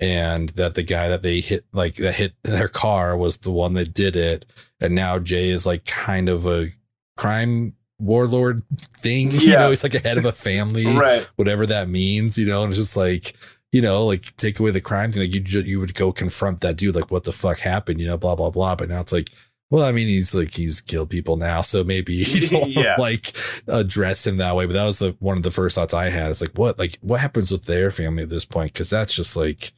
and 0.00 0.50
that 0.50 0.74
the 0.74 0.82
guy 0.82 1.08
that 1.08 1.22
they 1.22 1.40
hit 1.40 1.64
like 1.72 1.94
that 1.96 2.14
hit 2.16 2.34
their 2.42 2.68
car 2.68 3.16
was 3.16 3.38
the 3.38 3.52
one 3.52 3.74
that 3.74 3.94
did 3.94 4.14
it. 4.16 4.44
And 4.80 4.94
now 4.94 5.18
Jay 5.18 5.48
is 5.48 5.66
like 5.66 5.84
kind 5.84 6.28
of 6.28 6.46
a 6.46 6.68
crime 7.16 7.74
warlord 7.98 8.62
thing. 8.98 9.30
You 9.32 9.50
know, 9.52 9.70
he's 9.70 9.82
like 9.82 9.94
a 9.94 9.98
head 10.00 10.18
of 10.18 10.24
a 10.24 10.32
family, 10.32 10.86
Right. 10.96 11.28
whatever 11.36 11.66
that 11.66 11.88
means, 11.88 12.36
you 12.38 12.46
know, 12.46 12.62
and 12.64 12.70
it's 12.72 12.80
just 12.80 12.96
like, 12.96 13.34
you 13.72 13.82
know, 13.82 14.04
like 14.06 14.36
take 14.36 14.60
away 14.60 14.70
the 14.70 14.80
crime 14.80 15.12
thing. 15.12 15.22
Like 15.22 15.34
you 15.34 15.40
ju- 15.40 15.62
you 15.62 15.80
would 15.80 15.94
go 15.94 16.12
confront 16.12 16.60
that 16.60 16.76
dude, 16.76 16.94
like 16.94 17.10
what 17.10 17.24
the 17.24 17.32
fuck 17.32 17.58
happened, 17.58 18.00
you 18.00 18.06
know, 18.06 18.16
blah, 18.18 18.36
blah, 18.36 18.50
blah. 18.50 18.74
But 18.76 18.88
now 18.88 19.00
it's 19.00 19.12
like, 19.12 19.30
well, 19.70 19.82
I 19.82 19.90
mean, 19.92 20.06
he's 20.06 20.34
like 20.34 20.54
he's 20.54 20.80
killed 20.80 21.10
people 21.10 21.36
now, 21.36 21.60
so 21.62 21.82
maybe 21.82 22.12
you 22.14 22.40
don't 22.42 22.68
Yeah. 22.68 22.94
like 22.98 23.34
address 23.66 24.26
him 24.26 24.36
that 24.36 24.54
way. 24.54 24.66
But 24.66 24.74
that 24.74 24.84
was 24.84 24.98
the 25.00 25.16
one 25.18 25.36
of 25.36 25.42
the 25.42 25.50
first 25.50 25.74
thoughts 25.74 25.94
I 25.94 26.10
had. 26.10 26.30
It's 26.30 26.40
like, 26.40 26.56
what, 26.56 26.78
like, 26.78 26.98
what 27.00 27.20
happens 27.20 27.50
with 27.50 27.64
their 27.64 27.90
family 27.90 28.22
at 28.22 28.28
this 28.28 28.44
point? 28.44 28.72
Because 28.72 28.90
that's 28.90 29.14
just 29.14 29.36
like, 29.36 29.72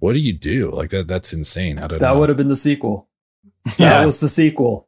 what 0.00 0.12
do 0.14 0.20
you 0.20 0.32
do? 0.34 0.70
Like 0.72 0.90
that, 0.90 1.08
that's 1.08 1.32
insane. 1.32 1.78
I 1.78 1.86
don't 1.86 2.00
That 2.00 2.12
know. 2.12 2.18
would 2.18 2.28
have 2.28 2.36
been 2.36 2.48
the 2.48 2.56
sequel. 2.56 3.08
Yeah. 3.78 3.90
That 4.00 4.04
was 4.06 4.20
the 4.20 4.28
sequel. 4.28 4.87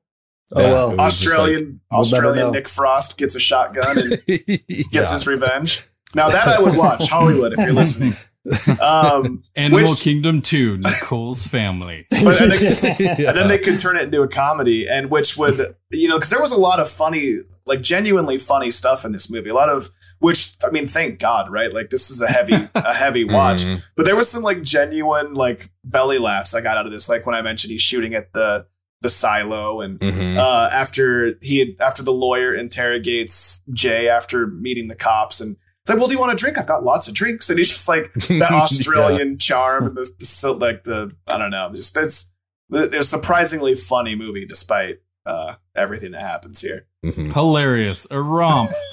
Oh 0.52 0.60
Yeah, 0.60 0.72
well. 0.72 0.90
it 0.92 0.96
was 0.96 1.18
just 1.20 1.38
like- 1.38 1.38
Australian 1.38 1.80
we'll 1.90 2.00
Australian. 2.00 2.50
Nick 2.52 2.68
Frost 2.68 3.18
gets 3.18 3.34
a 3.34 3.40
shotgun 3.40 3.98
and 3.98 4.10
gets 4.26 4.88
Yeah. 4.92 5.10
his 5.12 5.26
revenge. 5.26 5.84
Now 6.14 6.28
that 6.28 6.48
I 6.48 6.60
would 6.60 6.76
watch 6.76 7.08
Hollywood 7.08 7.52
if 7.52 7.58
you're 7.58 7.72
listening. 7.72 8.14
Um, 8.82 9.42
Animal 9.54 9.82
which- 9.90 10.00
Kingdom 10.00 10.42
2, 10.42 10.78
Nicole's 10.78 11.46
family. 11.46 12.06
but 12.24 12.40
and, 12.40 12.50
they, 12.52 12.96
Yeah. 12.98 13.28
and 13.28 13.36
then 13.36 13.48
they 13.48 13.58
could 13.58 13.78
turn 13.78 13.96
it 13.96 14.04
into 14.04 14.22
a 14.22 14.28
comedy, 14.28 14.88
and 14.88 15.10
which 15.10 15.36
would 15.36 15.76
you 15.92 16.08
know 16.08 16.16
because 16.16 16.30
there 16.30 16.40
was 16.40 16.50
a 16.52 16.56
lot 16.56 16.80
of 16.80 16.88
funny, 16.90 17.40
like 17.66 17.80
genuinely 17.82 18.38
funny 18.38 18.70
stuff 18.70 19.04
in 19.04 19.12
this 19.12 19.30
movie. 19.30 19.50
A 19.50 19.54
lot 19.54 19.68
of 19.68 19.88
which 20.18 20.54
I 20.66 20.70
mean, 20.70 20.88
thank 20.88 21.18
God, 21.20 21.50
right? 21.50 21.72
Like 21.72 21.90
this 21.90 22.10
is 22.10 22.20
a 22.22 22.26
heavy 22.28 22.68
a 22.74 22.94
heavy 22.94 23.24
watch, 23.24 23.62
Mhm. 23.64 23.84
but 23.96 24.04
there 24.06 24.16
was 24.16 24.28
some 24.28 24.42
like 24.42 24.62
genuine 24.62 25.34
like 25.34 25.68
belly 25.84 26.18
laughs 26.18 26.54
I 26.54 26.60
got 26.60 26.76
out 26.76 26.86
of 26.86 26.92
this. 26.92 27.08
Like 27.08 27.26
when 27.26 27.34
I 27.36 27.42
mentioned 27.42 27.70
he's 27.70 27.82
shooting 27.82 28.14
at 28.14 28.32
the 28.32 28.66
the 29.02 29.08
silo 29.08 29.80
and 29.80 29.98
Mhm. 30.00 30.36
uh, 30.36 30.68
after 30.72 31.34
he 31.42 31.58
had, 31.60 31.68
after 31.80 32.02
the 32.02 32.12
lawyer 32.12 32.54
interrogates 32.54 33.62
Jay 33.72 34.08
after 34.08 34.46
meeting 34.46 34.88
the 34.88 34.96
cops 34.96 35.40
and 35.40 35.56
it's 35.82 35.88
like, 35.88 35.98
well, 35.98 36.08
do 36.08 36.12
you 36.14 36.20
want 36.20 36.32
a 36.32 36.36
drink? 36.36 36.58
I've 36.58 36.66
got 36.66 36.84
lots 36.84 37.08
of 37.08 37.14
drinks, 37.14 37.48
and 37.48 37.58
he's 37.58 37.70
just 37.70 37.88
like 37.88 38.12
that 38.28 38.52
Australian 38.52 39.38
charm 39.38 39.86
and 39.86 39.96
the, 39.96 40.02
the 40.18 40.52
like 40.52 40.84
the 40.84 41.12
I 41.26 41.38
don't 41.38 41.50
know, 41.50 41.70
just 41.74 41.94
that's 41.94 42.30
it's 42.70 42.94
a 42.96 43.02
surprisingly 43.04 43.74
funny 43.74 44.14
movie 44.14 44.44
despite 44.44 44.98
uh, 45.26 45.54
everything 45.76 46.12
that 46.12 46.20
happens 46.22 46.60
here. 46.60 46.86
Mhm. 47.04 47.32
Hilarious. 47.32 48.06
A 48.10 48.20
romp. 48.20 48.70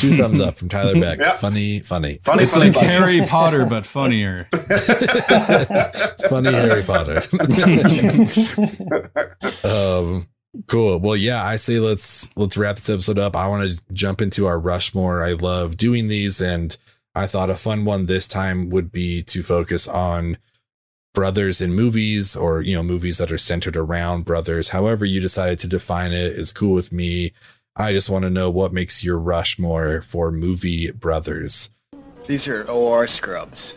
Two 0.00 0.16
thumbs 0.16 0.40
up 0.40 0.56
from 0.58 0.68
Tyler 0.68 1.00
Beck. 1.00 1.18
Yeah. 1.18 1.32
Funny, 1.36 1.80
funny. 1.80 2.18
Funny, 2.22 2.42
It's 2.42 2.52
funny, 2.54 2.66
like 2.66 2.74
funny. 2.74 2.86
Harry 2.88 3.20
Potter, 3.22 3.64
but 3.66 3.86
funnier. 3.86 4.44
funny 6.28 6.50
Harry 6.52 6.82
Potter. 6.82 7.22
um, 9.64 10.26
cool. 10.68 10.98
Well, 10.98 11.16
yeah, 11.16 11.44
I 11.44 11.56
say 11.56 11.78
let's 11.78 12.28
let's 12.36 12.56
wrap 12.56 12.76
this 12.76 12.90
episode 12.90 13.18
up. 13.18 13.36
I 13.36 13.46
want 13.48 13.70
to 13.70 13.80
jump 13.92 14.20
into 14.20 14.46
our 14.46 14.58
Rushmore. 14.58 15.22
I 15.24 15.32
love 15.32 15.76
doing 15.76 16.08
these, 16.08 16.40
and 16.40 16.76
I 17.14 17.26
thought 17.26 17.50
a 17.50 17.54
fun 17.56 17.84
one 17.84 18.06
this 18.06 18.26
time 18.26 18.70
would 18.70 18.90
be 18.92 19.22
to 19.24 19.42
focus 19.42 19.86
on 19.88 20.36
brothers 21.16 21.62
in 21.62 21.72
movies 21.72 22.36
or 22.36 22.60
you 22.60 22.76
know 22.76 22.82
movies 22.82 23.16
that 23.16 23.32
are 23.32 23.38
centered 23.38 23.74
around 23.76 24.26
brothers. 24.26 24.68
However 24.68 25.06
you 25.06 25.18
decided 25.20 25.58
to 25.60 25.66
define 25.66 26.12
it 26.12 26.32
is 26.32 26.52
cool 26.52 26.74
with 26.74 26.92
me. 26.92 27.32
I 27.74 27.92
just 27.92 28.10
want 28.10 28.24
to 28.24 28.30
know 28.30 28.50
what 28.50 28.72
makes 28.72 29.02
your 29.02 29.18
Rushmore 29.18 30.02
for 30.02 30.30
movie 30.30 30.92
brothers. 30.92 31.70
These 32.26 32.46
are 32.48 32.64
OR 32.70 33.06
scrubs. 33.06 33.74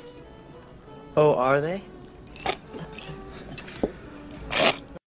Oh, 1.16 1.36
are 1.36 1.62
they? 1.62 1.82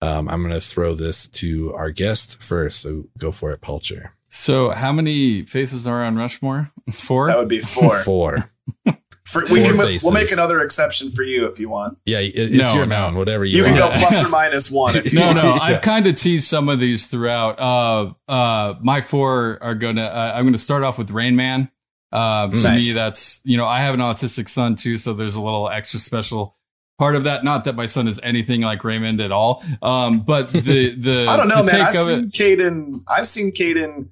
Um, 0.03 0.29
I'm 0.29 0.41
going 0.41 0.53
to 0.53 0.61
throw 0.61 0.95
this 0.95 1.27
to 1.29 1.73
our 1.75 1.91
guest 1.91 2.43
first. 2.43 2.81
So 2.81 3.05
go 3.19 3.33
for 3.33 3.51
it, 3.53 3.61
Pulcher. 3.61 4.15
So, 4.29 4.71
how 4.71 4.93
many 4.93 5.43
faces 5.43 5.87
are 5.87 6.05
on 6.05 6.17
Rushmore? 6.17 6.71
Four? 6.93 7.27
That 7.29 7.39
would 7.39 7.49
be 7.49 7.61
four. 7.61 7.99
Four. 8.05 8.51
For, 9.31 9.45
we 9.47 9.63
can 9.63 9.77
faces. 9.77 10.03
we'll 10.03 10.13
make 10.13 10.33
another 10.33 10.61
exception 10.61 11.11
for 11.13 11.23
you 11.23 11.47
if 11.47 11.59
you 11.61 11.69
want. 11.69 11.99
Yeah, 12.05 12.19
it, 12.19 12.33
it's 12.35 12.53
No, 12.53 12.75
your 12.75 12.87
no. 12.87 12.97
noun, 12.97 13.15
whatever 13.17 13.45
you, 13.45 13.59
You 13.59 13.65
can 13.65 13.77
go 13.77 13.89
plus 13.95 14.27
or 14.27 14.31
minus 14.31 14.71
one. 14.71 14.97
If 14.97 15.13
no, 15.13 15.33
no. 15.33 15.43
Yeah. 15.43 15.59
I've 15.63 15.81
kind 15.83 16.07
of 16.07 16.15
teased 16.17 16.47
some 16.49 16.69
of 16.69 16.81
these 16.81 17.07
throughout. 17.07 17.59
Uh, 17.61 18.13
uh, 18.31 18.75
my 18.83 19.01
four 19.01 19.59
are 19.63 19.75
gonna. 19.75 20.03
Uh, 20.05 20.33
I'm 20.35 20.45
gonna 20.45 20.59
start 20.59 20.83
off 20.83 20.99
with 20.99 21.11
Rain 21.11 21.37
Man. 21.37 21.71
Uh, 22.13 22.49
to 22.49 22.57
Nice. 22.57 22.87
me, 22.89 22.93
that's 22.93 23.41
you 23.45 23.57
know, 23.57 23.67
I 23.67 23.81
have 23.83 23.95
an 23.95 24.01
autistic 24.01 24.49
son 24.49 24.75
too, 24.75 24.97
so 24.97 25.13
there's 25.13 25.37
a 25.37 25.43
little 25.43 25.69
extra 25.71 26.01
special 26.01 26.57
part 26.99 27.15
of 27.15 27.23
that. 27.25 27.45
Not 27.45 27.65
that 27.65 27.77
my 27.77 27.87
son 27.87 28.09
is 28.09 28.19
anything 28.23 28.63
like 28.63 28.83
Raymond 28.83 29.21
at 29.21 29.31
all. 29.31 29.63
Um, 29.81 30.21
but 30.23 30.49
the 30.53 30.91
the 30.97 31.27
I 31.29 31.37
don't 31.37 31.47
know, 31.47 31.63
man. 31.63 31.81
I've 31.83 31.95
seen 31.95 32.19
it- 32.25 32.33
Caden. 32.33 32.95
I've 33.07 33.27
seen 33.29 33.53
Caden 33.53 34.09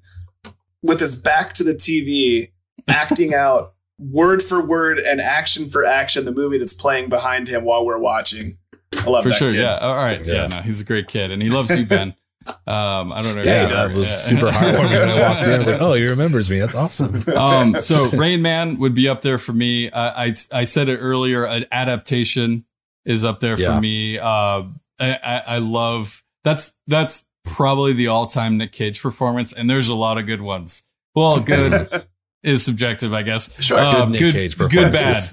with 0.81 1.01
his 1.01 1.13
back 1.15 1.53
to 1.55 1.63
the 1.65 1.73
TV, 1.73 2.51
acting 2.87 3.33
out 3.33 3.73
word 3.99 4.41
for 4.41 4.65
word 4.65 4.97
and 4.97 5.19
action 5.21 5.69
for 5.69 5.85
action 5.85 6.25
the 6.25 6.31
movie 6.31 6.57
that's 6.57 6.73
playing 6.73 7.09
behind 7.09 7.47
him 7.47 7.63
while 7.65 7.85
we're 7.85 7.97
watching. 7.99 8.57
I 8.97 9.09
love 9.09 9.23
for 9.23 9.29
that 9.29 9.35
sure. 9.35 9.49
kid. 9.49 9.59
Yeah. 9.59 9.77
All 9.77 9.95
right. 9.95 10.25
Yeah. 10.25 10.33
Yeah. 10.33 10.47
No, 10.47 10.61
he's 10.61 10.81
a 10.81 10.85
great 10.85 11.07
kid, 11.07 11.31
and 11.31 11.41
he 11.41 11.49
loves 11.49 11.75
you, 11.77 11.85
Ben. 11.85 12.15
Um, 12.65 13.11
I 13.11 13.21
don't 13.21 13.35
know. 13.35 13.43
Yeah, 13.43 13.63
that 13.67 13.69
does. 13.69 13.97
was 13.97 14.07
Yeah. 14.09 14.39
super 14.39 14.49
heartwarming 14.51 14.89
when 14.89 15.09
I 15.09 15.21
walked 15.35 15.45
in. 15.47 15.53
I 15.53 15.57
was 15.59 15.67
like, 15.67 15.81
oh, 15.81 15.93
he 15.93 16.07
remembers 16.07 16.49
me. 16.49 16.57
That's 16.57 16.73
awesome. 16.73 17.21
um, 17.37 17.79
so 17.81 18.07
Rain 18.17 18.41
Man 18.41 18.79
would 18.79 18.95
be 18.95 19.07
up 19.07 19.21
there 19.21 19.37
for 19.37 19.53
me. 19.53 19.91
I, 19.91 20.25
I 20.27 20.33
I 20.51 20.63
said 20.63 20.89
it 20.89 20.97
earlier. 20.97 21.43
An 21.45 21.65
adaptation 21.71 22.65
is 23.05 23.23
up 23.23 23.39
there 23.39 23.59
Yeah. 23.59 23.75
for 23.75 23.81
me. 23.81 24.17
Uh, 24.17 24.23
I, 24.23 24.63
I, 24.99 25.43
I 25.45 25.57
love 25.59 26.23
that's 26.43 26.73
that's 26.87 27.27
probably 27.43 27.93
the 27.93 28.07
all 28.07 28.25
time 28.25 28.57
Nick 28.57 28.71
Cage 28.71 28.99
performance, 29.01 29.53
and 29.53 29.69
there's 29.69 29.89
a 29.89 29.95
lot 29.95 30.17
of 30.17 30.25
good 30.25 30.41
ones. 30.41 30.81
Well, 31.13 31.41
good 31.41 32.07
is 32.43 32.63
subjective, 32.63 33.13
I 33.13 33.23
guess. 33.23 33.49
Sure. 33.63 33.77
Uh, 33.79 34.05
Good 34.05 34.09
Nick 34.11 34.33
Cage 34.33 34.57
good 34.57 34.91
bad. 34.93 35.23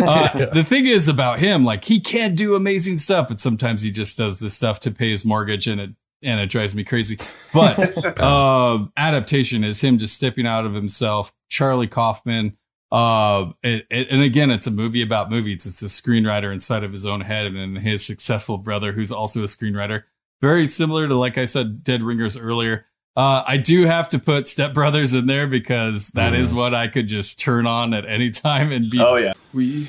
Uh, 0.00 0.28
Yeah. 0.38 0.44
The 0.46 0.64
thing 0.64 0.86
is 0.86 1.08
about 1.08 1.38
him, 1.38 1.64
like 1.64 1.84
he 1.84 2.00
can 2.00 2.34
do 2.34 2.54
amazing 2.54 2.98
stuff, 2.98 3.28
but 3.28 3.40
sometimes 3.40 3.82
he 3.82 3.90
just 3.90 4.16
does 4.18 4.38
this 4.40 4.54
stuff 4.54 4.80
to 4.80 4.90
pay 4.90 5.10
his 5.10 5.24
mortgage, 5.24 5.66
and 5.66 5.80
it 5.80 5.90
and 6.22 6.38
it 6.40 6.50
drives 6.50 6.74
me 6.74 6.84
crazy. 6.84 7.16
But 7.54 8.20
uh, 8.20 8.86
adaptation 8.96 9.64
is 9.64 9.80
him 9.82 9.98
just 9.98 10.14
stepping 10.14 10.46
out 10.46 10.66
of 10.66 10.74
himself. 10.74 11.32
Charlie 11.48 11.86
Kaufman. 11.86 12.56
Uh, 12.92 13.52
it, 13.62 13.86
it- 13.90 14.08
and 14.10 14.20
again, 14.22 14.50
it's 14.50 14.66
a 14.66 14.70
movie 14.70 15.02
about 15.02 15.30
movies. 15.30 15.64
It's 15.66 15.80
a 15.82 15.86
screenwriter 15.86 16.52
inside 16.52 16.82
of 16.84 16.90
his 16.92 17.06
own 17.06 17.20
head, 17.20 17.46
and 17.46 17.56
then 17.56 17.76
his 17.76 18.04
successful 18.04 18.58
brother, 18.58 18.92
who's 18.92 19.12
also 19.12 19.40
a 19.42 19.46
screenwriter. 19.46 20.02
Very 20.40 20.66
similar 20.66 21.06
to, 21.06 21.14
like 21.14 21.38
I 21.38 21.44
said, 21.44 21.84
Dead 21.84 22.02
Ringers 22.02 22.36
earlier. 22.36 22.86
Uh, 23.20 23.44
I 23.46 23.58
do 23.58 23.84
have 23.84 24.08
to 24.10 24.18
put 24.18 24.48
Step 24.48 24.72
Brothers 24.72 25.12
in 25.12 25.26
there 25.26 25.46
because 25.46 26.08
that 26.12 26.32
is 26.32 26.54
what 26.54 26.74
I 26.74 26.88
could 26.88 27.06
just 27.06 27.38
turn 27.38 27.66
on 27.66 27.92
at 27.92 28.06
any 28.06 28.30
time 28.48 28.72
and 28.72 28.88
be 28.88 28.98
Oh 28.98 29.16
yeah. 29.16 29.34
We 29.52 29.88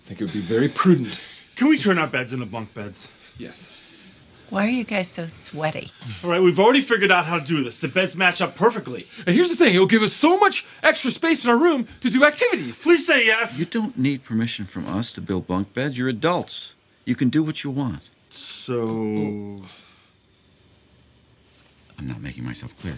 think 0.00 0.20
it 0.20 0.24
would 0.24 0.32
be 0.32 0.40
very 0.40 0.68
prudent. 0.68 1.16
Can 1.54 1.68
we 1.68 1.78
turn 1.78 2.00
our 2.00 2.08
beds 2.08 2.32
into 2.32 2.46
bunk 2.46 2.74
beds? 2.74 3.08
Yes. 3.38 3.70
Why 4.50 4.66
are 4.66 4.70
you 4.70 4.82
guys 4.82 5.06
so 5.06 5.28
sweaty? 5.28 5.92
All 6.24 6.30
right, 6.30 6.42
we've 6.42 6.58
already 6.58 6.80
figured 6.80 7.12
out 7.12 7.26
how 7.26 7.38
to 7.38 7.44
do 7.44 7.62
this. 7.62 7.80
The 7.80 7.86
beds 7.86 8.16
match 8.16 8.40
up 8.42 8.56
perfectly. 8.56 9.06
And 9.24 9.36
here's 9.36 9.50
the 9.50 9.56
thing 9.56 9.72
it'll 9.72 9.86
give 9.86 10.02
us 10.02 10.12
so 10.12 10.36
much 10.36 10.66
extra 10.82 11.12
space 11.12 11.44
in 11.44 11.52
our 11.52 11.56
room 11.56 11.86
to 12.00 12.10
do 12.10 12.24
activities. 12.24 12.82
Please 12.82 13.06
say 13.06 13.24
yes. 13.24 13.56
You 13.56 13.66
don't 13.66 13.96
need 13.96 14.24
permission 14.24 14.64
from 14.64 14.88
us 14.88 15.12
to 15.12 15.20
build 15.20 15.46
bunk 15.46 15.74
beds. 15.74 15.96
You're 15.96 16.08
adults. 16.08 16.74
You 17.04 17.14
can 17.14 17.28
do 17.28 17.44
what 17.44 17.62
you 17.62 17.70
want. 17.70 18.02
So. 18.30 19.62
I'm 21.98 22.06
not 22.06 22.20
making 22.20 22.44
myself 22.44 22.76
clear. 22.80 22.96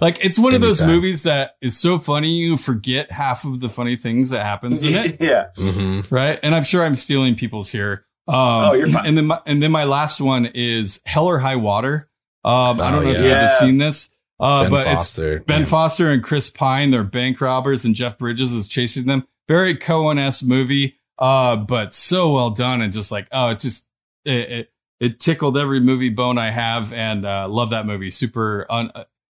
Like 0.00 0.18
it's 0.24 0.38
one 0.38 0.54
of 0.54 0.60
those 0.60 0.80
Anytime. 0.82 0.96
movies 0.96 1.22
that 1.22 1.56
is 1.62 1.78
so 1.78 1.98
funny 1.98 2.30
you 2.32 2.58
forget 2.58 3.10
half 3.10 3.44
of 3.44 3.60
the 3.60 3.68
funny 3.70 3.96
things 3.96 4.28
that 4.30 4.44
happens 4.44 4.84
in 4.84 4.94
it, 4.94 5.16
yeah. 5.20 5.46
Mhm. 5.56 6.10
right? 6.12 6.38
And 6.42 6.54
I'm 6.54 6.64
sure 6.64 6.84
I'm 6.84 6.96
stealing 6.96 7.34
people's 7.34 7.70
here. 7.72 8.04
Um, 8.28 8.34
Oh, 8.36 8.72
you're 8.74 8.88
fine. 8.88 9.06
And 9.06 9.16
then 9.16 9.26
my, 9.26 9.40
and 9.46 9.62
then 9.62 9.72
my 9.72 9.84
last 9.84 10.20
one 10.20 10.46
is 10.52 11.00
Hell 11.06 11.26
or 11.26 11.38
High 11.38 11.56
Water. 11.56 12.10
Um, 12.44 12.80
I 12.80 12.90
don't 12.90 13.00
Oh, 13.00 13.02
know 13.04 13.10
if 13.10 13.18
you 13.20 13.24
yeah. 13.24 13.40
guys 13.42 13.50
have 13.52 13.58
seen 13.60 13.78
this, 13.78 14.10
uh, 14.38 14.64
Ben 14.64 14.70
but 14.70 14.84
Foster. 14.84 15.36
it's 15.36 15.44
Ben 15.46 15.60
yeah. 15.60 15.66
Foster 15.66 16.10
and 16.10 16.22
Chris 16.22 16.50
Pine. 16.50 16.90
They're 16.90 17.02
bank 17.02 17.40
robbers, 17.40 17.84
and 17.86 17.94
Jeff 17.94 18.18
Bridges 18.18 18.52
is 18.52 18.68
chasing 18.68 19.06
them. 19.06 19.26
Very 19.48 19.76
Coen 19.76 20.18
esque 20.18 20.44
movie, 20.44 20.96
uh, 21.18 21.56
but 21.56 21.94
so 21.94 22.32
well 22.32 22.50
done 22.50 22.82
and 22.82 22.92
just 22.92 23.10
like 23.10 23.28
oh, 23.32 23.48
it 23.48 23.60
just 23.60 23.86
it, 24.26 24.50
it 24.50 24.72
it 25.00 25.20
tickled 25.20 25.56
every 25.58 25.80
movie 25.80 26.08
bone 26.10 26.38
I 26.38 26.50
have, 26.50 26.92
and 26.92 27.24
uh, 27.26 27.48
love 27.48 27.70
that 27.70 27.86
movie. 27.86 28.10
Super 28.10 28.66
un, 28.70 28.90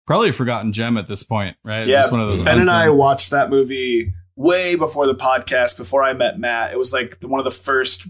probably 0.06 0.28
a 0.30 0.32
forgotten 0.32 0.72
gem 0.72 0.97
at 0.97 1.06
this 1.09 1.22
point, 1.22 1.56
right? 1.64 1.86
Yeah, 1.86 2.01
It's 2.01 2.10
one 2.10 2.20
of 2.20 2.28
those 2.28 2.43
Ben 2.43 2.60
and 2.60 2.70
I 2.70 2.89
watched 2.90 3.30
that 3.30 3.51
movie 3.51 4.12
way 4.36 4.74
before 4.76 5.06
the 5.06 5.14
podcast, 5.14 5.76
before 5.76 6.02
I 6.02 6.12
met 6.12 6.39
Matt. 6.39 6.72
It 6.72 6.78
was 6.78 6.93
like 6.93 7.18
one 7.22 7.40
of 7.40 7.44
the 7.44 7.51
first 7.51 8.06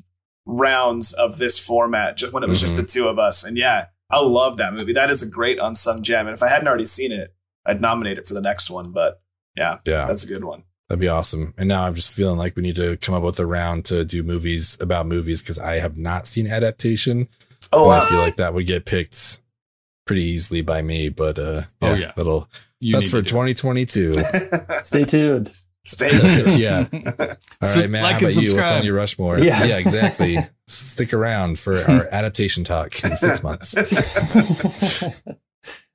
rounds 0.47 1.13
of 1.13 1.39
this 1.39 1.59
format, 1.59 2.17
just 2.17 2.33
when 2.33 2.43
it 2.43 2.49
was 2.49 2.61
just 2.61 2.75
Mm-hmm. 2.75 2.83
the 2.83 2.89
two 2.89 3.09
of 3.09 3.19
us. 3.19 3.45
And 3.45 3.57
yeah, 3.57 3.87
I 4.11 4.21
love 4.21 4.57
that 4.59 4.73
movie. 4.75 4.93
That 4.93 5.11
is 5.11 5.23
a 5.23 5.29
great 5.29 5.59
unsung 5.61 6.03
gem. 6.03 6.27
And 6.27 6.35
if 6.35 6.43
I 6.43 6.49
hadn't 6.49 6.69
already 6.69 6.85
seen 6.87 7.13
it, 7.13 7.35
I'd 7.67 7.81
nominate 7.81 8.19
it 8.19 8.27
for 8.27 8.35
the 8.35 8.41
next 8.41 8.71
one. 8.71 8.93
But 8.93 9.21
yeah, 9.57 9.79
Yeah. 9.87 10.07
that's 10.07 10.25
a 10.25 10.29
good 10.33 10.45
one. 10.45 10.65
That'd 10.89 11.01
be 11.01 11.09
awesome. 11.09 11.53
And 11.59 11.69
now 11.69 11.83
I'm 11.83 11.95
just 11.95 12.11
feeling 12.11 12.39
like 12.39 12.57
we 12.57 12.63
need 12.63 12.77
to 12.77 12.97
come 12.97 13.15
up 13.15 13.23
with 13.23 13.39
a 13.39 13.45
round 13.47 13.85
to 13.87 14.07
do 14.07 14.23
movies 14.23 14.79
about 14.81 15.07
movies 15.07 15.43
because 15.43 15.59
I 15.59 15.81
have 15.81 15.99
not 15.99 16.27
seen 16.27 16.47
adaptation. 16.47 17.29
Oh, 17.73 17.89
wow. 17.89 18.01
I 18.01 18.09
feel 18.09 18.19
like 18.19 18.37
that 18.37 18.55
would 18.55 18.67
get 18.67 18.85
picked 18.85 19.41
pretty 20.07 20.23
easily 20.23 20.63
by 20.63 20.83
me. 20.83 21.09
But 21.09 21.39
uh, 21.39 21.63
Oh, 21.83 21.95
yeah. 21.95 22.13
that'll 22.17 22.49
You 22.81 22.95
that's 22.97 23.11
for 23.11 23.23
to 23.23 23.23
do 23.23 23.43
it. 23.43 23.57
2022. 23.59 24.13
Stay 24.83 25.05
tuned. 25.05 25.53
Stay 25.85 26.09
tuned. 26.11 26.59
yeah. 26.59 26.87
All 27.63 27.69
So 27.69 27.81
right, 27.81 27.91
man. 27.91 28.03
like 28.03 28.21
how 28.21 28.27
and 28.27 28.33
about 28.37 28.43
you? 28.43 28.57
What's 28.57 28.71
on 28.71 28.85
your 28.85 28.95
Rushmore? 28.95 29.39
Yeah. 29.39 29.65
yeah 29.65 29.79
exactly. 29.79 30.37
Stick 30.67 31.13
around 31.15 31.59
for 31.59 31.79
our 31.91 32.07
adaptation 32.11 32.63
talk 32.65 33.03
in 33.05 33.17
six 33.17 33.43
months. 33.43 33.75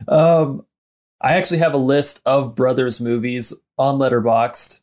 um, 0.07 0.65
I 1.21 1.33
actually 1.35 1.59
have 1.59 1.73
a 1.73 1.77
list 1.77 2.21
of 2.25 2.55
brothers 2.55 2.99
movies 2.99 3.53
on 3.77 3.97
Letterboxd, 3.99 4.81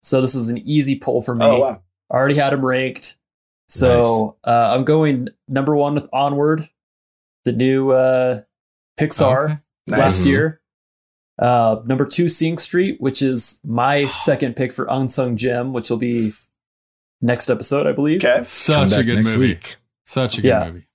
so 0.00 0.20
this 0.20 0.34
is 0.34 0.48
an 0.48 0.58
easy 0.58 0.96
pull 0.96 1.22
for 1.22 1.34
me. 1.34 1.44
Oh, 1.44 1.58
wow. 1.60 1.82
I 2.10 2.14
already 2.14 2.36
had 2.36 2.52
them 2.52 2.64
ranked, 2.64 3.16
so 3.72 4.36
uh, 4.44 4.74
I'm 4.74 4.84
going 4.84 5.28
number 5.48 5.74
one 5.76 5.94
with 5.94 6.08
Onward, 6.12 6.62
the 7.44 7.52
new 7.52 7.90
uh, 7.90 8.40
Pixar 8.98 9.44
Okay. 9.44 9.58
last 9.88 10.18
Nice. 10.20 10.26
year. 10.26 10.60
Uh, 11.38 11.80
number 11.86 12.04
two, 12.06 12.28
Sing 12.28 12.58
Street, 12.58 13.00
which 13.00 13.22
is 13.22 13.60
my 13.64 14.06
second 14.26 14.54
pick 14.56 14.72
for 14.72 14.86
Unsung 14.90 15.36
Gem, 15.36 15.72
which 15.72 15.90
will 15.90 15.96
be 15.96 16.30
next 17.20 17.50
episode, 17.50 17.86
I 17.86 17.92
believe. 17.92 18.24
Okay. 18.24 18.42
Such 18.42 18.92
a 18.92 19.02
good 19.02 19.16
next 19.16 19.34
movie. 19.36 19.48
week. 19.54 19.76
Such 20.06 20.38
a 20.38 20.42
good 20.42 20.48
Yeah. 20.48 20.64
movie. 20.70 20.86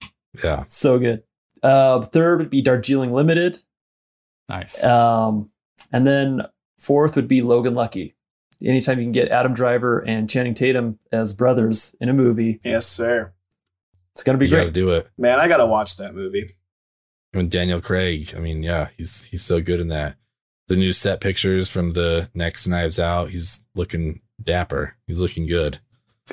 Yeah. 0.44 0.64
So 0.68 0.99
good. 0.99 1.24
Uh, 1.64 2.02
third 2.02 2.40
would 2.40 2.49
be 2.52 2.62
Darjeeling 2.62 3.12
Limited. 3.12 3.58
Nice. 4.48 4.84
Um, 4.84 5.49
and 5.91 6.06
then 6.06 6.44
fourth 6.78 7.16
would 7.16 7.28
be 7.28 7.41
Logan 7.41 7.74
Lucky. 7.74 8.14
Anytime 8.64 8.98
you 9.00 9.06
can 9.06 9.12
get 9.12 9.30
Adam 9.30 9.54
Driver 9.54 10.00
and 10.00 10.30
Channing 10.30 10.54
Tatum 10.54 10.98
as 11.12 11.34
brothers 11.34 11.96
in 12.02 12.10
a 12.10 12.14
movie, 12.14 12.60
Yes, 12.64 12.88
sir. 12.88 13.34
it's 14.14 14.24
gonna 14.24 14.38
be 14.38 14.46
You 14.46 14.52
got 14.52 14.58
to 14.58 14.64
great. 14.66 14.74
do 14.74 14.90
it. 14.92 15.10
Man, 15.18 15.40
I 15.40 15.48
got 15.48 15.58
to 15.58 15.66
watch 15.66 15.98
that 15.98 16.16
movie. 16.16 16.52
And 17.34 17.52
Daniel 17.52 17.82
Craig, 17.82 18.34
I 18.36 18.40
mean, 18.40 18.64
yeah, 18.64 18.88
he's 18.98 19.26
he's 19.26 19.44
so 19.44 19.62
good 19.62 19.80
in 19.80 19.90
that. 19.90 20.16
The 20.70 20.76
new 20.76 20.92
set 20.92 21.22
pictures 21.22 21.70
from 21.70 21.92
the 21.92 22.30
next 22.34 22.68
Knives 22.68 23.00
Out, 23.00 23.30
he's 23.30 23.62
looking 23.76 24.22
dapper. 24.42 24.96
He's 25.06 25.20
looking 25.20 25.46
good. 25.46 25.78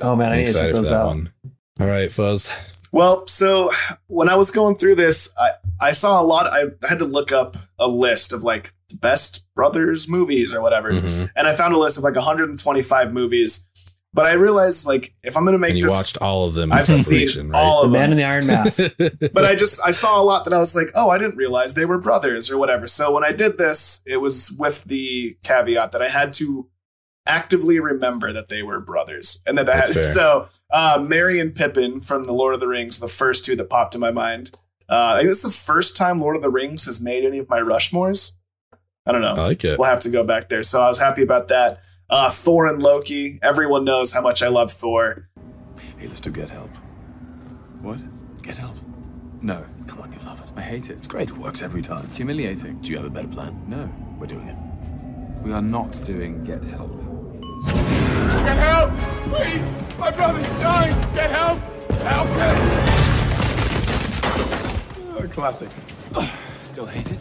Oh 0.01 0.17
man, 0.17 0.31
I 0.31 0.33
I'm 0.33 0.39
need 0.41 0.47
to 0.47 0.53
check 0.53 0.61
excited 0.71 0.73
for 0.73 0.77
those 0.79 0.91
that 0.91 1.01
out. 1.01 1.07
one. 1.07 1.33
All 1.81 1.87
right, 1.87 2.11
Fuzz. 2.11 2.51
Well, 2.95 3.27
so 3.27 3.73
when 4.07 4.29
I 4.29 4.37
was 4.37 4.51
going 4.53 4.77
through 4.77 4.95
this, 4.95 5.35
I, 5.39 5.51
I 5.81 5.93
saw 5.93 6.21
a 6.21 6.25
lot. 6.25 6.47
I 6.47 6.67
had 6.89 6.99
to 7.01 7.05
look 7.05 7.33
up 7.33 7.57
a 7.79 7.89
list 7.89 8.33
of 8.33 8.43
like 8.45 8.73
the 8.89 8.97
best 8.97 9.45
brothers 9.57 10.09
movies 10.09 10.55
or 10.55 10.61
whatever, 10.63 10.93
Mhm. 10.93 11.31
and 11.35 11.49
I 11.49 11.55
found 11.55 11.75
a 11.75 11.79
list 11.79 11.99
of 11.99 12.05
like 12.05 12.15
125 12.15 13.13
movies. 13.13 13.67
But 14.13 14.27
I 14.27 14.35
realized 14.35 14.87
like 14.87 15.13
if 15.25 15.37
I'm 15.37 15.43
going 15.45 15.55
to 15.55 15.59
make 15.59 15.71
And 15.71 15.79
you 15.79 15.85
this, 15.87 15.93
watched 15.93 16.19
all 16.19 16.47
of 16.47 16.55
them 16.55 16.71
I've 16.73 16.87
seen 16.87 17.03
preparation, 17.03 17.49
right? 17.49 17.61
all 17.61 17.83
The 17.83 17.89
Man 17.89 18.11
them. 18.11 18.13
in 18.13 18.17
the 18.19 18.25
Iron 18.25 18.47
Mask. 18.47 18.81
but 19.33 19.45
I 19.45 19.57
just 19.57 19.81
I 19.85 19.91
saw 19.91 20.21
a 20.21 20.23
lot 20.23 20.45
that 20.45 20.53
I 20.55 20.59
was 20.59 20.77
like, 20.77 20.93
oh, 20.95 21.11
I 21.11 21.19
didn't 21.19 21.37
realize 21.37 21.75
they 21.75 21.85
were 21.85 21.99
brothers 21.99 22.49
or 22.49 22.57
whatever. 22.57 22.87
So 22.87 23.13
when 23.13 23.25
I 23.25 23.33
did 23.33 23.59
this, 23.59 24.03
it 24.07 24.19
was 24.19 24.53
with 24.57 24.85
the 24.85 25.37
caveat 25.43 25.91
that 25.91 26.01
I 26.01 26.09
had 26.09 26.33
to 26.35 26.69
actively 27.27 27.79
remember 27.81 28.33
that 28.33 28.49
they 28.49 28.63
were 28.63 28.81
brothers, 28.81 29.43
and 29.47 29.57
that 29.59 29.69
I 29.69 29.77
had 29.77 29.85
That's 29.87 29.95
fair. 29.95 30.03
so 30.03 30.49
uh, 30.73 31.05
Merry 31.07 31.41
and 31.41 31.55
Pippin 31.55 32.01
from 32.01 32.25
the 32.25 32.33
Lord 32.33 32.55
of 32.55 32.61
the 32.61 32.69
Rings, 32.69 32.99
the 33.01 33.09
first 33.09 33.45
two 33.45 33.57
that 33.57 33.71
popped 33.71 33.95
in 33.95 34.01
my 34.01 34.11
mind. 34.11 34.51
Uh, 34.89 35.15
I 35.15 35.19
think 35.19 35.31
this 35.31 35.45
is 35.45 35.55
the 35.57 35.63
first 35.63 35.97
time 35.97 36.21
Lord 36.21 36.37
of 36.37 36.43
the 36.43 36.51
Rings 36.51 36.85
has 36.85 37.01
made 37.01 37.25
any 37.25 37.39
of 37.39 37.49
my 37.49 37.59
Rushmores. 37.61 38.33
I 39.07 39.13
don't 39.13 39.23
know. 39.23 39.35
I 39.35 39.47
like 39.49 39.65
it. 39.65 39.79
We'll 39.79 39.89
have 39.89 40.01
to 40.01 40.11
go 40.11 40.25
back 40.25 40.49
there. 40.49 40.63
So 40.63 40.81
I 40.83 40.89
was 40.89 40.99
happy 40.99 41.23
about 41.23 41.49
that. 41.49 41.81
Uh, 42.11 42.31
Thor 42.31 42.67
and 42.67 42.83
Loki. 42.83 43.39
Everyone 43.43 43.85
knows 43.85 44.13
how 44.13 44.21
much 44.21 44.43
I 44.43 44.49
love 44.49 44.71
Thor. 44.71 45.29
Hey, 45.99 46.07
let's 46.07 46.21
do 46.21 46.31
get 46.31 46.51
help. 46.51 46.71
What? 47.81 47.99
Get 48.43 48.57
help. 48.59 48.77
No. 49.41 49.65
Come 49.87 50.01
on, 50.03 50.13
you 50.13 50.19
love 50.21 50.41
it. 50.41 50.51
I 50.57 50.61
hate 50.63 50.89
it. 50.91 50.99
It's 50.99 51.07
great. 51.07 51.29
It 51.29 51.37
works 51.37 51.63
every 51.63 51.83
time. 51.83 52.05
It's 52.05 52.17
humiliating. 52.17 52.79
Do 52.81 52.91
you 52.93 52.97
have 52.99 53.07
a 53.07 53.11
better 53.11 53.29
plan? 53.29 53.63
No. 53.67 53.91
We're 54.19 54.27
doing 54.27 54.49
it. 54.49 54.57
We 55.43 55.53
are 55.53 55.63
not 55.63 56.03
doing 56.03 56.43
get 56.45 56.65
help. 56.65 56.91
Get 58.43 58.57
help! 58.59 58.91
Please! 59.33 59.99
My 59.99 60.11
brother's 60.11 60.47
dying! 60.61 60.95
Get 61.15 61.31
help! 61.31 61.59
Help 62.03 62.29
him! 62.29 62.57
Oh, 65.17 65.29
classic. 65.31 65.69
Still 66.65 66.87
hate 66.87 67.11
it. 67.11 67.21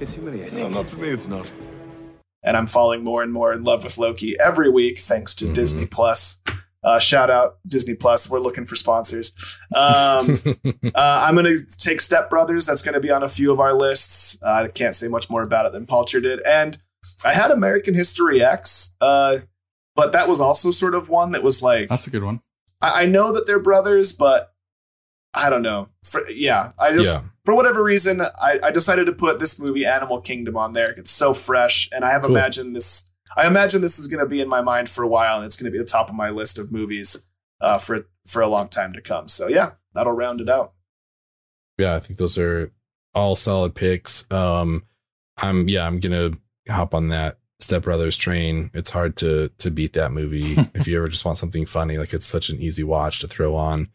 It's 0.00 0.14
humiliating. 0.14 0.58
No, 0.58 0.68
not 0.68 0.88
for 0.88 0.96
me, 0.96 1.08
it's 1.08 1.28
not. 1.28 1.50
and 2.42 2.56
I'm 2.56 2.66
falling 2.66 3.04
more 3.04 3.22
and 3.22 3.32
more 3.32 3.52
in 3.52 3.64
love 3.64 3.84
with 3.84 3.98
Loki 3.98 4.34
every 4.40 4.70
week 4.70 4.98
thanks 4.98 5.34
to 5.36 5.52
Disney 5.52 5.86
Plus. 5.86 6.40
Uh, 6.82 6.98
shout 6.98 7.28
out 7.30 7.58
Disney 7.68 7.94
Plus. 7.94 8.30
We're 8.30 8.40
looking 8.40 8.64
for 8.64 8.74
sponsors. 8.76 9.34
Um, 9.74 10.38
uh, 10.94 11.24
I'm 11.26 11.34
going 11.34 11.44
to 11.54 11.62
take 11.78 12.00
Step 12.00 12.30
Brothers. 12.30 12.66
That's 12.66 12.80
going 12.82 12.94
to 12.94 13.00
be 13.00 13.10
on 13.10 13.22
a 13.22 13.28
few 13.28 13.52
of 13.52 13.60
our 13.60 13.74
lists. 13.74 14.38
Uh, 14.42 14.50
I 14.64 14.68
can't 14.68 14.94
say 14.94 15.06
much 15.08 15.28
more 15.28 15.42
about 15.42 15.66
it 15.66 15.72
than 15.72 15.84
Palcher 15.86 16.20
did. 16.22 16.40
And 16.46 16.78
I 17.24 17.34
had 17.34 17.50
American 17.50 17.92
History 17.94 18.42
X, 18.42 18.94
uh, 19.02 19.38
but 19.96 20.12
that 20.12 20.28
was 20.28 20.40
also 20.40 20.70
sort 20.70 20.94
of 20.94 21.08
one 21.08 21.32
that 21.32 21.42
was 21.42 21.62
like 21.62 21.88
That's 21.88 22.06
a 22.06 22.10
good 22.10 22.22
one. 22.24 22.40
I, 22.80 23.02
I 23.02 23.06
know 23.06 23.32
that 23.32 23.46
they're 23.46 23.58
brothers, 23.60 24.12
but 24.12 24.52
I 25.34 25.48
don't 25.50 25.62
know. 25.62 25.88
For, 26.02 26.22
yeah, 26.30 26.72
I 26.78 26.92
just 26.92 27.22
Yeah. 27.22 27.28
for 27.44 27.54
whatever 27.54 27.82
reason 27.82 28.20
I, 28.20 28.58
I 28.62 28.70
decided 28.70 29.06
to 29.06 29.12
put 29.12 29.38
this 29.38 29.58
movie 29.60 29.84
Animal 29.86 30.20
Kingdom 30.20 30.56
on 30.56 30.72
there. 30.72 30.90
It's 30.92 31.10
so 31.12 31.32
fresh, 31.34 31.88
and 31.92 32.04
I 32.04 32.10
have 32.10 32.22
Cool. 32.22 32.32
imagined 32.36 32.74
this. 32.74 33.06
I 33.36 33.46
imagine 33.46 33.80
this 33.80 33.98
is 33.98 34.08
going 34.08 34.18
to 34.24 34.28
be 34.28 34.40
in 34.40 34.48
my 34.48 34.60
mind 34.60 34.88
for 34.88 35.04
a 35.04 35.08
while, 35.08 35.36
and 35.36 35.44
it's 35.44 35.56
going 35.56 35.70
to 35.70 35.76
be 35.76 35.78
the 35.82 35.88
top 35.88 36.08
of 36.08 36.16
my 36.16 36.30
list 36.30 36.58
of 36.58 36.72
movies 36.72 37.24
uh, 37.60 37.78
for 37.78 38.06
for 38.26 38.42
a 38.42 38.48
long 38.48 38.68
time 38.68 38.92
to 38.92 39.00
come. 39.00 39.28
So 39.28 39.46
yeah, 39.48 39.72
that'll 39.94 40.12
round 40.12 40.40
it 40.40 40.48
out. 40.48 40.72
yeah, 41.78 41.94
I 41.94 42.00
think 42.00 42.18
those 42.18 42.36
are 42.38 42.72
all 43.14 43.36
solid 43.36 43.74
picks. 43.74 44.30
Um, 44.32 44.84
I'm 45.42 45.68
yeah, 45.68 45.86
I'm 45.86 46.00
gonna 46.00 46.32
hop 46.68 46.94
on 46.94 47.08
that 47.08 47.38
Step 47.60 47.82
Brothers 47.82 48.16
train. 48.16 48.70
It's 48.74 48.90
hard 48.90 49.16
to 49.18 49.50
to 49.58 49.70
beat 49.70 49.92
that 49.94 50.12
movie 50.12 50.56
if 50.74 50.86
you 50.88 50.96
ever 50.98 51.08
just 51.08 51.24
want 51.24 51.38
something 51.38 51.66
funny. 51.66 51.98
Like 51.98 52.12
it's 52.12 52.26
such 52.26 52.48
an 52.48 52.58
easy 52.60 52.82
watch 52.82 53.20
to 53.20 53.28
throw 53.28 53.54
on. 53.54 53.88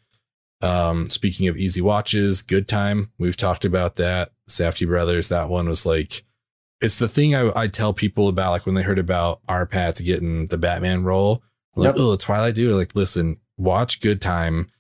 Um, 0.62 1.10
speaking 1.10 1.48
of 1.48 1.58
easy 1.58 1.82
watches, 1.82 2.42
Good 2.42 2.68
Time. 2.68 3.12
We've 3.20 3.38
talked 3.38 3.66
about 3.66 3.96
that. 3.96 4.30
Safdie 4.50 4.88
Brothers. 4.88 5.28
That 5.30 5.50
one 5.50 5.68
was 5.68 5.86
like, 5.86 6.24
it's 6.82 6.98
the 7.00 7.08
thing 7.08 7.36
I, 7.36 7.52
I 7.56 7.68
tell 7.68 7.94
people 7.94 8.28
about. 8.30 8.52
Like 8.52 8.66
when 8.66 8.76
they 8.76 8.82
heard 8.84 9.00
about 9.00 9.42
R. 9.50 9.66
Pat 9.66 9.98
getting 10.04 10.48
the 10.48 10.58
Batman 10.58 11.04
role, 11.04 11.44
like, 11.76 11.88
Yep. 11.88 11.96
oh, 12.00 12.12
the 12.12 12.18
Twilight 12.18 12.56
dude. 12.56 12.74
Like, 12.76 12.96
listen, 12.96 13.38
watch 13.58 14.00
Good 14.02 14.22
Time, 14.22 14.72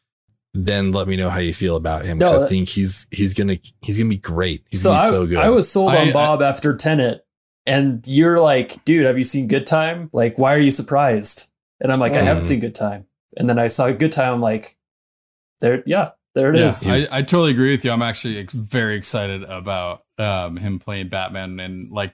then 0.54 0.92
let 0.94 1.08
me 1.08 1.18
know 1.18 1.30
how 1.30 1.40
you 1.40 1.54
feel 1.54 1.76
about 1.76 2.06
him. 2.06 2.20
'cause 2.20 2.32
No, 2.32 2.46
I 2.46 2.48
think 2.48 2.70
he's 2.70 3.08
he's 3.12 3.34
gonna 3.34 3.58
he's 3.82 3.98
gonna 3.98 4.10
be 4.10 4.18
great. 4.18 4.66
He's 4.72 4.82
so 4.82 4.92
gonna 4.92 5.02
be 5.02 5.06
I, 5.08 5.10
so 5.10 5.26
good. 5.28 5.38
I 5.40 5.50
was 5.50 5.70
sold 5.70 5.92
on 5.92 6.08
I- 6.10 6.14
Bob 6.14 6.42
after 6.42 6.74
Tenet, 6.76 7.25
and 7.66 8.04
you're 8.08 8.38
like, 8.40 8.84
dude, 8.86 9.06
have 9.06 9.18
you 9.18 9.24
seen 9.24 9.48
Good 9.48 9.66
Time? 9.68 10.10
Like, 10.14 10.38
why 10.38 10.54
are 10.54 10.60
you 10.60 10.72
surprised? 10.72 11.50
And 11.82 11.92
I'm 11.92 12.00
like, 12.00 12.14
I 12.14 12.22
haven't 12.22 12.44
Mhm. 12.44 12.48
seen 12.48 12.60
Good 12.60 12.76
Time. 12.76 13.06
And 13.38 13.50
then 13.50 13.60
I 13.60 13.68
saw 13.68 13.92
Good 13.92 14.12
Time. 14.12 14.34
I'm 14.36 14.42
like, 14.42 14.76
there, 15.62 15.84
yeah, 15.86 16.12
there 16.36 16.54
it 16.54 16.60
yeah, 16.60 16.68
is. 16.68 16.88
I, 16.90 17.06
I 17.12 17.22
totally 17.22 17.52
agree 17.52 17.72
with 17.72 17.84
you. 17.86 17.92
I'm 17.92 18.02
actually 18.02 18.38
ex- 18.38 18.54
very 18.54 18.96
excited 18.96 19.44
about 19.44 20.04
um, 20.18 20.58
him 20.58 20.80
playing 20.80 21.10
Batman. 21.10 21.60
And 21.60 21.92
like, 21.92 22.14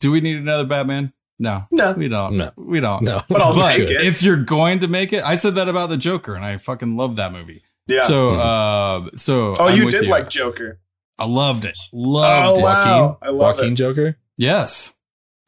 do 0.00 0.10
we 0.10 0.20
need 0.20 0.36
another 0.36 0.64
Batman? 0.64 1.12
No, 1.38 1.64
No. 1.72 1.92
we 1.94 2.08
don't. 2.08 2.36
No. 2.36 2.50
we 2.56 2.80
don't. 2.80 3.02
no, 3.02 3.20
But 3.28 3.40
I'll 3.42 3.54
but 3.54 3.76
take 3.76 3.90
it. 3.90 4.00
if 4.02 4.22
you're 4.22 4.36
going 4.36 4.78
to 4.80 4.88
make 4.88 5.12
it, 5.12 5.24
I 5.24 5.34
said 5.34 5.56
that 5.56 5.68
about 5.68 5.88
the 5.88 5.96
Joker, 5.96 6.34
and 6.36 6.44
I 6.44 6.56
fucking 6.56 6.96
love 6.96 7.16
that 7.16 7.32
movie. 7.32 7.62
Yeah. 7.88 8.04
So, 8.04 8.28
uh, 8.28 9.10
so 9.16 9.54
oh, 9.58 9.66
I'm 9.68 9.76
you 9.76 9.86
with 9.86 9.92
did 9.94 10.06
like 10.08 10.30
Joker. 10.30 10.78
I 11.18 11.24
loved 11.26 11.64
it. 11.64 11.74
Loved 11.92 12.58
Oh, 12.58 12.60
it. 12.60 12.62
wow. 12.62 13.18
I 13.22 13.28
love 13.30 13.56
Joaquin 13.56 13.72
it. 13.72 13.76
Joker. 13.76 14.16
Yes. 14.38 14.94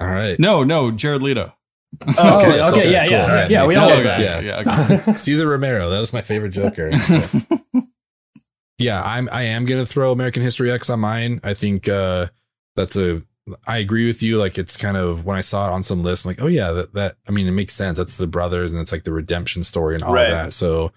All 0.00 0.08
right. 0.08 0.38
No, 0.38 0.64
no, 0.64 0.90
Jared 0.90 1.22
Leto. 1.22 1.52
Oh, 2.18 2.38
Okay, 2.38 2.60
okay, 2.60 2.62
okay, 2.68 2.92
yeah, 2.92 3.02
cool. 3.04 3.10
yeah, 3.12 3.22
All 3.22 3.28
right. 3.28 3.50
yeah. 3.50 3.66
We 3.66 3.76
all 3.76 3.88
No, 3.88 3.94
love 3.94 4.04
that. 4.04 4.20
yeah, 4.20 4.40
yeah, 4.40 4.96
okay. 5.06 5.12
Cesar 5.14 5.46
Romero. 5.48 5.88
That 5.90 6.00
was 6.00 6.12
my 6.12 6.20
favorite 6.22 6.50
Joker. 6.50 6.90
yeah, 8.78 9.02
I'm 9.02 9.28
I 9.30 9.42
am 9.44 9.64
gonna 9.64 9.86
throw 9.86 10.12
American 10.12 10.42
History 10.42 10.70
X 10.70 10.90
on 10.90 11.00
mine. 11.00 11.40
I 11.44 11.54
think 11.54 11.88
uh 11.88 12.26
that's 12.76 12.96
a 12.96 13.22
I 13.66 13.78
agree 13.78 14.06
with 14.06 14.22
you. 14.22 14.38
Like 14.38 14.58
it's 14.58 14.76
kind 14.76 14.96
of 14.96 15.24
when 15.24 15.36
I 15.36 15.40
saw 15.42 15.68
it 15.68 15.72
on 15.72 15.82
some 15.82 16.02
list, 16.02 16.24
I'm 16.24 16.30
like, 16.30 16.42
oh 16.42 16.46
yeah, 16.48 16.72
that 16.72 16.92
that 16.94 17.14
I 17.28 17.30
mean 17.30 17.46
it 17.46 17.52
makes 17.52 17.74
sense. 17.74 17.98
That's 17.98 18.16
the 18.16 18.26
brothers 18.26 18.72
and 18.72 18.80
it's 18.80 18.90
like 18.92 19.04
the 19.04 19.12
redemption 19.12 19.62
story 19.62 19.94
and 19.94 20.02
all 20.02 20.12
Right. 20.14 20.28
that. 20.30 20.52
So 20.52 20.92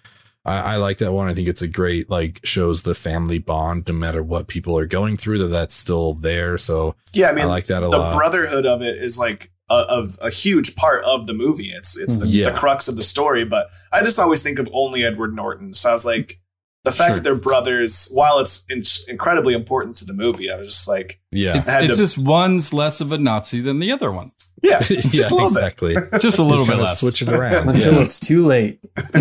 I, 0.47 0.73
I 0.73 0.75
like 0.77 0.97
that 0.99 1.11
one. 1.11 1.27
I 1.29 1.33
think 1.33 1.47
it's 1.47 1.61
a 1.61 1.67
great 1.67 2.09
like 2.09 2.39
shows 2.43 2.83
the 2.83 2.95
family 2.95 3.39
bond 3.39 3.85
no 3.87 3.93
matter 3.93 4.23
what 4.23 4.47
people 4.47 4.77
are 4.77 4.85
going 4.87 5.17
through 5.17 5.39
that 5.39 5.47
that's 5.47 5.75
still 5.75 6.13
there. 6.13 6.57
So 6.57 6.95
Yeah, 7.13 7.29
I 7.29 7.33
mean, 7.33 7.45
I 7.45 7.47
like 7.47 7.65
that 7.65 7.83
a 7.83 7.87
the 7.89 7.97
lot. 7.97 8.11
The 8.11 8.17
brotherhood 8.17 8.65
of 8.65 8.81
it 8.81 8.95
is 8.97 9.19
like 9.19 9.51
a, 9.69 9.73
a, 9.73 10.07
a 10.27 10.29
huge 10.29 10.75
part 10.75 11.03
of 11.03 11.27
the 11.27 11.33
movie. 11.33 11.71
It's 11.75 11.97
it's 11.97 12.15
the, 12.15 12.25
Yeah. 12.27 12.51
the 12.51 12.57
crux 12.57 12.87
of 12.87 12.95
the 12.95 13.01
story. 13.03 13.43
But 13.45 13.67
I 13.91 14.01
just 14.01 14.17
always 14.19 14.41
think 14.41 14.57
of 14.59 14.69
only 14.71 15.03
Edward 15.03 15.35
Norton. 15.35 15.73
So 15.73 15.89
I 15.89 15.91
was 15.91 16.05
like, 16.05 16.39
the 16.83 16.91
fact 16.93 17.09
Sure. 17.09 17.15
that 17.15 17.23
they're 17.25 17.35
brothers, 17.35 18.07
while 18.13 18.39
it's 18.39 18.63
in- 18.69 18.83
incredibly 19.11 19.53
important 19.53 19.97
to 19.97 20.05
the 20.05 20.13
movie, 20.13 20.49
I 20.49 20.55
was 20.55 20.69
just 20.69 20.87
like, 20.87 21.19
yeah, 21.33 21.57
It's, 21.57 21.67
it's 21.67 21.95
to- 21.97 22.01
just 22.03 22.17
one's 22.17 22.71
less 22.71 23.01
of 23.01 23.11
a 23.11 23.17
Nazi 23.17 23.59
than 23.59 23.79
the 23.79 23.91
other 23.91 24.09
one. 24.09 24.31
Yeah, 24.63 24.79
just 24.81 25.13
yeah, 25.13 25.21
a 25.21 25.33
little 25.33 25.47
exactly. 25.47 25.95
Just 26.19 26.39
a 26.39 26.43
little 26.43 26.57
Just 26.65 26.67
bit 26.67 26.71
kinda 26.73 26.83
less. 26.83 26.99
Switch 26.99 27.21
it 27.21 27.29
around. 27.31 27.69
Until 27.69 27.93
yeah. 27.95 28.01
it's 28.01 28.19
too 28.19 28.41
late. 28.45 28.79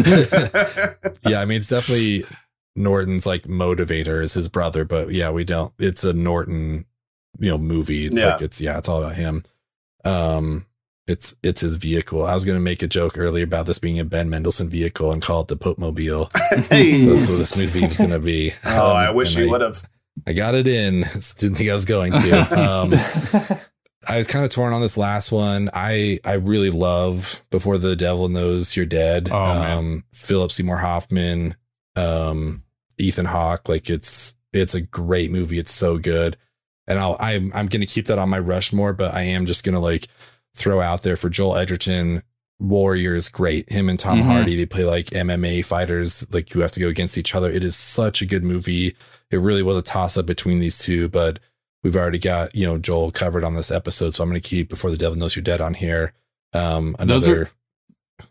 yeah, 1.29 1.41
I 1.41 1.45
mean, 1.45 1.59
it's 1.59 1.69
definitely 1.69 2.25
Norton's 2.75 3.27
like 3.27 3.43
motivator 3.45 4.23
is 4.23 4.35
his 4.35 4.49
brother, 4.49 4.85
but 4.85 5.11
yeah, 5.13 5.31
we 5.31 5.45
don't. 5.45 5.73
It's 5.79 6.05
a 6.05 6.13
Norton, 6.13 6.85
you 7.39 7.51
know, 7.51 7.59
movie. 7.59 8.07
It's 8.07 8.17
Yeah. 8.23 8.33
like 8.33 8.43
it's 8.43 8.61
yeah, 8.61 8.79
it's 8.79 8.89
all 8.89 9.03
about 9.03 9.17
him. 9.17 9.43
Um, 10.05 10.67
it's 11.09 11.37
it's 11.43 11.61
his 11.61 11.77
vehicle. 11.77 12.25
I 12.25 12.35
was 12.35 12.45
gonna 12.45 12.61
make 12.61 12.83
a 12.83 12.87
joke 12.89 13.17
earlier 13.19 13.45
about 13.45 13.67
this 13.67 13.79
being 13.79 13.99
a 14.01 14.05
Ben 14.05 14.29
Mendelsohn 14.31 14.69
vehicle 14.69 15.13
and 15.13 15.23
call 15.23 15.43
it 15.43 15.49
the 15.49 15.57
Pope 15.57 15.79
Mobile. 15.79 16.29
Hey. 16.71 17.05
That's 17.05 17.29
what 17.29 17.39
this 17.39 17.57
movie 17.59 17.87
was 17.87 17.99
gonna 17.99 18.19
be. 18.19 18.53
Oh, 18.65 18.91
Um, 18.91 18.97
I 18.97 19.11
wish 19.11 19.37
you 19.37 19.51
would 19.51 19.61
have. 19.61 19.83
I 20.27 20.33
got 20.33 20.55
it 20.55 20.67
in. 20.67 21.03
Didn't 21.39 21.57
think 21.57 21.71
I 21.71 21.75
was 21.75 21.85
going 21.85 22.11
to. 22.13 22.41
Um, 22.59 22.91
I 24.09 24.19
was 24.19 24.27
kind 24.28 24.45
of 24.45 24.51
torn 24.51 24.73
on 24.73 24.81
this 24.81 24.97
last 24.97 25.33
one. 25.33 25.69
I 25.74 26.20
I 26.24 26.35
really 26.35 26.70
love 26.70 27.43
Before 27.51 27.78
the 27.78 27.97
Devil 27.97 28.28
Knows 28.28 28.77
You're 28.77 28.87
Dead. 28.87 29.28
Oh, 29.31 29.43
man. 29.55 29.78
um, 29.78 30.05
Philip 30.12 30.53
Seymour 30.53 30.77
Hoffman, 30.78 31.55
um, 31.97 32.62
Ethan 32.99 33.27
Hawke. 33.27 33.69
Like 33.69 33.91
it's 33.91 34.35
it's 34.53 34.74
a 34.74 34.81
great 34.81 35.31
movie. 35.31 35.59
It's 35.59 35.73
so 35.73 35.99
good, 35.99 36.37
and 36.87 36.99
I'll 36.99 37.16
I'm 37.20 37.51
I'm 37.55 37.66
gonna 37.66 37.87
keep 37.87 38.07
that 38.07 38.19
on 38.19 38.28
my 38.28 38.39
Rushmore, 38.39 38.93
but 38.93 39.12
I 39.15 39.23
am 39.23 39.47
just 39.47 39.65
gonna 39.65 39.81
like 39.81 40.09
throw 40.55 40.81
out 40.81 41.03
there 41.03 41.16
for 41.16 41.28
Joel 41.28 41.57
Edgerton. 41.57 42.23
Warrior 42.59 43.15
is 43.15 43.28
great. 43.28 43.70
Him 43.70 43.91
and 43.91 43.99
Tom 44.01 44.20
Mhm. 44.20 44.24
Hardy, 44.24 44.57
they 44.57 44.65
play 44.65 44.85
like 44.85 45.11
MMA 45.12 45.62
fighters, 45.62 46.27
like 46.33 46.55
you 46.55 46.62
have 46.62 46.73
to 46.73 46.81
go 46.81 46.89
against 46.89 47.19
each 47.19 47.35
other. 47.35 47.51
It 47.51 47.62
is 47.62 47.77
such 47.77 48.23
a 48.23 48.27
good 48.27 48.43
movie. 48.43 48.97
It 49.31 49.37
really 49.41 49.62
was 49.62 49.77
a 49.77 49.83
toss 49.83 50.16
up 50.16 50.24
between 50.24 50.59
these 50.61 50.78
two, 50.78 51.09
but 51.11 51.39
we've 51.82 51.97
already 51.97 52.19
got 52.19 52.55
you 52.55 52.66
know 52.66 52.78
Joel 52.78 53.11
covered 53.11 53.44
on 53.44 53.55
this 53.55 53.70
episode, 53.70 54.11
so 54.15 54.23
I'm 54.23 54.31
going 54.31 54.40
to 54.40 54.48
keep 54.48 54.69
Before 54.69 54.90
the 54.90 54.97
Devil 54.97 55.16
Knows 55.19 55.36
You're 55.36 55.43
Dead 55.43 55.61
on 55.61 55.74
here. 55.74 56.12
Um, 56.53 56.97
another 56.98 57.51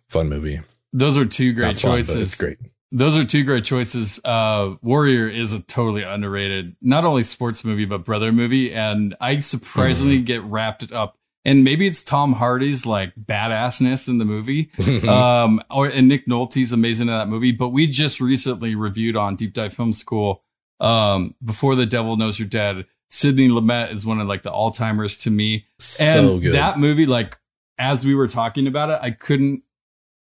fun 0.10 0.30
movie. 0.30 0.62
Those 0.94 1.18
are 1.18 1.26
two 1.26 1.54
great 1.54 1.66
Not 1.66 1.76
fun, 1.76 1.96
choices. 1.98 2.16
it's 2.16 2.36
great. 2.36 2.58
Those 2.92 3.18
are 3.18 3.26
two 3.26 3.44
great 3.44 3.66
choices. 3.66 4.22
Uh, 4.24 4.76
Warrior 4.82 5.28
is 5.28 5.52
a 5.52 5.62
totally 5.62 6.04
underrated, 6.04 6.76
not 6.82 7.04
only 7.04 7.24
sports 7.24 7.66
movie 7.66 7.84
but 7.86 8.06
brother 8.06 8.32
movie, 8.32 8.74
and 8.74 9.16
I 9.20 9.40
surprisingly 9.40 10.18
Mm-hmm. 10.18 10.26
get 10.26 10.44
wrapped 10.44 10.92
up. 10.94 11.18
And 11.48 11.64
maybe 11.64 11.86
it's 11.86 12.02
Tom 12.02 12.34
Hardy's 12.34 12.86
like 12.88 13.14
badassness 13.16 14.08
in 14.08 14.18
the 14.18 14.26
movie, 14.26 14.72
um, 15.08 15.62
or 15.70 15.88
and 15.88 16.08
Nick 16.08 16.26
Nolte's 16.28 16.72
amazing 16.74 17.08
in 17.10 17.14
that 17.14 17.28
movie. 17.28 17.52
But 17.52 17.70
we 17.70 17.86
just 17.88 18.20
recently 18.22 18.74
reviewed 18.74 19.16
on 19.16 19.36
Deep 19.36 19.54
Dive 19.54 19.74
Film 19.74 19.94
School, 19.94 20.44
um, 20.80 21.36
before 21.44 21.76
the 21.76 21.86
Devil 21.86 22.18
Knows 22.18 22.40
You're 22.40 22.48
Dead. 22.48 22.86
Sidney 23.12 23.50
Lumet 23.50 23.92
is 23.92 24.06
one 24.06 24.20
of 24.20 24.28
like 24.28 24.44
the 24.44 24.52
all 24.52 24.72
timers 24.72 25.18
to 25.20 25.32
me, 25.32 25.66
and 26.00 26.28
So 26.28 26.40
good. 26.40 26.54
that 26.54 26.80
movie, 26.80 27.06
like 27.06 27.38
as 27.78 28.06
we 28.06 28.16
were 28.16 28.28
talking 28.28 28.68
about 28.68 28.90
it, 28.90 29.00
I 29.02 29.12
couldn't. 29.12 29.64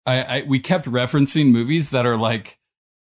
I, 0.06 0.40
I 0.40 0.44
we 0.48 0.60
kept 0.60 0.86
referencing 0.88 1.52
movies 1.52 1.92
that 1.92 2.06
are 2.06 2.18
like 2.18 2.58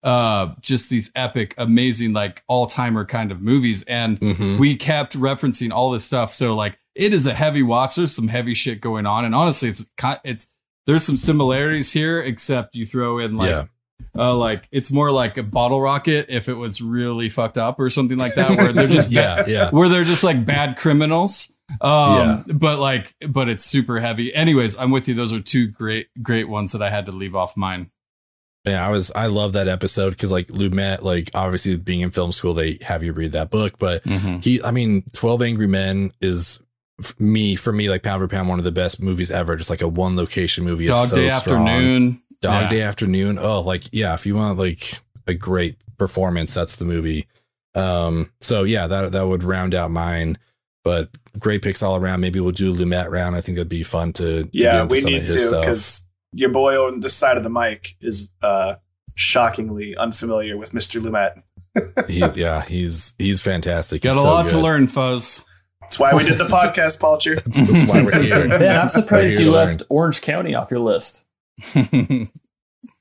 uh 0.03 0.55
just 0.61 0.91
these 0.91 1.13
epic 1.15 1.55
amazing 1.59 2.13
like 2.13 2.43
all-timer 2.49 3.05
kind 3.05 3.31
of 3.31 3.41
movies 3.41 3.85
and 3.85 4.19
Mhm. 4.19 4.59
we 4.59 4.75
kept 4.75 5.17
referencing 5.17 5.71
all 5.71 5.93
this 5.93 6.05
stuff 6.05 6.35
so 6.35 6.57
like 6.57 6.77
it 6.97 7.13
is 7.15 7.25
a 7.29 7.33
heavy 7.35 7.63
watch 7.63 7.95
there's 7.95 8.11
some 8.15 8.27
heavy 8.27 8.53
shit 8.53 8.81
going 8.81 9.07
on 9.07 9.25
and 9.25 9.33
honestly 9.33 9.69
it's 9.69 9.87
it's 10.25 10.49
there's 10.87 11.05
some 11.05 11.17
similarities 11.17 11.93
here 11.93 12.21
except 12.21 12.75
you 12.75 12.85
throw 12.85 13.19
in 13.21 13.37
like 13.37 13.51
Yeah. 13.51 13.67
Uh 14.19 14.35
like 14.37 14.69
it's 14.73 14.91
more 14.91 15.11
like 15.11 15.37
a 15.39 15.43
bottle 15.43 15.81
rocket 15.81 16.27
if 16.29 16.49
it 16.49 16.55
was 16.55 16.81
really 16.83 17.29
fucked 17.29 17.59
up 17.59 17.79
or 17.81 17.91
something 17.91 18.19
like 18.19 18.35
that 18.35 18.51
where 18.57 18.73
they're 18.73 18.87
just 18.89 19.11
Yeah, 19.13 19.45
yeah. 19.47 19.71
where 19.71 19.89
they're 19.89 20.03
just 20.03 20.25
like 20.25 20.45
bad 20.45 20.77
criminals 20.77 21.53
um 21.81 22.45
but 22.53 22.79
like 22.79 23.15
but 23.29 23.49
it's 23.49 23.65
super 23.65 23.99
heavy 24.01 24.35
anyways 24.35 24.77
i'm 24.79 24.91
with 24.91 25.09
you 25.09 25.15
those 25.15 25.33
are 25.33 25.41
two 25.41 25.67
great 25.67 26.09
great 26.23 26.49
ones 26.49 26.73
that 26.73 26.83
i 26.83 26.91
had 26.91 27.07
to 27.07 27.13
leave 27.13 27.35
off 27.35 27.57
mine 27.57 27.91
Yeah, 28.65 28.87
I 28.87 28.91
was 28.91 29.11
I 29.17 29.27
love 29.27 29.55
that 29.55 29.67
episode 29.69 30.11
because 30.11 30.31
like 30.31 30.47
Lumet, 30.49 31.03
like 31.03 31.31
obviously 31.35 31.77
being 31.77 32.01
in 32.01 32.11
film 32.13 32.31
school, 32.31 32.55
they 32.55 32.79
have 32.83 33.03
you 33.03 33.13
read 33.13 33.33
that 33.33 33.51
book, 33.51 33.77
but 33.81 34.05
Mhm. 34.05 34.45
he, 34.45 34.63
I 34.63 34.71
mean, 34.71 35.03
Twelve 35.13 35.43
Angry 35.43 35.67
Men 35.67 36.13
is 36.21 36.63
me 37.19 37.57
for 37.57 37.73
me 37.73 37.91
like 37.91 38.05
pound 38.05 38.21
for 38.23 38.29
pound 38.29 38.49
one 38.49 38.61
of 38.61 38.65
the 38.65 38.71
best 38.71 39.03
movies 39.03 39.33
ever. 39.33 39.57
Just 39.57 39.69
like 39.69 39.83
a 39.83 39.89
one 39.89 40.15
location 40.15 40.63
movie. 40.63 40.87
dog 40.87 40.99
it's 40.99 41.11
so 41.11 41.17
day 41.17 41.29
strong. 41.31 42.21
Afternoon 42.45 42.63
Dog 42.63 42.73
Yeah. 42.73 42.79
Day 42.79 42.83
Afternoon. 42.83 43.39
Oh, 43.41 43.61
like 43.61 43.85
yeah, 43.93 44.15
if 44.15 44.27
you 44.27 44.37
want 44.37 44.59
like 44.59 45.01
a 45.27 45.35
great 45.35 45.77
performance, 45.99 46.55
that's 46.55 46.77
the 46.77 46.85
movie. 46.85 47.27
Um, 47.75 48.31
so 48.41 48.65
yeah, 48.65 48.87
that 48.87 49.13
that 49.13 49.27
would 49.27 49.45
round 49.45 49.75
out 49.75 49.91
mine. 49.91 50.39
But 50.85 51.11
great 51.39 51.63
picks 51.63 51.83
all 51.83 51.95
around. 51.97 52.21
Maybe 52.21 52.41
we'll 52.41 52.51
do 52.51 52.75
Lumet 52.75 53.09
round. 53.11 53.37
I 53.37 53.41
think 53.41 53.57
that'd 53.57 53.69
be 53.69 53.85
fun 53.85 54.13
to, 54.15 54.23
to 54.25 54.43
get 54.45 54.51
Yeah, 54.53 54.83
into 54.83 54.93
we 54.93 55.01
some 55.01 55.09
of 55.09 55.13
need 55.21 55.23
his 55.23 55.49
to 55.51 55.61
because 55.61 56.09
your 56.33 56.51
boy 56.51 56.77
on 56.85 57.01
this 57.01 57.15
side 57.15 57.37
of 57.37 57.45
the 57.45 57.51
mic 57.51 57.95
is 58.01 58.31
uh, 58.43 58.75
shockingly 59.15 59.97
unfamiliar 59.97 60.57
with 60.57 60.73
Mr. 60.73 61.01
Lumet. 61.01 61.43
He's 62.11 62.37
yeah, 62.37 62.61
he's 62.63 63.15
he's 63.19 63.41
fantastic. 63.41 64.03
got 64.03 64.11
He's 64.11 64.19
a 64.19 64.23
so 64.23 64.29
lot 64.31 64.49
to 64.49 64.59
learn 64.61 64.87
fuzz 64.89 65.43
That's 65.81 65.99
why 65.99 66.13
we 66.13 66.25
did 66.25 66.37
the 66.37 66.45
podcast, 66.49 67.01
Paulcher. 67.01 67.43
That's 67.45 67.91
why 67.91 68.03
we're 68.03 68.21
here. 68.23 68.47
Man, 68.47 68.79
I'm 68.81 68.91
surprised 68.91 69.41
you 69.41 69.51
left 69.55 69.83
Orange 69.89 70.21
County 70.21 70.55
off 70.55 70.71
your 70.71 70.81
list. 70.81 71.25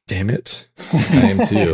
Damn 0.07 0.30
it. 0.30 0.68
I 0.94 1.32
am 1.32 1.40
too. 1.48 1.73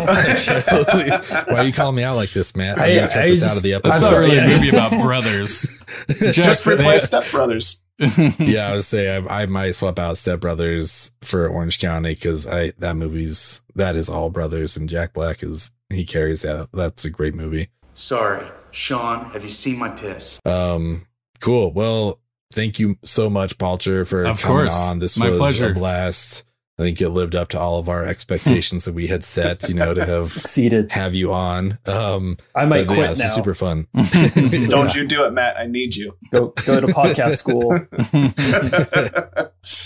Why 1.51 1.59
are 1.59 1.63
you 1.63 1.73
calling 1.73 1.95
me 1.95 2.03
out 2.03 2.15
like 2.17 2.29
this, 2.29 2.55
Matt? 2.55 2.77
I'm 2.77 2.95
gonna 2.95 3.07
cut 3.07 3.17
I 3.25 3.29
this 3.29 3.39
just- 3.41 3.51
out 3.51 3.57
of 3.57 3.63
the 3.63 3.73
episode. 3.73 3.93
I 3.93 3.95
it's 3.95 4.05
episode. 4.05 4.15
not 4.15 4.19
really 4.19 4.37
a 4.37 4.47
movie 4.57 4.69
about 4.69 4.91
brothers 5.01 5.85
Just 6.33 6.67
replace 6.67 7.03
Step 7.03 7.29
Brothers. 7.31 7.81
yeah, 8.39 8.67
I 8.69 8.73
would 8.73 8.83
say 8.83 9.15
I, 9.17 9.41
I 9.41 9.45
might 9.47 9.71
swap 9.71 9.97
out 9.97 10.17
Step 10.17 10.39
Brothers 10.39 11.13
for 11.23 11.47
Orange 11.47 11.79
County 11.79 12.13
because 12.13 12.45
I 12.45 12.71
that 12.77 12.95
movie's 12.95 13.61
that 13.73 13.95
is 13.95 14.07
all 14.07 14.29
brothers 14.29 14.77
and 14.77 14.87
Jack 14.87 15.13
Black 15.13 15.41
is 15.41 15.71
he 15.89 16.05
carries 16.05 16.43
that. 16.43 16.69
That's 16.73 17.05
a 17.05 17.09
great 17.09 17.33
movie. 17.33 17.69
Sorry, 17.95 18.47
Sean, 18.69 19.31
have 19.31 19.43
you 19.43 19.49
seen 19.49 19.79
my 19.79 19.89
piss? 19.89 20.39
Um, 20.45 21.07
cool. 21.41 21.71
Well, 21.73 22.19
thank 22.53 22.77
you 22.77 22.97
so 23.03 23.31
much, 23.31 23.57
Palcher, 23.57 24.05
for 24.05 24.25
Of 24.25 24.39
coming 24.43 24.57
course. 24.67 24.75
on. 24.77 24.99
This 24.99 25.17
My 25.17 25.31
was 25.31 25.39
pleasure. 25.39 25.71
a 25.71 25.73
blast. 25.73 26.43
I 26.79 26.83
think 26.83 27.01
it 27.01 27.09
lived 27.09 27.35
up 27.35 27.47
to 27.49 27.59
all 27.59 27.79
of 27.79 27.89
our 27.89 28.05
expectations 28.05 28.85
that 28.85 28.93
we 28.93 29.07
had 29.07 29.23
set. 29.23 29.67
You 29.67 29.73
know, 29.73 29.93
to 29.95 30.05
have 30.13 30.25
Exceeded. 30.25 30.91
have 30.91 31.15
you 31.15 31.33
on. 31.33 31.79
Um, 31.87 32.37
I 32.53 32.65
might 32.65 32.85
quit 32.85 32.99
yeah, 32.99 33.25
now. 33.25 33.33
super 33.33 33.55
fun. 33.55 33.87
Don't 34.69 34.93
you 34.95 35.07
do 35.07 35.25
it, 35.25 35.31
Matt. 35.33 35.57
I 35.57 35.65
need 35.65 35.95
you. 35.95 36.15
Go 36.31 36.53
go 36.67 36.79
to 36.79 36.87
podcast 36.87 37.31
school. 37.37 37.69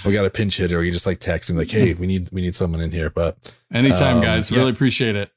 we 0.06 0.14
got 0.14 0.26
a 0.26 0.30
pinch 0.30 0.58
hitter. 0.58 0.84
You 0.84 0.92
just 0.92 1.08
like 1.08 1.20
text 1.20 1.50
him 1.50 1.56
like, 1.58 1.70
"Hey, 1.72 1.94
we 1.94 2.08
need 2.08 2.30
we 2.32 2.42
need 2.42 2.56
someone 2.56 2.82
in 2.82 2.92
here." 2.92 3.10
But 3.10 3.56
anytime 3.74 4.18
Um, 4.18 4.24
guys 4.24 4.52
yeah. 4.52 4.58
really 4.60 4.72
appreciate 4.72 5.16
it 5.16 5.32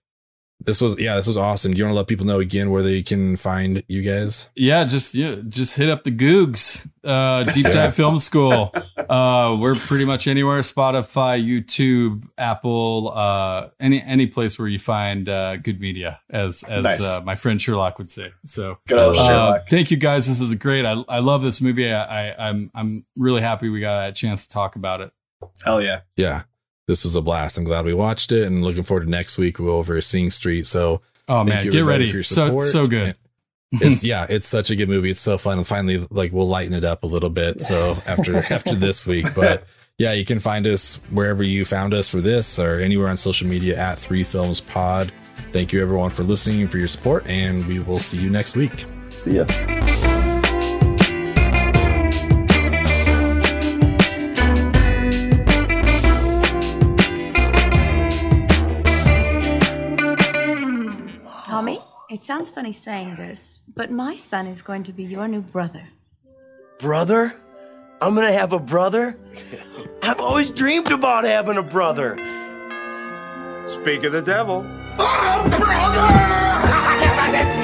this 0.64 0.80
was 0.80 1.00
yeah, 1.00 1.16
this 1.16 1.26
was 1.26 1.36
awesome. 1.36 1.72
Do 1.72 1.78
you 1.78 1.84
want 1.84 1.92
to 1.94 1.96
let 1.98 2.06
people 2.08 2.26
know 2.26 2.40
again 2.40 2.70
where 2.70 2.82
they 2.82 3.02
can 3.02 3.36
find 3.36 3.82
you 3.88 4.02
guys? 4.02 4.50
yeah 4.56 4.84
just 4.84 5.14
yeah 5.14 5.36
just 5.48 5.76
hit 5.76 5.88
up 5.88 6.04
the 6.04 6.10
googs 6.10 6.88
uh 7.04 7.42
deep 7.52 7.66
dive 7.66 7.94
film 8.00 8.18
school 8.18 8.72
uh 9.08 9.56
we're 9.60 9.74
pretty 9.74 10.04
much 10.06 10.26
anywhere 10.26 10.60
spotify 10.60 11.36
youtube 11.42 12.22
apple 12.38 13.12
uh 13.14 13.68
any 13.80 14.02
any 14.02 14.26
place 14.26 14.58
where 14.58 14.68
you 14.68 14.78
find 14.78 15.28
uh 15.28 15.56
good 15.56 15.80
media 15.80 16.20
as 16.30 16.62
as 16.64 16.82
Nice. 16.84 17.04
uh, 17.04 17.20
my 17.24 17.34
friend 17.34 17.60
sherlock 17.60 17.98
would 17.98 18.10
say 18.10 18.30
so 18.46 18.78
Good 18.88 18.98
uh, 18.98 19.14
Sherlock. 19.14 19.68
thank 19.68 19.90
you 19.90 19.96
guys 19.98 20.26
this 20.26 20.40
is 20.40 20.54
great 20.54 20.84
i 20.86 20.92
i 21.08 21.18
love 21.18 21.42
this 21.42 21.60
movie 21.60 21.90
i, 21.92 22.30
I 22.30 22.48
i'm 22.48 22.70
i'm 22.74 23.04
really 23.16 23.40
happy 23.42 23.68
we 23.68 23.80
got 23.80 24.08
a 24.08 24.12
chance 24.12 24.46
to 24.46 24.48
talk 24.52 24.76
about 24.76 25.00
it 25.00 25.12
Hell 25.62 25.82
yeah. 25.82 26.00
Yeah, 26.16 26.44
this 26.86 27.04
was 27.04 27.16
a 27.16 27.22
blast. 27.22 27.58
I'm 27.58 27.64
glad 27.64 27.84
we 27.84 27.94
watched 27.94 28.32
it, 28.32 28.44
and 28.44 28.62
looking 28.62 28.82
forward 28.82 29.04
to 29.04 29.10
next 29.10 29.38
week. 29.38 29.58
We'll 29.58 29.68
go 29.68 29.78
over 29.78 30.00
Sing 30.00 30.30
Street. 30.30 30.66
So 30.66 31.00
oh 31.28 31.44
man 31.44 31.64
you, 31.64 31.72
get 31.72 31.84
ready 31.84 32.08
for 32.08 32.16
your 32.16 32.22
so 32.22 32.58
so 32.60 32.86
good 32.86 33.16
it's 33.80 34.04
yeah, 34.04 34.26
it's 34.28 34.46
such 34.46 34.70
a 34.70 34.76
good 34.76 34.88
movie. 34.88 35.10
It's 35.10 35.20
so 35.20 35.38
fun. 35.38 35.58
And 35.58 35.66
finally, 35.66 36.06
like 36.10 36.32
we'll 36.32 36.48
lighten 36.48 36.74
it 36.74 36.84
up 36.84 37.02
a 37.02 37.06
little 37.06 37.30
bit. 37.30 37.60
So 37.60 37.96
after 38.06 38.36
after 38.52 38.74
this 38.74 39.06
week, 39.06 39.26
but 39.34 39.64
yeah, 39.98 40.12
you 40.12 40.24
can 40.24 40.40
find 40.40 40.66
us 40.66 41.00
wherever 41.10 41.42
you 41.42 41.64
found 41.64 41.94
us 41.94 42.08
for 42.08 42.20
this 42.20 42.58
or 42.58 42.80
anywhere 42.80 43.08
on 43.08 43.16
social 43.16 43.48
media 43.48 43.76
at 43.76 43.98
Three 43.98 44.24
Films 44.24 44.60
Pod. 44.60 45.12
Thank 45.52 45.72
you 45.72 45.82
everyone 45.82 46.10
for 46.10 46.22
listening 46.22 46.62
and 46.62 46.70
for 46.70 46.78
your 46.78 46.88
support, 46.88 47.26
and 47.26 47.66
we 47.66 47.78
will 47.78 47.98
see 47.98 48.18
you 48.18 48.30
next 48.30 48.56
week. 48.56 48.84
See 49.10 49.36
ya. 49.36 49.83
It 62.14 62.22
sounds 62.22 62.48
funny 62.48 62.72
saying 62.72 63.16
this, 63.16 63.58
but 63.74 63.90
my 63.90 64.14
son 64.14 64.46
is 64.46 64.62
going 64.62 64.84
to 64.84 64.92
be 64.92 65.02
your 65.02 65.26
new 65.26 65.40
brother. 65.40 65.88
Brother? 66.78 67.34
I'm 68.00 68.14
gonna 68.14 68.32
have 68.32 68.52
a 68.52 68.60
brother? 68.60 69.18
I've 70.02 70.20
always 70.20 70.52
dreamed 70.52 70.92
about 70.92 71.24
having 71.24 71.56
a 71.56 71.62
brother. 71.62 72.14
Speak 73.66 74.04
of 74.04 74.12
the 74.12 74.22
devil. 74.22 74.64
Oh, 74.96 75.44
brother! 75.58 77.60